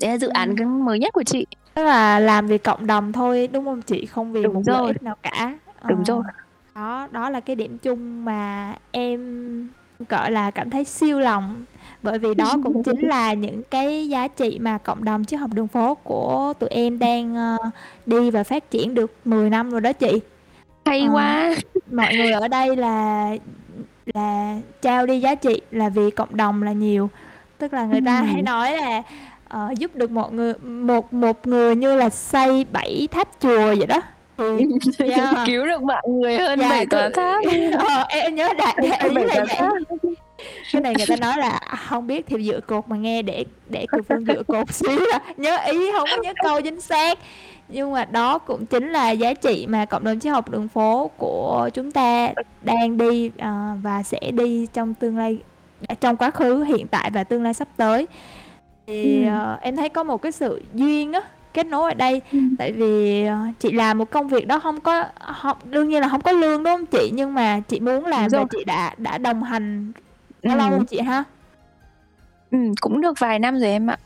Đấy 0.00 0.10
là 0.10 0.18
dự 0.18 0.28
án 0.28 0.48
Ừm. 0.48 0.56
cái 0.56 0.66
mới 0.66 0.98
nhất 0.98 1.12
của 1.12 1.22
chị. 1.22 1.46
Tức 1.78 1.84
là 1.84 2.18
làm 2.18 2.46
vì 2.46 2.58
cộng 2.58 2.86
đồng 2.86 3.12
thôi, 3.12 3.48
đúng 3.52 3.64
hông 3.64 3.82
chị? 3.82 4.06
Không 4.06 4.32
vì 4.32 4.42
Đúng 4.42 4.54
một 4.54 4.62
lợi 4.66 4.76
rồi. 4.78 4.86
ích 4.86 5.02
nào 5.02 5.16
cả. 5.22 5.58
Ờ, 5.80 5.90
Đúng 5.90 6.04
rồi. 6.04 6.22
đó, 6.74 7.08
đó 7.10 7.30
là 7.30 7.40
cái 7.40 7.56
điểm 7.56 7.78
chung 7.78 8.24
mà 8.24 8.74
em, 8.90 9.68
gọi 10.08 10.30
là, 10.30 10.50
cảm 10.50 10.70
thấy 10.70 10.84
siêu 10.84 11.20
lòng, 11.20 11.64
bởi 12.02 12.18
vì 12.18 12.34
đó 12.34 12.56
cũng 12.64 12.82
chính 12.84 13.08
là 13.08 13.32
những 13.32 13.62
cái 13.70 14.08
giá 14.08 14.28
trị 14.28 14.58
mà 14.60 14.78
cộng 14.78 15.04
đồng 15.04 15.24
triết 15.24 15.40
học 15.40 15.50
đường 15.54 15.68
phố 15.68 15.94
của 15.94 16.52
tụi 16.58 16.68
em 16.68 16.98
đang, 16.98 17.36
ơ, 17.36 17.56
đi 18.06 18.30
và 18.30 18.44
phát 18.44 18.70
triển 18.70 18.94
được 18.94 19.12
10 19.24 19.50
năm 19.50 19.70
rồi 19.70 19.80
đó 19.80 19.92
chị. 19.92 20.20
Hay 20.84 21.00
Ờ, 21.00 21.12
quá! 21.12 21.54
mọi 21.92 22.14
người 22.16 22.32
ở 22.32 22.48
đây 22.48 22.76
là 22.76 23.30
là 24.14 24.56
trao 24.82 25.06
đi 25.06 25.20
giá 25.20 25.34
trị 25.34 25.60
là 25.70 25.88
vì 25.88 26.10
cộng 26.10 26.36
đồng 26.36 26.62
là 26.62 26.72
nhiều. 26.72 27.10
Tức 27.58 27.72
là 27.72 27.84
người 27.84 28.00
ta 28.00 28.22
hay 28.22 28.36
Ừm. 28.36 28.44
nói 28.44 28.76
là, 28.76 29.02
ờ, 29.48 29.68
giúp 29.78 29.96
được 29.96 30.10
một 30.10 30.32
người 30.32 30.52
một 30.62 31.12
một 31.12 31.46
người 31.46 31.76
như 31.76 31.96
là 31.96 32.10
xây 32.10 32.66
7 32.72 33.08
tháp 33.10 33.28
chùa 33.40 33.74
vậy 33.78 33.86
đó. 33.86 34.00
Thì 34.38 34.44
yeah. 35.10 35.34
Cứu 35.46 35.66
được 35.66 35.82
mạng 35.82 36.04
người 36.06 36.38
hơn 36.38 36.60
Dạ, 36.60 36.68
7 36.68 36.86
tòa 36.86 37.10
tháp. 37.14 37.44
ờ, 37.78 38.04
em 38.08 38.22
em 38.24 38.34
nhớ 38.34 38.48
đại 38.58 38.76
ý 38.82 38.90
7 38.90 39.10
là 39.26 39.44
vậy. 39.48 39.70
Cái 40.72 40.82
này 40.82 40.94
người 40.98 41.06
ta 41.06 41.16
nói 41.16 41.36
là 41.36 41.60
hông 41.88 42.06
biết 42.06 42.26
thì 42.26 42.44
dựa 42.44 42.60
cột 42.60 42.88
mà 42.88 42.96
nghe 42.96 43.22
để 43.22 43.44
để 43.68 43.86
Kiều 43.92 44.02
Phương 44.08 44.24
dựa 44.24 44.42
cột 44.42 44.66
xíu 44.74 45.00
à, 45.12 45.20
nhớ 45.36 45.56
ý 45.66 45.90
hông 45.90 46.08
có 46.10 46.22
nhớ 46.22 46.32
câu 46.44 46.60
chính 46.60 46.80
xác. 46.80 47.18
Nhưng 47.68 47.92
mà 47.92 48.04
đó 48.04 48.38
cũng 48.38 48.66
chính 48.66 48.88
là 48.92 49.10
giá 49.10 49.34
trị 49.34 49.66
mà 49.68 49.84
cộng 49.84 50.04
đồng 50.04 50.20
triết 50.20 50.32
học 50.32 50.50
đường 50.50 50.68
phố 50.68 51.10
của 51.16 51.70
chúng 51.74 51.90
ta 51.92 52.32
đang 52.62 52.96
đi, 52.98 53.30
ờ, 53.38 53.52
và 53.82 54.02
sẽ 54.02 54.20
đi 54.32 54.66
trong 54.72 54.94
tương 54.94 55.18
lai 55.18 55.38
à, 55.88 55.94
trong 56.00 56.16
quá 56.16 56.30
khứ, 56.30 56.64
hiện 56.64 56.86
tại 56.86 57.10
và 57.10 57.24
tương 57.24 57.42
lai 57.42 57.54
sắp 57.54 57.68
tới. 57.76 58.06
Thì, 58.88 59.24
Ừm. 59.24 59.34
ờ, 59.34 59.58
em 59.60 59.76
thấy 59.76 59.88
có 59.88 60.02
một 60.04 60.22
cái 60.22 60.32
sự 60.32 60.62
duyên 60.74 61.12
á, 61.12 61.20
kết 61.54 61.66
nối 61.66 61.90
ở 61.90 61.94
đây, 61.94 62.20
Ừm. 62.32 62.56
tại 62.56 62.72
vì, 62.72 63.24
ờ, 63.26 63.36
chị 63.58 63.72
làm 63.72 63.98
một 63.98 64.10
công 64.10 64.28
việc 64.28 64.46
đó 64.46 64.60
hông 64.62 64.80
có 64.80 65.04
hông 65.20 65.56
đương 65.64 65.88
nhiên 65.88 66.00
là 66.00 66.06
hông 66.08 66.20
có 66.20 66.32
lương, 66.32 66.62
đúng 66.62 66.72
hông 66.72 66.86
chị? 66.86 67.10
Nhưng 67.14 67.34
mà 67.34 67.60
chị 67.68 67.80
muốn 67.80 67.94
Đúng 68.00 68.08
làm 68.10 68.22
và 68.30 68.38
rồi. 68.38 68.44
chị 68.50 68.64
đã 68.64 68.94
đã 68.98 69.18
đồng 69.18 69.42
hành 69.42 69.92
bao 70.44 70.56
lâu 70.56 70.68
Ừm. 70.68 70.76
rồi 70.76 70.84
chị 70.84 71.00
ha? 71.00 71.24
Ừm, 72.50 72.72
cũng 72.80 73.00
được 73.00 73.18
vài 73.18 73.38
năm 73.38 73.54
rồi 73.58 73.68
em 73.70 73.86
ạ. 73.90 73.98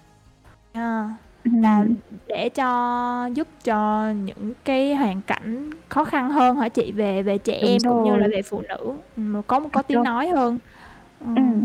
À, 0.72 1.08
là 1.44 1.78
Ừm. 1.78 1.94
để 2.26 2.48
cho 2.48 3.26
giúp 3.34 3.48
cho 3.64 4.10
những 4.24 4.52
cái 4.64 4.94
hoàn 4.94 5.22
cảnh 5.22 5.70
khó 5.88 6.04
khăn 6.04 6.30
hơn 6.30 6.56
hả 6.56 6.68
chị? 6.68 6.92
Về 6.92 7.22
về 7.22 7.38
trẻ 7.38 7.58
Đúng 7.62 7.70
em 7.70 7.82
cũng 7.88 8.02
như 8.04 8.10
là 8.16 8.18
rồi. 8.18 8.28
về 8.32 8.42
phụ 8.42 8.62
nữ, 8.68 8.92
ừm, 9.16 9.42
có 9.46 9.60
có 9.72 9.82
tiếng 9.82 10.02
nói 10.02 10.28
hơn. 10.28 10.58
Ừm. 11.20 11.34
Ừm. 11.36 11.64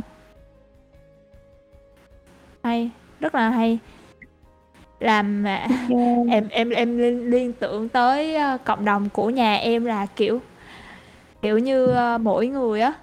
Hay, 2.63 2.89
rất 3.19 3.35
là 3.35 3.49
hay. 3.49 3.79
Làm 4.99 5.43
mà 5.43 5.67
Yeah. 5.89 6.27
em 6.29 6.47
em 6.49 6.69
em 6.69 6.97
liên 6.97 7.29
liên 7.29 7.53
tưởng 7.53 7.89
tới, 7.89 8.35
ơ, 8.35 8.57
cộng 8.65 8.85
đồng 8.85 9.09
của 9.09 9.29
nhà 9.29 9.55
em 9.55 9.85
là, 9.85 10.05
kiểu, 10.05 10.41
kiểu 11.41 11.57
như, 11.57 11.93
ơ, 11.95 12.17
mỗi 12.17 12.47
người 12.47 12.81
á, 12.81 12.93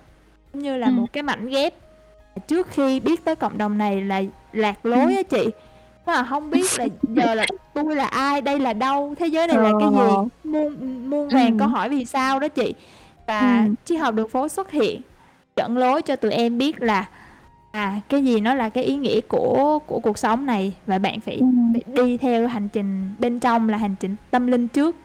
giống 0.53 0.63
như 0.63 0.77
là 0.77 0.87
Ừm. 0.87 0.97
một 0.97 1.13
cái 1.13 1.23
mảnh 1.23 1.47
ghép. 1.49 1.75
Trước 2.49 2.67
khi 2.71 3.01
biết 3.01 3.25
tới 3.25 3.37
cộng 3.37 3.59
đồng 3.59 3.79
này 3.79 4.01
là 4.01 4.23
lạc 4.53 4.87
lối 4.87 5.01
Ừm. 5.01 5.17
á 5.17 5.23
chị, 5.23 5.45
tức 6.07 6.13
là 6.13 6.23
hông 6.23 6.51
biết 6.51 6.67
là 6.79 6.87
giờ 7.03 7.35
là 7.35 7.47
tui 7.75 7.95
là 7.97 8.05
ai, 8.07 8.41
đây 8.41 8.61
là 8.61 8.73
đâu, 8.73 9.15
thế 9.19 9.27
giới 9.27 9.47
này 9.47 9.57
là 9.59 9.73
cái 9.81 9.89
gì, 9.91 10.01
Ờ. 10.01 10.25
muôn 10.45 10.77
muôn 11.11 11.29
vàn 11.29 11.59
câu 11.59 11.69
Ừm. 11.69 11.75
hỏi 11.75 11.89
vì 11.89 12.05
sao 12.05 12.39
đó 12.39 12.49
chị. 12.49 12.75
Và 13.27 13.63
Ừm. 13.65 13.75
triết 13.85 14.01
học 14.01 14.15
đường 14.15 14.29
phố 14.29 14.49
xuất 14.49 14.71
hiện, 14.71 15.01
dẫn 15.57 15.79
lối 15.79 16.03
cho 16.03 16.17
tụi 16.17 16.33
em 16.33 16.59
biết 16.59 16.83
là, 16.83 17.09
à, 17.75 18.01
cái 18.09 18.25
gì 18.25 18.41
nó 18.41 18.55
là 18.55 18.69
cái 18.69 18.85
ý 18.85 18.97
nghĩa 18.97 19.21
của 19.21 19.79
của 19.87 20.01
cuộc 20.01 20.19
sống 20.19 20.47
này 20.47 20.73
và 20.87 20.99
bạn 20.99 21.21
phải 21.21 21.37
Ừm. 21.41 21.73
phải 21.73 21.83
đi 21.87 22.17
theo 22.17 22.47
hành 22.49 22.69
trình 22.69 23.11
bên 23.19 23.41
trong 23.41 23.69
là 23.69 23.79
hành 23.79 23.95
trình 24.01 24.17
tâm 24.31 24.47
linh 24.47 24.69
trước. 24.69 24.97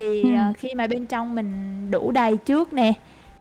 Thì, 0.00 0.34
ờ, 0.34 0.44
Ừm. 0.46 0.52
khi 0.54 0.68
mà 0.76 0.86
bên 0.86 1.06
trong 1.06 1.34
mình 1.34 1.52
đủ 1.90 2.10
đầy 2.12 2.36
trước 2.36 2.72
nè, 2.72 2.92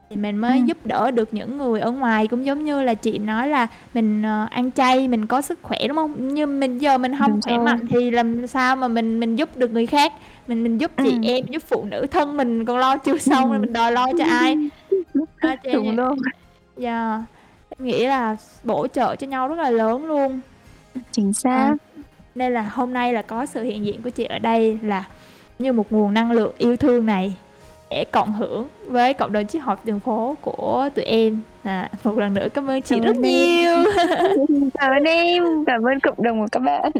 thì 0.10 0.16
mình 0.16 0.38
mới 0.38 0.57
Ừm. 0.60 0.68
giúp 0.68 0.78
đỡ 0.86 1.12
được 1.12 1.34
những 1.34 1.57
người 1.57 1.80
ở 1.82 1.91
ngoài. 1.91 2.28
Cũng 2.28 2.45
giống 2.45 2.66
như 2.66 2.84
là 2.84 2.93
chị 2.93 3.18
nói 3.20 3.49
là 3.49 3.68
mình, 3.93 4.24
ờ, 4.24 4.47
ăn 4.51 4.72
chay, 4.72 5.07
mình 5.07 5.28
có 5.28 5.41
sức 5.41 5.60
khỏe, 5.64 5.80
đúng 5.88 5.97
hông? 5.97 6.36
Như 6.36 6.47
mình 6.47 6.78
giờ 6.78 6.97
mình 6.97 7.14
hông 7.14 7.32
Đúng 7.32 7.41
khỏe 7.41 7.57
rồi. 7.57 7.66
mạnh 7.66 7.88
thì 7.89 8.12
làm 8.12 8.47
sao 8.47 8.76
mà 8.76 8.88
mình 8.88 9.20
mình 9.20 9.36
giúp 9.36 9.57
được 9.57 9.72
người 9.72 9.86
khác, 9.88 10.14
mình 10.47 10.64
mình 10.64 10.78
giúp 10.78 10.91
chị 11.03 11.10
Ừm. 11.12 11.22
em, 11.22 11.45
giúp 11.47 11.64
phụ 11.68 11.86
nữ, 11.86 12.07
thân 12.12 12.38
mình 12.38 12.66
còn 12.66 12.78
lo 12.78 12.97
chưa 12.97 13.18
xong 13.18 13.49
rồi 13.49 13.60
Ừm. 13.60 13.62
mình 13.62 13.74
đòi 13.74 13.91
lo 13.91 14.07
cho 14.18 14.26
ai. 14.26 14.55
Đó, 15.41 15.55
chị 15.64 15.72
Đúng 15.74 15.95
rồi. 15.95 16.16
yeah. 16.82 17.22
Nghĩ 17.80 18.05
là 18.07 18.36
bổ 18.63 18.88
trợ 18.88 19.15
cho 19.15 19.27
nhau 19.27 19.47
rất 19.47 19.55
là 19.55 19.69
lớn 19.69 20.05
luôn. 20.05 20.39
Chính 21.11 21.34
xác. 21.34 21.67
Ờ, 21.69 22.01
nên 22.36 22.53
là 22.53 22.61
hôm 22.61 22.93
nay 22.93 23.13
là 23.13 23.21
có 23.21 23.45
sự 23.45 23.63
hiện 23.63 23.86
diện 23.86 24.01
của 24.01 24.09
chị 24.09 24.23
ở 24.23 24.39
đây 24.39 24.80
là 24.84 25.07
như 25.59 25.73
một 25.73 25.91
nguồn 25.91 26.13
năng 26.13 26.32
lượng 26.32 26.53
yêu 26.57 26.77
thương 26.77 27.05
này 27.05 27.34
để 27.89 28.05
cộng 28.11 28.34
hưởng 28.34 28.67
với 28.88 29.13
cộng 29.13 29.32
đồng 29.34 29.47
triết 29.47 29.61
học 29.61 29.86
đường 29.86 29.99
phố 29.99 30.36
của 30.41 30.89
tụi 30.95 31.05
em. 31.05 31.41
À, 31.63 31.89
một 32.03 32.17
lần 32.17 32.34
nữa 32.34 32.47
cảm 32.53 32.67
ơn 32.69 32.82
chị 32.82 32.95
Cảm 32.95 33.05
rất 33.05 33.15
em. 33.15 33.21
nhiều. 33.21 33.75
Cảm 34.80 34.91
ơn 34.91 35.03
em, 35.03 35.43
cảm 35.67 35.84
ơn 35.84 35.99
cộng 35.99 36.23
đồng 36.23 36.39
của 36.41 36.47
các 36.51 36.59
bạn. 36.59 36.91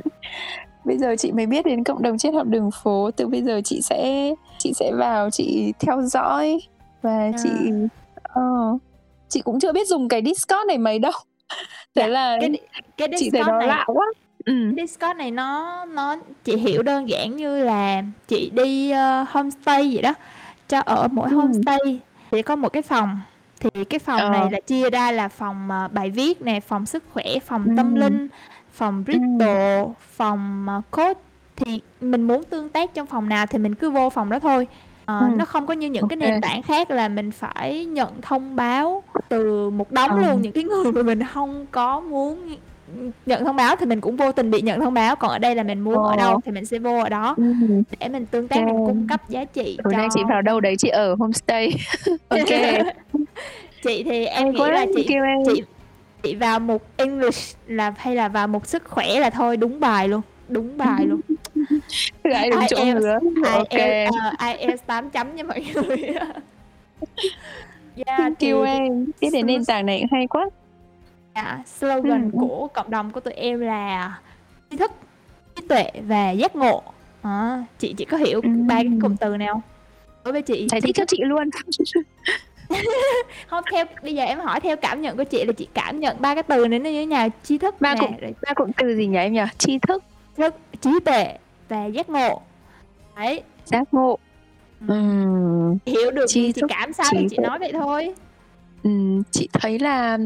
Bây 0.86 0.98
giờ 0.98 1.16
chị 1.16 1.32
mới 1.32 1.46
biết 1.46 1.66
đến 1.66 1.84
cộng 1.84 2.02
đồng 2.02 2.18
triết 2.18 2.34
học 2.34 2.48
đường 2.48 2.70
phố, 2.84 3.12
từ 3.16 3.28
bây 3.28 3.42
giờ 3.42 3.62
chị 3.64 3.82
sẽ 3.82 4.34
chị 4.58 4.74
sẽ 4.76 4.92
vào 4.94 5.30
chị 5.30 5.74
theo 5.80 6.02
dõi 6.02 6.60
và 7.02 7.12
À. 7.20 7.32
chị 7.44 7.50
ờ, 8.24 8.42
chị 9.30 9.42
cũng 9.42 9.60
chưa 9.60 9.74
biết 9.74 9.88
dùng 9.88 10.08
cái 10.10 10.22
Discord 10.26 10.68
này 10.68 10.78
mấy 10.78 11.00
đâu. 11.00 11.12
Thế 11.96 12.02
Dạ, 12.02 12.08
là 12.08 12.38
cái 12.42 12.52
cái 12.98 13.08
chị 13.18 13.30
thấy 13.30 13.42
Discord 13.42 13.48
nó 13.52 13.58
này 13.60 13.68
lạ 13.68 13.84
quá. 13.88 14.06
Ừ. 14.46 14.54
Discord 14.78 15.18
này 15.18 15.32
nó 15.32 15.86
nó 15.86 16.16
chị 16.44 16.58
hiểu 16.58 16.82
đơn 16.84 17.10
giản 17.10 17.36
như 17.36 17.64
là 17.64 18.04
chị 18.28 18.50
đi 18.54 18.92
ờ, 18.92 19.26
homestay 19.30 19.90
vậy 19.94 20.02
đó. 20.02 20.14
Cho 20.68 20.80
ở 20.86 21.08
mỗi 21.12 21.30
Ừ. 21.30 21.36
homestay 21.36 22.00
thì 22.32 22.42
có 22.42 22.56
một 22.56 22.70
cái 22.70 22.82
phòng. 22.84 23.20
Thì 23.60 23.84
cái 23.84 24.00
phòng 24.00 24.20
Ờ. 24.20 24.30
này 24.30 24.52
là 24.52 24.60
chia 24.68 24.90
ra 24.90 25.12
là 25.12 25.28
phòng 25.28 25.68
ờ, 25.72 25.88
bài 25.92 26.10
viết 26.10 26.42
nè, 26.42 26.60
phòng 26.60 26.86
sức 26.86 27.04
khỏe, 27.14 27.26
phòng 27.46 27.68
tâm 27.78 27.96
Ừ. 27.96 28.00
linh, 28.00 28.28
phòng 28.74 29.04
Ừ. 29.08 29.14
ritual, 29.14 29.86
phòng 30.16 30.66
ờ, 30.70 30.82
code. 30.92 31.20
Thì 31.56 31.82
mình 32.02 32.24
muốn 32.28 32.44
tương 32.44 32.70
tác 32.70 32.94
trong 32.94 33.08
phòng 33.08 33.30
nào 33.30 33.46
thì 33.48 33.60
mình 33.60 33.76
cứ 33.76 33.90
vô 33.90 34.10
phòng 34.10 34.30
đó 34.30 34.40
thôi. 34.40 34.68
Ờ, 35.10 35.20
Ừ. 35.20 35.36
nó 35.38 35.46
không 35.46 35.66
có 35.68 35.74
như 35.74 35.88
những 35.90 36.08
cái 36.08 36.18
Ok. 36.22 36.30
nền 36.32 36.42
tảng 36.42 36.62
khác 36.62 36.92
là 36.92 37.08
mình 37.08 37.32
phải 37.32 37.86
nhận 37.86 38.22
thông 38.22 38.56
báo 38.56 39.04
từ 39.30 39.70
một 39.70 39.92
đống 39.92 40.10
Ờ. 40.10 40.18
luôn 40.18 40.42
những 40.42 40.52
cái 40.52 40.64
người 40.64 40.92
mà 40.92 41.04
mình 41.04 41.20
không 41.34 41.66
có 41.72 42.00
muốn 42.00 42.56
nhận 43.26 43.46
thông 43.46 43.56
báo 43.56 43.76
thì 43.76 43.86
mình 43.86 44.02
cũng 44.02 44.16
vô 44.16 44.32
tình 44.32 44.52
bị 44.52 44.62
nhận 44.62 44.80
thông 44.82 44.94
báo 44.94 45.16
còn 45.16 45.32
ở 45.32 45.40
đây 45.40 45.56
là 45.56 45.64
mình 45.64 45.80
muốn 45.80 46.04
ở 46.04 46.16
đâu 46.16 46.40
thì 46.46 46.52
mình 46.52 46.66
sẽ 46.66 46.80
vô 46.80 47.00
ở 47.00 47.10
đó 47.10 47.36
Ừ. 47.38 47.44
để 48.00 48.10
mình 48.10 48.26
tương 48.26 48.48
tác 48.48 48.56
mình 48.66 48.76
cung 48.88 49.08
cấp 49.10 49.30
giá 49.30 49.46
trị 49.46 49.78
Tối 49.84 49.94
nay 49.94 50.08
chị 50.14 50.20
cho 50.24 50.28
vào 50.30 50.42
đâu 50.42 50.60
đấy 50.60 50.76
chị 50.78 50.90
ở 50.90 51.16
homestay. 51.20 51.74
ok. 52.30 52.40
chị 53.84 54.04
thì 54.04 54.26
em 54.26 54.44
Hay 54.44 54.52
nghĩ 54.54 54.60
quá, 54.60 54.72
là 54.72 54.86
chị 54.96 55.06
kêu 55.10 55.24
em. 55.24 55.38
chị 55.46 55.64
chị 56.24 56.36
vào 56.36 56.60
một 56.60 56.82
English 56.98 57.58
là 57.68 57.94
hay 57.98 58.16
là 58.16 58.28
vào 58.28 58.48
một 58.48 58.68
sức 58.68 58.84
khỏe 58.86 59.20
là 59.20 59.30
thôi 59.30 59.58
đúng 59.58 59.80
bài 59.80 60.08
luôn 60.08 60.22
đúng 60.48 60.78
bài 60.78 61.06
luôn 61.06 61.20
Gái 62.24 62.50
đúng 62.50 62.64
chỗ 62.70 62.86
nữa. 62.86 63.20
Ok. 63.54 63.70
IELTS, 63.70 64.12
ờ, 64.40 64.48
IELTS 64.48 64.84
8 64.86 65.10
chấm 65.10 65.36
nha 65.36 65.44
mọi 65.44 65.66
người 65.74 65.98
yeah, 68.06 68.20
thì 68.20 68.34
Kêu 68.40 68.62
em. 68.64 69.06
Biết 69.22 69.30
đến 69.34 69.46
nền 69.46 69.66
tảng 69.66 69.86
này 69.86 70.04
hay 70.12 70.28
quá. 70.28 70.46
dạ, 71.36 71.60
slogan 71.80 72.32
Ừ. 72.34 72.38
của 72.40 72.68
cộng 72.74 72.90
đồng 72.90 73.12
của 73.12 73.20
tụi 73.20 73.34
em 73.34 73.60
là 73.60 74.18
tri 74.72 74.78
thức 74.78 74.92
trí 75.56 75.68
tuệ 75.68 75.92
và 76.08 76.32
giác 76.32 76.56
ngộ 76.56 76.82
à, 77.22 77.64
chị 77.80 77.94
chị 77.98 78.06
có 78.06 78.18
hiểu 78.18 78.42
Ừ. 78.44 78.50
ba 78.68 78.76
cái 78.76 78.92
cụm 79.02 79.16
từ 79.16 79.38
nào 79.38 79.62
đối 80.24 80.32
với 80.32 80.42
chị 80.42 80.68
Giải 80.72 80.82
thích 80.82 80.96
cho 80.96 81.06
chị 81.08 81.18
luôn. 81.22 81.50
không 83.48 83.64
theo 83.72 83.86
bây 84.04 84.16
giờ 84.16 84.24
em 84.24 84.40
hỏi 84.40 84.60
theo 84.60 84.76
cảm 84.78 85.02
nhận 85.02 85.18
của 85.18 85.24
chị 85.24 85.46
là 85.46 85.54
chị 85.54 85.68
cảm 85.74 86.00
nhận 86.00 86.18
ba 86.20 86.34
cái 86.36 86.44
từ 86.44 86.68
này 86.68 86.80
nó 86.80 86.90
như 86.90 87.00
thế 87.02 87.06
nào 87.06 87.28
tri 87.44 87.58
thức 87.58 87.76
Ba 87.82 87.96
cụm 87.96 88.12
ba 88.48 88.54
cụm 88.54 88.72
từ 88.78 88.96
gì 88.96 89.08
nhỉ 89.08 89.18
em 89.18 89.34
nhỉ? 89.34 89.42
Tri 89.58 89.80
thức, 89.80 90.04
trí 90.38 90.44
thức 90.44 90.56
trí 90.82 90.90
tuệ 91.06 91.38
và 91.70 91.86
giác 91.86 92.10
ngộ 92.10 92.42
đấy 93.16 93.42
giác 93.66 93.94
ngộ. 93.94 94.18
Ừ. 94.88 94.94
Ừm, 94.94 95.78
hiểu 95.86 96.12
được 96.12 96.26
chị 96.28 96.52
thức, 96.52 96.66
cảm 96.70 96.94
sao 96.94 97.12
chị 97.30 97.36
tuệ. 97.38 97.48
nói 97.48 97.60
vậy 97.60 97.72
thôi 97.74 98.14
ừm, 98.84 99.24
chị 99.32 99.50
thấy 99.54 99.80
là 99.80 100.18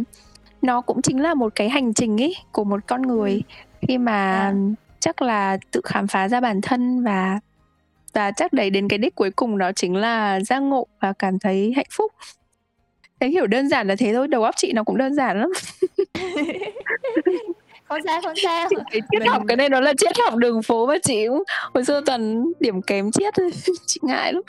nó 0.62 0.82
cũng 0.82 1.02
chính 1.02 1.22
là 1.22 1.34
một 1.34 1.56
cái 1.56 1.70
hành 1.70 1.94
trình 1.94 2.22
ấy 2.22 2.36
của 2.52 2.64
một 2.64 2.80
con 2.88 3.02
người 3.02 3.42
khi 3.88 3.98
mà 3.98 4.52
Dạ. 4.56 4.76
chắc 5.00 5.22
là 5.22 5.58
tự 5.72 5.82
khám 5.84 6.08
phá 6.08 6.28
ra 6.30 6.40
bản 6.42 6.62
thân 6.62 7.04
và 7.04 7.40
và 8.14 8.32
chắc 8.32 8.54
đấy 8.54 8.70
đến 8.70 8.88
cái 8.88 8.98
đích 9.00 9.16
cuối 9.16 9.32
cùng 9.32 9.58
đó 9.58 9.72
chính 9.72 9.96
là 9.96 10.40
giác 10.40 10.60
ngộ 10.60 10.88
và 11.02 11.14
cảm 11.20 11.40
thấy 11.40 11.74
hạnh 11.76 11.86
phúc. 11.92 12.12
Thấy 13.20 13.30
hiểu 13.30 13.48
đơn 13.48 13.70
giản 13.70 13.88
là 13.88 13.96
thế 13.96 14.14
thôi, 14.14 14.28
đầu 14.28 14.44
óc 14.44 14.56
chị 14.58 14.74
nó 14.74 14.84
cũng 14.84 14.98
đơn 14.98 15.14
giản 15.16 15.40
lắm. 15.40 15.50
không 17.90 18.00
sao 18.06 18.22
không 18.24 18.34
sao 18.44 18.70
thấy 18.92 19.02
triết 19.12 19.20
Mình- 19.20 19.28
học 19.30 19.42
cái 19.48 19.58
này 19.58 19.70
nó 19.70 19.80
là 19.80 19.94
triết 19.98 20.12
học 20.26 20.36
đường 20.36 20.64
phố 20.64 20.86
mà 20.88 20.94
chị 21.04 21.28
cũng 21.28 21.44
hồi 21.74 21.86
xưa 21.86 22.02
toàn 22.06 22.46
điểm 22.60 22.82
kém 22.82 23.12
triết 23.12 23.34
chị 23.86 24.00
ngại 24.04 24.34
lắm. 24.34 24.44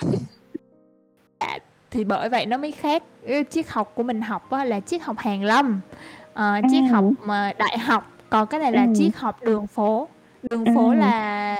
thì 1.90 2.04
bởi 2.04 2.28
vậy 2.28 2.46
nó 2.46 2.56
mới 2.56 2.72
khác 2.72 3.02
Cái 3.26 3.44
triết 3.50 3.68
học 3.68 3.92
của 3.94 4.02
mình 4.02 4.20
học 4.20 4.50
á, 4.50 4.64
là 4.64 4.80
triết 4.80 5.02
học 5.02 5.16
hàn 5.18 5.42
lâm 5.44 5.80
Ờ, 6.34 6.54
triết 6.70 6.82
Ừ. 6.88 6.92
học 6.92 7.04
mà 7.24 7.52
đại 7.58 7.78
học 7.78 8.10
còn 8.30 8.46
cái 8.46 8.60
này 8.60 8.72
là 8.72 8.82
Ừ. 8.84 8.92
triết 8.96 9.16
học 9.16 9.42
đường 9.42 9.66
phố 9.66 10.08
đường 10.50 10.64
phố 10.74 10.88
Ừ. 10.88 10.94
là 10.94 11.56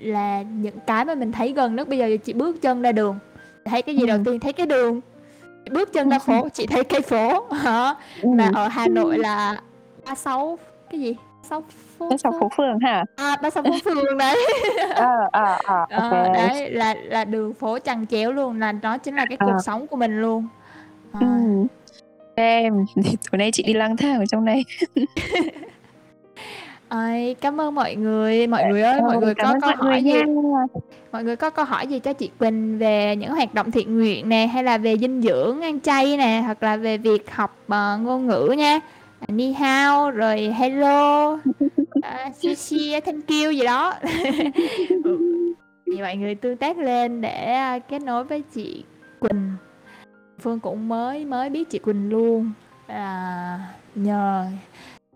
là 0.00 0.42
những 0.42 0.78
cái 0.86 1.04
mà 1.04 1.14
mình 1.14 1.32
thấy 1.32 1.52
gần 1.52 1.76
nhất 1.76 1.88
bây 1.88 1.98
giờ 1.98 2.16
chị 2.24 2.32
bước 2.32 2.62
chân 2.62 2.82
ra 2.82 2.92
đường 2.92 3.18
thấy 3.64 3.82
cái 3.82 3.96
gì 3.96 4.06
đầu 4.06 4.16
Ừ. 4.18 4.22
tiên 4.26 4.40
thấy 4.40 4.52
cái 4.52 4.66
đường 4.66 5.00
bước 5.70 5.92
chân 5.92 6.08
ra 6.10 6.18
phố 6.18 6.48
chị 6.54 6.66
thấy 6.66 6.84
cây 6.84 7.00
phố 7.00 7.46
Hả? 7.50 7.94
Ừ. 8.22 8.28
mà 8.28 8.50
ở 8.54 8.68
Hà 8.68 8.88
Nội 8.88 9.18
là 9.18 9.60
36 10.06 10.58
cái 10.90 11.00
gì? 11.00 11.14
36 11.50 11.62
phố 11.98 12.08
Cái 12.10 12.18
sáu 12.18 12.32
phố 12.40 12.48
phường 12.56 12.78
hả? 12.80 13.04
à 13.16 13.36
36 13.42 13.62
phố 13.64 13.70
phường 13.84 14.18
đấy. 14.18 14.36
Ờ 14.94 15.28
ờ 15.32 15.56
ờ 15.64 15.86
Ờ, 15.90 16.02
ok. 16.24 16.32
đấy 16.34 16.70
là 16.70 16.94
là 17.04 17.24
đường 17.24 17.54
phố 17.54 17.78
chằng 17.78 18.06
chéo 18.06 18.32
luôn 18.32 18.60
là 18.60 18.72
nó 18.72 18.98
chính 18.98 19.14
là 19.16 19.26
cái 19.26 19.38
cuộc 19.40 19.58
sống 19.64 19.86
của 19.86 19.96
mình 19.96 20.20
luôn. 20.20 20.46
Ờ, 21.12 21.20
Ừ. 21.20 21.66
Em, 22.34 22.84
tối 23.30 23.38
nay 23.38 23.50
chị 23.52 23.62
đi 23.62 23.72
lang 23.74 23.96
thang 23.96 24.18
ở 24.18 24.26
trong 24.26 24.44
này. 24.44 24.64
ơi, 26.88 27.36
cảm 27.40 27.60
ơn 27.60 27.74
mọi 27.74 27.94
người. 27.94 28.46
Mọi 28.46 28.64
người 28.64 28.82
ơi 28.82 29.00
mọi 29.00 29.16
người 29.18 29.34
có 29.34 29.54
câu 29.60 29.70
hỏi 29.76 30.04
gì? 30.04 30.12
mọi 31.12 31.24
người 31.24 31.36
có 31.36 31.50
câu 31.50 31.64
hỏi 31.64 31.86
gì 31.86 31.98
cho 31.98 32.12
chị 32.12 32.30
Quỳnh 32.38 32.78
về 32.78 33.16
những 33.16 33.30
hoạt 33.34 33.54
động 33.54 33.70
thiện 33.70 33.98
nguyện 33.98 34.28
nè 34.28 34.46
hay 34.46 34.64
là 34.64 34.78
về 34.78 34.96
dinh 34.98 35.22
dưỡng 35.22 35.60
ăn 35.62 35.80
chay 35.80 36.16
nè 36.16 36.42
hoặc 36.44 36.62
là 36.62 36.76
về 36.76 36.98
việc 36.98 37.30
học 37.34 37.56
ờ, 37.68 37.98
ngôn 38.02 38.26
ngữ 38.26 38.54
nha 38.58 38.80
ni 39.28 39.52
hao 39.52 40.10
rồi 40.10 40.40
hello 40.56 41.32
uh, 41.98 42.34
sushi 42.42 43.00
thank 43.00 43.28
you 43.28 43.50
gì 43.52 43.64
đó. 43.64 43.94
Ừ, 45.04 45.18
thì 45.86 46.00
mọi 46.02 46.16
người 46.16 46.34
tương 46.34 46.56
tác 46.56 46.78
lên 46.78 47.20
để 47.20 47.54
ờ, 47.54 47.78
kết 47.88 47.98
nối 48.02 48.24
với 48.24 48.42
chị 48.54 48.84
Quỳnh. 49.20 49.52
Phương 50.40 50.60
cũng 50.60 50.88
mới 50.88 51.24
mới 51.24 51.50
biết 51.50 51.70
chị 51.70 51.78
Quỳnh 51.78 52.10
luôn. 52.10 52.52
À, 52.86 53.58
nhờ 53.94 54.46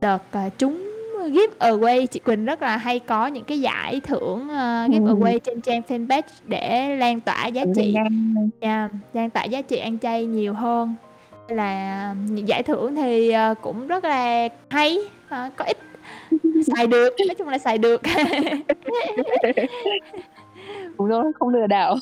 đợt 0.01 0.23
ờ, 0.31 0.49
trúng 0.59 0.89
giveaway 1.23 2.07
chị 2.07 2.21
Quỳnh 2.21 2.45
rất 2.45 2.63
là 2.63 2.77
hay 2.77 2.99
có 2.99 3.27
những 3.27 3.45
cái 3.45 3.61
giải 3.61 4.01
thưởng 4.01 4.49
ờ, 4.49 4.83
Ừ. 4.85 4.89
giveaway 4.93 5.39
trên 5.39 5.61
trang 5.61 5.83
fanpage 5.89 6.23
để 6.47 6.97
lan 6.97 7.21
tỏa 7.21 7.47
giá 7.47 7.65
trị. 7.77 7.93
Nam. 7.95 8.35
nha 8.61 8.89
lan 9.13 9.31
tỏa 9.31 9.45
giá 9.45 9.63
trị 9.63 9.77
ăn 9.77 9.99
chay 9.99 10.27
nhiều 10.27 10.55
hơn 10.55 10.95
là 11.55 12.15
những 12.29 12.49
giải 12.49 12.63
thưởng 12.63 12.97
thì 12.97 13.31
ờ, 13.31 13.55
cũng 13.63 13.87
rất 13.87 14.05
là 14.05 14.49
hay 14.69 14.99
ờ, 15.29 15.51
có 15.57 15.65
ích 15.65 15.79
xài 16.77 16.87
được 16.87 17.15
nói 17.29 17.35
chung 17.39 17.49
là 17.49 17.59
xài 17.59 17.79
được. 17.79 18.03
Đúng 20.99 21.09
rồi, 21.09 21.33
không 21.39 21.49
lừa 21.49 21.67
đảo. 21.67 21.97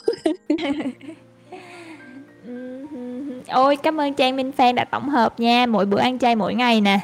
Ừm, 2.47 3.41
Ôi 3.49 3.77
cảm 3.77 4.01
ơn 4.01 4.15
Trang 4.15 4.37
Minh 4.37 4.53
Phan 4.53 4.75
đã 4.75 4.85
tổng 4.85 5.09
hợp 5.09 5.41
nha 5.41 5.67
Mỗi 5.67 5.87
bữa 5.87 5.99
ăn 5.99 6.19
chay 6.19 6.37
mỗi 6.37 6.55
ngày 6.55 6.81
nè. 6.81 7.01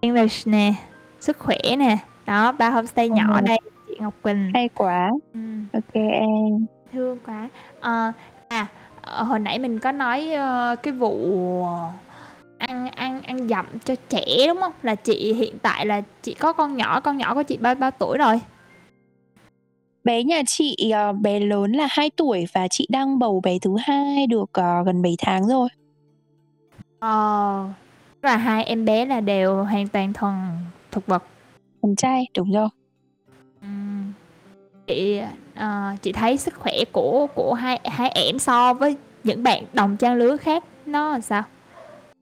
English 0.00 0.46
nè 0.48 0.72
Sức 1.20 1.38
khỏe 1.38 1.58
nè. 1.78 1.98
Đó 2.26 2.52
ba 2.52 2.70
homestay 2.70 3.08
nhỏ 3.08 3.40
đây 3.40 3.58
Chị 3.88 3.94
Ngọc 4.00 4.14
Quỳnh. 4.22 4.50
Hay 4.54 4.68
quá. 4.74 5.10
Ừm, 5.34 5.66
Ok 5.72 5.94
em. 5.94 6.66
Thương 6.92 7.18
quá. 7.26 7.48
Ờ, 7.80 8.12
À 8.48 8.66
ờ, 9.16 9.22
hồi 9.22 9.38
nãy 9.38 9.58
mình 9.58 9.78
có 9.78 9.92
nói 9.92 10.32
ờ, 10.32 10.76
cái 10.82 10.92
vụ 10.92 11.16
ăn 12.58 12.90
ăn 12.90 13.22
ăn 13.22 13.48
dặm 13.48 13.66
cho 13.84 13.94
trẻ 14.08 14.46
đúng 14.48 14.60
không 14.60 14.72
là 14.82 14.94
chị 14.94 15.32
hiện 15.32 15.58
tại 15.62 15.86
là 15.86 16.02
chị 16.22 16.34
có 16.34 16.52
con 16.52 16.76
nhỏ 16.76 17.00
con 17.00 17.16
nhỏ 17.16 17.34
của 17.34 17.42
chị 17.42 17.56
bao 17.56 17.74
bao 17.74 17.90
tuổi 17.90 18.18
rồi 18.18 18.40
Bé 20.04 20.22
nhà 20.22 20.42
chị 20.46 20.76
ờ, 20.94 21.12
bé 21.12 21.40
lớn 21.40 21.72
là 21.72 21.86
2 21.90 22.10
tuổi 22.16 22.44
và 22.52 22.68
chị 22.70 22.86
đang 22.90 23.18
bầu 23.18 23.40
bé 23.44 23.58
thứ 23.62 23.76
hai 23.80 24.26
được 24.26 24.50
ờ, 24.52 24.82
gần 24.86 25.02
7 25.02 25.14
tháng 25.18 25.46
rồi. 25.46 25.68
ờ 26.98 27.68
là 28.22 28.36
hai 28.36 28.64
em 28.64 28.84
bé 28.84 29.06
là 29.06 29.20
đều 29.20 29.64
hoàn 29.64 29.88
toàn 29.88 30.12
thuần 30.12 30.34
thực 30.90 31.06
vật 31.06 31.22
Con 31.82 31.96
trai, 31.96 32.26
đúng 32.36 32.52
rồi. 32.52 32.68
Chị 34.86 35.20
ờ, 35.54 35.92
chị 36.02 36.12
thấy 36.12 36.36
sức 36.36 36.54
khỏe 36.54 36.74
của 36.92 37.26
của 37.34 37.54
hai 37.54 37.80
hai 37.84 38.10
em 38.10 38.38
so 38.38 38.74
với 38.74 38.96
những 39.26 39.42
bạn 39.42 39.64
đồng 39.72 39.96
trang 39.96 40.14
lứa 40.14 40.36
khác 40.36 40.64
nó 40.86 41.10
là 41.12 41.20
sao 41.20 41.42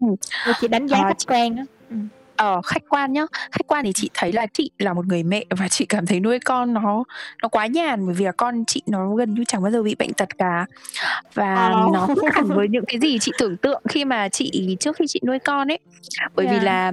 Ừ. 0.00 0.07
Thì 0.46 0.52
chị 0.61 0.68
đánh 0.68 0.86
giá 0.88 0.98
Ờ, 0.98 1.05
khách 1.09 1.18
chị- 1.18 1.26
quan 1.28 1.57
á 1.57 1.64
Ừ. 1.90 1.96
Ờ, 2.36 2.61
khách 2.64 2.82
quan 2.88 3.12
nhá, 3.12 3.22
khách 3.52 3.66
quan 3.66 3.84
thì 3.84 3.92
chị 3.92 4.11
thấy 4.14 4.32
là 4.32 4.46
chị 4.52 4.70
là 4.78 4.92
một 4.92 5.07
người 5.07 5.22
mẹ 5.22 5.44
và 5.50 5.68
chị 5.68 5.86
cảm 5.86 6.07
thấy 6.07 6.20
nuôi 6.20 6.38
con 6.38 6.74
nó 6.74 7.05
nó 7.42 7.48
quá 7.48 7.66
nhàn 7.66 8.07
bởi 8.07 8.14
vì 8.14 8.24
là 8.24 8.32
con 8.32 8.64
chị 8.64 8.82
nó 8.86 9.14
gần 9.14 9.34
như 9.34 9.44
chẳng 9.48 9.62
bao 9.62 9.70
giờ 9.72 9.82
bị 9.82 9.94
bệnh 9.98 10.12
tật 10.12 10.38
cả. 10.38 10.66
Và 11.34 11.55
Ờ. 11.55 11.86
nó 11.92 12.07
khác 12.22 12.34
hẳn 12.34 12.44
với 12.48 12.68
những 12.68 12.84
cái 12.88 13.00
gì 13.00 13.18
chị 13.18 13.32
tưởng 13.38 13.57
tượng 13.57 13.82
khi 13.88 14.05
mà 14.05 14.28
chị 14.28 14.76
trước 14.80 14.96
khi 14.96 15.05
chị 15.09 15.20
nuôi 15.26 15.38
con 15.38 15.68
ấy. 15.70 15.78
Bởi 16.34 16.46
vì 16.46 16.52
Yeah. 16.52 16.64
là 16.64 16.92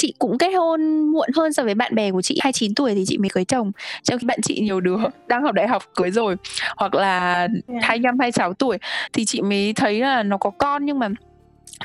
chị 0.00 0.14
cũng 0.18 0.38
kết 0.38 0.50
hôn 0.50 1.02
muộn 1.12 1.28
hơn 1.36 1.52
so 1.52 1.62
với 1.62 1.74
bạn 1.74 1.94
bè 1.94 2.10
của 2.10 2.22
chị, 2.22 2.38
29 2.42 2.74
tuổi 2.74 2.94
thì 2.94 3.04
chị 3.06 3.18
mới 3.18 3.28
cưới 3.32 3.44
chồng, 3.44 3.72
trong 4.02 4.18
khi 4.18 4.26
bạn 4.26 4.40
chị 4.42 4.60
nhiều 4.60 4.80
đứa 4.80 4.96
đang 5.28 5.42
học 5.42 5.54
đại 5.54 5.68
học 5.68 5.82
cưới 5.94 6.10
rồi, 6.10 6.36
hoặc 6.76 6.94
là 6.94 7.48
Yeah. 7.68 7.82
25, 7.84 8.18
26 8.18 8.54
tuổi 8.54 8.78
thì 9.12 9.24
chị 9.24 9.42
mới 9.42 9.72
thấy 9.76 10.00
là 10.00 10.22
nó 10.22 10.36
có 10.36 10.50
con 10.50 10.84
nhưng 10.84 10.98
mà 10.98 11.08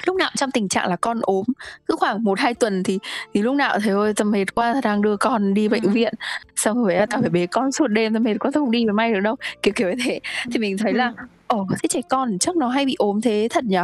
lúc 0.06 0.16
nào 0.16 0.30
trong 0.38 0.52
tình 0.52 0.70
trạng 0.70 0.90
là 0.90 0.96
con 0.96 1.20
ốm. 1.22 1.44
Cứ 1.88 1.96
khoảng 2.00 2.24
1-2 2.24 2.54
tuần 2.54 2.84
thì 2.84 3.00
thì 3.34 3.42
lúc 3.42 3.56
nào 3.56 3.80
thấy 3.80 3.94
"Ôi, 3.94 4.14
tao 4.16 4.26
mệt 4.26 4.56
quá, 4.56 4.74
tao 4.74 4.82
đang 4.82 5.02
đưa 5.02 5.18
con 5.18 5.54
đi 5.54 5.68
bệnh 5.68 5.84
Ừm. 5.84 5.94
viện." 5.94 6.14
Xong 6.56 6.84
rồi 6.84 6.96
á, 6.96 7.06
"Tao 7.06 7.22
phải 7.22 7.30
bế 7.30 7.46
con 7.48 7.72
suốt 7.72 7.88
đêm, 7.88 8.14
tao 8.14 8.20
mệt 8.22 8.36
quá, 8.40 8.52
tao 8.54 8.64
không 8.64 8.72
đi 8.72 8.86
với 8.86 8.94
mày 8.94 9.14
được 9.14 9.20
đâu." 9.20 9.36
Kiểu, 9.64 9.74
kiểu 9.76 9.90
như 9.90 9.96
thế. 10.06 10.20
Thì 10.52 10.60
mình 10.60 10.78
thấy 10.78 10.94
là, 10.94 11.14
Ừm. 11.18 11.28
ồ, 11.48 11.68
thế 11.84 11.88
trẻ 11.90 12.02
con 12.10 12.40
chắc 12.40 12.56
nó 12.56 12.68
hay 12.70 12.86
bị 12.86 12.96
ốm 12.98 13.22
thế 13.22 13.48
thật 13.52 13.64
nhỉ? 13.64 13.78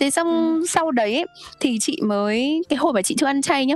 Thế 0.00 0.10
xong 0.10 0.54
Ừm. 0.54 0.66
sau 0.66 0.90
đấy 0.90 1.14
ấy, 1.14 1.26
thì 1.60 1.78
chị 1.80 1.98
mới 2.02 2.62
cái 2.68 2.76
hồi 2.76 2.92
mà 2.92 3.02
chị 3.02 3.14
chưa 3.18 3.26
ăn 3.26 3.42
chay 3.42 3.66
nhá, 3.66 3.74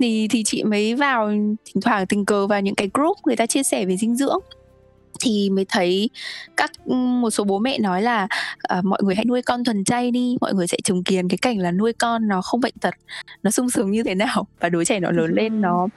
thì 0.00 0.28
thì 0.30 0.44
chị 0.44 0.62
mới 0.64 0.94
vào 0.94 1.28
thỉnh 1.64 1.80
thoảng 1.82 2.06
tình 2.06 2.24
cờ 2.24 2.46
vào 2.46 2.60
những 2.60 2.74
cái 2.74 2.90
group 2.94 3.16
người 3.26 3.36
ta 3.36 3.46
chia 3.46 3.62
sẻ 3.62 3.84
về 3.84 3.96
dinh 3.96 4.16
dưỡng. 4.16 4.38
Thì 5.24 5.50
mới 5.50 5.64
thấy 5.68 6.10
các 6.56 6.70
một 6.88 7.30
số 7.30 7.44
bố 7.44 7.58
mẹ 7.58 7.78
nói 7.78 8.02
là, 8.02 8.28
ờ, 8.62 8.82
mọi 8.84 9.00
người 9.02 9.14
hãy 9.14 9.24
nuôi 9.24 9.42
con 9.42 9.64
thuần 9.64 9.84
chay 9.84 10.10
đi, 10.10 10.36
mọi 10.40 10.54
người 10.54 10.66
sẽ 10.66 10.76
chứng 10.84 11.04
kiến 11.04 11.28
cái 11.28 11.38
cảnh 11.42 11.58
là 11.58 11.70
nuôi 11.70 11.92
con 11.92 12.28
nó 12.28 12.42
không 12.42 12.60
bệnh 12.60 12.74
tật, 12.80 12.94
nó 13.42 13.50
sung 13.50 13.70
sướng 13.70 13.90
như 13.90 14.02
thế 14.02 14.14
nào 14.14 14.46
và 14.60 14.68
đứa 14.68 14.84
trẻ 14.84 15.00
nó 15.00 15.10
lớn 15.10 15.32
lên 15.34 15.60
nó 15.60 15.88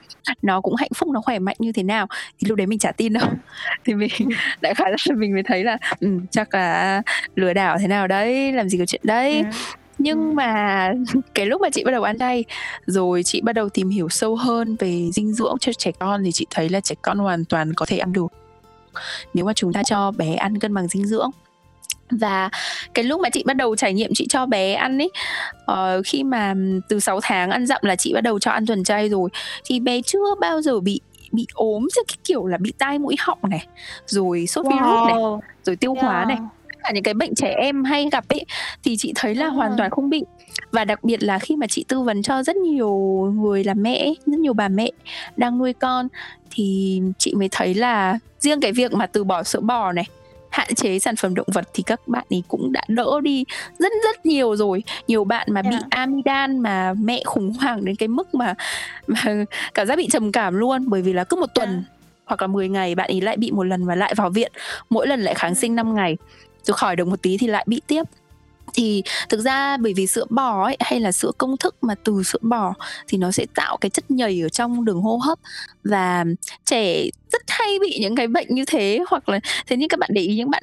nó 0.42 0.60
cũng 0.60 0.74
hạnh 0.74 0.90
phúc, 0.96 1.08
nó 1.08 1.20
khỏe 1.20 1.38
mạnh 1.38 1.56
như 1.58 1.72
thế 1.72 1.82
nào. 1.82 2.06
Thì 2.38 2.48
lúc 2.48 2.58
đấy 2.58 2.66
mình 2.66 2.78
chả 2.78 2.92
tin 2.92 3.12
đâu. 3.12 3.28
Thì 3.84 3.94
mình 3.94 4.10
đại 4.60 4.74
khái 4.74 4.90
là 4.90 5.14
mình 5.16 5.32
mới 5.34 5.42
thấy 5.42 5.64
là, 5.64 5.78
ừm, 6.00 6.26
chắc 6.26 6.54
là 6.54 7.02
lừa 7.34 7.52
đảo 7.52 7.76
thế 7.80 7.86
nào 7.86 8.06
đấy, 8.08 8.52
làm 8.52 8.68
gì 8.68 8.78
có 8.78 8.86
chuyện 8.86 9.00
đấy. 9.04 9.32
Yeah. 9.34 9.54
Nhưng 9.98 10.18
Ừm. 10.18 10.34
mà 10.36 10.92
cái 11.34 11.46
lúc 11.46 11.60
mà 11.60 11.70
chị 11.70 11.84
bắt 11.84 11.90
đầu 11.90 12.02
ăn 12.02 12.18
chay, 12.18 12.44
rồi 12.86 13.22
chị 13.22 13.40
bắt 13.40 13.52
đầu 13.52 13.68
tìm 13.68 13.88
hiểu 13.88 14.08
sâu 14.08 14.36
hơn 14.36 14.76
về 14.78 15.10
dinh 15.12 15.32
dưỡng 15.32 15.56
cho 15.60 15.72
trẻ 15.72 15.90
con 15.98 16.24
thì 16.24 16.32
chị 16.32 16.46
thấy 16.50 16.68
là 16.68 16.80
trẻ 16.80 16.94
con 17.02 17.18
hoàn 17.18 17.44
toàn 17.44 17.74
có 17.74 17.86
thể 17.86 17.98
ăn 17.98 18.12
được. 18.12 18.26
Nếu 19.34 19.44
mà 19.44 19.52
chúng 19.52 19.72
ta 19.72 19.82
cho 19.82 20.10
bé 20.10 20.34
ăn 20.34 20.58
cân 20.58 20.74
bằng 20.74 20.88
dinh 20.88 21.06
dưỡng. 21.06 21.30
Và 22.10 22.50
cái 22.94 23.04
lúc 23.04 23.20
mà 23.20 23.30
chị 23.30 23.42
bắt 23.46 23.54
đầu 23.54 23.76
trải 23.76 23.92
nghiệm 23.92 24.10
chị 24.14 24.26
cho 24.30 24.46
bé 24.46 24.74
ăn 24.74 24.98
ấy, 24.98 25.10
ờ, 25.66 26.02
khi 26.04 26.22
mà 26.24 26.54
từ 26.88 27.00
6 27.00 27.20
tháng 27.22 27.50
ăn 27.50 27.66
dặm 27.66 27.80
là 27.82 27.96
chị 27.96 28.14
bắt 28.14 28.20
đầu 28.20 28.38
cho 28.38 28.50
ăn 28.50 28.66
thuần 28.66 28.84
chay 28.84 29.08
rồi, 29.08 29.30
thì 29.64 29.80
bé 29.80 30.02
chưa 30.02 30.34
bao 30.40 30.62
giờ 30.62 30.80
bị 30.80 31.00
bị 31.32 31.46
ốm 31.54 31.86
theo 31.96 32.04
cái 32.08 32.16
kiểu 32.24 32.46
là 32.46 32.58
bị 32.60 32.72
tai 32.78 32.98
mũi 32.98 33.16
họng 33.18 33.38
này, 33.42 33.66
rồi 34.06 34.46
sốt 34.46 34.66
virus 34.66 35.06
này, 35.06 35.16
Wow! 35.16 35.40
rồi 35.64 35.76
tiêu 35.76 35.94
hóa 35.94 36.24
này. 36.28 36.36
Yeah. 36.40 36.52
Cả 36.82 36.90
những 36.94 37.02
cái 37.02 37.14
bệnh 37.14 37.34
trẻ 37.34 37.54
em 37.58 37.84
hay 37.84 38.08
gặp 38.12 38.24
ấy, 38.28 38.44
thì 38.84 38.96
chị 38.96 39.12
thấy 39.16 39.34
là 39.34 39.46
hoàn 39.46 39.74
toàn 39.78 39.90
không 39.90 40.10
bị. 40.10 40.24
Và 40.72 40.84
đặc 40.84 41.04
biệt 41.04 41.22
là 41.22 41.38
khi 41.38 41.56
mà 41.56 41.66
chị 41.66 41.84
tư 41.88 42.00
vấn 42.00 42.22
cho 42.22 42.42
rất 42.42 42.56
nhiều 42.56 42.94
người 43.36 43.64
làm 43.64 43.82
mẹ 43.82 44.12
rất 44.26 44.38
nhiều 44.38 44.52
bà 44.52 44.68
mẹ 44.68 44.90
đang 45.36 45.58
nuôi 45.58 45.72
con, 45.72 46.08
thì 46.50 47.00
chị 47.18 47.34
mới 47.34 47.48
thấy 47.50 47.74
là 47.74 48.18
riêng 48.40 48.60
cái 48.60 48.72
việc 48.72 48.92
mà 48.92 49.06
từ 49.06 49.24
bỏ 49.24 49.42
sữa 49.42 49.60
bò 49.60 49.92
này, 49.92 50.04
hạn 50.50 50.74
chế 50.74 50.98
sản 50.98 51.16
phẩm 51.16 51.34
động 51.34 51.46
vật 51.52 51.68
thì 51.74 51.82
các 51.82 52.08
bạn 52.08 52.24
ấy 52.30 52.42
cũng 52.48 52.72
đã 52.72 52.82
đỡ 52.88 53.20
đi 53.22 53.44
rất 53.78 53.92
rất 54.04 54.26
nhiều 54.26 54.56
rồi. 54.56 54.82
Nhiều 55.08 55.24
bạn 55.24 55.48
mà 55.50 55.62
bị 55.62 55.70
Yeah. 55.70 55.90
amidan 55.90 56.58
mà 56.58 56.94
mẹ 56.94 57.22
khủng 57.24 57.52
hoảng 57.52 57.84
đến 57.84 57.96
cái 57.96 58.08
mức 58.08 58.34
mà 58.34 58.54
mà 59.06 59.44
cảm 59.74 59.86
giác 59.86 59.96
bị 59.96 60.08
trầm 60.10 60.32
cảm 60.32 60.54
luôn, 60.54 60.88
bởi 60.88 61.02
vì 61.02 61.12
là 61.12 61.24
cứ 61.24 61.36
1 61.36 61.46
tuần 61.54 61.68
Yeah. 61.68 61.84
hoặc 62.24 62.42
là 62.42 62.46
10 62.46 62.68
ngày 62.68 62.94
bạn 62.94 63.10
ấy 63.10 63.20
lại 63.20 63.36
bị 63.36 63.50
một 63.50 63.64
lần 63.64 63.86
và 63.86 63.94
lại 63.94 64.14
vào 64.16 64.30
viện, 64.30 64.52
mỗi 64.90 65.06
lần 65.06 65.20
lại 65.20 65.34
kháng 65.34 65.54
sinh 65.54 65.76
5 65.76 65.94
ngày, 65.94 66.16
rồi 66.62 66.76
khỏi 66.76 66.96
được 66.96 67.08
một 67.08 67.22
tí 67.22 67.36
thì 67.38 67.46
lại 67.46 67.64
bị 67.68 67.80
tiếp. 67.86 68.02
Thì 68.74 69.02
thực 69.28 69.40
ra 69.40 69.76
bởi 69.76 69.94
vì 69.94 70.06
sữa 70.06 70.24
bò 70.30 70.64
ấy, 70.64 70.76
hay 70.80 71.00
là 71.00 71.12
sữa 71.12 71.30
công 71.38 71.56
thức 71.56 71.76
mà 71.82 71.94
từ 72.04 72.22
sữa 72.22 72.38
bò 72.42 72.74
thì 73.08 73.18
nó 73.18 73.30
sẽ 73.30 73.46
tạo 73.54 73.76
cái 73.76 73.90
chất 73.90 74.10
nhầy 74.10 74.42
ở 74.42 74.48
trong 74.48 74.84
đường 74.84 75.00
hô 75.00 75.16
hấp 75.16 75.38
và 75.84 76.24
trẻ 76.64 77.04
rất 77.32 77.42
hay 77.48 77.78
bị 77.80 77.98
những 78.00 78.16
cái 78.16 78.26
bệnh 78.26 78.46
như 78.48 78.64
thế. 78.64 79.00
Hoặc 79.08 79.28
là 79.28 79.40
thế 79.66 79.76
nhưng 79.76 79.88
các 79.88 79.98
bạn 80.00 80.10
để 80.12 80.22
ý 80.22 80.36
những 80.36 80.50
bạn 80.50 80.62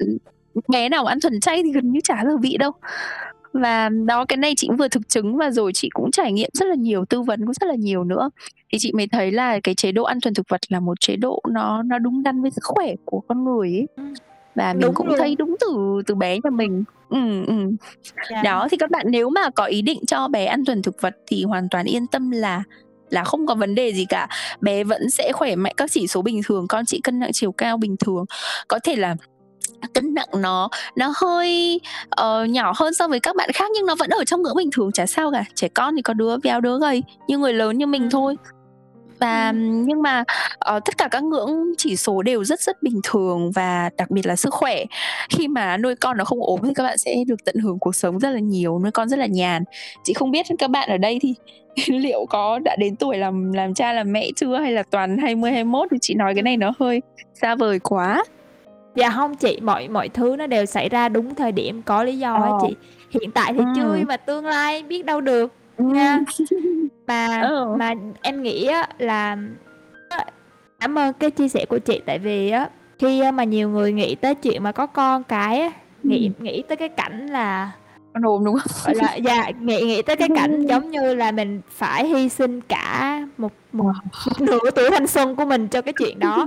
bé 0.68 0.88
nào 0.88 1.04
ăn 1.06 1.20
thuần 1.20 1.40
chay 1.40 1.62
thì 1.62 1.72
gần 1.72 1.92
như 1.92 2.00
chả 2.04 2.14
bao 2.14 2.24
giờ 2.24 2.36
bị 2.36 2.56
đâu. 2.56 2.72
Và 3.52 3.88
đó, 3.88 4.24
cái 4.24 4.36
này 4.36 4.54
chị 4.56 4.66
cũng 4.66 4.76
vừa 4.76 4.88
thực 4.88 5.08
chứng 5.08 5.36
và 5.36 5.50
rồi 5.50 5.72
chị 5.74 5.88
cũng 5.92 6.10
trải 6.10 6.32
nghiệm 6.32 6.50
rất 6.52 6.66
là 6.66 6.74
nhiều, 6.74 7.04
tư 7.04 7.22
vấn 7.22 7.40
cũng 7.40 7.54
rất 7.54 7.66
là 7.66 7.74
nhiều 7.74 8.04
nữa. 8.04 8.30
Thì 8.72 8.78
chị 8.80 8.92
mới 8.92 9.06
thấy 9.06 9.32
là 9.32 9.60
cái 9.60 9.74
chế 9.74 9.92
độ 9.92 10.04
ăn 10.04 10.20
thuần 10.20 10.34
thực 10.34 10.48
vật 10.48 10.60
là 10.68 10.80
một 10.80 11.00
chế 11.00 11.16
độ 11.16 11.42
nó 11.48 11.82
nó 11.82 11.98
đúng 11.98 12.22
đắn 12.22 12.42
với 12.42 12.50
sức 12.50 12.64
khỏe 12.64 12.94
của 13.04 13.20
con 13.28 13.44
người 13.44 13.68
ấy. 13.68 13.86
Ừ. 13.96 14.02
Và 14.56 14.72
mình 14.72 14.80
Đúng 14.80 14.94
cũng 14.94 15.06
luôn. 15.08 15.18
thấy 15.18 15.34
đúng 15.36 15.56
từ 15.60 16.02
từ 16.06 16.14
bé 16.14 16.38
nhà 16.44 16.50
mình. 16.50 16.84
Ừm, 17.08 17.46
ừm. 17.46 17.76
Yeah. 18.30 18.44
Đó, 18.44 18.68
thì 18.70 18.76
các 18.76 18.90
bạn 18.90 19.06
nếu 19.08 19.30
mà 19.30 19.50
có 19.50 19.64
ý 19.64 19.82
định 19.82 20.06
cho 20.06 20.28
bé 20.28 20.44
ăn 20.44 20.64
thuần 20.64 20.82
thực 20.82 21.00
vật 21.00 21.14
thì 21.26 21.44
hoàn 21.44 21.68
toàn 21.70 21.86
yên 21.86 22.06
tâm 22.06 22.30
là 22.30 22.62
là 23.10 23.24
không 23.24 23.46
có 23.46 23.54
vấn 23.54 23.74
đề 23.74 23.92
gì 23.92 24.04
cả. 24.08 24.28
Bé 24.60 24.84
vẫn 24.84 25.10
sẽ 25.10 25.32
khỏe 25.32 25.56
mạnh, 25.56 25.72
các 25.76 25.90
chỉ 25.92 26.06
số 26.06 26.22
bình 26.22 26.40
thường, 26.46 26.68
con 26.68 26.84
chị 26.86 27.00
cân 27.00 27.18
nặng 27.18 27.30
chiều 27.32 27.52
cao 27.52 27.76
bình 27.76 27.96
thường. 27.96 28.24
Có 28.68 28.78
thể 28.84 28.96
là 28.96 29.16
cân 29.94 30.14
nặng 30.14 30.28
nó 30.38 30.68
nó 30.96 31.12
hơi, 31.16 31.80
ờ, 32.10 32.44
nhỏ 32.44 32.72
hơn 32.76 32.94
so 32.94 33.08
với 33.08 33.20
các 33.20 33.36
bạn 33.36 33.50
khác 33.54 33.70
nhưng 33.74 33.86
nó 33.86 33.94
vẫn 33.98 34.10
ở 34.10 34.24
trong 34.24 34.42
ngưỡng 34.42 34.56
bình 34.56 34.70
thường 34.72 34.92
chả 34.92 35.06
sao 35.06 35.30
cả. 35.32 35.44
Trẻ 35.54 35.68
con 35.68 35.96
thì 35.96 36.02
có 36.02 36.14
đứa 36.14 36.36
béo 36.36 36.60
đứa 36.60 36.78
gầy 36.78 37.02
như 37.28 37.38
người 37.38 37.52
lớn 37.52 37.78
như 37.78 37.86
mình 37.86 38.02
Ừm. 38.02 38.10
thôi. 38.10 38.36
Và 39.20 39.52
nhưng 39.56 40.02
mà, 40.02 40.24
ờ, 40.58 40.80
tất 40.84 40.98
cả 40.98 41.08
các 41.10 41.24
ngưỡng 41.24 41.50
chỉ 41.78 41.96
số 41.96 42.22
đều 42.22 42.44
rất 42.44 42.60
rất 42.60 42.82
bình 42.82 43.00
thường 43.04 43.50
và 43.54 43.90
đặc 43.96 44.10
biệt 44.10 44.26
là 44.26 44.36
sức 44.36 44.54
khỏe. 44.54 44.84
Khi 45.30 45.48
mà 45.48 45.76
nuôi 45.76 45.94
con 45.94 46.16
nó 46.16 46.24
không 46.24 46.42
ốm 46.42 46.60
thì 46.64 46.74
các 46.74 46.82
bạn 46.82 46.98
sẽ 46.98 47.14
được 47.26 47.44
tận 47.44 47.54
hưởng 47.62 47.78
cuộc 47.78 47.94
sống 47.96 48.18
rất 48.18 48.30
là 48.30 48.38
nhiều, 48.40 48.78
nuôi 48.82 48.90
con 48.90 49.08
rất 49.08 49.18
là 49.18 49.26
nhàn. 49.26 49.64
Chị 50.04 50.12
không 50.12 50.30
biết 50.30 50.46
các 50.58 50.70
bạn 50.70 50.88
ở 50.88 50.96
đây 50.96 51.18
thì 51.22 51.34
liệu 51.88 52.26
có 52.28 52.58
đã 52.58 52.76
đến 52.78 52.96
tuổi 52.96 53.16
làm 53.18 53.52
làm 53.52 53.74
cha 53.74 53.92
làm 53.92 54.12
mẹ 54.12 54.28
chưa 54.36 54.58
hay 54.58 54.72
là 54.72 54.82
toàn 54.90 55.18
20, 55.18 55.50
21 55.52 55.88
thì 55.90 55.96
chị 56.00 56.14
nói 56.14 56.34
cái 56.34 56.42
này 56.42 56.56
nó 56.56 56.72
hơi 56.78 57.02
xa 57.34 57.54
vời 57.54 57.78
quá. 57.78 58.24
Dạ 58.94 59.08
hông 59.08 59.36
chị, 59.36 59.58
mọi 59.62 59.88
mọi 59.88 60.08
thứ 60.08 60.36
nó 60.38 60.46
đều 60.46 60.66
xảy 60.66 60.88
ra 60.88 61.08
đúng 61.08 61.34
thời 61.34 61.52
điểm, 61.52 61.82
có 61.82 62.04
lý 62.04 62.18
do 62.18 62.34
á 62.34 62.40
Ờ. 62.50 62.58
chị. 62.62 62.74
Hiện 63.20 63.30
tại 63.30 63.52
thì 63.52 63.60
chưa 63.76 63.82
Ừm. 63.82 63.94
nhưng 63.98 64.06
mà 64.08 64.16
tương 64.16 64.46
lai 64.46 64.82
biết 64.82 65.04
đâu 65.04 65.20
được. 65.20 65.52
Nha. 65.78 66.20
Mà 67.06 67.40
Ờ. 67.42 67.74
mà 67.78 67.92
em 68.22 68.42
nghĩ 68.42 68.66
á 68.66 68.88
là 68.98 69.36
á 70.08 70.24
cảm 70.80 70.98
ơn 70.98 71.12
cái 71.12 71.30
chia 71.30 71.48
sẻ 71.48 71.64
của 71.68 71.78
chị 71.78 72.00
tại 72.06 72.18
vì 72.18 72.50
á, 72.50 72.68
khi 72.98 73.30
mà 73.30 73.44
nhiều 73.44 73.68
người 73.68 73.92
nghĩ 73.92 74.14
tới 74.14 74.34
chuyện 74.34 74.62
mà 74.62 74.72
có 74.72 74.86
con 74.86 75.22
cái 75.24 75.60
á, 75.60 75.70
nghĩ 76.02 76.30
Ừm. 76.36 76.44
nghĩ 76.44 76.62
tới 76.68 76.76
cái 76.76 76.88
cảnh 76.88 77.26
là 77.26 77.72
Con 78.14 78.44
đúng 78.44 78.54
không? 78.58 78.72
gọi 78.84 78.94
là 78.94 79.18
yeah, 79.34 79.62
nghĩ 79.62 79.82
nghĩ 79.82 80.02
tới 80.02 80.16
cái 80.16 80.28
cảnh 80.36 80.60
giống 80.66 80.90
như 80.90 81.14
là 81.14 81.30
mình 81.32 81.60
phải 81.70 82.06
hy 82.08 82.28
sinh 82.28 82.60
cả 82.60 83.20
một 83.36 83.52
một 83.72 83.92
một 84.26 84.40
nửa 84.40 84.70
tuổi 84.74 84.90
thanh 84.90 85.06
xuân 85.06 85.36
của 85.36 85.44
mình 85.44 85.68
cho 85.68 85.82
cái 85.82 85.92
chuyện 85.98 86.18
đó. 86.18 86.46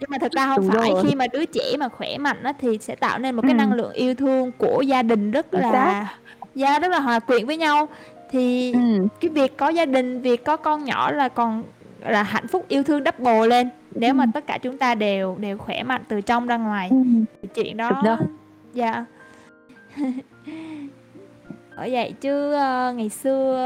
Nhưng 0.00 0.10
mà 0.10 0.18
thực 0.18 0.32
ra 0.32 0.46
hông 0.46 0.60
Đúng 0.60 0.70
phải, 0.70 0.90
rồi. 0.90 1.02
khi 1.06 1.14
mà 1.14 1.26
đứa 1.32 1.44
trẻ 1.44 1.76
mà 1.78 1.88
khỏe 1.88 2.18
mạnh 2.18 2.42
á 2.42 2.52
thì 2.60 2.78
sẽ 2.80 2.94
tạo 2.94 3.18
nên 3.18 3.36
một 3.36 3.42
cái 3.42 3.54
năng 3.54 3.68
Ừm. 3.70 3.78
lượng 3.78 3.92
yêu 3.92 4.14
thương 4.14 4.52
của 4.58 4.82
gia 4.82 5.02
đình 5.02 5.30
rất 5.30 5.46
Chính 5.52 5.60
xác. 5.62 5.72
là 5.72 6.14
yeah, 6.56 6.82
rất 6.82 6.88
là 6.88 6.98
hòa 7.00 7.18
quyện 7.20 7.46
với 7.46 7.56
nhau. 7.56 7.88
Thì 8.30 8.72
Ừm. 8.72 9.08
cái 9.20 9.28
việc 9.28 9.56
có 9.56 9.68
gia 9.68 9.86
đình, 9.86 10.20
việc 10.20 10.44
có 10.44 10.56
con 10.56 10.84
nhỏ 10.84 11.10
là 11.10 11.28
còn 11.28 11.62
là 12.00 12.22
hạnh 12.22 12.46
phúc 12.48 12.64
yêu 12.68 12.82
thương 12.82 13.04
double 13.04 13.46
lên. 13.46 13.68
Nếu 13.94 14.14
mà 14.14 14.24
Ừm. 14.24 14.32
tất 14.32 14.46
cả 14.46 14.58
chúng 14.62 14.78
ta 14.78 14.94
đều 14.94 15.36
đều 15.38 15.58
khỏe 15.58 15.82
mạnh 15.82 16.02
từ 16.08 16.20
trong 16.20 16.46
ra 16.46 16.56
ngoài 16.56 16.88
Ừm. 16.90 17.24
thì 17.42 17.48
chuyện 17.54 17.76
Đúng 17.76 17.76
đó 17.76 18.02
rồi. 18.04 18.16
yeah. 18.74 19.04
Bởi 21.76 21.90
vậy 21.92 22.12
chứ, 22.20 22.52
ơ, 22.52 22.92
ngày 22.92 23.08
xưa 23.08 23.56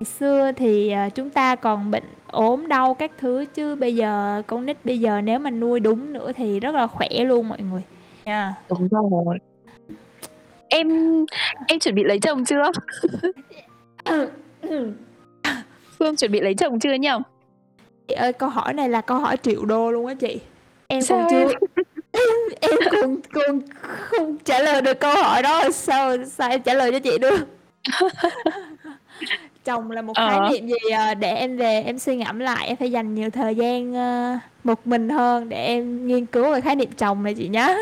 ngày 0.00 0.04
xưa 0.04 0.52
thì, 0.56 0.90
ờ, 0.90 1.08
chúng 1.14 1.30
ta 1.30 1.56
còn 1.56 1.90
bệnh 1.90 2.04
ốm 2.30 2.68
đau 2.68 2.94
các 2.94 3.10
thứ 3.18 3.44
chứ 3.54 3.76
bây 3.76 3.94
giờ 3.96 4.42
con 4.46 4.66
nít 4.66 4.76
bây 4.84 4.98
giờ 5.00 5.20
nếu 5.20 5.38
mà 5.38 5.50
nuôi 5.50 5.80
đúng 5.80 6.12
nữa 6.12 6.32
thì 6.36 6.60
rất 6.60 6.74
là 6.74 6.86
khỏe 6.86 7.08
luôn 7.24 7.48
mọi 7.48 7.58
người. 7.62 7.82
Yeah. 8.24 8.52
Đúng 8.68 8.88
rồi. 8.88 9.38
Em 10.70 10.88
em 11.68 11.78
chuẩn 11.78 11.94
bị 11.94 12.02
lấy 12.04 12.18
chồng 12.18 12.44
chưa? 12.44 12.62
Phương 15.98 16.16
chuẩn 16.16 16.32
bị 16.32 16.40
lấy 16.40 16.54
chồng 16.54 16.80
chưa 16.80 16.94
nhỉ? 16.94 17.08
Chị 18.08 18.14
ơi, 18.14 18.32
câu 18.32 18.48
hỏi 18.48 18.74
này 18.74 18.88
là 18.88 19.00
câu 19.00 19.18
hỏi 19.18 19.36
triệu 19.36 19.64
đô 19.64 19.90
luôn 19.90 20.06
á 20.06 20.14
chị. 20.14 20.40
Em 20.88 21.02
Sao 21.02 21.18
còn 21.18 21.26
chưa 21.30 21.48
em 22.60 22.76
còn 22.90 23.16
còn 23.32 23.60
không 23.80 24.36
trả 24.44 24.58
lời 24.58 24.82
được 24.82 25.00
câu 25.00 25.14
hỏi 25.22 25.42
đó, 25.42 25.70
sao 25.70 26.16
sao 26.26 26.50
em 26.50 26.62
trả 26.62 26.74
lời 26.74 26.92
cho 26.92 26.98
chị 26.98 27.18
được? 27.18 27.36
Chồng 29.64 29.90
là 29.90 30.02
một 30.02 30.12
khái 30.16 30.38
Ờ. 30.38 30.48
niệm 30.50 30.66
gì, 30.68 30.90
ờ, 30.96 31.14
để 31.14 31.32
em 31.34 31.56
về 31.56 31.82
em 31.86 31.98
suy 31.98 32.16
ngẫm 32.16 32.38
lại, 32.38 32.66
em 32.66 32.76
phải 32.76 32.90
dành 32.90 33.14
nhiều 33.14 33.30
thời 33.30 33.54
gian, 33.54 33.94
ơ, 33.94 34.38
một 34.64 34.86
mình 34.86 35.08
hơn 35.08 35.48
để 35.48 35.64
em 35.66 36.06
nghiên 36.06 36.26
cứu 36.26 36.52
về 36.52 36.60
khái 36.60 36.76
niệm 36.76 36.88
chồng 36.98 37.22
này 37.22 37.34
chị 37.34 37.48
nhá. 37.48 37.74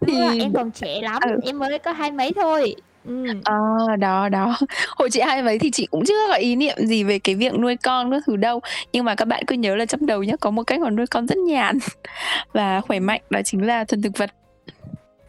Đúng 0.00 0.20
là 0.20 0.30
Thì 0.32 0.40
em 0.40 0.52
còn 0.52 0.70
trẻ 0.70 1.00
lắm, 1.02 1.22
ừ. 1.26 1.40
em 1.42 1.58
mới 1.58 1.78
có 1.78 1.92
hai 1.92 2.10
mấy 2.12 2.32
thôi. 2.36 2.74
Ừm. 3.04 3.26
Ờ, 3.44 3.56
đó, 3.98 4.28
đó. 4.28 4.56
Hồi 4.96 5.10
chị 5.10 5.20
2 5.20 5.42
mấy 5.42 5.58
thì 5.58 5.70
chị 5.70 5.86
cũng 5.90 6.04
chưa 6.04 6.26
có 6.28 6.34
ý 6.34 6.56
niệm 6.56 6.76
gì 6.86 7.04
về 7.04 7.18
cái 7.18 7.34
việc 7.34 7.54
nuôi 7.58 7.76
con 7.76 8.10
các 8.10 8.22
thứ 8.26 8.36
đâu. 8.36 8.60
Nhưng 8.92 9.04
mà 9.04 9.14
các 9.14 9.24
bạn 9.24 9.42
cứ 9.46 9.54
nhớ 9.54 9.76
là 9.76 9.86
trong 9.86 10.06
đầu 10.06 10.22
nhá, 10.22 10.34
có 10.40 10.50
một 10.50 10.62
cách 10.62 10.80
mà 10.80 10.90
nuôi 10.90 11.06
con 11.06 11.26
rất 11.26 11.38
nhàn 11.38 11.78
và 12.52 12.80
khỏe 12.80 13.00
mạnh, 13.00 13.20
đó 13.30 13.40
chính 13.44 13.66
là 13.66 13.84
thuần 13.84 14.02
thực 14.02 14.12
vật. 14.18 14.30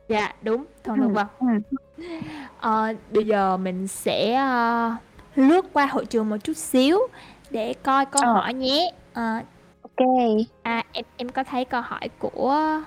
Dạ, 0.10 0.34
đúng, 0.41 0.66
thuần 0.84 1.00
thực 1.00 1.06
Ừm, 1.06 1.14
vật. 1.14 1.28
ừm. 1.40 1.60
Ờ, 2.60 2.94
bây 3.12 3.24
giờ 3.26 3.58
mình 3.58 3.88
sẽ, 3.88 4.34
ơ, 4.36 4.91
lướt 5.36 5.66
qua 5.74 5.86
hội 5.86 6.06
trường 6.06 6.30
một 6.30 6.38
chút 6.44 6.58
xíu 6.58 7.00
để 7.50 7.74
coi 7.84 8.06
câu 8.06 8.24
Ờ. 8.24 8.34
hỏi 8.34 8.54
nhé. 8.54 8.91
Ô 9.82 9.90
kê. 9.98 10.44
À, 10.64 10.84
em 10.91 11.06
em 11.18 11.30
có 11.30 11.44
thấy 11.44 11.66
câu 11.66 11.82
hỏi 11.82 12.10
của 12.20 12.82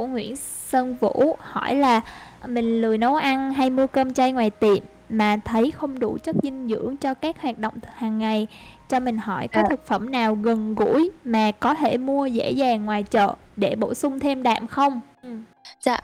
của 0.00 0.06
Nguyễn 0.06 0.36
Sơn 0.36 0.96
Vũ 1.00 1.36
hỏi 1.40 1.74
là 1.74 2.00
"Mình 2.46 2.82
lười 2.82 2.98
nấu 2.98 3.14
ăn 3.14 3.52
hay 3.52 3.70
mua 3.70 3.86
cơm 3.86 4.14
chay 4.14 4.32
ngoài 4.32 4.50
tiệm 4.50 4.78
mà 5.08 5.36
thấy 5.44 5.70
không 5.70 5.98
đủ 5.98 6.18
chất 6.22 6.36
dinh 6.42 6.68
dưỡng 6.68 6.96
cho 6.96 7.14
các 7.14 7.42
hoạt 7.42 7.58
động 7.58 7.74
hàng 7.94 8.18
ngày. 8.18 8.46
Cho 8.88 9.00
mình 9.00 9.18
hỏi 9.18 9.48
có 9.48 9.60
À. 9.60 9.66
thực 9.70 9.86
phẩm 9.86 10.10
nào 10.10 10.34
gần 10.34 10.74
gũi 10.74 11.10
mà 11.24 11.50
có 11.50 11.74
thể 11.74 11.96
mua 11.98 12.26
dễ 12.26 12.50
dàng 12.50 12.84
ngoài 12.84 13.02
chợ 13.02 13.34
để 13.56 13.76
bổ 13.76 13.94
sung 13.94 14.20
thêm 14.20 14.42
đạm 14.42 14.66
không?" 14.66 15.00
Ừm. 15.22 15.44
Dạ, 15.80 15.98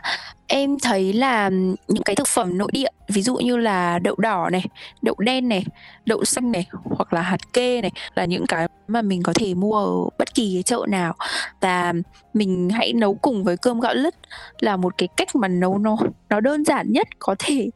em 0.46 0.78
thấy 0.82 1.12
là 1.12 1.50
những 1.88 2.02
cái 2.04 2.16
thực 2.16 2.28
phẩm 2.28 2.58
nội 2.58 2.70
địa, 2.72 2.88
ví 3.08 3.22
dụ 3.22 3.36
như 3.36 3.56
là 3.56 3.98
đậu 3.98 4.14
đỏ 4.18 4.48
này, 4.52 4.64
đậu 5.02 5.14
đen 5.18 5.48
này, 5.48 5.64
đậu 6.06 6.24
xanh 6.24 6.52
này, 6.52 6.66
hoặc 6.84 7.12
là 7.12 7.20
hạt 7.20 7.52
kê 7.52 7.82
này 7.82 7.90
là 8.14 8.24
những 8.24 8.46
cái 8.46 8.68
mà 8.88 9.02
mình 9.02 9.22
có 9.22 9.32
thể 9.32 9.54
mua 9.54 9.72
ở 9.72 10.10
bất 10.18 10.34
kỳ 10.34 10.54
cái 10.54 10.62
chợ 10.62 10.86
nào. 10.88 11.14
Và 11.60 11.92
mình 12.34 12.70
hãy 12.70 12.92
nấu 12.92 13.14
cùng 13.14 13.44
với 13.44 13.56
cơm 13.56 13.80
gạo 13.80 13.94
lứt 13.94 14.14
là 14.58 14.76
một 14.76 14.98
cái 14.98 15.08
cách 15.16 15.36
mà 15.36 15.48
nấu 15.48 15.78
nó 15.78 15.96
nó 16.28 16.40
đơn 16.40 16.64
giản 16.64 16.92
nhất 16.92 17.08
có 17.18 17.34
thể 17.38 17.70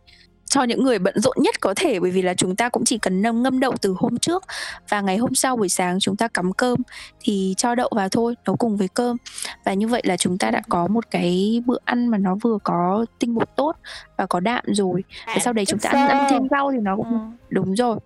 cho 0.50 0.62
những 0.62 0.84
người 0.84 0.98
bận 0.98 1.20
rộn 1.20 1.36
nhất 1.40 1.60
có 1.60 1.74
thể, 1.76 2.00
bởi 2.00 2.10
vì 2.10 2.22
là 2.22 2.34
chúng 2.34 2.56
ta 2.56 2.68
cũng 2.68 2.84
chỉ 2.84 2.98
cần 2.98 3.22
nâm 3.22 3.42
ngâm 3.42 3.60
đậu 3.60 3.74
từ 3.80 3.94
hôm 3.98 4.18
trước 4.18 4.44
và 4.88 5.00
ngày 5.00 5.16
hôm 5.16 5.34
sau 5.34 5.56
buổi 5.56 5.68
sáng 5.68 6.00
chúng 6.00 6.16
ta 6.16 6.28
cắm 6.28 6.52
cơm 6.52 6.78
thì 7.20 7.54
cho 7.56 7.74
đậu 7.74 7.88
vào 7.96 8.08
thôi, 8.08 8.34
nấu 8.46 8.56
cùng 8.56 8.76
với 8.76 8.88
cơm. 8.88 9.16
Và 9.64 9.74
như 9.74 9.88
vậy 9.88 10.02
là 10.04 10.16
chúng 10.16 10.38
ta 10.38 10.50
đã 10.50 10.62
có 10.68 10.86
một 10.86 11.04
cái 11.10 11.62
bữa 11.66 11.78
ăn 11.84 12.06
mà 12.08 12.18
nó 12.18 12.34
vừa 12.42 12.58
có 12.64 13.06
tinh 13.18 13.34
bột 13.34 13.48
tốt 13.56 13.72
và 14.16 14.26
có 14.26 14.40
đạm 14.40 14.64
rồi. 14.66 15.04
Và 15.26 15.32
Đạm, 15.32 15.40
sau 15.44 15.52
đấy 15.52 15.64
chúng 15.66 15.78
ta 15.78 15.90
ăn 15.90 16.08
ăn 16.08 16.26
thêm 16.30 16.42
rau 16.50 16.70
thì 16.72 16.78
nó 16.82 16.96
cũng 16.96 17.06
Ừm. 17.12 17.36
đúng 17.48 17.74
rồi, 17.76 17.98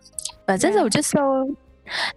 và 0.46 0.56
rất 0.58 0.68
Dạ. 0.74 0.80
giàu 0.80 0.88
chất 0.88 1.06
xơ. 1.06 1.20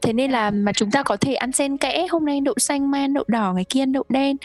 Thế 0.01 0.13
nên 0.13 0.31
là 0.31 0.51
mà 0.51 0.73
chúng 0.73 0.91
ta 0.91 1.03
có 1.03 1.17
thể 1.21 1.33
ăn 1.33 1.51
xen 1.51 1.77
kẽ, 1.77 2.07
hôm 2.09 2.25
nay 2.25 2.41
đậu 2.41 2.55
xanh, 2.57 2.91
mai 2.91 3.01
ăn 3.01 3.13
đậu 3.13 3.23
đỏ, 3.27 3.53
ngày 3.53 3.65
kia 3.69 3.81
ăn 3.81 3.91
đậu 3.91 4.03
đen. 4.09 4.37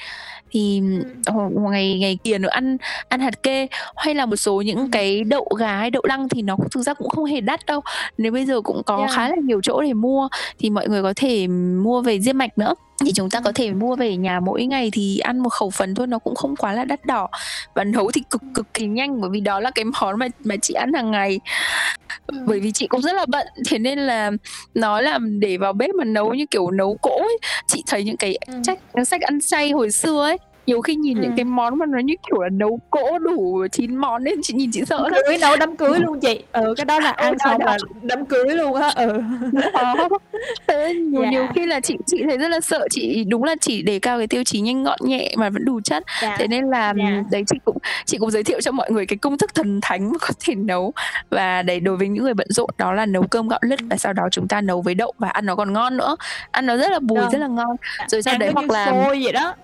Thì, 0.50 0.82
ờ, 1.26 1.34
ngày 1.70 1.98
ngày 2.00 2.18
kia 2.24 2.38
nữa 2.38 2.48
ăn 2.48 2.76
ăn 3.08 3.20
hạt 3.20 3.42
kê, 3.42 3.66
hay 3.96 4.14
là 4.14 4.26
một 4.26 4.36
số 4.36 4.60
những 4.60 4.76
Ừm. 4.78 4.90
cái 4.90 5.24
đậu 5.24 5.48
gà 5.58 5.76
hay 5.76 5.90
đậu 5.90 6.02
lăng 6.06 6.28
thì 6.28 6.42
nó 6.42 6.56
thực 6.70 6.82
ra 6.82 6.94
cũng 6.94 7.08
không 7.08 7.24
hề 7.24 7.40
đắt 7.40 7.66
đâu. 7.66 7.80
Nếu 8.18 8.32
bây 8.32 8.46
giờ 8.46 8.60
cũng 8.60 8.82
có 8.86 8.96
Yeah. 8.96 9.10
khá 9.10 9.28
là 9.28 9.36
nhiều 9.44 9.60
chỗ 9.62 9.82
để 9.82 9.92
mua 9.92 10.28
thì 10.58 10.70
mọi 10.70 10.88
người 10.88 11.02
có 11.02 11.12
thể 11.16 11.46
mua 11.82 12.00
về 12.02 12.20
diêm 12.20 12.38
mạch 12.38 12.58
nữa. 12.58 12.74
Thì 13.04 13.12
chúng 13.12 13.30
ta 13.30 13.40
có 13.40 13.52
thể 13.54 13.70
mua 13.72 13.96
về 13.96 14.16
nhà 14.16 14.40
mỗi 14.40 14.66
ngày 14.66 14.90
thì 14.92 15.18
ăn 15.18 15.38
một 15.38 15.48
khẩu 15.48 15.70
phần 15.70 15.94
thôi, 15.94 16.06
nó 16.06 16.18
cũng 16.18 16.34
không 16.34 16.56
quá 16.56 16.72
là 16.72 16.84
đắt 16.84 17.06
đỏ. 17.06 17.28
Và 17.74 17.84
nấu 17.84 18.10
thì 18.10 18.22
cực 18.30 18.42
cực 18.54 18.74
kỳ 18.74 18.86
nhanh 18.86 19.20
bởi 19.20 19.30
vì 19.30 19.40
đó 19.40 19.60
là 19.60 19.70
cái 19.70 19.84
món 19.84 20.18
mà 20.18 20.26
mà 20.44 20.54
chị 20.62 20.74
ăn 20.74 20.92
hàng 20.92 21.10
ngày. 21.10 21.40
Ừm. 22.26 22.46
Bởi 22.46 22.60
vì 22.60 22.72
chị 22.72 22.86
cũng 22.86 23.00
rất 23.00 23.12
là 23.14 23.26
bận, 23.28 23.46
thế 23.68 23.78
nên 23.78 23.98
là 23.98 24.30
nói 24.74 25.02
là 25.02 25.18
để 25.38 25.56
vào 25.56 25.72
bếp 25.72 25.94
mà 25.94 26.04
nấu 26.04 26.34
như 26.34 26.46
kiểu 26.50 26.70
nấu 26.70 26.98
cỗ 27.02 27.18
ấy, 27.18 27.38
chị 27.66 27.82
thấy 27.86 28.04
những 28.04 28.16
cái 28.16 28.36
Ừm. 28.46 28.64
sách 28.64 28.78
sách 29.06 29.20
ăn 29.20 29.38
chay 29.40 29.70
hồi 29.70 29.90
xưa 29.90 30.22
ấy, 30.22 30.38
nhiều 30.66 30.80
khi 30.80 30.94
nhìn 30.94 31.14
những 31.20 31.30
Ừm. 31.30 31.36
cái 31.36 31.44
món 31.44 31.78
mà 31.78 31.86
nó 31.86 31.98
như 31.98 32.14
kiểu 32.30 32.40
là 32.42 32.48
nấu 32.48 32.80
cỗ 32.90 33.18
đủ 33.18 33.66
9 33.72 33.96
món 33.96 34.24
nên 34.24 34.42
chị 34.42 34.54
nhìn 34.54 34.70
chị 34.72 34.82
sợ 34.86 35.08
Đám 35.12 35.20
cưới, 35.26 35.38
nấu 35.40 35.56
đám 35.56 35.76
cưới 35.76 35.98
luôn 36.00 36.20
chị. 36.20 36.42
Ừ, 36.52 36.74
cái 36.76 36.84
đó 36.84 37.00
là 37.00 37.10
Ừ, 37.10 37.22
ăn 37.24 37.38
xong 37.38 37.60
là 37.60 37.76
đám 38.02 38.26
cưới 38.26 38.44
luôn 38.56 38.74
á. 38.74 38.92
Ừ. 38.96 39.22
Thế 40.68 40.94
nhiều 40.94 41.24
nhiều 41.24 41.42
Dạ. 41.42 41.52
khi 41.54 41.66
là 41.66 41.80
chị 41.80 41.96
chị 42.06 42.22
thấy 42.28 42.38
rất 42.38 42.48
là 42.48 42.60
sợ, 42.60 42.86
chị 42.90 43.24
đúng 43.28 43.44
là 43.44 43.54
chỉ 43.60 43.82
đề 43.82 43.98
cao 43.98 44.18
cái 44.18 44.26
tiêu 44.26 44.44
chí 44.44 44.60
nhanh 44.60 44.82
gọn 44.84 44.98
nhẹ 45.02 45.34
mà 45.38 45.50
vẫn 45.50 45.64
đủ 45.64 45.80
chất. 45.84 46.04
Dạ. 46.22 46.36
Thế 46.38 46.46
nên 46.48 46.64
là, 46.64 46.94
Dạ. 46.98 47.22
đấy 47.30 47.42
chị 47.46 47.58
cũng 47.64 47.76
chị 48.04 48.18
cũng 48.18 48.30
giới 48.30 48.44
thiệu 48.44 48.60
cho 48.60 48.72
mọi 48.72 48.90
người 48.90 49.06
cái 49.06 49.16
công 49.16 49.38
thức 49.38 49.54
thần 49.54 49.78
thánh 49.82 50.12
mà 50.12 50.18
có 50.20 50.28
thể 50.44 50.54
nấu. 50.54 50.92
Và 51.30 51.62
đấy, 51.62 51.80
đối 51.80 51.96
với 51.96 52.08
những 52.08 52.24
người 52.24 52.34
bận 52.34 52.46
rộn 52.50 52.70
đó 52.78 52.92
là 52.92 53.06
nấu 53.06 53.22
cơm 53.22 53.48
gạo 53.48 53.60
lứt 53.62 53.78
Ừm. 53.80 53.88
và 53.88 53.96
sau 53.96 54.12
đó 54.12 54.22
chúng 54.30 54.48
ta 54.48 54.60
nấu 54.60 54.82
với 54.82 54.94
đậu 54.94 55.12
và 55.18 55.28
ăn 55.28 55.46
nó 55.46 55.54
còn 55.56 55.72
ngon 55.72 55.96
nữa. 55.96 56.16
Ăn 56.50 56.66
nó 56.66 56.76
rất 56.76 56.90
là 56.90 56.98
bùi, 56.98 57.18
rất 57.20 57.28
Vâng. 57.32 57.40
là 57.40 57.46
ngon. 57.46 57.76
Dạ, 57.98 58.06
Rồi 58.08 58.22
sau 58.22 58.32
ăn 58.34 58.38
đấy 58.38 58.50
hoặc 58.54 58.70
là 58.70 58.86
xôi 58.86 59.20
vậy 59.22 59.32
đó. 59.32 59.54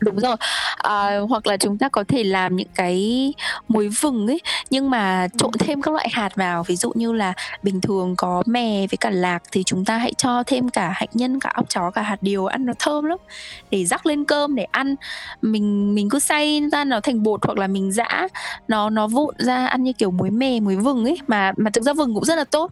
Đúng 0.00 0.18
rồi. 0.18 0.36
Ờ, 0.76 1.20
hoặc 1.28 1.46
là 1.46 1.56
chúng 1.56 1.78
ta 1.78 1.88
có 1.88 2.04
thể 2.08 2.24
làm 2.24 2.56
những 2.56 2.68
cái 2.74 3.32
muối 3.68 3.88
vừng 3.88 4.26
ấy, 4.26 4.40
nhưng 4.70 4.90
mà 4.90 5.26
trộn 5.38 5.50
Ừm. 5.52 5.58
thêm 5.66 5.82
các 5.82 5.94
loại 5.94 6.08
hạt 6.12 6.34
vào. 6.36 6.62
Ví 6.62 6.76
dụ 6.76 6.92
như 6.94 7.12
là 7.12 7.32
bình 7.62 7.80
thường 7.80 8.14
có 8.16 8.42
mè 8.46 8.86
với 8.90 8.96
cả 9.00 9.10
lạc 9.10 9.42
thì 9.52 9.62
chúng 9.66 9.84
ta 9.84 9.96
hãy 9.98 10.12
cho 10.18 10.42
thêm 10.46 10.68
cả 10.68 10.88
hạnh 10.94 11.08
nhân, 11.14 11.40
cả 11.40 11.50
óc 11.54 11.68
chó, 11.68 11.90
cả 11.90 12.02
hạt 12.02 12.16
điều, 12.22 12.46
ăn 12.46 12.66
nó 12.66 12.72
thơm 12.78 13.04
lắm. 13.04 13.18
Để 13.70 13.84
rắc 13.84 14.06
lên 14.06 14.24
cơm 14.24 14.54
để 14.54 14.64
ăn. 14.70 14.94
Mình 15.42 15.94
mình 15.94 16.08
cứ 16.08 16.18
xay 16.18 16.62
ra 16.72 16.84
nó 16.84 17.00
thành 17.00 17.22
bột 17.22 17.40
hoặc 17.46 17.58
là 17.58 17.66
mình 17.66 17.92
giã 17.92 18.28
nó 18.68 18.90
nó 18.90 19.06
vụn 19.06 19.34
ra 19.38 19.66
ăn 19.66 19.82
như 19.82 19.92
kiểu 19.92 20.10
muối 20.10 20.30
mè, 20.30 20.60
muối 20.60 20.76
vừng 20.76 21.04
ấy, 21.04 21.18
mà 21.26 21.52
mà 21.56 21.70
thực 21.70 21.84
ra 21.84 21.92
vừng 21.92 22.14
cũng 22.14 22.24
rất 22.24 22.34
là 22.36 22.44
tốt. 22.44 22.70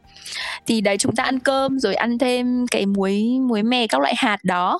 Thì 0.66 0.80
đấy, 0.80 0.98
chúng 0.98 1.16
ta 1.16 1.24
ăn 1.24 1.38
cơm 1.38 1.78
rồi 1.80 1.94
ăn 1.94 2.18
thêm 2.18 2.66
cái 2.70 2.86
muối 2.86 3.24
muối 3.48 3.62
mè 3.62 3.86
các 3.86 4.00
loại 4.00 4.14
hạt 4.16 4.38
đó, 4.44 4.78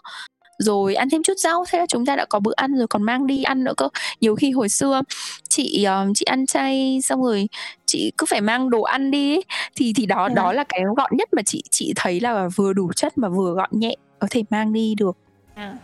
rồi 0.58 0.94
ăn 0.94 1.10
thêm 1.10 1.22
chút 1.22 1.38
rau, 1.38 1.64
thế 1.68 1.78
là 1.78 1.86
chúng 1.86 2.06
ta 2.06 2.16
đã 2.16 2.24
có 2.24 2.40
bữa 2.40 2.52
ăn 2.56 2.74
rồi 2.74 2.86
còn 2.86 3.02
mang 3.02 3.26
đi 3.26 3.42
ăn 3.42 3.64
nữa 3.64 3.74
cơ. 3.76 3.88
Nhiều 4.20 4.36
khi 4.36 4.50
hồi 4.50 4.68
xưa 4.68 5.02
chị, 5.48 5.84
ờ, 5.84 6.06
chị 6.14 6.24
ăn 6.24 6.46
chay 6.46 7.00
xong 7.02 7.22
rồi 7.22 7.48
chị 7.86 8.12
cứ 8.18 8.26
phải 8.26 8.40
mang 8.40 8.70
đồ 8.70 8.82
ăn 8.82 9.10
đi 9.10 9.34
ấy, 9.34 9.44
thì 9.76 9.92
thì 9.96 10.06
đó 10.06 10.28
đó 10.28 10.52
là 10.52 10.64
cái 10.68 10.82
gọn 10.96 11.10
nhất 11.16 11.28
mà 11.32 11.42
chị 11.42 11.62
chị 11.70 11.92
thấy 11.96 12.20
là 12.20 12.48
vừa 12.56 12.72
đủ 12.72 12.92
chất 12.92 13.18
mà 13.18 13.28
vừa 13.28 13.52
gọn 13.52 13.70
nhẹ, 13.72 13.94
có 14.18 14.26
thể 14.30 14.42
mang 14.50 14.72
đi 14.72 14.94
được. 14.94 15.16
À. 15.54 15.76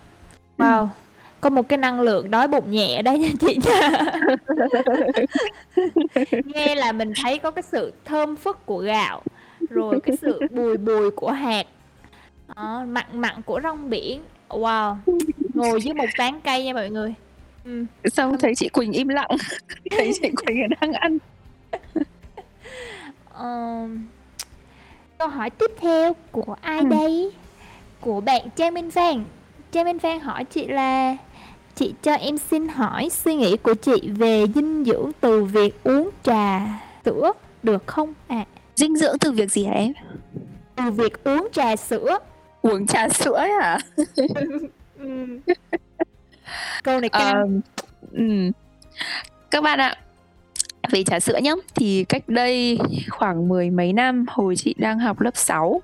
Wow, 0.59 0.89
có 1.41 1.51
một 1.51 1.69
cái 1.69 1.79
năng 1.79 2.01
lượng 2.01 2.31
đói 2.31 2.49
bụng 2.49 2.71
nhẹ 2.71 3.03
đấy 3.03 3.19
nha 3.19 3.29
chị 3.41 3.59
nha. 3.65 3.91
Nghe 6.45 6.75
là 6.75 6.93
mình 6.93 7.13
thấy 7.23 7.39
có 7.39 7.51
cái 7.51 7.63
sự 7.63 7.93
thơm 8.05 8.37
phức 8.37 8.67
của 8.67 8.79
gạo, 8.79 9.23
rồi 9.71 10.01
cái 10.01 10.17
sự 10.23 10.41
bùi 10.51 10.77
bùi 10.77 11.11
của 11.11 11.31
hạt, 11.31 11.67
đó, 12.57 12.85
mặn 12.89 13.07
mặn 13.13 13.43
của 13.43 13.61
rong 13.63 13.91
biển. 13.91 14.21
Wow, 14.49 14.97
ngồi 15.55 15.81
dưới 15.81 15.95
một 15.95 16.05
tán 16.19 16.41
cây 16.45 16.65
nha 16.65 16.73
mọi 16.73 16.91
người. 16.91 17.15
Ừm. 17.65 17.87
Xong 18.05 18.39
thấy 18.39 18.55
chị 18.55 18.69
Quỳnh 18.69 18.93
im 18.93 19.09
lặng, 19.09 19.31
thấy 19.91 20.13
chị 20.23 20.31
Quỳnh 20.47 20.69
đang 20.81 20.93
ăn. 20.93 21.19
Ờm, 23.33 24.07
câu 25.19 25.29
hỏi 25.29 25.51
tiếp 25.51 25.71
theo 25.81 26.13
của 26.33 26.57
ai 26.61 26.79
Ừm. 26.79 26.89
đây? 26.89 27.33
Của 28.01 28.21
bạn 28.21 28.43
Trang 28.57 28.75
Minh 28.75 28.91
Phan. 28.91 29.25
Trang 29.73 29.85
Minh 29.85 29.99
Phan 29.99 30.21
hỏi 30.21 30.45
chị 30.45 30.67
là 30.67 31.17
"Chị 31.75 31.95
cho 32.03 32.13
em 32.13 32.39
xin 32.39 32.69
hỏi 32.69 33.09
suy 33.11 33.35
nghĩ 33.35 33.57
của 33.57 33.75
chị 33.75 34.01
về 34.05 34.45
dinh 34.55 34.85
dưỡng 34.85 35.11
từ 35.21 35.45
việc 35.45 35.85
uống 35.85 36.11
trà 36.23 36.61
sữa 37.05 37.33
được 37.63 37.87
không 37.87 38.15
ạ?" 38.29 38.45
Dinh 38.77 38.97
dưỡng 38.97 39.19
từ 39.19 39.33
việc 39.33 39.51
gì 39.53 39.65
hả 39.65 39.75
em? 39.75 39.93
Từ 40.77 40.91
việc 40.91 41.25
uống 41.25 41.49
trà 41.53 41.77
sữa. 41.77 42.19
Uống 42.65 42.87
trà 42.87 43.09
sữa 43.09 43.33
ấy 43.35 43.51
hả? 43.61 43.79
Câu 46.85 47.01
này 47.01 47.11
Ờ, 47.13 47.19
căng. 47.33 47.61
ừm. 48.13 48.51
Các 49.51 49.63
bạn 49.63 49.79
ạ, 49.81 49.97
về 50.91 51.05
trà 51.05 51.21
sữa 51.21 51.39
nhá, 51.43 51.53
thì 51.75 52.05
cách 52.09 52.23
đây 52.29 52.79
khoảng 53.11 53.49
mười 53.49 53.71
mấy 53.71 53.93
năm 53.93 54.25
hồi 54.29 54.57
chị 54.57 54.75
đang 54.79 54.99
học 54.99 55.21
lớp 55.21 55.37
6 55.37 55.83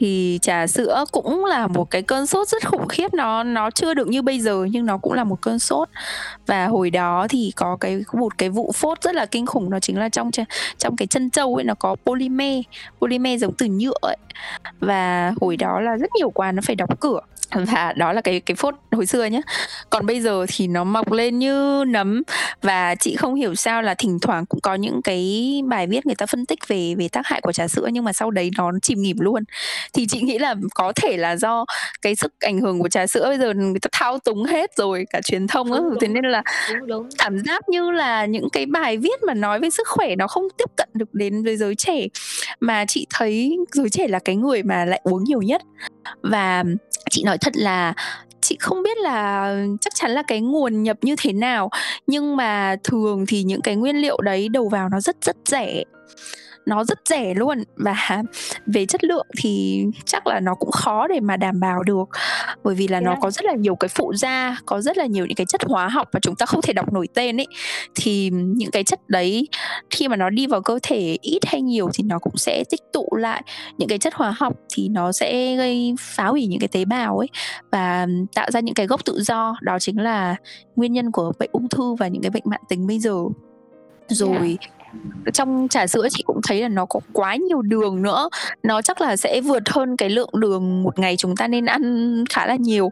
thì 0.00 0.38
trà 0.42 0.66
sữa 0.66 1.04
cũng 1.12 1.44
là 1.44 1.66
một 1.66 1.90
cái 1.90 2.02
cơn 2.02 2.26
sốt 2.26 2.48
rất 2.48 2.68
khủng 2.68 2.88
khiếp, 2.88 3.14
nó 3.14 3.42
nó 3.42 3.70
chưa 3.70 3.94
được 3.94 4.08
như 4.08 4.22
bây 4.22 4.40
giờ 4.40 4.66
nhưng 4.70 4.86
nó 4.86 4.98
cũng 4.98 5.12
là 5.12 5.24
một 5.24 5.40
cơn 5.42 5.58
sốt. 5.58 5.88
Và 6.46 6.66
hồi 6.66 6.90
đó 6.90 7.26
thì 7.30 7.52
có 7.56 7.76
cái 7.80 8.02
một 8.12 8.38
cái 8.38 8.48
vụ 8.48 8.72
phốt 8.74 9.02
rất 9.02 9.14
là 9.14 9.26
kinh 9.26 9.46
khủng 9.46 9.70
nó 9.70 9.80
chính 9.80 9.98
là 9.98 10.08
trong 10.08 10.30
trong 10.78 10.96
cái 10.96 11.06
chân 11.06 11.30
châu 11.30 11.54
ấy 11.54 11.64
nó 11.64 11.74
có 11.74 11.96
polymer, 12.06 12.60
polymer 13.00 13.40
giống 13.40 13.52
từ 13.58 13.66
nhựa 13.66 13.98
ấy. 14.02 14.16
Và 14.80 15.32
hồi 15.40 15.56
đó 15.56 15.80
là 15.80 15.96
rất 15.96 16.10
nhiều 16.18 16.30
quán 16.30 16.56
nó 16.56 16.62
phải 16.66 16.76
đóng 16.76 16.96
cửa. 17.00 17.20
Và 17.54 17.92
đó 17.96 18.12
là 18.12 18.20
cái 18.20 18.40
cái 18.40 18.54
phốt 18.54 18.74
hồi 18.92 19.06
xưa 19.06 19.24
nhá. 19.24 19.40
Còn 19.90 20.06
bây 20.06 20.20
giờ 20.20 20.46
thì 20.48 20.66
nó 20.66 20.84
mọc 20.84 21.12
lên 21.12 21.38
như 21.38 21.84
nấm 21.86 22.22
và 22.62 22.94
chị 22.94 23.16
không 23.16 23.34
hiểu 23.34 23.54
sao 23.54 23.82
là 23.82 23.94
thỉnh 23.94 24.18
thoảng 24.22 24.46
cũng 24.46 24.60
có 24.60 24.74
những 24.74 25.02
cái 25.02 25.52
bài 25.68 25.86
viết 25.86 26.06
người 26.06 26.14
ta 26.14 26.26
phân 26.26 26.46
tích 26.46 26.58
về 26.68 26.94
về 26.98 27.08
tác 27.08 27.26
hại 27.26 27.40
của 27.40 27.52
trà 27.52 27.68
sữa 27.68 27.88
nhưng 27.92 28.04
mà 28.04 28.12
sau 28.12 28.30
đấy 28.30 28.50
nó 28.56 28.72
chìm 28.82 29.02
nghỉm 29.02 29.16
luôn. 29.20 29.44
Thì 29.92 30.06
chị 30.06 30.20
nghĩ 30.20 30.38
là 30.38 30.54
có 30.74 30.92
thể 30.96 31.16
là 31.16 31.36
do 31.36 31.64
cái 32.02 32.14
sức 32.14 32.32
ảnh 32.40 32.60
hưởng 32.60 32.78
của 32.82 32.88
trà 32.88 33.06
sữa 33.06 33.24
bây 33.28 33.38
giờ 33.38 33.54
người 33.54 33.80
ta 33.80 33.88
thao 33.92 34.18
túng 34.18 34.44
hết 34.44 34.70
rồi, 34.76 35.04
cả 35.10 35.20
truyền 35.24 35.46
thông 35.46 35.68
thứ, 35.68 35.96
thế 36.00 36.08
nên 36.08 36.24
là 36.24 36.42
Đúng, 36.72 36.86
đúng. 36.86 37.08
cảm 37.18 37.38
giác 37.38 37.68
như 37.68 37.90
là 37.90 38.26
những 38.26 38.48
cái 38.52 38.66
bài 38.66 38.96
viết 38.96 39.22
mà 39.26 39.34
nói 39.34 39.60
về 39.60 39.70
sức 39.70 39.88
khỏe 39.88 40.16
nó 40.16 40.26
không 40.26 40.44
tiếp 40.58 40.70
cận 40.76 40.88
được 40.94 41.14
đến 41.14 41.44
với 41.44 41.56
giới 41.56 41.74
trẻ. 41.74 42.06
Mà 42.60 42.84
chị 42.88 43.06
thấy 43.14 43.56
giới 43.72 43.90
trẻ 43.90 44.08
là 44.08 44.18
cái 44.18 44.36
người 44.36 44.62
mà 44.62 44.84
lại 44.84 45.00
uống 45.04 45.24
nhiều 45.24 45.42
nhất. 45.42 45.62
Và 46.22 46.64
chị 47.16 47.22
nói 47.22 47.38
thật 47.38 47.56
là 47.56 47.94
chị 48.40 48.56
không 48.60 48.82
biết 48.82 48.98
là 48.98 49.54
chắc 49.80 49.94
chắn 49.94 50.10
là 50.10 50.22
cái 50.26 50.40
nguồn 50.40 50.82
nhập 50.82 50.96
như 51.02 51.14
thế 51.18 51.32
nào. 51.32 51.70
Nhưng 52.06 52.36
mà 52.36 52.76
thường 52.84 53.24
thì 53.28 53.42
những 53.42 53.62
cái 53.62 53.76
nguyên 53.76 53.96
liệu 53.96 54.20
đấy 54.20 54.48
đầu 54.48 54.68
vào 54.68 54.88
nó 54.88 55.00
rất 55.00 55.16
rất 55.22 55.36
rẻ 55.46 55.82
nó 56.66 56.84
rất 56.84 56.98
rẻ 57.08 57.34
luôn 57.34 57.62
và 57.76 58.22
về 58.66 58.86
chất 58.86 59.04
lượng 59.04 59.26
thì 59.38 59.84
chắc 60.04 60.26
là 60.26 60.40
nó 60.40 60.54
cũng 60.54 60.70
khó 60.70 61.08
để 61.08 61.20
mà 61.20 61.36
đảm 61.36 61.60
bảo 61.60 61.82
được. 61.82 62.08
Bởi 62.64 62.74
vì 62.74 62.88
là 62.88 62.98
yeah. 62.98 63.04
nó 63.04 63.16
có 63.20 63.30
rất 63.30 63.44
là 63.44 63.54
nhiều 63.54 63.76
cái 63.76 63.88
phụ 63.88 64.12
gia 64.14 64.56
có 64.66 64.80
rất 64.80 64.98
là 64.98 65.06
nhiều 65.06 65.26
những 65.26 65.36
cái 65.36 65.46
chất 65.46 65.62
hóa 65.64 65.88
học 65.88 66.08
mà 66.12 66.20
chúng 66.20 66.36
ta 66.36 66.46
không 66.46 66.62
thể 66.62 66.72
đọc 66.72 66.92
nổi 66.92 67.08
tên 67.14 67.40
ấy. 67.40 67.46
Thì 67.94 68.30
những 68.30 68.70
cái 68.70 68.84
chất 68.84 69.00
đấy 69.08 69.48
khi 69.90 70.08
mà 70.08 70.16
nó 70.16 70.30
đi 70.30 70.46
vào 70.46 70.60
cơ 70.60 70.78
thể 70.82 71.18
ít 71.22 71.46
hay 71.46 71.62
nhiều 71.62 71.88
thì 71.94 72.04
nó 72.04 72.18
cũng 72.18 72.36
sẽ 72.36 72.64
tích 72.70 72.80
tụ 72.92 73.08
lại 73.12 73.42
những 73.78 73.88
cái 73.88 73.98
chất 73.98 74.14
hóa 74.14 74.34
học 74.38 74.52
thì 74.74 74.88
nó 74.88 75.12
sẽ 75.12 75.56
gây 75.56 75.94
phá 76.00 76.26
hủy 76.26 76.46
những 76.46 76.60
cái 76.60 76.68
tế 76.68 76.84
bào 76.84 77.18
ấy 77.18 77.28
và 77.70 78.06
tạo 78.34 78.50
ra 78.50 78.60
những 78.60 78.74
cái 78.74 78.86
gốc 78.86 79.04
tự 79.04 79.22
do. 79.22 79.56
Đó 79.62 79.78
chính 79.78 80.00
là 80.00 80.36
nguyên 80.76 80.92
nhân 80.92 81.12
của 81.12 81.32
bệnh 81.38 81.50
ung 81.52 81.68
thư 81.68 81.94
và 81.94 82.08
những 82.08 82.22
cái 82.22 82.30
bệnh 82.30 82.42
mạng 82.46 82.62
tính 82.68 82.86
bây 82.86 82.98
giờ. 82.98 83.14
Rồi 84.08 84.36
yeah 84.38 84.75
trong 85.34 85.66
trà 85.70 85.86
sữa 85.86 86.08
chị 86.10 86.22
cũng 86.26 86.40
thấy 86.48 86.62
là 86.62 86.68
nó 86.68 86.86
có 86.86 87.00
quá 87.12 87.36
nhiều 87.36 87.62
đường 87.62 88.02
nữa. 88.02 88.28
Nó 88.62 88.82
chắc 88.82 89.00
là 89.00 89.16
sẽ 89.16 89.40
vượt 89.40 89.68
hơn 89.68 89.96
cái 89.96 90.10
lượng 90.10 90.30
đường 90.32 90.82
một 90.82 90.98
ngày 90.98 91.16
chúng 91.16 91.36
ta 91.36 91.48
nên 91.48 91.66
ăn 91.66 92.24
khá 92.30 92.46
là 92.46 92.56
nhiều. 92.56 92.90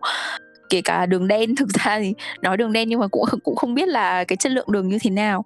Kể 0.70 0.80
cả 0.80 1.06
đường 1.06 1.28
đen, 1.28 1.54
thực 1.56 1.68
ra 1.68 1.98
thì 1.98 2.14
nói 2.42 2.56
đường 2.56 2.72
đen 2.72 2.88
nhưng 2.88 3.00
mà 3.00 3.08
cũng 3.08 3.24
cũng 3.42 3.56
không 3.56 3.74
biết 3.74 3.88
là 3.88 4.24
cái 4.24 4.36
chất 4.36 4.52
lượng 4.52 4.72
đường 4.72 4.88
như 4.88 4.98
thế 5.02 5.10
nào 5.10 5.44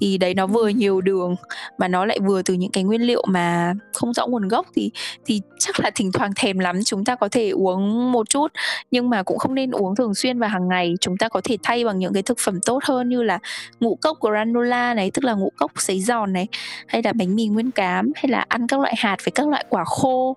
thì 0.00 0.18
đấy 0.18 0.34
nó 0.34 0.46
vừa 0.46 0.68
nhiều 0.68 1.00
đường 1.00 1.36
mà 1.78 1.88
nó 1.88 2.06
lại 2.06 2.18
vừa 2.20 2.42
từ 2.42 2.54
những 2.54 2.70
cái 2.70 2.84
nguyên 2.84 3.02
liệu 3.02 3.24
mà 3.28 3.74
không 3.92 4.12
rõ 4.12 4.26
nguồn 4.26 4.48
gốc 4.48 4.66
thì 4.74 4.90
thì 5.24 5.40
chắc 5.58 5.80
là 5.80 5.90
thỉnh 5.94 6.12
thoảng 6.12 6.32
thèm 6.36 6.58
lắm 6.58 6.80
chúng 6.84 7.04
ta 7.04 7.14
có 7.14 7.28
thể 7.28 7.50
uống 7.50 8.12
một 8.12 8.28
chút. 8.28 8.52
Nhưng 8.90 9.10
mà 9.10 9.22
cũng 9.22 9.38
không 9.38 9.54
nên 9.54 9.70
uống 9.70 9.96
thường 9.96 10.14
xuyên 10.14 10.38
và 10.38 10.48
hàng 10.48 10.68
ngày 10.68 10.94
chúng 11.00 11.16
ta 11.16 11.28
có 11.28 11.40
thể 11.44 11.56
thay 11.62 11.84
bằng 11.84 11.98
những 11.98 12.12
cái 12.12 12.22
thực 12.22 12.38
phẩm 12.38 12.60
tốt 12.66 12.84
hơn 12.84 13.08
như 13.08 13.22
là 13.22 13.38
ngũ 13.80 13.98
cốc 14.02 14.18
granola 14.20 14.94
này 14.94 15.10
tức 15.10 15.24
là 15.24 15.34
ngũ 15.34 15.52
cốc 15.56 15.72
sấy 15.76 16.00
giòn 16.00 16.32
này 16.32 16.46
hay 16.86 17.02
là 17.02 17.12
bánh 17.12 17.36
mì 17.36 17.46
nguyên 17.46 17.70
cám 17.70 18.12
hay 18.16 18.30
là 18.30 18.44
ăn 18.48 18.66
các 18.66 18.80
loại 18.80 18.94
hạt 18.98 19.16
với 19.24 19.32
các 19.32 19.48
loại 19.48 19.64
quả 19.68 19.84
khô. 19.84 20.36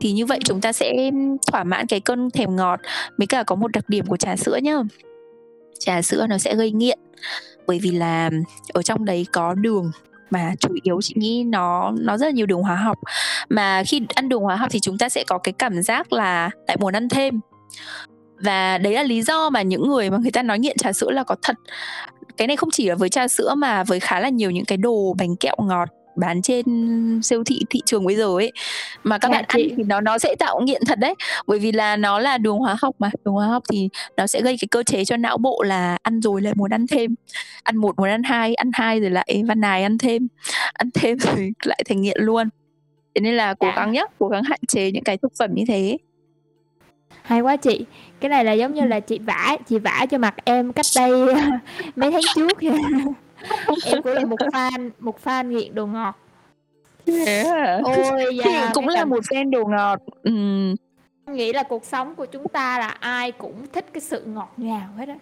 Thì 0.00 0.12
như 0.12 0.26
vậy 0.26 0.38
chúng 0.44 0.60
ta 0.60 0.72
sẽ 0.72 1.10
thỏa 1.52 1.64
mãn 1.64 1.86
cái 1.86 2.00
cơn 2.00 2.30
thèm 2.30 2.56
ngọt 2.56 2.80
với 3.18 3.26
cả 3.26 3.42
có 3.42 3.54
một 3.54 3.72
đặc 3.72 3.88
điểm 3.88 4.06
của 4.06 4.16
trà 4.16 4.36
sữa 4.36 4.58
nhá. 4.62 4.76
Trà 5.78 6.02
sữa 6.02 6.26
nó 6.28 6.38
sẽ 6.38 6.54
gây 6.54 6.70
nghiện 6.70 6.98
bởi 7.66 7.78
vì 7.82 7.90
là 7.90 8.30
ở 8.72 8.82
trong 8.82 9.04
đấy 9.04 9.26
có 9.32 9.54
đường 9.54 9.90
mà 10.30 10.52
chủ 10.60 10.68
yếu 10.82 11.00
chị 11.02 11.14
nghĩ 11.18 11.44
nó 11.44 11.92
nó 12.00 12.16
rất 12.16 12.26
là 12.26 12.32
nhiều 12.32 12.46
đường 12.46 12.62
hóa 12.62 12.76
học. 12.76 12.98
Mà 13.48 13.82
khi 13.86 14.02
ăn 14.14 14.28
đường 14.28 14.42
hóa 14.42 14.56
học 14.56 14.68
thì 14.72 14.80
chúng 14.80 14.98
ta 14.98 15.08
sẽ 15.08 15.24
có 15.26 15.38
cái 15.38 15.52
cảm 15.52 15.82
giác 15.82 16.12
là 16.12 16.50
lại 16.66 16.76
muốn 16.80 16.94
ăn 16.94 17.08
thêm. 17.08 17.40
Và 18.38 18.78
đấy 18.78 18.94
là 18.94 19.02
lý 19.02 19.22
do 19.22 19.50
mà 19.50 19.62
những 19.62 19.88
người 19.88 20.10
mà 20.10 20.18
người 20.18 20.30
ta 20.30 20.42
nói 20.42 20.58
nghiện 20.58 20.76
trà 20.76 20.92
sữa 20.92 21.10
là 21.10 21.24
có 21.24 21.36
thật. 21.42 21.56
Cái 22.36 22.48
này 22.48 22.56
không 22.56 22.70
chỉ 22.72 22.88
là 22.88 22.94
với 22.94 23.08
trà 23.08 23.28
sữa 23.28 23.54
mà 23.56 23.84
với 23.84 24.00
khá 24.00 24.20
là 24.20 24.28
nhiều 24.28 24.50
những 24.50 24.64
cái 24.64 24.78
đồ 24.78 25.14
bánh 25.18 25.36
kẹo 25.36 25.56
ngọt 25.58 25.88
bán 26.16 26.42
trên 26.42 26.64
siêu 27.22 27.44
thị 27.44 27.60
thị 27.70 27.80
trường 27.86 28.04
bây 28.04 28.16
giờ 28.16 28.24
ấy. 28.24 28.52
Mà 29.04 29.18
các 29.18 29.28
dạ, 29.28 29.38
bạn 29.38 29.44
chị. 29.52 29.68
ăn 29.68 29.76
thì 29.76 29.84
nó 29.84 30.00
nó 30.00 30.18
sẽ 30.18 30.34
tạo 30.38 30.60
nghiện 30.60 30.82
thật 30.86 30.98
đấy. 30.98 31.14
Bởi 31.46 31.58
vì 31.58 31.72
là 31.72 31.96
nó 31.96 32.18
là 32.18 32.38
đường 32.38 32.58
hóa 32.58 32.76
học 32.82 32.94
mà 32.98 33.10
đường 33.24 33.34
hóa 33.34 33.46
học 33.46 33.62
thì 33.72 33.88
nó 34.16 34.26
sẽ 34.26 34.40
gây 34.42 34.56
cái 34.60 34.68
cơ 34.70 34.82
chế 34.82 35.04
cho 35.04 35.16
não 35.16 35.38
bộ 35.38 35.62
là 35.62 35.98
ăn 36.02 36.20
rồi 36.20 36.42
lại 36.42 36.54
muốn 36.56 36.70
ăn 36.70 36.86
thêm. 36.86 37.14
Ăn 37.62 37.76
một 37.76 37.98
muốn 37.98 38.08
ăn 38.08 38.22
hai 38.22 38.54
ăn 38.54 38.70
hai 38.72 39.00
rồi 39.00 39.10
lại 39.10 39.42
văn 39.48 39.60
nài 39.60 39.82
ăn 39.82 39.98
thêm. 39.98 40.28
Ăn 40.72 40.90
thêm 40.94 41.18
rồi 41.36 41.52
lại 41.64 41.82
thành 41.88 42.00
nghiện 42.00 42.16
luôn. 42.20 42.48
Thế 43.14 43.20
nên 43.20 43.34
là 43.34 43.54
cố 43.54 43.66
dạ. 43.66 43.72
gắng 43.76 43.92
nhé 43.92 44.04
cố 44.18 44.28
gắng 44.28 44.42
hạn 44.42 44.60
chế 44.68 44.90
những 44.90 45.04
cái 45.04 45.16
thực 45.16 45.32
phẩm 45.38 45.50
như 45.54 45.64
thế. 45.68 45.98
Hay 47.22 47.40
quá 47.40 47.56
chị. 47.56 47.84
Cái 48.20 48.28
này 48.28 48.44
là 48.44 48.52
giống 48.52 48.74
như 48.74 48.82
là 48.82 49.00
chị 49.00 49.18
vả 49.18 49.56
chị 49.68 49.78
vả 49.78 50.06
cho 50.10 50.18
mặt 50.18 50.34
em 50.44 50.72
cách 50.72 50.86
đây 50.96 51.10
mấy 51.96 52.10
tháng 52.10 52.20
trước 52.34 52.58
em 53.84 54.02
cũng 54.02 54.12
là 54.12 54.24
một 54.24 54.40
fan 54.40 54.90
một 54.98 55.16
fan 55.24 55.46
nghiện 55.46 55.74
đồ 55.74 55.86
ngọt 55.86 56.18
yeah. 57.06 57.82
ôi 57.84 58.36
dạ, 58.44 58.70
cũng 58.74 58.88
là 58.88 59.04
một 59.04 59.20
fan 59.30 59.50
đồ 59.50 59.64
ngọt 59.64 60.00
uhm. 60.28 60.74
nghĩ 61.26 61.52
là 61.52 61.62
cuộc 61.62 61.84
sống 61.84 62.14
của 62.14 62.26
chúng 62.26 62.48
ta 62.48 62.78
là 62.78 62.88
ai 62.88 63.32
cũng 63.32 63.66
thích 63.72 63.86
cái 63.92 64.00
sự 64.00 64.22
ngọt 64.26 64.52
ngào 64.56 64.88
hết 64.98 65.08
á 65.08 65.16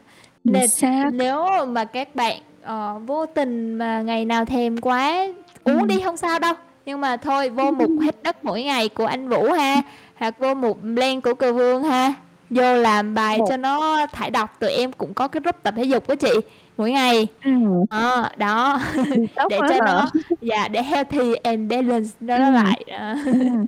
nên 0.45 0.71
nếu 1.13 1.67
mà 1.67 1.85
các 1.85 2.15
bạn 2.15 2.39
uh, 2.63 3.03
vô 3.07 3.27
tình 3.27 3.75
mà 3.75 4.03
ngày 4.03 4.25
nào 4.25 4.45
thèm 4.45 4.81
quá 4.81 5.27
uống 5.65 5.81
ừ. 5.81 5.87
đi 5.87 6.01
không 6.05 6.17
sao 6.17 6.39
đâu 6.39 6.55
nhưng 6.87 7.01
mà 7.01 7.17
thôi 7.17 7.49
vô 7.49 7.71
một 7.71 7.89
hết 8.03 8.23
đất 8.23 8.45
mỗi 8.45 8.63
ngày 8.63 8.89
của 8.89 9.07
anh 9.07 9.29
Vũ 9.29 9.53
ha 9.53 9.83
hoặc 10.15 10.39
vô 10.39 10.55
một 10.55 10.83
blend 10.83 11.25
của 11.25 11.35
cờ 11.35 11.53
vương 11.53 11.83
ha 11.83 12.15
vô 12.51 12.75
làm 12.75 13.15
bài 13.15 13.39
một. 13.39 13.47
cho 13.49 13.57
nó 13.57 14.07
thải 14.07 14.31
độc 14.31 14.61
tụi 14.61 14.71
em 14.71 14.93
cũng 14.93 15.15
có 15.15 15.29
cái 15.29 15.41
group 15.41 15.63
tập 15.63 15.75
thể 15.77 15.85
dục 15.85 16.09
đó 16.09 16.15
chị 16.15 16.33
mỗi 16.77 16.91
ngày 16.91 17.27
ừ. 17.45 17.51
ờ, 17.91 18.29
đó 18.37 18.81
để 19.51 19.59
cho 19.69 19.85
nó 19.85 20.11
dạ 20.41 20.69
để 20.69 20.83
healthy 20.83 21.35
and 21.35 21.71
balance 21.71 22.11
nó 22.21 22.37
ừ. 22.37 22.53
lại 22.53 22.85
đó. 22.87 23.15
Ừ. 23.27 23.33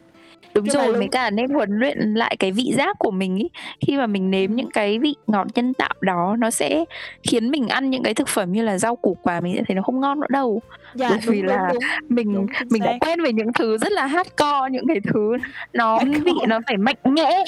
đúng 0.54 0.66
rồi 0.66 0.96
mấy 0.96 1.08
cả 1.12 1.30
nên 1.30 1.50
huấn 1.50 1.70
luyện 1.78 2.14
lại 2.14 2.36
cái 2.38 2.52
vị 2.52 2.72
giác 2.76 2.98
của 2.98 3.10
mình 3.10 3.36
ý 3.36 3.48
khi 3.86 3.96
mà 3.96 4.06
mình 4.06 4.30
nếm 4.30 4.54
những 4.54 4.70
cái 4.70 4.98
vị 4.98 5.14
ngọt 5.26 5.46
nhân 5.54 5.74
tạo 5.74 5.94
đó 6.00 6.36
nó 6.38 6.50
sẽ 6.50 6.84
khiến 7.22 7.50
mình 7.50 7.68
ăn 7.68 7.90
những 7.90 8.02
cái 8.02 8.14
thực 8.14 8.28
phẩm 8.28 8.52
như 8.52 8.62
là 8.62 8.78
rau 8.78 8.96
củ 8.96 9.16
quả 9.22 9.40
mình 9.40 9.54
sẽ 9.56 9.62
thấy 9.68 9.74
nó 9.74 9.82
không 9.82 10.00
ngon 10.00 10.20
nữa 10.20 10.26
đâu 10.30 10.60
dạ, 10.94 11.08
bởi 11.10 11.18
vì 11.26 11.42
là 11.42 11.70
đúng, 11.72 11.82
mình 12.08 12.34
đúng, 12.34 12.46
mình 12.70 12.82
đã 12.82 12.96
quen 13.00 13.20
với 13.22 13.32
những 13.32 13.52
thứ 13.58 13.78
rất 13.78 13.92
là 13.92 14.06
hardcore 14.06 14.70
những 14.70 14.86
cái 14.88 15.00
thứ 15.12 15.36
nó 15.72 15.98
vị 16.24 16.32
nó 16.48 16.60
phải 16.66 16.76
mạnh 16.76 16.96
mẽ. 17.04 17.44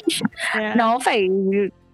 Dạ. 0.54 0.74
nó 0.76 0.98
phải 1.04 1.28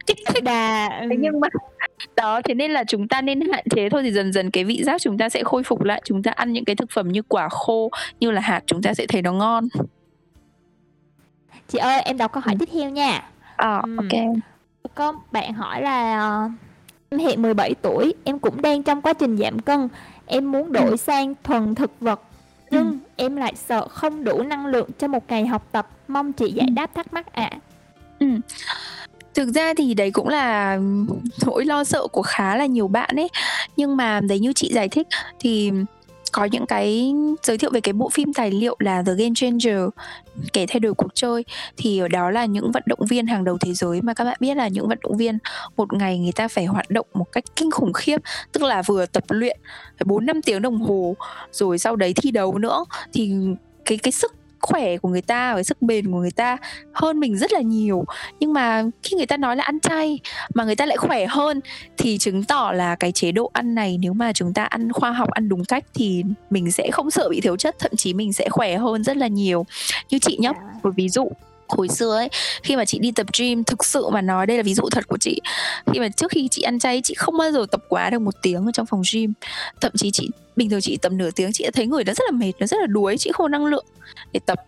kích 0.06 0.18
thích 0.26 0.44
đà 0.44 0.88
thế 1.10 1.16
nhưng 1.18 1.40
mà 1.40 1.48
đó 2.16 2.40
thế 2.44 2.54
nên 2.54 2.70
là 2.70 2.84
chúng 2.84 3.08
ta 3.08 3.22
nên 3.22 3.40
hạn 3.52 3.64
chế 3.70 3.88
thôi 3.88 4.02
thì 4.02 4.12
dần 4.12 4.32
dần 4.32 4.50
cái 4.50 4.64
vị 4.64 4.82
giác 4.84 5.00
chúng 5.00 5.18
ta 5.18 5.28
sẽ 5.28 5.44
khôi 5.44 5.62
phục 5.62 5.82
lại. 5.82 6.02
Chúng 6.04 6.22
ta 6.22 6.30
ăn 6.30 6.52
những 6.52 6.64
cái 6.64 6.76
thực 6.76 6.90
phẩm 6.90 7.08
như 7.08 7.22
quả 7.22 7.48
khô 7.48 7.90
như 8.20 8.30
là 8.30 8.40
hạt 8.40 8.62
chúng 8.66 8.82
ta 8.82 8.94
sẽ 8.94 9.06
thấy 9.06 9.22
nó 9.22 9.32
ngon. 9.32 9.68
Chị 11.68 11.78
ơi 11.78 12.00
em 12.00 12.18
đọc 12.18 12.32
câu 12.32 12.42
hỏi 12.46 12.54
ừ. 12.54 12.58
tiếp 12.60 12.68
theo 12.72 12.90
nha. 12.90 13.24
Ờ 13.56 13.74
à, 13.74 13.82
ok. 13.96 14.44
có 14.94 15.14
bạn 15.32 15.52
hỏi 15.52 15.82
là 15.82 16.48
em 17.10 17.20
hiện 17.20 17.42
17 17.42 17.74
tuổi 17.82 18.14
em 18.24 18.38
cũng 18.38 18.62
đang 18.62 18.82
trong 18.82 19.02
quá 19.02 19.12
trình 19.12 19.36
giảm 19.36 19.58
cân. 19.58 19.88
Em 20.26 20.52
muốn 20.52 20.72
đổi 20.72 20.90
ừ. 20.90 20.96
sang 20.96 21.34
thuần 21.44 21.74
thực 21.74 22.00
vật 22.00 22.20
nhưng 22.70 22.90
ừ. 22.90 22.96
em 23.16 23.36
lại 23.36 23.52
sợ 23.56 23.88
không 23.88 24.24
đủ 24.24 24.42
năng 24.42 24.66
lượng 24.66 24.88
cho 24.98 25.08
một 25.08 25.24
ngày 25.28 25.46
học 25.46 25.68
tập. 25.72 25.88
Mong 26.08 26.32
chị 26.32 26.52
giải 26.52 26.68
đáp 26.70 26.94
thắc 26.94 27.12
mắc 27.12 27.32
ạ. 27.32 27.50
À. 27.52 27.58
ừ 28.18 28.26
thực 29.34 29.48
ra 29.54 29.74
thì 29.76 29.94
đấy 29.94 30.10
cũng 30.10 30.28
là 30.28 30.78
nỗi 31.46 31.64
lo 31.64 31.84
sợ 31.84 32.06
của 32.06 32.22
khá 32.22 32.56
là 32.56 32.66
nhiều 32.66 32.88
bạn 32.88 33.16
ấy. 33.16 33.28
Nhưng 33.76 33.96
mà 33.96 34.20
đấy 34.20 34.38
như 34.38 34.52
chị 34.52 34.70
giải 34.72 34.88
thích 34.88 35.06
thì 35.40 35.70
có 36.32 36.44
những 36.44 36.66
cái 36.66 37.14
giới 37.42 37.58
thiệu 37.58 37.70
về 37.70 37.80
cái 37.80 37.92
bộ 37.92 38.08
phim 38.08 38.32
tài 38.32 38.50
liệu 38.50 38.76
là 38.78 39.02
The 39.06 39.12
Game 39.18 39.32
Changer, 39.34 39.80
kẻ 40.52 40.66
thay 40.66 40.80
đổi 40.80 40.94
cuộc 40.94 41.14
chơi. 41.14 41.44
Thì 41.76 41.98
ở 41.98 42.08
đó 42.08 42.30
là 42.30 42.44
những 42.44 42.72
vận 42.72 42.82
động 42.86 43.06
viên 43.08 43.26
hàng 43.26 43.44
đầu 43.44 43.58
thế 43.58 43.72
giới 43.72 44.02
mà 44.02 44.14
các 44.14 44.24
bạn 44.24 44.36
biết 44.40 44.56
là 44.56 44.68
những 44.68 44.88
vận 44.88 44.98
động 45.02 45.16
viên 45.16 45.38
một 45.76 45.92
ngày 45.92 46.18
người 46.18 46.32
ta 46.32 46.48
phải 46.48 46.64
hoạt 46.64 46.90
động 46.90 47.06
một 47.14 47.32
cách 47.32 47.44
kinh 47.56 47.70
khủng 47.70 47.92
khiếp. 47.92 48.20
Tức 48.52 48.62
là 48.62 48.82
vừa 48.82 49.06
tập 49.06 49.24
luyện 49.28 49.58
phải 49.98 50.04
bốn 50.04 50.26
năm 50.26 50.42
tiếng 50.42 50.62
đồng 50.62 50.80
hồ, 50.80 51.16
rồi 51.52 51.78
sau 51.78 51.96
đấy 51.96 52.14
thi 52.16 52.30
đấu 52.30 52.58
nữa. 52.58 52.84
Thì 53.12 53.32
cái 53.84 53.98
cái 53.98 54.12
sức 54.12 54.32
khỏe 54.62 54.96
của 54.98 55.08
người 55.08 55.22
ta 55.22 55.54
cái 55.54 55.64
sức 55.64 55.82
bền 55.82 56.12
của 56.12 56.18
người 56.18 56.30
ta 56.30 56.56
hơn 56.92 57.20
mình 57.20 57.36
rất 57.36 57.52
là 57.52 57.60
nhiều. 57.60 58.04
Nhưng 58.40 58.52
mà 58.52 58.82
khi 59.02 59.16
người 59.16 59.26
ta 59.26 59.36
nói 59.36 59.56
là 59.56 59.64
ăn 59.64 59.80
chay 59.80 60.20
mà 60.54 60.64
người 60.64 60.76
ta 60.76 60.86
lại 60.86 60.96
khỏe 60.96 61.26
hơn 61.26 61.60
thì 61.96 62.18
chứng 62.18 62.44
tỏ 62.44 62.72
là 62.74 62.96
cái 62.96 63.12
chế 63.12 63.32
độ 63.32 63.50
ăn 63.52 63.74
này 63.74 63.98
nếu 64.00 64.12
mà 64.12 64.32
chúng 64.32 64.54
ta 64.54 64.64
ăn 64.64 64.92
khoa 64.92 65.12
học 65.12 65.30
ăn 65.30 65.48
đúng 65.48 65.64
cách 65.64 65.84
thì 65.94 66.24
mình 66.50 66.72
sẽ 66.72 66.90
không 66.92 67.10
sợ 67.10 67.28
bị 67.28 67.40
thiếu 67.40 67.56
chất 67.56 67.76
thậm 67.78 67.92
chí 67.96 68.14
mình 68.14 68.32
sẽ 68.32 68.48
khỏe 68.48 68.76
hơn 68.76 69.04
rất 69.04 69.16
là 69.16 69.26
nhiều. 69.26 69.66
Như 70.10 70.18
chị 70.18 70.36
nhá 70.40 70.52
dạ. 70.54 70.78
một 70.82 70.90
ví 70.96 71.08
dụ 71.08 71.28
hồi 71.76 71.88
xưa 71.88 72.16
ấy, 72.16 72.28
khi 72.62 72.76
mà 72.76 72.84
chị 72.84 72.98
đi 72.98 73.12
tập 73.12 73.26
gym, 73.38 73.64
thực 73.64 73.84
sự 73.84 74.08
mà 74.08 74.20
nói 74.20 74.46
đây 74.46 74.56
là 74.56 74.62
ví 74.62 74.74
dụ 74.74 74.82
thật 74.90 75.08
của 75.08 75.18
chị. 75.18 75.40
Khi 75.92 76.00
mà 76.00 76.08
trước 76.08 76.30
khi 76.30 76.48
chị 76.50 76.62
ăn 76.62 76.78
chay, 76.78 77.00
chị 77.04 77.14
không 77.14 77.38
bao 77.38 77.52
giờ 77.52 77.66
tập 77.70 77.84
quá 77.88 78.10
được 78.10 78.18
một 78.18 78.34
tiếng 78.42 78.66
ở 78.66 78.72
trong 78.72 78.86
phòng 78.86 79.02
gym. 79.12 79.32
Thậm 79.80 79.92
chí 79.96 80.10
chị, 80.10 80.28
bình 80.56 80.70
thường 80.70 80.80
chị 80.80 80.96
tầm 80.96 81.18
nửa 81.18 81.30
tiếng 81.30 81.50
chị 81.52 81.64
đã 81.64 81.70
thấy 81.74 81.86
người 81.86 82.04
nó 82.04 82.12
rất 82.14 82.24
là 82.30 82.38
mệt, 82.38 82.52
nó 82.58 82.66
rất 82.66 82.76
là 82.80 82.86
đuối, 82.86 83.16
chị 83.18 83.30
không 83.34 83.44
có 83.44 83.48
năng 83.48 83.66
lượng 83.66 83.84
để 84.32 84.40
tập 84.46 84.58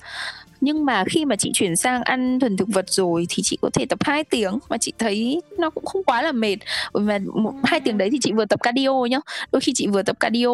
nhưng 0.65 0.85
mà 0.85 1.05
khi 1.05 1.25
mà 1.25 1.37
chị 1.37 1.51
chuyển 1.55 1.77
sang 1.77 2.03
ăn 2.03 2.41
thuần 2.41 2.57
thực 2.57 2.69
vật 2.69 2.91
rồi 2.91 3.27
thì 3.29 3.43
chị 3.43 3.59
có 3.63 3.71
thể 3.73 3.87
tập 3.87 3.99
2 4.03 4.25
tiếng. 4.25 4.59
Mà 4.69 4.79
chị 4.79 4.93
thấy 4.99 5.41
nó 5.59 5.71
cũng 5.71 5.85
không 5.85 6.05
quá 6.05 6.23
là 6.23 6.33
mệt. 6.33 6.57
Vì 6.95 7.19
một 7.35 7.53
hai 7.65 7.81
tiếng 7.81 7.99
đấy 7.99 8.09
thì 8.13 8.19
chị 8.23 8.33
vừa 8.33 8.45
tập 8.45 8.63
cardio 8.63 9.05
nhá. 9.11 9.19
Đôi 9.53 9.61
khi 9.61 9.73
chị 9.75 9.87
vừa 9.87 10.03
tập 10.03 10.21
cardio 10.21 10.49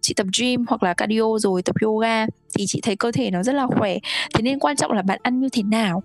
chị 0.00 0.14
tập 0.14 0.26
gym 0.38 0.64
hoặc 0.68 0.82
là 0.82 0.94
cardio 0.94 1.38
rồi 1.38 1.62
tập 1.62 1.76
yoga 1.82 2.26
thì 2.54 2.64
chị 2.68 2.80
thấy 2.82 2.96
cơ 2.96 3.12
thể 3.12 3.30
nó 3.30 3.42
rất 3.42 3.54
là 3.54 3.66
khỏe. 3.66 3.98
Thế 4.34 4.42
nên 4.42 4.58
quan 4.58 4.76
trọng 4.76 4.92
là 4.92 5.02
bạn 5.02 5.18
ăn 5.22 5.40
như 5.40 5.48
thế 5.52 5.62
nào. 5.62 6.02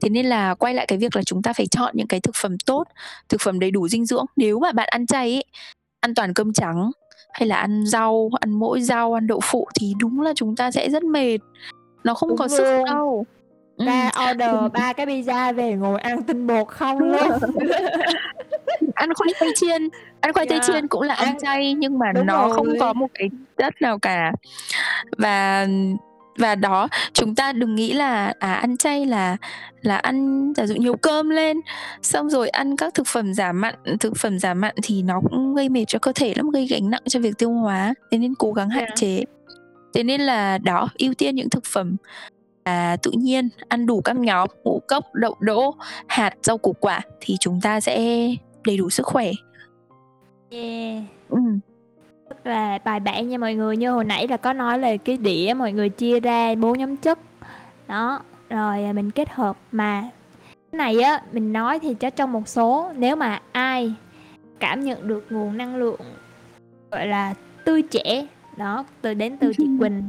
Thế 0.00 0.08
nên 0.08 0.26
là 0.26 0.54
quay 0.54 0.74
lại 0.74 0.86
cái 0.86 0.98
việc 0.98 1.16
là 1.16 1.22
chúng 1.22 1.42
ta 1.42 1.52
phải 1.52 1.66
chọn 1.66 1.92
những 1.96 2.06
cái 2.06 2.20
thực 2.20 2.34
phẩm 2.42 2.58
tốt 2.66 2.84
thực 3.28 3.40
phẩm 3.40 3.60
đầy 3.60 3.70
đủ 3.70 3.88
dinh 3.88 4.06
dưỡng. 4.06 4.24
Nếu 4.36 4.58
mà 4.58 4.72
bạn 4.72 4.88
ăn 4.90 5.06
chay 5.06 5.34
ấy, 5.34 5.44
ăn 6.00 6.14
toàn 6.14 6.34
cơm 6.34 6.52
trắng 6.52 6.90
hay 7.32 7.48
là 7.48 7.56
ăn 7.56 7.86
rau 7.86 8.30
ăn 8.40 8.50
mỗi 8.50 8.82
rau 8.82 9.14
ăn 9.14 9.26
đậu 9.26 9.40
phụ 9.42 9.68
thì 9.80 9.94
đúng 9.98 10.20
là 10.20 10.32
chúng 10.36 10.56
ta 10.56 10.70
sẽ 10.70 10.90
rất 10.90 11.02
mệt 11.04 11.38
nó 12.04 12.14
không 12.14 12.28
đúng 12.28 12.38
có 12.38 12.44
luôn. 12.50 12.56
sức 12.58 12.82
đâu 12.86 13.24
Ra 13.86 14.10
Ừm. 14.16 14.30
order 14.30 14.72
3 14.72 14.92
cái 14.92 15.06
pizza 15.06 15.54
về 15.54 15.72
ngồi 15.72 16.00
ăn 16.00 16.22
tinh 16.22 16.46
bột 16.46 16.68
không 16.68 16.98
luôn. 16.98 17.28
Ăn 18.94 19.14
khoai 19.14 19.30
tây 19.40 19.50
chiên, 19.54 19.88
ăn 20.20 20.32
khoai 20.32 20.46
tây 20.46 20.58
Yeah, 20.58 20.66
chiên 20.66 20.88
cũng 20.88 21.02
là 21.02 21.14
ăn 21.14 21.38
chay 21.42 21.74
nhưng 21.74 21.98
mà 21.98 22.06
đúng 22.14 22.26
nó 22.26 22.48
không 22.52 22.66
có 22.80 22.86
rồi. 22.86 22.94
một 22.94 23.06
cái 23.14 23.30
chất 23.56 23.74
nào 23.80 23.98
cả. 23.98 24.32
Và 25.18 25.66
và 26.38 26.54
đó, 26.54 26.88
chúng 27.12 27.34
ta 27.34 27.52
đừng 27.52 27.74
nghĩ 27.74 27.92
là, 27.92 28.32
à, 28.38 28.54
ăn 28.54 28.76
chay 28.76 29.06
là 29.06 29.36
là 29.82 29.96
ăn 29.96 30.52
giả 30.56 30.66
dụ 30.66 30.74
nhiều 30.74 30.96
cơm 30.96 31.30
lên, 31.30 31.56
xong 32.02 32.30
rồi 32.30 32.48
ăn 32.48 32.76
các 32.76 32.94
thực 32.94 33.06
phẩm 33.06 33.34
giảm 33.34 33.60
mặn, 33.60 33.74
thực 34.00 34.16
phẩm 34.16 34.38
giảm 34.38 34.60
mặn 34.60 34.74
thì 34.82 35.02
nó 35.02 35.20
cũng 35.30 35.54
gây 35.54 35.68
mệt 35.68 35.84
cho 35.88 35.98
cơ 35.98 36.12
thể 36.14 36.34
lắm, 36.36 36.50
gây 36.50 36.66
gánh 36.66 36.90
nặng 36.90 37.02
cho 37.08 37.20
việc 37.20 37.38
tiêu 37.38 37.50
hóa, 37.52 37.94
thế 38.10 38.18
nên 38.18 38.34
cố 38.34 38.52
gắng 38.52 38.68
hạn 38.70 38.84
Yeah. 38.84 38.96
chế. 38.96 39.24
Thế 39.94 40.02
nên 40.02 40.20
là 40.20 40.58
đó, 40.58 40.88
ưu 40.98 41.14
tiên 41.14 41.34
những 41.34 41.50
thực 41.50 41.64
phẩm 41.64 41.96
là 42.64 42.96
tự 42.96 43.10
nhiên, 43.14 43.48
ăn 43.68 43.86
đủ 43.86 44.00
các 44.00 44.16
nhóm 44.16 44.48
ngũ 44.64 44.80
cốc, 44.88 45.04
đậu 45.14 45.36
đỗ, 45.40 45.74
hạt, 46.06 46.34
rau 46.42 46.58
củ 46.58 46.72
quả 46.72 47.00
thì 47.20 47.36
chúng 47.40 47.60
ta 47.60 47.80
sẽ 47.80 47.96
đầy 48.66 48.76
đủ 48.76 48.90
sức 48.90 49.06
khỏe. 49.06 49.30
Yeah. 50.50 51.02
Ừm. 51.28 51.60
Rất 52.28 52.46
là 52.46 52.78
bài 52.84 53.00
bản 53.00 53.28
nha 53.28 53.38
mọi 53.38 53.54
người, 53.54 53.76
như 53.76 53.90
hồi 53.90 54.04
nãy 54.04 54.28
là 54.28 54.36
có 54.36 54.52
nói 54.52 54.78
là 54.78 54.96
cái 54.96 55.16
đĩa 55.16 55.54
mọi 55.56 55.72
người 55.72 55.88
chia 55.88 56.20
ra 56.20 56.54
4 56.54 56.78
nhóm 56.78 56.96
chất. 56.96 57.18
Đó, 57.88 58.20
rồi, 58.48 58.84
à, 58.84 58.92
mình 58.92 59.10
kết 59.10 59.30
hợp 59.30 59.56
mà 59.72 60.10
cái 60.72 60.78
này 60.78 61.00
á, 61.00 61.22
mình 61.32 61.52
nói 61.52 61.78
thì 61.78 61.94
chắc 61.94 62.16
trong 62.16 62.32
một 62.32 62.48
số 62.48 62.92
nếu 62.96 63.16
mà 63.16 63.40
ai 63.52 63.92
cảm 64.60 64.80
nhận 64.80 65.08
được 65.08 65.26
nguồn 65.30 65.56
năng 65.56 65.76
lượng, 65.76 66.00
gọi 66.90 67.06
là, 67.06 67.34
tươi 67.64 67.82
trẻ, 67.82 68.26
đó, 68.60 68.84
từ 69.00 69.14
đến 69.14 69.36
từ 69.36 69.52
chị 69.58 69.64
Quỳnh, 69.80 70.02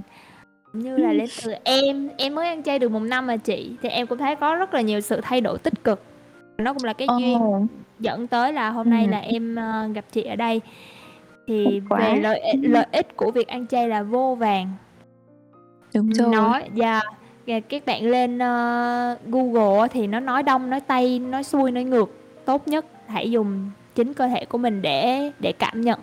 như 0.74 0.98
là 0.98 1.14
đến 1.14 1.30
từ 1.44 1.54
em, 1.64 2.10
em 2.18 2.36
mới 2.36 2.48
ăn 2.48 2.64
chay 2.64 2.80
được 2.80 2.92
1 2.92 3.00
năm 3.00 3.28
à 3.28 3.38
chị, 3.38 3.76
thì 3.82 3.90
em 3.90 4.08
cũng 4.08 4.18
thấy 4.18 4.36
có 4.36 4.56
rất 4.56 4.74
là 4.74 4.82
nhiều 4.82 5.02
sự 5.02 5.22
thay 5.24 5.42
đổi 5.42 5.58
tích 5.58 5.84
cực. 5.84 6.04
Nó 6.58 6.74
cũng 6.74 6.84
là 6.84 6.94
cái 6.94 7.08
duyên 7.20 7.40
Ồ. 7.40 7.66
dẫn 8.00 8.28
tới 8.28 8.54
là 8.54 8.70
hôm 8.70 8.90
nay 8.90 9.02
Ừm. 9.02 9.12
là 9.12 9.20
em, 9.20 9.56
ơ, 9.56 9.88
gặp 9.88 10.06
chị 10.12 10.24
ở 10.24 10.36
đây. 10.36 10.62
Thì 11.48 11.82
quá. 11.90 12.00
về 12.00 12.16
lợi 12.16 12.42
lợi 12.62 12.86
ích 12.92 13.16
của 13.16 13.32
việc 13.32 13.48
ăn 13.48 13.68
chay 13.68 13.90
là 13.90 14.04
vô 14.04 14.36
vàn. 14.36 14.68
Đúng 15.96 16.10
rồi. 16.10 16.30
Nói 16.32 16.70
yeah, 16.82 17.04
yeah, 17.46 17.64
các 17.70 17.86
bạn 17.86 18.10
lên, 18.10 18.40
ơ, 18.40 19.18
Google 19.28 19.88
thì 19.88 20.08
nó 20.08 20.20
nói 20.20 20.44
đông, 20.44 20.70
nói 20.70 20.80
tây, 20.82 21.20
nói 21.20 21.44
xuôi, 21.44 21.72
nói 21.72 21.84
ngược, 21.84 22.12
tốt 22.46 22.68
nhất 22.68 22.86
hãy 23.08 23.32
dùng 23.32 23.70
chính 23.96 24.14
cơ 24.14 24.28
thể 24.28 24.46
của 24.46 24.58
mình 24.58 24.82
để 24.82 25.32
để 25.40 25.52
cảm 25.60 25.82
nhận. 25.82 26.00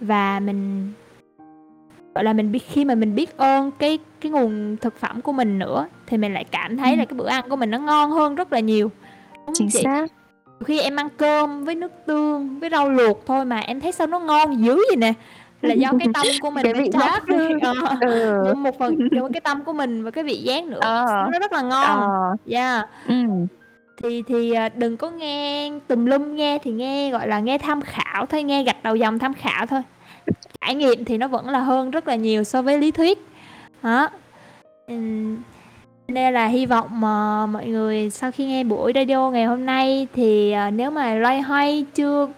Và 0.00 0.40
mình 0.40 0.92
gọi 2.14 2.24
là, 2.24 2.32
mình 2.32 2.52
biết 2.52 2.62
khi 2.68 2.84
mà 2.84 2.94
mình 2.94 3.14
biết 3.14 3.36
ơn 3.36 3.70
cái 3.78 3.98
cái 4.20 4.32
nguồn 4.32 4.76
thực 4.80 4.96
phẩm 5.00 5.20
của 5.20 5.32
mình 5.32 5.58
nữa, 5.58 5.86
thì 6.06 6.16
mình 6.16 6.34
lại 6.34 6.44
cảm 6.44 6.76
thấy 6.76 6.96
là 6.96 7.02
Ừm. 7.02 7.06
cái 7.08 7.16
bữa 7.18 7.26
ăn 7.28 7.44
của 7.50 7.56
mình 7.56 7.70
nó 7.70 7.78
ngon 7.78 8.10
hơn 8.10 8.34
rất 8.34 8.52
là 8.52 8.60
nhiều, 8.60 8.90
đúng 9.46 9.54
Chính 9.54 9.68
chị? 9.70 9.80
xác. 9.84 10.06
Khi 10.64 10.80
em 10.80 10.96
ăn 10.96 11.08
cơm 11.16 11.64
với 11.64 11.74
nước 11.74 11.92
tương, 12.06 12.58
với 12.60 12.70
rau 12.70 12.90
luộc 12.90 13.26
thôi 13.26 13.44
mà 13.44 13.58
em 13.58 13.80
thấy 13.80 13.92
sao 13.92 14.06
nó 14.06 14.18
ngon 14.18 14.64
dữ 14.64 14.74
vậy 14.76 14.96
nè, 14.96 15.12
là 15.62 15.74
do 15.74 15.90
cái 15.98 16.08
tâm 16.14 16.26
của 16.42 16.50
mình 16.50 16.64
Cái 16.64 16.72
nó 16.74 16.80
vị 16.80 16.90
giác 16.92 17.22
ờ, 17.62 17.74
ừ. 18.00 18.54
một 18.56 18.78
phần 18.78 18.98
do 19.12 19.28
cái 19.32 19.40
tâm 19.40 19.64
của 19.64 19.72
mình 19.72 20.04
và 20.04 20.10
cái 20.10 20.24
vị 20.24 20.36
giác 20.36 20.64
nữa, 20.64 20.78
Ờ. 20.80 21.28
nó 21.32 21.38
rất 21.38 21.52
là 21.52 21.62
ngon. 21.62 22.00
Ờ. 22.00 22.36
Yeah. 22.50 22.88
Ừm. 23.08 23.46
Thì 24.02 24.22
thì, 24.28 24.52
à, 24.52 24.68
đừng 24.68 24.96
có 24.96 25.10
nghe 25.10 25.70
tùm 25.88 26.06
lum, 26.06 26.36
nghe 26.36 26.58
thì 26.58 26.70
nghe, 26.72 27.10
gọi 27.10 27.28
là, 27.28 27.40
nghe 27.40 27.58
tham 27.58 27.80
khảo 27.80 28.26
thôi, 28.26 28.42
nghe 28.42 28.62
gạch 28.62 28.82
đầu 28.82 28.96
dòng 28.96 29.18
tham 29.18 29.34
khảo 29.34 29.66
thôi. 29.66 29.82
Trải 30.60 30.74
nghiệm 30.74 31.04
thì 31.04 31.18
nó 31.18 31.28
vẫn 31.28 31.48
là 31.48 31.60
hơn 31.60 31.90
rất 31.90 32.08
là 32.08 32.14
nhiều 32.14 32.44
so 32.44 32.62
với 32.62 32.78
lý 32.78 32.90
thuyết. 32.90 33.18
Đó. 33.82 34.08
Nên 36.08 36.34
là 36.34 36.46
hy 36.46 36.66
vọng 36.66 37.00
mà 37.00 37.46
mọi 37.46 37.66
người 37.66 38.10
sau 38.10 38.30
khi 38.30 38.46
nghe 38.46 38.64
buổi 38.64 38.92
radio 38.94 39.30
ngày 39.30 39.44
hôm 39.44 39.66
nay 39.66 40.06
thì, 40.14 40.52
ờ, 40.52 40.70
nếu 40.70 40.90
mà 40.90 41.14
loay 41.14 41.40
hoay 41.40 41.84
chưa 41.94 42.28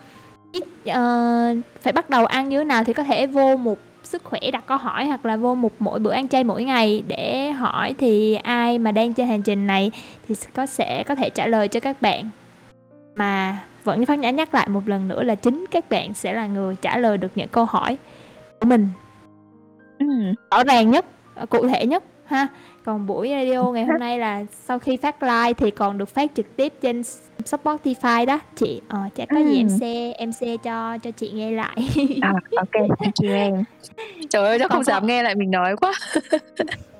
biết, 0.52 0.64
uh, 0.90 1.64
phải 1.82 1.92
bắt 1.92 2.10
đầu 2.10 2.26
ăn 2.26 2.48
như 2.48 2.58
thế 2.58 2.64
nào 2.64 2.84
thì 2.84 2.92
có 2.92 3.04
thể 3.04 3.26
vô 3.26 3.56
một 3.56 3.78
sức 4.04 4.24
khỏe 4.24 4.40
đặt 4.52 4.64
câu 4.66 4.78
hỏi 4.78 5.06
hoặc 5.06 5.26
là 5.26 5.36
vô 5.36 5.54
một 5.54 5.72
mỗi 5.78 5.98
bữa 5.98 6.12
ăn 6.12 6.28
chay 6.28 6.44
mỗi 6.44 6.64
ngày 6.64 7.02
để 7.06 7.50
hỏi 7.50 7.94
thì 7.98 8.34
ai 8.34 8.78
mà 8.78 8.92
đang 8.92 9.14
trên 9.14 9.28
hành 9.28 9.42
trình 9.42 9.66
này 9.66 9.90
thì 10.28 10.34
có 10.54 10.66
sẽ 10.66 11.04
có 11.06 11.14
thể 11.14 11.30
trả 11.30 11.46
lời 11.46 11.68
cho 11.68 11.80
các 11.80 12.02
bạn. 12.02 12.30
Mà 13.14 13.58
vẫn 13.84 14.06
Phát 14.06 14.18
Nhã 14.18 14.30
nhắc 14.30 14.54
lại 14.54 14.68
một 14.68 14.88
lần 14.88 15.08
nữa 15.08 15.22
là 15.22 15.34
chính 15.34 15.64
các 15.70 15.88
bạn 15.88 16.14
sẽ 16.14 16.32
là 16.32 16.46
người 16.46 16.76
trả 16.82 16.98
lời 16.98 17.18
được 17.18 17.28
những 17.34 17.48
câu 17.48 17.64
hỏi 17.64 17.98
của 18.60 18.66
mình. 18.66 18.88
Ừm. 19.98 20.34
Rõ 20.50 20.64
ràng 20.64 20.90
nhất, 20.90 21.04
ờ, 21.34 21.46
cụ 21.46 21.68
thể 21.68 21.86
nhất 21.86 22.04
ha. 22.24 22.48
Còn 22.84 23.06
buổi 23.06 23.28
radio 23.28 23.70
ngày 23.72 23.84
hôm 23.84 23.98
nay 23.98 24.18
là 24.18 24.44
sau 24.50 24.78
khi 24.78 24.96
phát 24.96 25.22
live 25.22 25.52
thì 25.52 25.70
còn 25.70 25.98
được 25.98 26.08
phát 26.08 26.30
trực 26.34 26.56
tiếp 26.56 26.72
trên 26.80 27.02
Spotify 27.44 28.26
đó 28.26 28.38
chị. 28.56 28.80
Ờ, 28.88 28.98
chắc 29.16 29.28
có 29.30 29.36
gì 29.36 29.56
em 29.56 29.68
Ừm. 29.68 29.78
share 29.78 30.12
em 30.12 30.32
share 30.32 30.56
cho 30.56 30.98
cho 30.98 31.10
chị 31.10 31.30
nghe 31.30 31.50
lại. 31.50 31.76
À, 32.22 32.32
kê, 32.72 32.80
thank 32.98 33.14
you 33.22 33.34
em. 33.34 33.64
Trời 34.30 34.46
ơi, 34.46 34.58
Còn 34.58 34.68
không 34.68 34.78
có 34.78 34.84
dám 34.84 35.06
nghe 35.06 35.22
lại 35.22 35.34
mình 35.34 35.50
nói 35.50 35.76
quá. 35.76 35.92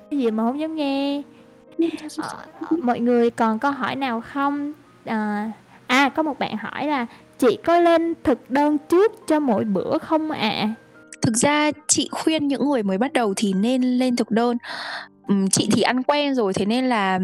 Cái 0.09 0.19
gì 0.19 0.31
mà 0.31 0.43
hông 0.43 0.59
dám 0.59 0.75
nghe. 0.75 1.21
Ờ, 2.17 2.29
ờ, 2.59 2.77
mọi 2.83 2.99
người 2.99 3.29
còn 3.29 3.59
câu 3.59 3.71
hỏi 3.71 3.95
nào 3.95 4.21
không? 4.21 4.73
Ờ, 5.05 5.43
à, 5.93 6.09
có 6.09 6.23
một 6.23 6.39
bạn 6.39 6.57
hỏi 6.57 6.87
là 6.87 7.05
"Chị 7.37 7.57
có 7.65 7.79
lên 7.79 8.13
thực 8.23 8.51
đơn 8.51 8.77
trước 8.89 9.11
cho 9.27 9.39
mỗi 9.39 9.63
bữa 9.63 9.97
không 9.97 10.31
ạ?" 10.31 10.69
Thực 11.21 11.35
ra 11.35 11.71
chị 11.87 12.09
khuyên 12.11 12.47
những 12.47 12.69
người 12.69 12.83
mới 12.83 12.97
bắt 12.97 13.13
đầu 13.13 13.33
thì 13.37 13.53
nên 13.53 13.81
lên 13.81 14.15
thực 14.15 14.31
đơn. 14.31 14.57
Chị 15.51 15.69
thì 15.71 15.81
ăn 15.81 16.03
quen 16.03 16.35
rồi, 16.35 16.53
thế 16.53 16.65
nên 16.65 16.85
là 16.85 17.19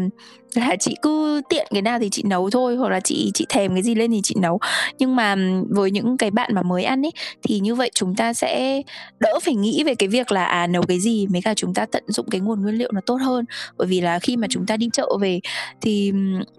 là 0.54 0.76
chị 0.80 0.94
cứ 1.02 1.42
tiện 1.48 1.66
cái 1.70 1.82
nào 1.82 1.98
thì 1.98 2.08
chị 2.10 2.22
nấu 2.26 2.50
thôi, 2.50 2.76
hoặc 2.76 2.88
là 2.88 3.00
chị 3.00 3.30
chị 3.34 3.46
thèm 3.48 3.74
cái 3.74 3.82
gì 3.82 3.94
lên 3.94 4.10
thì 4.10 4.20
chị 4.24 4.34
nấu. 4.38 4.58
Nhưng 4.98 5.16
mà 5.16 5.36
với 5.68 5.90
những 5.90 6.16
cái 6.16 6.30
bạn 6.30 6.54
mà 6.54 6.62
mới 6.62 6.84
ăn 6.84 7.02
ấy, 7.06 7.12
thì 7.42 7.60
như 7.60 7.74
vậy 7.74 7.90
chúng 7.94 8.14
ta 8.14 8.32
sẽ 8.32 8.82
đỡ 9.20 9.38
phải 9.42 9.54
nghĩ 9.54 9.82
về 9.84 9.94
cái 9.94 10.08
việc 10.08 10.32
là, 10.32 10.44
à, 10.44 10.66
nấu 10.66 10.82
cái 10.82 11.00
gì, 11.00 11.26
mới 11.26 11.42
cả 11.42 11.54
chúng 11.54 11.74
ta 11.74 11.86
tận 11.86 12.04
dụng 12.06 12.26
cái 12.30 12.40
nguồn 12.40 12.62
nguyên 12.62 12.74
liệu 12.74 12.92
nó 12.92 13.00
tốt 13.06 13.18
hơn. 13.22 13.44
Bởi 13.78 13.88
vì 13.88 14.00
là 14.00 14.18
khi 14.18 14.36
mà 14.36 14.46
chúng 14.50 14.66
ta 14.66 14.76
đi 14.76 14.88
chợ 14.92 15.08
về 15.20 15.40
thì 15.80 16.12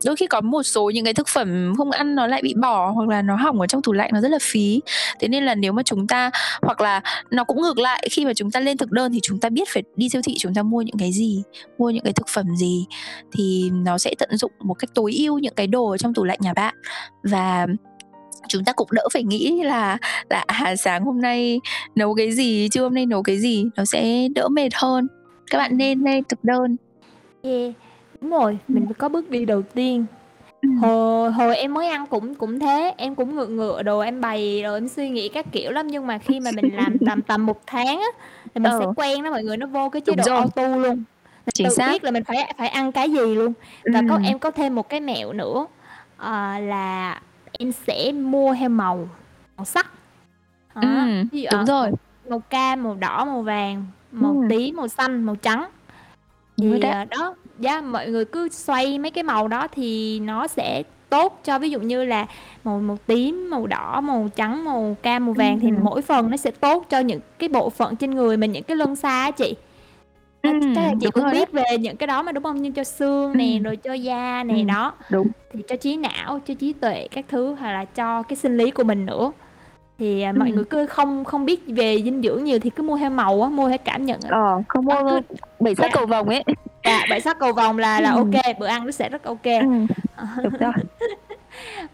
đôi 0.06 0.16
khi 0.16 0.28
có 0.28 0.42
một 0.42 0.64
số 0.64 0.90
những 0.90 1.06
cái 1.06 1.14
thực 1.14 1.28
phẩm 1.28 1.74
không 1.78 1.92
ăn 1.92 2.16
nó 2.16 2.28
lại 2.28 2.42
bị 2.42 2.54
bỏ, 2.62 2.92
hoặc 2.92 3.10
là 3.10 3.22
nó 3.22 3.36
hỏng 3.36 3.60
ở 3.60 3.68
trong 3.68 3.82
tủ 3.82 3.94
lạnh 3.94 4.10
nó 4.14 4.22
rất 4.22 4.32
là 4.32 4.40
phí. 4.42 4.82
Thế 5.20 5.28
nên 5.28 5.44
là 5.44 5.56
nếu 5.56 5.72
mà 5.72 5.84
chúng 5.84 6.08
ta 6.08 6.32
hoặc 6.62 6.82
là 6.82 7.02
nó 7.32 7.44
cũng 7.44 7.62
ngược 7.62 7.78
lại, 7.78 8.08
khi 8.12 8.26
mà 8.26 8.34
chúng 8.34 8.52
ta 8.52 8.60
lên 8.60 8.78
thực 8.78 8.92
đơn 8.92 9.14
thì 9.14 9.20
chúng 9.24 9.40
ta 9.40 9.50
biết 9.50 9.70
phải 9.70 9.84
đi 9.96 10.10
siêu 10.10 10.22
thị 10.26 10.36
chúng 10.40 10.54
ta 10.54 10.64
mua 10.64 10.82
những 10.82 10.98
cái 11.00 11.12
gì, 11.12 11.44
mua 11.78 11.90
những 11.90 12.04
cái 12.04 12.14
thực 12.14 12.28
phẩm 12.28 12.56
gì 12.56 12.86
thì 13.32 13.72
nó 13.84 13.98
sẽ 13.98 14.14
tận 14.20 14.38
dụng 14.38 14.52
một 14.60 14.74
cách 14.74 14.90
tối 14.94 15.14
ưu 15.18 15.40
những 15.40 15.54
cái 15.56 15.68
đồ 15.68 15.90
ở 15.90 15.98
trong 15.98 16.14
tủ 16.14 16.24
lạnh 16.24 16.40
nhà 16.42 16.54
bạn. 16.54 16.76
Và 17.24 17.68
chúng 18.48 18.64
ta 18.66 18.74
cũng 18.74 18.88
đỡ 18.92 19.08
phải 19.14 19.24
nghĩ 19.24 19.64
là 19.64 19.98
là, 20.30 20.44
à, 20.48 20.76
sáng 20.76 21.04
hôm 21.06 21.22
nay 21.22 21.60
nấu 21.96 22.14
cái 22.14 22.32
gì, 22.32 22.70
trưa 22.70 22.84
hôm 22.84 22.94
nay 22.94 23.06
nấu 23.06 23.24
cái 23.24 23.38
gì, 23.38 23.66
nó 23.76 23.86
sẽ 23.86 24.28
đỡ 24.36 24.48
mệt 24.48 24.70
hơn. 24.76 25.08
Các 25.52 25.58
bạn 25.58 25.78
nên 25.78 26.00
lên 26.04 26.24
thực 26.30 26.44
đơn. 26.44 26.76
Yeah, 27.44 27.72
đúng 28.22 28.30
rồi, 28.32 28.52
Ừm. 28.68 28.76
mình 28.76 28.86
phải 28.86 28.94
có 28.94 29.10
bước 29.10 29.30
đi 29.30 29.46
đầu 29.46 29.62
tiên. 29.62 30.06
Ừm. 30.62 30.78
Hồi 30.78 31.32
hồi 31.32 31.56
em 31.58 31.74
mới 31.74 31.88
ăn 31.88 32.08
cũng 32.08 32.36
cũng 32.36 32.60
thế, 32.60 32.94
em 32.98 33.16
cũng 33.16 33.36
ngựa 33.36 33.48
ngựa 33.48 33.84
đồ 33.84 34.00
em 34.00 34.22
bày 34.22 34.62
rồi 34.64 34.78
em 34.78 34.88
suy 34.88 35.10
nghĩ 35.10 35.30
các 35.30 35.46
kiểu 35.52 35.72
lắm, 35.72 35.88
nhưng 35.88 36.08
mà 36.08 36.18
khi 36.18 36.40
mà 36.40 36.52
mình 36.52 36.76
làm 36.76 36.98
tầm 37.08 37.22
tầm 37.22 37.46
1 37.46 37.60
tháng 37.68 37.88
á, 38.00 38.08
thì 38.56 38.62
mình 38.62 38.72
sẽ 38.80 38.86
Ờ. 38.86 38.94
quen 38.96 39.24
đó 39.24 39.32
mọi 39.32 39.44
người, 39.44 39.58
nó 39.58 39.66
vô 39.68 39.90
cái 39.90 40.02
chế 40.02 40.16
Đúng 40.16 40.18
độ 40.18 40.24
rồi. 40.26 40.38
auto 40.38 40.68
luôn. 40.78 41.04
Mình 41.46 41.52
Chính 41.54 41.68
tự 41.70 41.76
xác. 41.76 41.92
biết 41.92 42.04
là 42.04 42.12
mình 42.12 42.24
phải 42.24 42.54
phải 42.58 42.68
ăn 42.68 42.92
cái 42.92 43.12
gì 43.12 43.36
luôn. 43.36 43.54
Và 43.94 44.02
có 44.10 44.16
Ừm. 44.16 44.24
em 44.24 44.40
có 44.40 44.52
thêm 44.52 44.76
một 44.76 44.90
cái 44.90 45.00
mẹo 45.00 45.34
nữa, 45.34 45.66
ờ, 46.18 46.60
là 46.60 47.22
em 47.60 47.72
sẽ 47.72 48.12
mua 48.12 48.54
theo 48.60 48.70
màu, 48.70 49.10
màu 49.58 49.66
sắc. 49.66 49.92
Đó, 50.76 50.82
Ừm, 50.82 51.28
ví 51.32 51.42
dụ, 51.42 51.50
đúng 51.52 51.60
ờ, 51.60 51.66
rồi. 51.66 51.88
màu 51.90 51.98
màu 52.30 52.40
cam, 52.40 52.84
màu 52.84 52.96
đỏ, 52.96 53.26
màu 53.26 53.42
vàng, 53.42 53.86
màu 54.12 54.32
Ừm. 54.32 54.50
tím, 54.50 54.76
màu 54.76 54.88
xanh, 54.88 55.24
màu 55.24 55.36
trắng. 55.36 55.66
Đúng 56.58 56.70
rồi 56.70 56.80
Thì, 56.80 56.84
đó. 56.84 56.92
ờ, 56.92 57.06
đó, 57.06 57.36
yeah, 57.64 57.84
mọi 57.84 58.08
người 58.08 58.26
cứ 58.26 58.50
xoay 58.50 59.00
mấy 59.00 59.12
cái 59.12 59.24
màu 59.24 59.48
đó 59.48 59.68
thì 59.72 60.20
nó 60.20 60.48
sẽ 60.48 60.84
tốt 61.10 61.40
cho 61.44 61.60
ví 61.60 61.70
dụ 61.70 61.80
như 61.80 62.04
là 62.06 62.26
màu 62.64 62.80
màu 62.80 62.98
tím, 63.06 63.50
màu 63.50 63.68
đỏ, 63.68 64.02
màu 64.02 64.30
trắng, 64.36 64.66
màu 64.66 64.98
cam, 65.02 65.26
màu 65.26 65.34
vàng 65.34 65.60
thì 65.60 65.68
Ừm. 65.72 65.84
mỗi 65.84 66.02
phần 66.02 66.30
nó 66.30 66.38
sẽ 66.38 66.52
tốt 66.52 66.86
cho 66.90 67.00
những 67.00 67.20
cái 67.40 67.50
bộ 67.50 67.70
phận 67.70 67.96
trên 67.96 68.12
người 68.12 68.38
mình, 68.38 68.52
những 68.52 68.64
cái 68.64 68.78
lân 68.78 68.96
xa 68.96 69.10
á 69.10 69.32
chị. 69.32 69.56
Đó, 70.44 70.52
Ừm, 70.52 70.74
là 70.76 70.90
chị 71.00 71.06
đúng 71.06 71.12
cũng 71.14 71.24
rồi 71.24 71.34
đó. 71.34 71.40
biết 71.40 71.52
về 71.52 71.78
những 71.80 71.98
cái 71.98 72.08
đó 72.08 72.22
mà, 72.22 72.32
đúng 72.32 72.44
hông? 72.44 72.62
Như 72.62 72.72
cho 72.72 72.84
xương 72.84 73.38
nè, 73.38 73.54
Ừm. 73.54 73.64
rồi 73.64 73.76
cho 73.76 73.94
da 73.94 74.44
nè, 74.44 74.54
Ừm, 74.54 74.68
đó. 74.68 74.94
đúng. 75.10 75.28
Thì 75.54 75.64
cho 75.68 75.76
trí 75.76 75.98
não, 75.98 76.40
cho 76.48 76.54
trí 76.54 76.74
tuệ 76.74 77.08
các 77.12 77.26
thứ, 77.30 77.56
hoặc 77.60 77.72
là 77.72 77.86
cho 77.86 78.24
cái 78.24 78.36
sinh 78.36 78.58
lý 78.58 78.72
của 78.72 78.84
mình 78.84 79.06
nữa. 79.06 79.32
Thì, 80.00 80.22
à, 80.22 80.32
mọi 80.32 80.48
Ừm. 80.48 80.56
người 80.56 80.64
cứ 80.66 80.86
không 80.86 81.24
không 81.26 81.46
biết 81.46 81.62
về 81.68 82.02
dinh 82.04 82.22
dưỡng 82.22 82.44
nhiều 82.44 82.60
thì 82.60 82.70
cứ 82.70 82.84
mua 82.84 82.98
theo 82.98 83.10
màu 83.10 83.42
á, 83.44 83.50
mua 83.50 83.70
theo 83.70 83.78
cảm 83.78 84.06
nhận 84.06 84.20
á. 84.22 84.30
Ờ, 84.32 84.64
không 84.68 84.88
Đó, 84.88 84.96
cứ 85.00 85.04
mua 85.10 85.20
bảy 85.60 85.76
sắc 85.76 85.82
yeah. 85.84 85.94
cầu 85.94 86.06
vồng 86.06 86.30
ấy. 86.30 86.44
Dạ, 86.86 87.06
bảy 87.10 87.22
sắc 87.22 87.40
cầu 87.40 87.54
vồng 87.54 87.78
là 87.78 88.02
là 88.02 88.12
ô 88.12 88.18
Ừm. 88.18 88.32
kê, 88.32 88.54
bữa 88.60 88.66
ăn 88.68 88.86
nó 88.86 88.92
sẽ 88.92 89.10
rất 89.10 89.24
ô 89.24 89.36
kê. 89.36 89.60
Ừm, 89.60 89.88
Ờ. 90.16 90.26
đúng 90.44 90.54
rồi. 90.60 90.74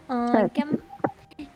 Ờ, 0.06 0.30
Chuẩn. 0.32 0.48
cám 0.48 0.72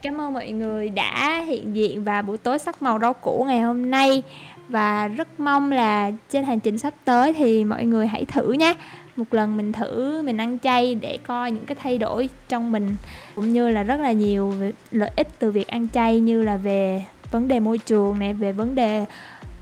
cám 0.03 0.21
ơn 0.21 0.33
mọi 0.33 0.51
người 0.51 0.89
đã 0.89 1.43
hiện 1.47 1.77
diện 1.77 2.05
vào 2.05 2.23
buổi 2.23 2.39
tối 2.39 2.59
sắc 2.59 2.83
màu 2.83 2.99
rau 2.99 3.13
củ 3.15 3.45
ngày 3.49 3.61
hôm 3.61 3.91
nay. 3.91 4.23
Và 4.69 5.09
rất 5.09 5.41
mong 5.41 5.73
là 5.73 6.11
trên 6.31 6.45
hành 6.45 6.61
trình 6.61 6.79
sắp 6.79 6.95
tới 7.05 7.33
thì 7.33 7.65
mọi 7.65 7.85
người 7.85 8.07
hãy 8.07 8.25
thử 8.25 8.53
nha. 8.53 8.75
một 9.17 9.35
lần 9.35 9.57
mình 9.57 9.73
thử 9.73 10.23
mình 10.23 10.37
ăn 10.37 10.59
chay 10.59 10.95
để 10.95 11.19
coi 11.27 11.51
những 11.51 11.67
cái 11.67 11.77
thay 11.83 11.99
đổi 11.99 12.29
trong 12.49 12.73
mình, 12.73 12.97
cũng 13.35 13.53
như 13.53 13.69
là 13.69 13.83
rất 13.83 14.01
là 14.01 14.13
nhiều 14.13 14.55
lợi 14.91 15.11
ích 15.17 15.29
từ 15.39 15.51
việc 15.51 15.69
ăn 15.69 15.89
chay 15.93 16.21
như 16.21 16.43
là 16.43 16.57
về 16.57 17.05
vấn 17.31 17.49
đề 17.49 17.61
môi 17.61 17.79
trường 17.79 18.19
nè, 18.19 18.33
về 18.33 18.53
vấn 18.53 18.75
đề, 18.75 19.05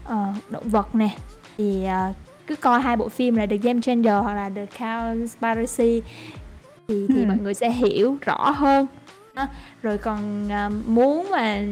ờ, 0.05 0.27
động 0.51 0.69
vật 0.69 0.95
nè. 0.95 1.09
Thì, 1.59 1.85
ờ, 1.85 2.13
cứ 2.47 2.57
coi 2.57 2.81
hai 2.81 2.97
bộ 2.97 3.09
phim 3.09 3.37
là 3.37 3.47
The 3.47 3.57
Game 3.57 3.81
Changer 3.81 4.15
hoặc 4.23 4.35
là 4.35 4.51
The 4.55 4.67
Cowspiracy 4.79 6.01
thì 6.89 7.07
thì 7.09 7.27
mọi 7.27 7.37
người 7.37 7.55
sẽ 7.55 7.71
hiểu 7.71 8.17
rõ 8.21 8.51
hơn 8.51 8.87
á. 9.35 9.49
Rồi 9.83 9.99
còn, 9.99 10.49
ờ, 10.49 10.71
muốn 10.87 11.31
mà 11.31 11.63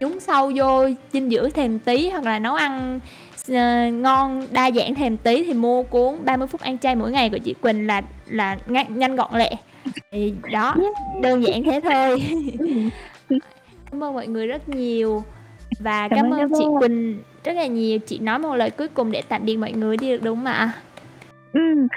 nhúng 0.00 0.20
sâu 0.20 0.52
vô 0.54 0.88
dinh 1.12 1.30
dưỡng 1.30 1.50
thêm 1.50 1.78
tí 1.78 2.08
hoặc 2.08 2.24
là 2.24 2.38
nấu 2.38 2.54
ăn 2.54 3.00
ờ, 3.48 3.86
ngon, 3.86 4.46
đa 4.50 4.70
dạng 4.70 4.94
thêm 4.94 5.16
tí 5.16 5.44
thì 5.44 5.54
mua 5.54 5.82
cuốn 5.82 6.14
"30 6.24 6.48
phút 6.48 6.60
ăn 6.60 6.78
chay 6.78 6.96
mỗi 6.96 7.10
ngày" 7.10 7.30
của 7.30 7.38
chị 7.38 7.54
Quỳnh 7.60 7.86
là 7.86 8.02
là 8.26 8.58
ngăn 8.66 8.98
nhanh 8.98 9.16
gọn 9.16 9.34
lẹ. 9.34 9.50
Thì 10.12 10.34
đó, 10.52 10.74
đơn 11.22 11.44
giản 11.44 11.62
thế 11.64 11.80
thôi. 11.80 12.22
Cảm 13.90 14.04
ơn 14.04 14.14
mọi 14.14 14.26
người 14.26 14.46
rất 14.46 14.68
nhiều 14.68 15.24
và 15.80 16.08
Cảm 16.08 16.18
cảm 16.18 16.30
ơn 16.30 16.50
chị. 16.58 16.64
Quỳnh 16.80 17.18
rất 17.44 17.52
là 17.52 17.66
nhiều. 17.66 17.98
Chị 17.98 18.18
nói 18.18 18.38
một 18.38 18.56
lời 18.56 18.70
cuối 18.70 18.88
cùng 18.88 19.12
để 19.12 19.22
tạm 19.28 19.44
biệt 19.44 19.56
mọi 19.56 19.72
người 19.72 19.96
đi 19.96 20.10
được 20.10 20.22
đúng 20.22 20.36
không 20.36 20.44
ạ? 20.44 20.72
Ừm, 21.52 21.88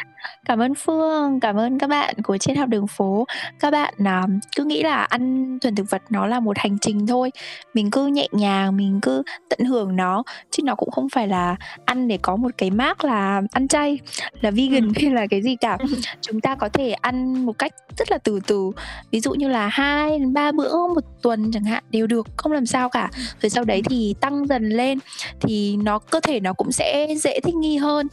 cảm 0.45 0.59
ơn 0.59 0.73
Phương, 0.75 1.39
cảm 1.39 1.55
ơn 1.55 1.79
các 1.79 1.87
bạn 1.87 2.15
của 2.23 2.37
Triết 2.37 2.57
học 2.57 2.69
đường 2.69 2.87
phố. 2.87 3.25
Các 3.59 3.71
bạn, 3.71 3.93
à, 4.05 4.23
cứ 4.55 4.63
nghĩ 4.63 4.83
là 4.83 5.03
ăn 5.03 5.57
thuần 5.61 5.75
thực 5.75 5.89
vật 5.89 6.01
nó 6.09 6.27
là 6.27 6.39
một 6.39 6.57
hành 6.59 6.79
trình 6.79 7.07
thôi, 7.07 7.31
mình 7.73 7.91
cứ 7.91 8.07
nhẹ 8.07 8.27
nhàng, 8.31 8.77
mình 8.77 8.99
cứ 9.01 9.23
tận 9.49 9.59
hưởng 9.59 9.95
nó, 9.95 10.23
chứ 10.51 10.63
nó 10.63 10.75
cũng 10.75 10.91
không 10.91 11.09
phải 11.09 11.27
là 11.27 11.55
ăn 11.85 12.07
để 12.07 12.17
có 12.21 12.35
một 12.35 12.51
cái 12.57 12.71
mác 12.71 13.03
là 13.05 13.41
ăn 13.51 13.67
chay, 13.67 13.99
là 14.41 14.51
vegan 14.51 14.83
Ừm. 14.83 14.93
hay 15.01 15.11
là 15.11 15.27
cái 15.29 15.41
gì 15.41 15.55
cả. 15.55 15.77
Chúng 16.21 16.41
ta 16.41 16.55
có 16.55 16.69
thể 16.69 16.91
ăn 16.91 17.45
một 17.45 17.57
cách 17.59 17.71
rất 17.97 18.11
là 18.11 18.17
từ 18.17 18.39
từ, 18.47 18.71
ví 19.11 19.19
dụ 19.19 19.33
như 19.33 19.47
là 19.47 19.67
2 19.67 20.19
đến 20.19 20.33
3 20.33 20.51
bữa 20.51 20.87
một 20.87 21.03
tuần 21.21 21.51
chẳng 21.51 21.63
hạn 21.63 21.83
đều 21.91 22.07
được, 22.07 22.27
không 22.37 22.51
làm 22.51 22.65
sao 22.65 22.89
cả. 22.89 23.09
Rồi 23.41 23.49
sau 23.49 23.63
đấy 23.63 23.81
thì 23.89 24.15
tăng 24.21 24.47
dần 24.47 24.69
lên 24.69 24.99
thì 25.41 25.77
nó 25.77 25.99
cơ 25.99 26.19
thể 26.19 26.39
nó 26.39 26.53
cũng 26.53 26.71
sẽ 26.71 27.07
dễ 27.17 27.39
thích 27.43 27.55
nghi 27.55 27.77
hơn 27.77 28.07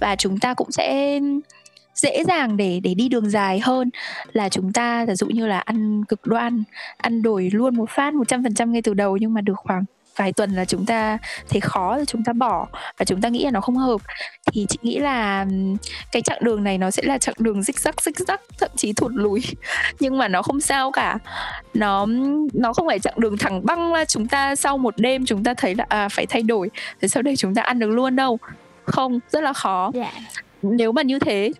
và 0.00 0.16
chúng 0.16 0.38
ta 0.38 0.54
cũng 0.54 0.72
sẽ 0.72 1.20
dễ 1.94 2.24
dàng 2.28 2.56
để 2.56 2.80
để 2.82 2.94
đi 2.94 3.08
đường 3.08 3.30
dài 3.30 3.60
hơn 3.60 3.90
là 4.32 4.48
chúng 4.48 4.72
ta 4.72 5.06
giả 5.06 5.14
dụ 5.14 5.26
như 5.26 5.46
là 5.46 5.58
ăn 5.58 6.04
cực 6.04 6.26
đoan, 6.26 6.62
ăn 6.96 7.22
đổi 7.22 7.50
luôn 7.52 7.76
một 7.76 7.90
phát 7.90 8.14
100% 8.14 8.70
ngay 8.70 8.82
từ 8.82 8.94
đầu 8.94 9.16
nhưng 9.16 9.34
mà 9.34 9.40
được 9.40 9.54
khoảng 9.56 9.84
vài 10.16 10.32
tuần 10.32 10.50
là 10.50 10.64
chúng 10.64 10.86
ta 10.86 11.18
thấy 11.48 11.60
khó 11.60 11.96
rồi 11.96 12.06
chúng 12.06 12.24
ta 12.24 12.32
bỏ 12.32 12.66
và 12.98 13.04
chúng 13.04 13.20
ta 13.20 13.28
nghĩ 13.28 13.44
là 13.44 13.50
nó 13.50 13.60
không 13.60 13.76
hợp. 13.76 14.00
Thì 14.52 14.66
chị 14.68 14.78
nghĩ 14.82 14.98
là, 14.98 15.46
cái 16.12 16.22
chặng 16.22 16.44
đường 16.44 16.64
này 16.64 16.78
nó 16.78 16.90
sẽ 16.90 17.02
là 17.06 17.18
chặng 17.18 17.34
đường 17.38 17.60
zig 17.60 17.90
zag, 17.90 17.92
zig 17.92 18.24
zag, 18.24 18.38
thậm 18.58 18.70
chí 18.76 18.92
thụt 18.92 19.12
lùi, 19.14 19.42
nhưng 20.00 20.18
mà 20.18 20.28
nó 20.28 20.42
không 20.42 20.60
sao 20.60 20.90
cả. 20.90 21.18
Nó 21.74 22.06
nó 22.52 22.72
không 22.72 22.86
phải 22.86 22.98
chặng 22.98 23.14
đường 23.16 23.38
thẳng 23.38 23.66
băng 23.66 23.92
là 23.92 24.04
chúng 24.04 24.28
ta 24.28 24.56
sau 24.56 24.78
một 24.78 24.94
đêm 24.96 25.26
chúng 25.26 25.44
ta 25.44 25.54
thấy 25.54 25.74
là, 25.74 25.86
à, 25.88 26.08
phải 26.08 26.26
thay 26.26 26.42
đổi, 26.42 26.70
rồi 27.00 27.08
sau 27.08 27.22
đây 27.22 27.36
chúng 27.36 27.54
ta 27.54 27.62
ăn 27.62 27.78
được 27.78 27.90
luôn 27.90 28.16
đâu. 28.16 28.38
Không, 28.86 29.20
rất 29.30 29.42
là 29.42 29.52
khó. 29.52 29.90
Dạ. 29.94 30.12
Nếu 30.62 30.92
mà 30.92 31.02
như 31.02 31.18
thế 31.18 31.52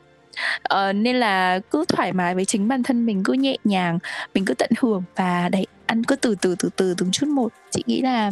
ờ, 0.63 0.93
nên 0.93 1.17
là 1.17 1.59
cứ 1.71 1.85
thoải 1.89 2.13
mái 2.13 2.35
với 2.35 2.45
chính 2.45 2.69
bản 2.69 2.83
thân 2.83 3.07
mình, 3.07 3.25
cứ 3.25 3.33
nhẹ 3.33 3.57
nhàng, 3.65 3.99
mình 4.35 4.45
cứ 4.45 4.55
tận 4.55 4.71
hưởng 4.79 5.03
và 5.17 5.49
đấy, 5.49 5.67
ăn 5.87 6.05
cứ 6.05 6.17
từ 6.17 6.35
từ, 6.35 6.55
từ 6.59 6.69
từ, 6.77 6.95
từng 6.99 7.11
chút 7.13 7.29
một. 7.29 7.53
Chị 7.71 7.83
nghĩ 7.87 8.03
là 8.03 8.31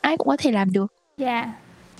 ai 0.00 0.16
cũng 0.16 0.28
có 0.28 0.36
thể 0.36 0.52
làm 0.52 0.72
được. 0.72 0.92
Dạ. 1.16 1.52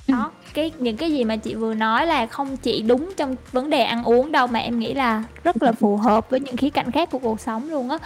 Ừm. 0.08 0.16
Đó, 0.16 0.30
cái 0.54 0.72
những 0.78 0.96
cái 0.96 1.12
gì 1.12 1.24
mà 1.24 1.36
chị 1.36 1.54
vừa 1.54 1.74
nói 1.74 2.06
là 2.06 2.26
không 2.26 2.56
chỉ 2.56 2.82
đúng 2.82 3.10
trong 3.16 3.36
vấn 3.52 3.70
đề 3.70 3.82
ăn 3.82 4.04
uống 4.04 4.32
đâu 4.32 4.46
mà 4.46 4.58
em 4.58 4.78
nghĩ 4.78 4.94
là 4.94 5.22
rất 5.44 5.62
là 5.62 5.72
phù 5.72 5.96
hợp 5.96 6.30
với 6.30 6.40
những 6.40 6.56
khía 6.56 6.70
cạnh 6.70 6.90
khác 6.90 7.10
của 7.10 7.18
cuộc 7.18 7.40
sống 7.40 7.70
luôn 7.70 7.90
á. 7.90 7.98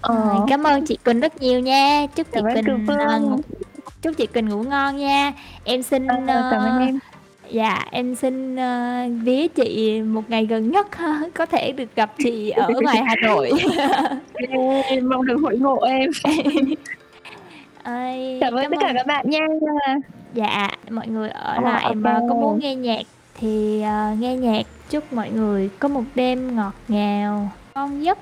Ờ. 0.00 0.44
Cảm 0.48 0.64
ơn 0.64 0.86
chị 0.86 0.98
Quỳnh 1.04 1.20
rất 1.20 1.42
nhiều 1.42 1.60
nha. 1.60 2.06
Chúc 2.16 2.26
chị 2.32 2.40
Quỳnh, 2.54 2.86
ờ, 2.98 3.20
chúc 4.02 4.16
chị 4.16 4.26
Quỳnh 4.26 4.48
ngủ 4.48 4.62
ngon 4.62 4.96
nha. 4.96 5.32
Em 5.64 5.82
xin, 5.82 6.06
Ờ, 6.06 6.48
cảm 6.52 6.60
ơn 6.62 6.78
ơ 6.78 6.78
em. 6.78 6.98
Dạ, 7.54 7.84
em 7.90 8.14
xin, 8.14 8.56
ơ, 8.56 9.04
vía 9.22 9.48
chị 9.48 10.00
một 10.02 10.30
ngày 10.30 10.46
gần 10.46 10.70
nhất 10.70 10.96
ha, 10.96 11.20
có 11.34 11.46
thể 11.46 11.72
được 11.72 11.94
gặp 11.96 12.12
chị 12.24 12.50
ở 12.50 12.68
ngoài 12.82 13.02
Hà 13.06 13.14
Nội. 13.22 13.50
Yeah, 14.48 15.02
mong 15.02 15.26
được 15.26 15.36
hội 15.42 15.58
ngộ 15.58 15.80
em. 15.80 16.10
Ơi, 17.82 18.38
Cảm 18.40 18.54
ơn 18.54 18.62
cảm 18.62 18.70
tất 18.70 18.76
cả 18.80 18.86
ơn 18.88 18.96
các 18.96 19.06
bạn 19.06 19.30
nha. 19.30 19.40
Dạ, 20.34 20.68
mọi 20.90 21.06
người 21.08 21.28
ở 21.30 21.54
Ờ, 21.54 21.60
lại 21.62 21.84
ô 21.84 21.94
mà 21.94 22.20
có 22.28 22.34
muốn 22.34 22.60
kê. 22.60 22.68
nghe 22.68 22.74
nhạc 22.74 23.02
thì, 23.40 23.82
ờ, 23.82 24.14
nghe 24.18 24.36
nhạc. 24.36 24.62
Chúc 24.90 25.12
mọi 25.12 25.30
người 25.30 25.70
có 25.78 25.88
một 25.88 26.02
đêm 26.14 26.56
ngọt 26.56 26.72
ngào, 26.88 27.50
ngon 27.74 28.04
giấc. 28.04 28.18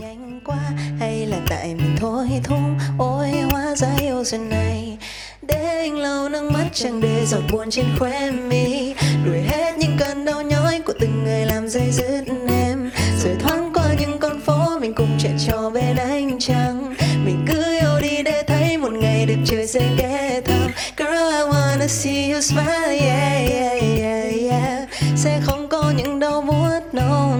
Ngày 0.00 0.16
nhanh 0.16 0.40
quá 0.44 0.56
hay 1.00 1.26
là 1.26 1.36
tại 1.48 1.74
mình 1.74 1.96
thôi 2.00 2.28
thúc 2.44 2.58
ôi 2.98 3.30
hóa 3.50 3.74
ra 3.76 3.88
yêu 4.00 4.24
duyên 4.24 4.48
này 4.48 4.98
để 5.42 5.78
anh 5.78 5.98
lau 5.98 6.28
nước 6.28 6.50
mắt 6.52 6.68
chẳng 6.72 7.00
để 7.00 7.26
giọt 7.26 7.40
buồn 7.52 7.70
trên 7.70 7.86
khóe 7.98 8.30
mi. 8.30 8.94
Đuổi 9.26 9.40
hết 9.40 9.78
những 9.78 9.96
cơn 9.98 10.24
đau 10.24 10.42
nhói 10.42 10.80
của 10.86 10.92
từng 11.00 11.24
ngày 11.24 11.46
làm 11.46 11.68
dây 11.68 11.90
dứt 11.90 12.24
em. 12.48 12.90
Rồi 13.22 13.36
thoáng 13.40 13.72
qua 13.74 13.94
những 14.00 14.18
con 14.18 14.40
phố 14.40 14.78
mình 14.80 14.94
cùng 14.94 15.18
chạy 15.18 15.32
trò 15.46 15.70
bên 15.70 15.96
ánh 15.96 16.38
trăng. 16.38 16.94
Mình 17.24 17.44
cứ 17.48 17.78
yêu 17.80 18.00
đi 18.02 18.22
để 18.22 18.42
thấy 18.46 18.78
một 18.78 18.92
ngày 18.92 19.26
được 19.26 19.38
trời 19.46 19.66
sẽ 19.66 19.80
ghé 19.98 20.40
thăm. 20.44 20.70
Girl, 20.96 21.12
I 21.12 21.42
wanna 21.50 21.86
see 21.86 22.32
you 22.32 22.40
smile, 22.40 22.98
yeah 23.00 23.50
yeah 23.50 23.82
yeah 23.98 24.34
yeah. 24.50 24.88
Sẽ 25.16 25.40
không 25.42 25.68
có 25.68 25.92
những 25.96 26.20
đau 26.20 26.40
buốt 26.40 26.80
đâu 26.92 27.31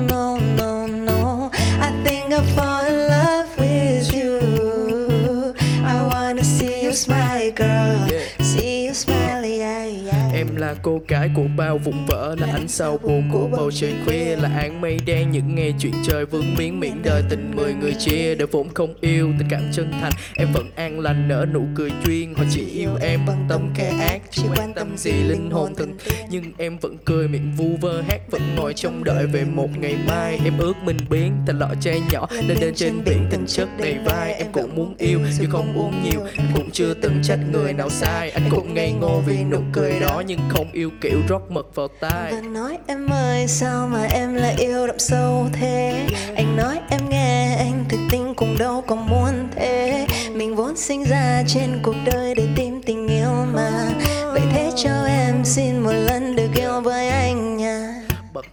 cô 10.82 11.00
gái 11.08 11.30
của 11.34 11.46
bao 11.56 11.78
vụn 11.78 12.06
vỡ 12.06 12.36
Là 12.38 12.46
ánh 12.52 12.68
sao 12.68 12.98
buồn 12.98 13.30
của 13.32 13.48
bầu 13.52 13.70
trời 13.70 13.94
khuya 14.04 14.36
Là 14.36 14.50
áng 14.58 14.80
mây 14.80 14.98
đen 15.06 15.30
những 15.30 15.54
ngày 15.54 15.74
chuyện 15.78 15.92
trời 16.06 16.26
vướng 16.26 16.54
miếng 16.58 16.80
miệng 16.80 17.02
đời 17.02 17.22
tình 17.30 17.52
mười 17.56 17.74
người 17.74 17.94
chia 17.94 18.34
Đời 18.34 18.46
vốn 18.46 18.68
không 18.74 18.94
yêu 19.00 19.32
tình 19.38 19.48
cảm 19.50 19.62
chân 19.72 19.92
thành 20.00 20.12
Em 20.36 20.48
vẫn 20.52 20.70
an 20.74 21.00
lành 21.00 21.28
nở 21.28 21.46
nụ 21.52 21.64
cười 21.74 21.92
duyên 22.04 22.34
Họ 22.34 22.44
chỉ 22.50 22.66
yêu 22.66 22.90
em 23.00 23.20
bằng 23.26 23.46
tâm 23.48 23.70
kẻ 23.74 23.88
ác 24.00 24.22
Chỉ 24.30 24.42
quan 24.56 24.74
tâm 24.74 24.96
gì 24.96 25.12
linh 25.12 25.50
hồn 25.50 25.74
thân 25.74 25.96
Nhưng 26.30 26.44
em 26.58 26.78
vẫn 26.78 26.96
cười 27.04 27.28
miệng 27.28 27.52
vu 27.56 27.76
vơ 27.80 28.02
hát 28.08 28.30
Vẫn 28.30 28.42
ngồi 28.56 28.74
trông 28.74 29.04
đợi 29.04 29.26
về 29.26 29.44
một 29.44 29.68
ngày 29.78 29.96
mai. 30.06 30.40
Em 30.44 30.58
ước 30.58 30.76
mình 30.84 30.96
biến 31.10 31.32
thành 31.46 31.58
lọ 31.58 31.68
chai 31.80 32.02
nhỏ 32.12 32.28
Lên 32.46 32.58
đến 32.60 32.74
trên 32.74 33.04
biển 33.04 33.26
tình 33.30 33.46
chất 33.46 33.68
đầy 33.78 33.96
vai. 34.04 34.32
Em 34.32 34.46
cũng 34.52 34.74
muốn 34.76 34.94
yêu 34.98 35.20
nhưng 35.40 35.50
không 35.50 35.78
uống 35.78 36.02
nhiều. 36.02 36.20
Em 36.36 36.46
cũng 36.54 36.70
chưa 36.70 36.94
từng 36.94 37.22
trách 37.22 37.38
người 37.52 37.72
nào 37.72 37.90
sai. 37.90 38.30
Anh 38.30 38.42
cũng 38.50 38.74
ngây 38.74 38.92
ngô 38.92 39.22
vì 39.26 39.44
nụ 39.44 39.60
cười 39.72 40.00
đó. 40.00 40.22
Nhưng 40.26 40.40
không 40.48 40.71
yêu 40.72 40.90
kiểu 41.00 41.20
rót 41.28 41.50
mật 41.50 41.74
vào 41.74 41.88
tai. 42.00 42.32
Và 42.32 42.40
nói, 42.40 42.78
em 42.86 43.08
ơi, 43.08 43.46
sao 43.48 43.86
mà 43.86 44.04
em 44.04 44.34
lại 44.34 44.54
yêu 44.58 44.86
đậm 44.86 44.98
sâu 44.98 45.48
thế? 45.52 46.06
Anh 46.36 46.56
nói, 46.56 46.80
em 46.90 47.00
nghe, 47.08 47.56
anh 47.58 47.84
thực 47.88 48.00
tình 48.10 48.34
cũng 48.34 48.58
đâu 48.58 48.84
có 48.86 48.94
muốn 48.96 49.48
thế. 49.56 50.06
Mình 50.34 50.56
vốn 50.56 50.76
sinh 50.76 51.04
ra 51.04 51.42
trên 51.46 51.80
cuộc 51.82 51.96
đời 52.04 52.34
để 52.34 52.46
tìm 52.56 52.82
tình 52.82 53.08
yêu 53.08 53.46
mà. 53.54 53.90
Vậy 54.32 54.42
thế 54.52 54.70
cho 54.76 55.04
em 55.06 55.44
xin 55.44 55.78
một 55.78 55.92
lần 55.92 56.36
được 56.36 56.48
yêu 56.54 56.80
với 56.80 57.08
anh 57.08 57.56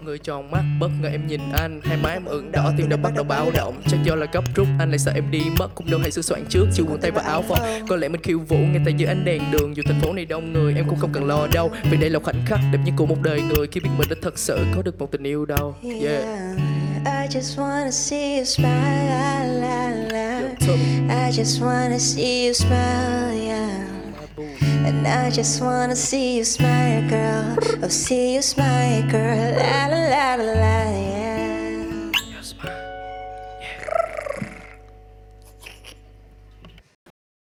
người 0.10 0.20
tròn 0.20 0.52
mắt, 0.52 0.64
bất 0.80 0.90
ngờ 1.02 1.10
em 1.10 1.28
nhìn 1.28 1.42
anh. 1.54 1.82
Hai 1.84 1.98
má 1.98 2.10
em 2.10 2.26
ửng 2.26 2.52
đỏ, 2.52 2.72
tim 2.78 2.90
đã 2.90 2.98
bắt 2.98 3.14
đầu 3.16 3.24
báo 3.24 3.52
động. 3.54 3.82
Chắc 3.88 3.98
do 4.04 4.16
là 4.16 4.26
gấp 4.32 4.44
rút, 4.56 4.68
anh 4.80 4.90
lại 4.90 5.00
sợ 5.00 5.12
em 5.16 5.32
đi 5.32 5.42
mất. 5.58 5.76
Cũng 5.76 5.92
đâu 5.92 6.00
hãy 6.00 6.12
sửa 6.12 6.22
soạn 6.22 6.46
trước, 6.50 6.68
chịu 6.74 6.86
quần 6.90 7.02
tay 7.02 7.12
và 7.12 7.22
áo 7.22 7.42
phông. 7.42 7.60
Có 7.90 7.96
lẽ 7.96 8.08
mình 8.08 8.22
khiêu 8.22 8.40
vũ 8.40 8.58
ngay 8.58 8.82
tại 8.86 8.94
giữa 8.98 9.08
ánh 9.08 9.26
đèn 9.26 9.42
đường. 9.52 9.76
Dù 9.76 9.84
thành 9.86 10.00
phố 10.02 10.14
này 10.14 10.26
đông 10.26 10.54
người, 10.54 10.74
em 10.76 10.86
cũng 10.90 11.00
không 11.00 11.14
cần 11.14 11.26
lo 11.26 11.48
đâu. 11.48 11.72
Vì 11.92 11.98
đây 11.98 12.10
là 12.10 12.20
khoảnh 12.20 12.42
khắc 12.46 12.60
đẹp 12.72 12.80
nhất 12.86 12.94
của 12.98 13.06
một 13.06 13.22
đời 13.22 13.42
người. 13.42 13.68
Khi 13.68 13.80
biết 13.80 13.90
mình 13.98 14.08
đã 14.10 14.16
thật 14.22 14.40
sự 14.40 14.58
có 14.76 14.82
được 14.82 15.00
một 15.00 15.12
tình 15.12 15.24
yêu 15.24 15.46
đâu. 15.46 15.76
Yeah, 15.84 16.24
I 17.06 17.40
just 17.40 17.58
wanna 17.58 17.92
see 17.92 18.38
you 18.38 18.44
smile 18.44 19.06
la, 19.62 19.90
la. 20.12 20.42
Tell 20.60 20.78
me, 20.78 21.26
I 21.26 21.32
just 21.32 21.62
wanna 21.62 21.98
see 21.98 22.46
you 22.46 22.54
smile 22.54 23.48
yeah. 23.48 23.99
And 24.88 25.06
I 25.08 25.30
just 25.30 25.62
wanna 25.62 25.96
see 25.96 26.38
you 26.38 26.44
smile, 26.44 27.08
girl. 27.10 27.58
Oh, 27.84 27.88
see 27.90 28.36
you 28.36 28.42
smile, 28.42 29.04
girl. 29.10 29.52
La 29.58 29.88
la 29.88 30.00
la 30.14 30.36
la 30.36 30.54
la, 30.54 30.78
yeah. 30.92 31.49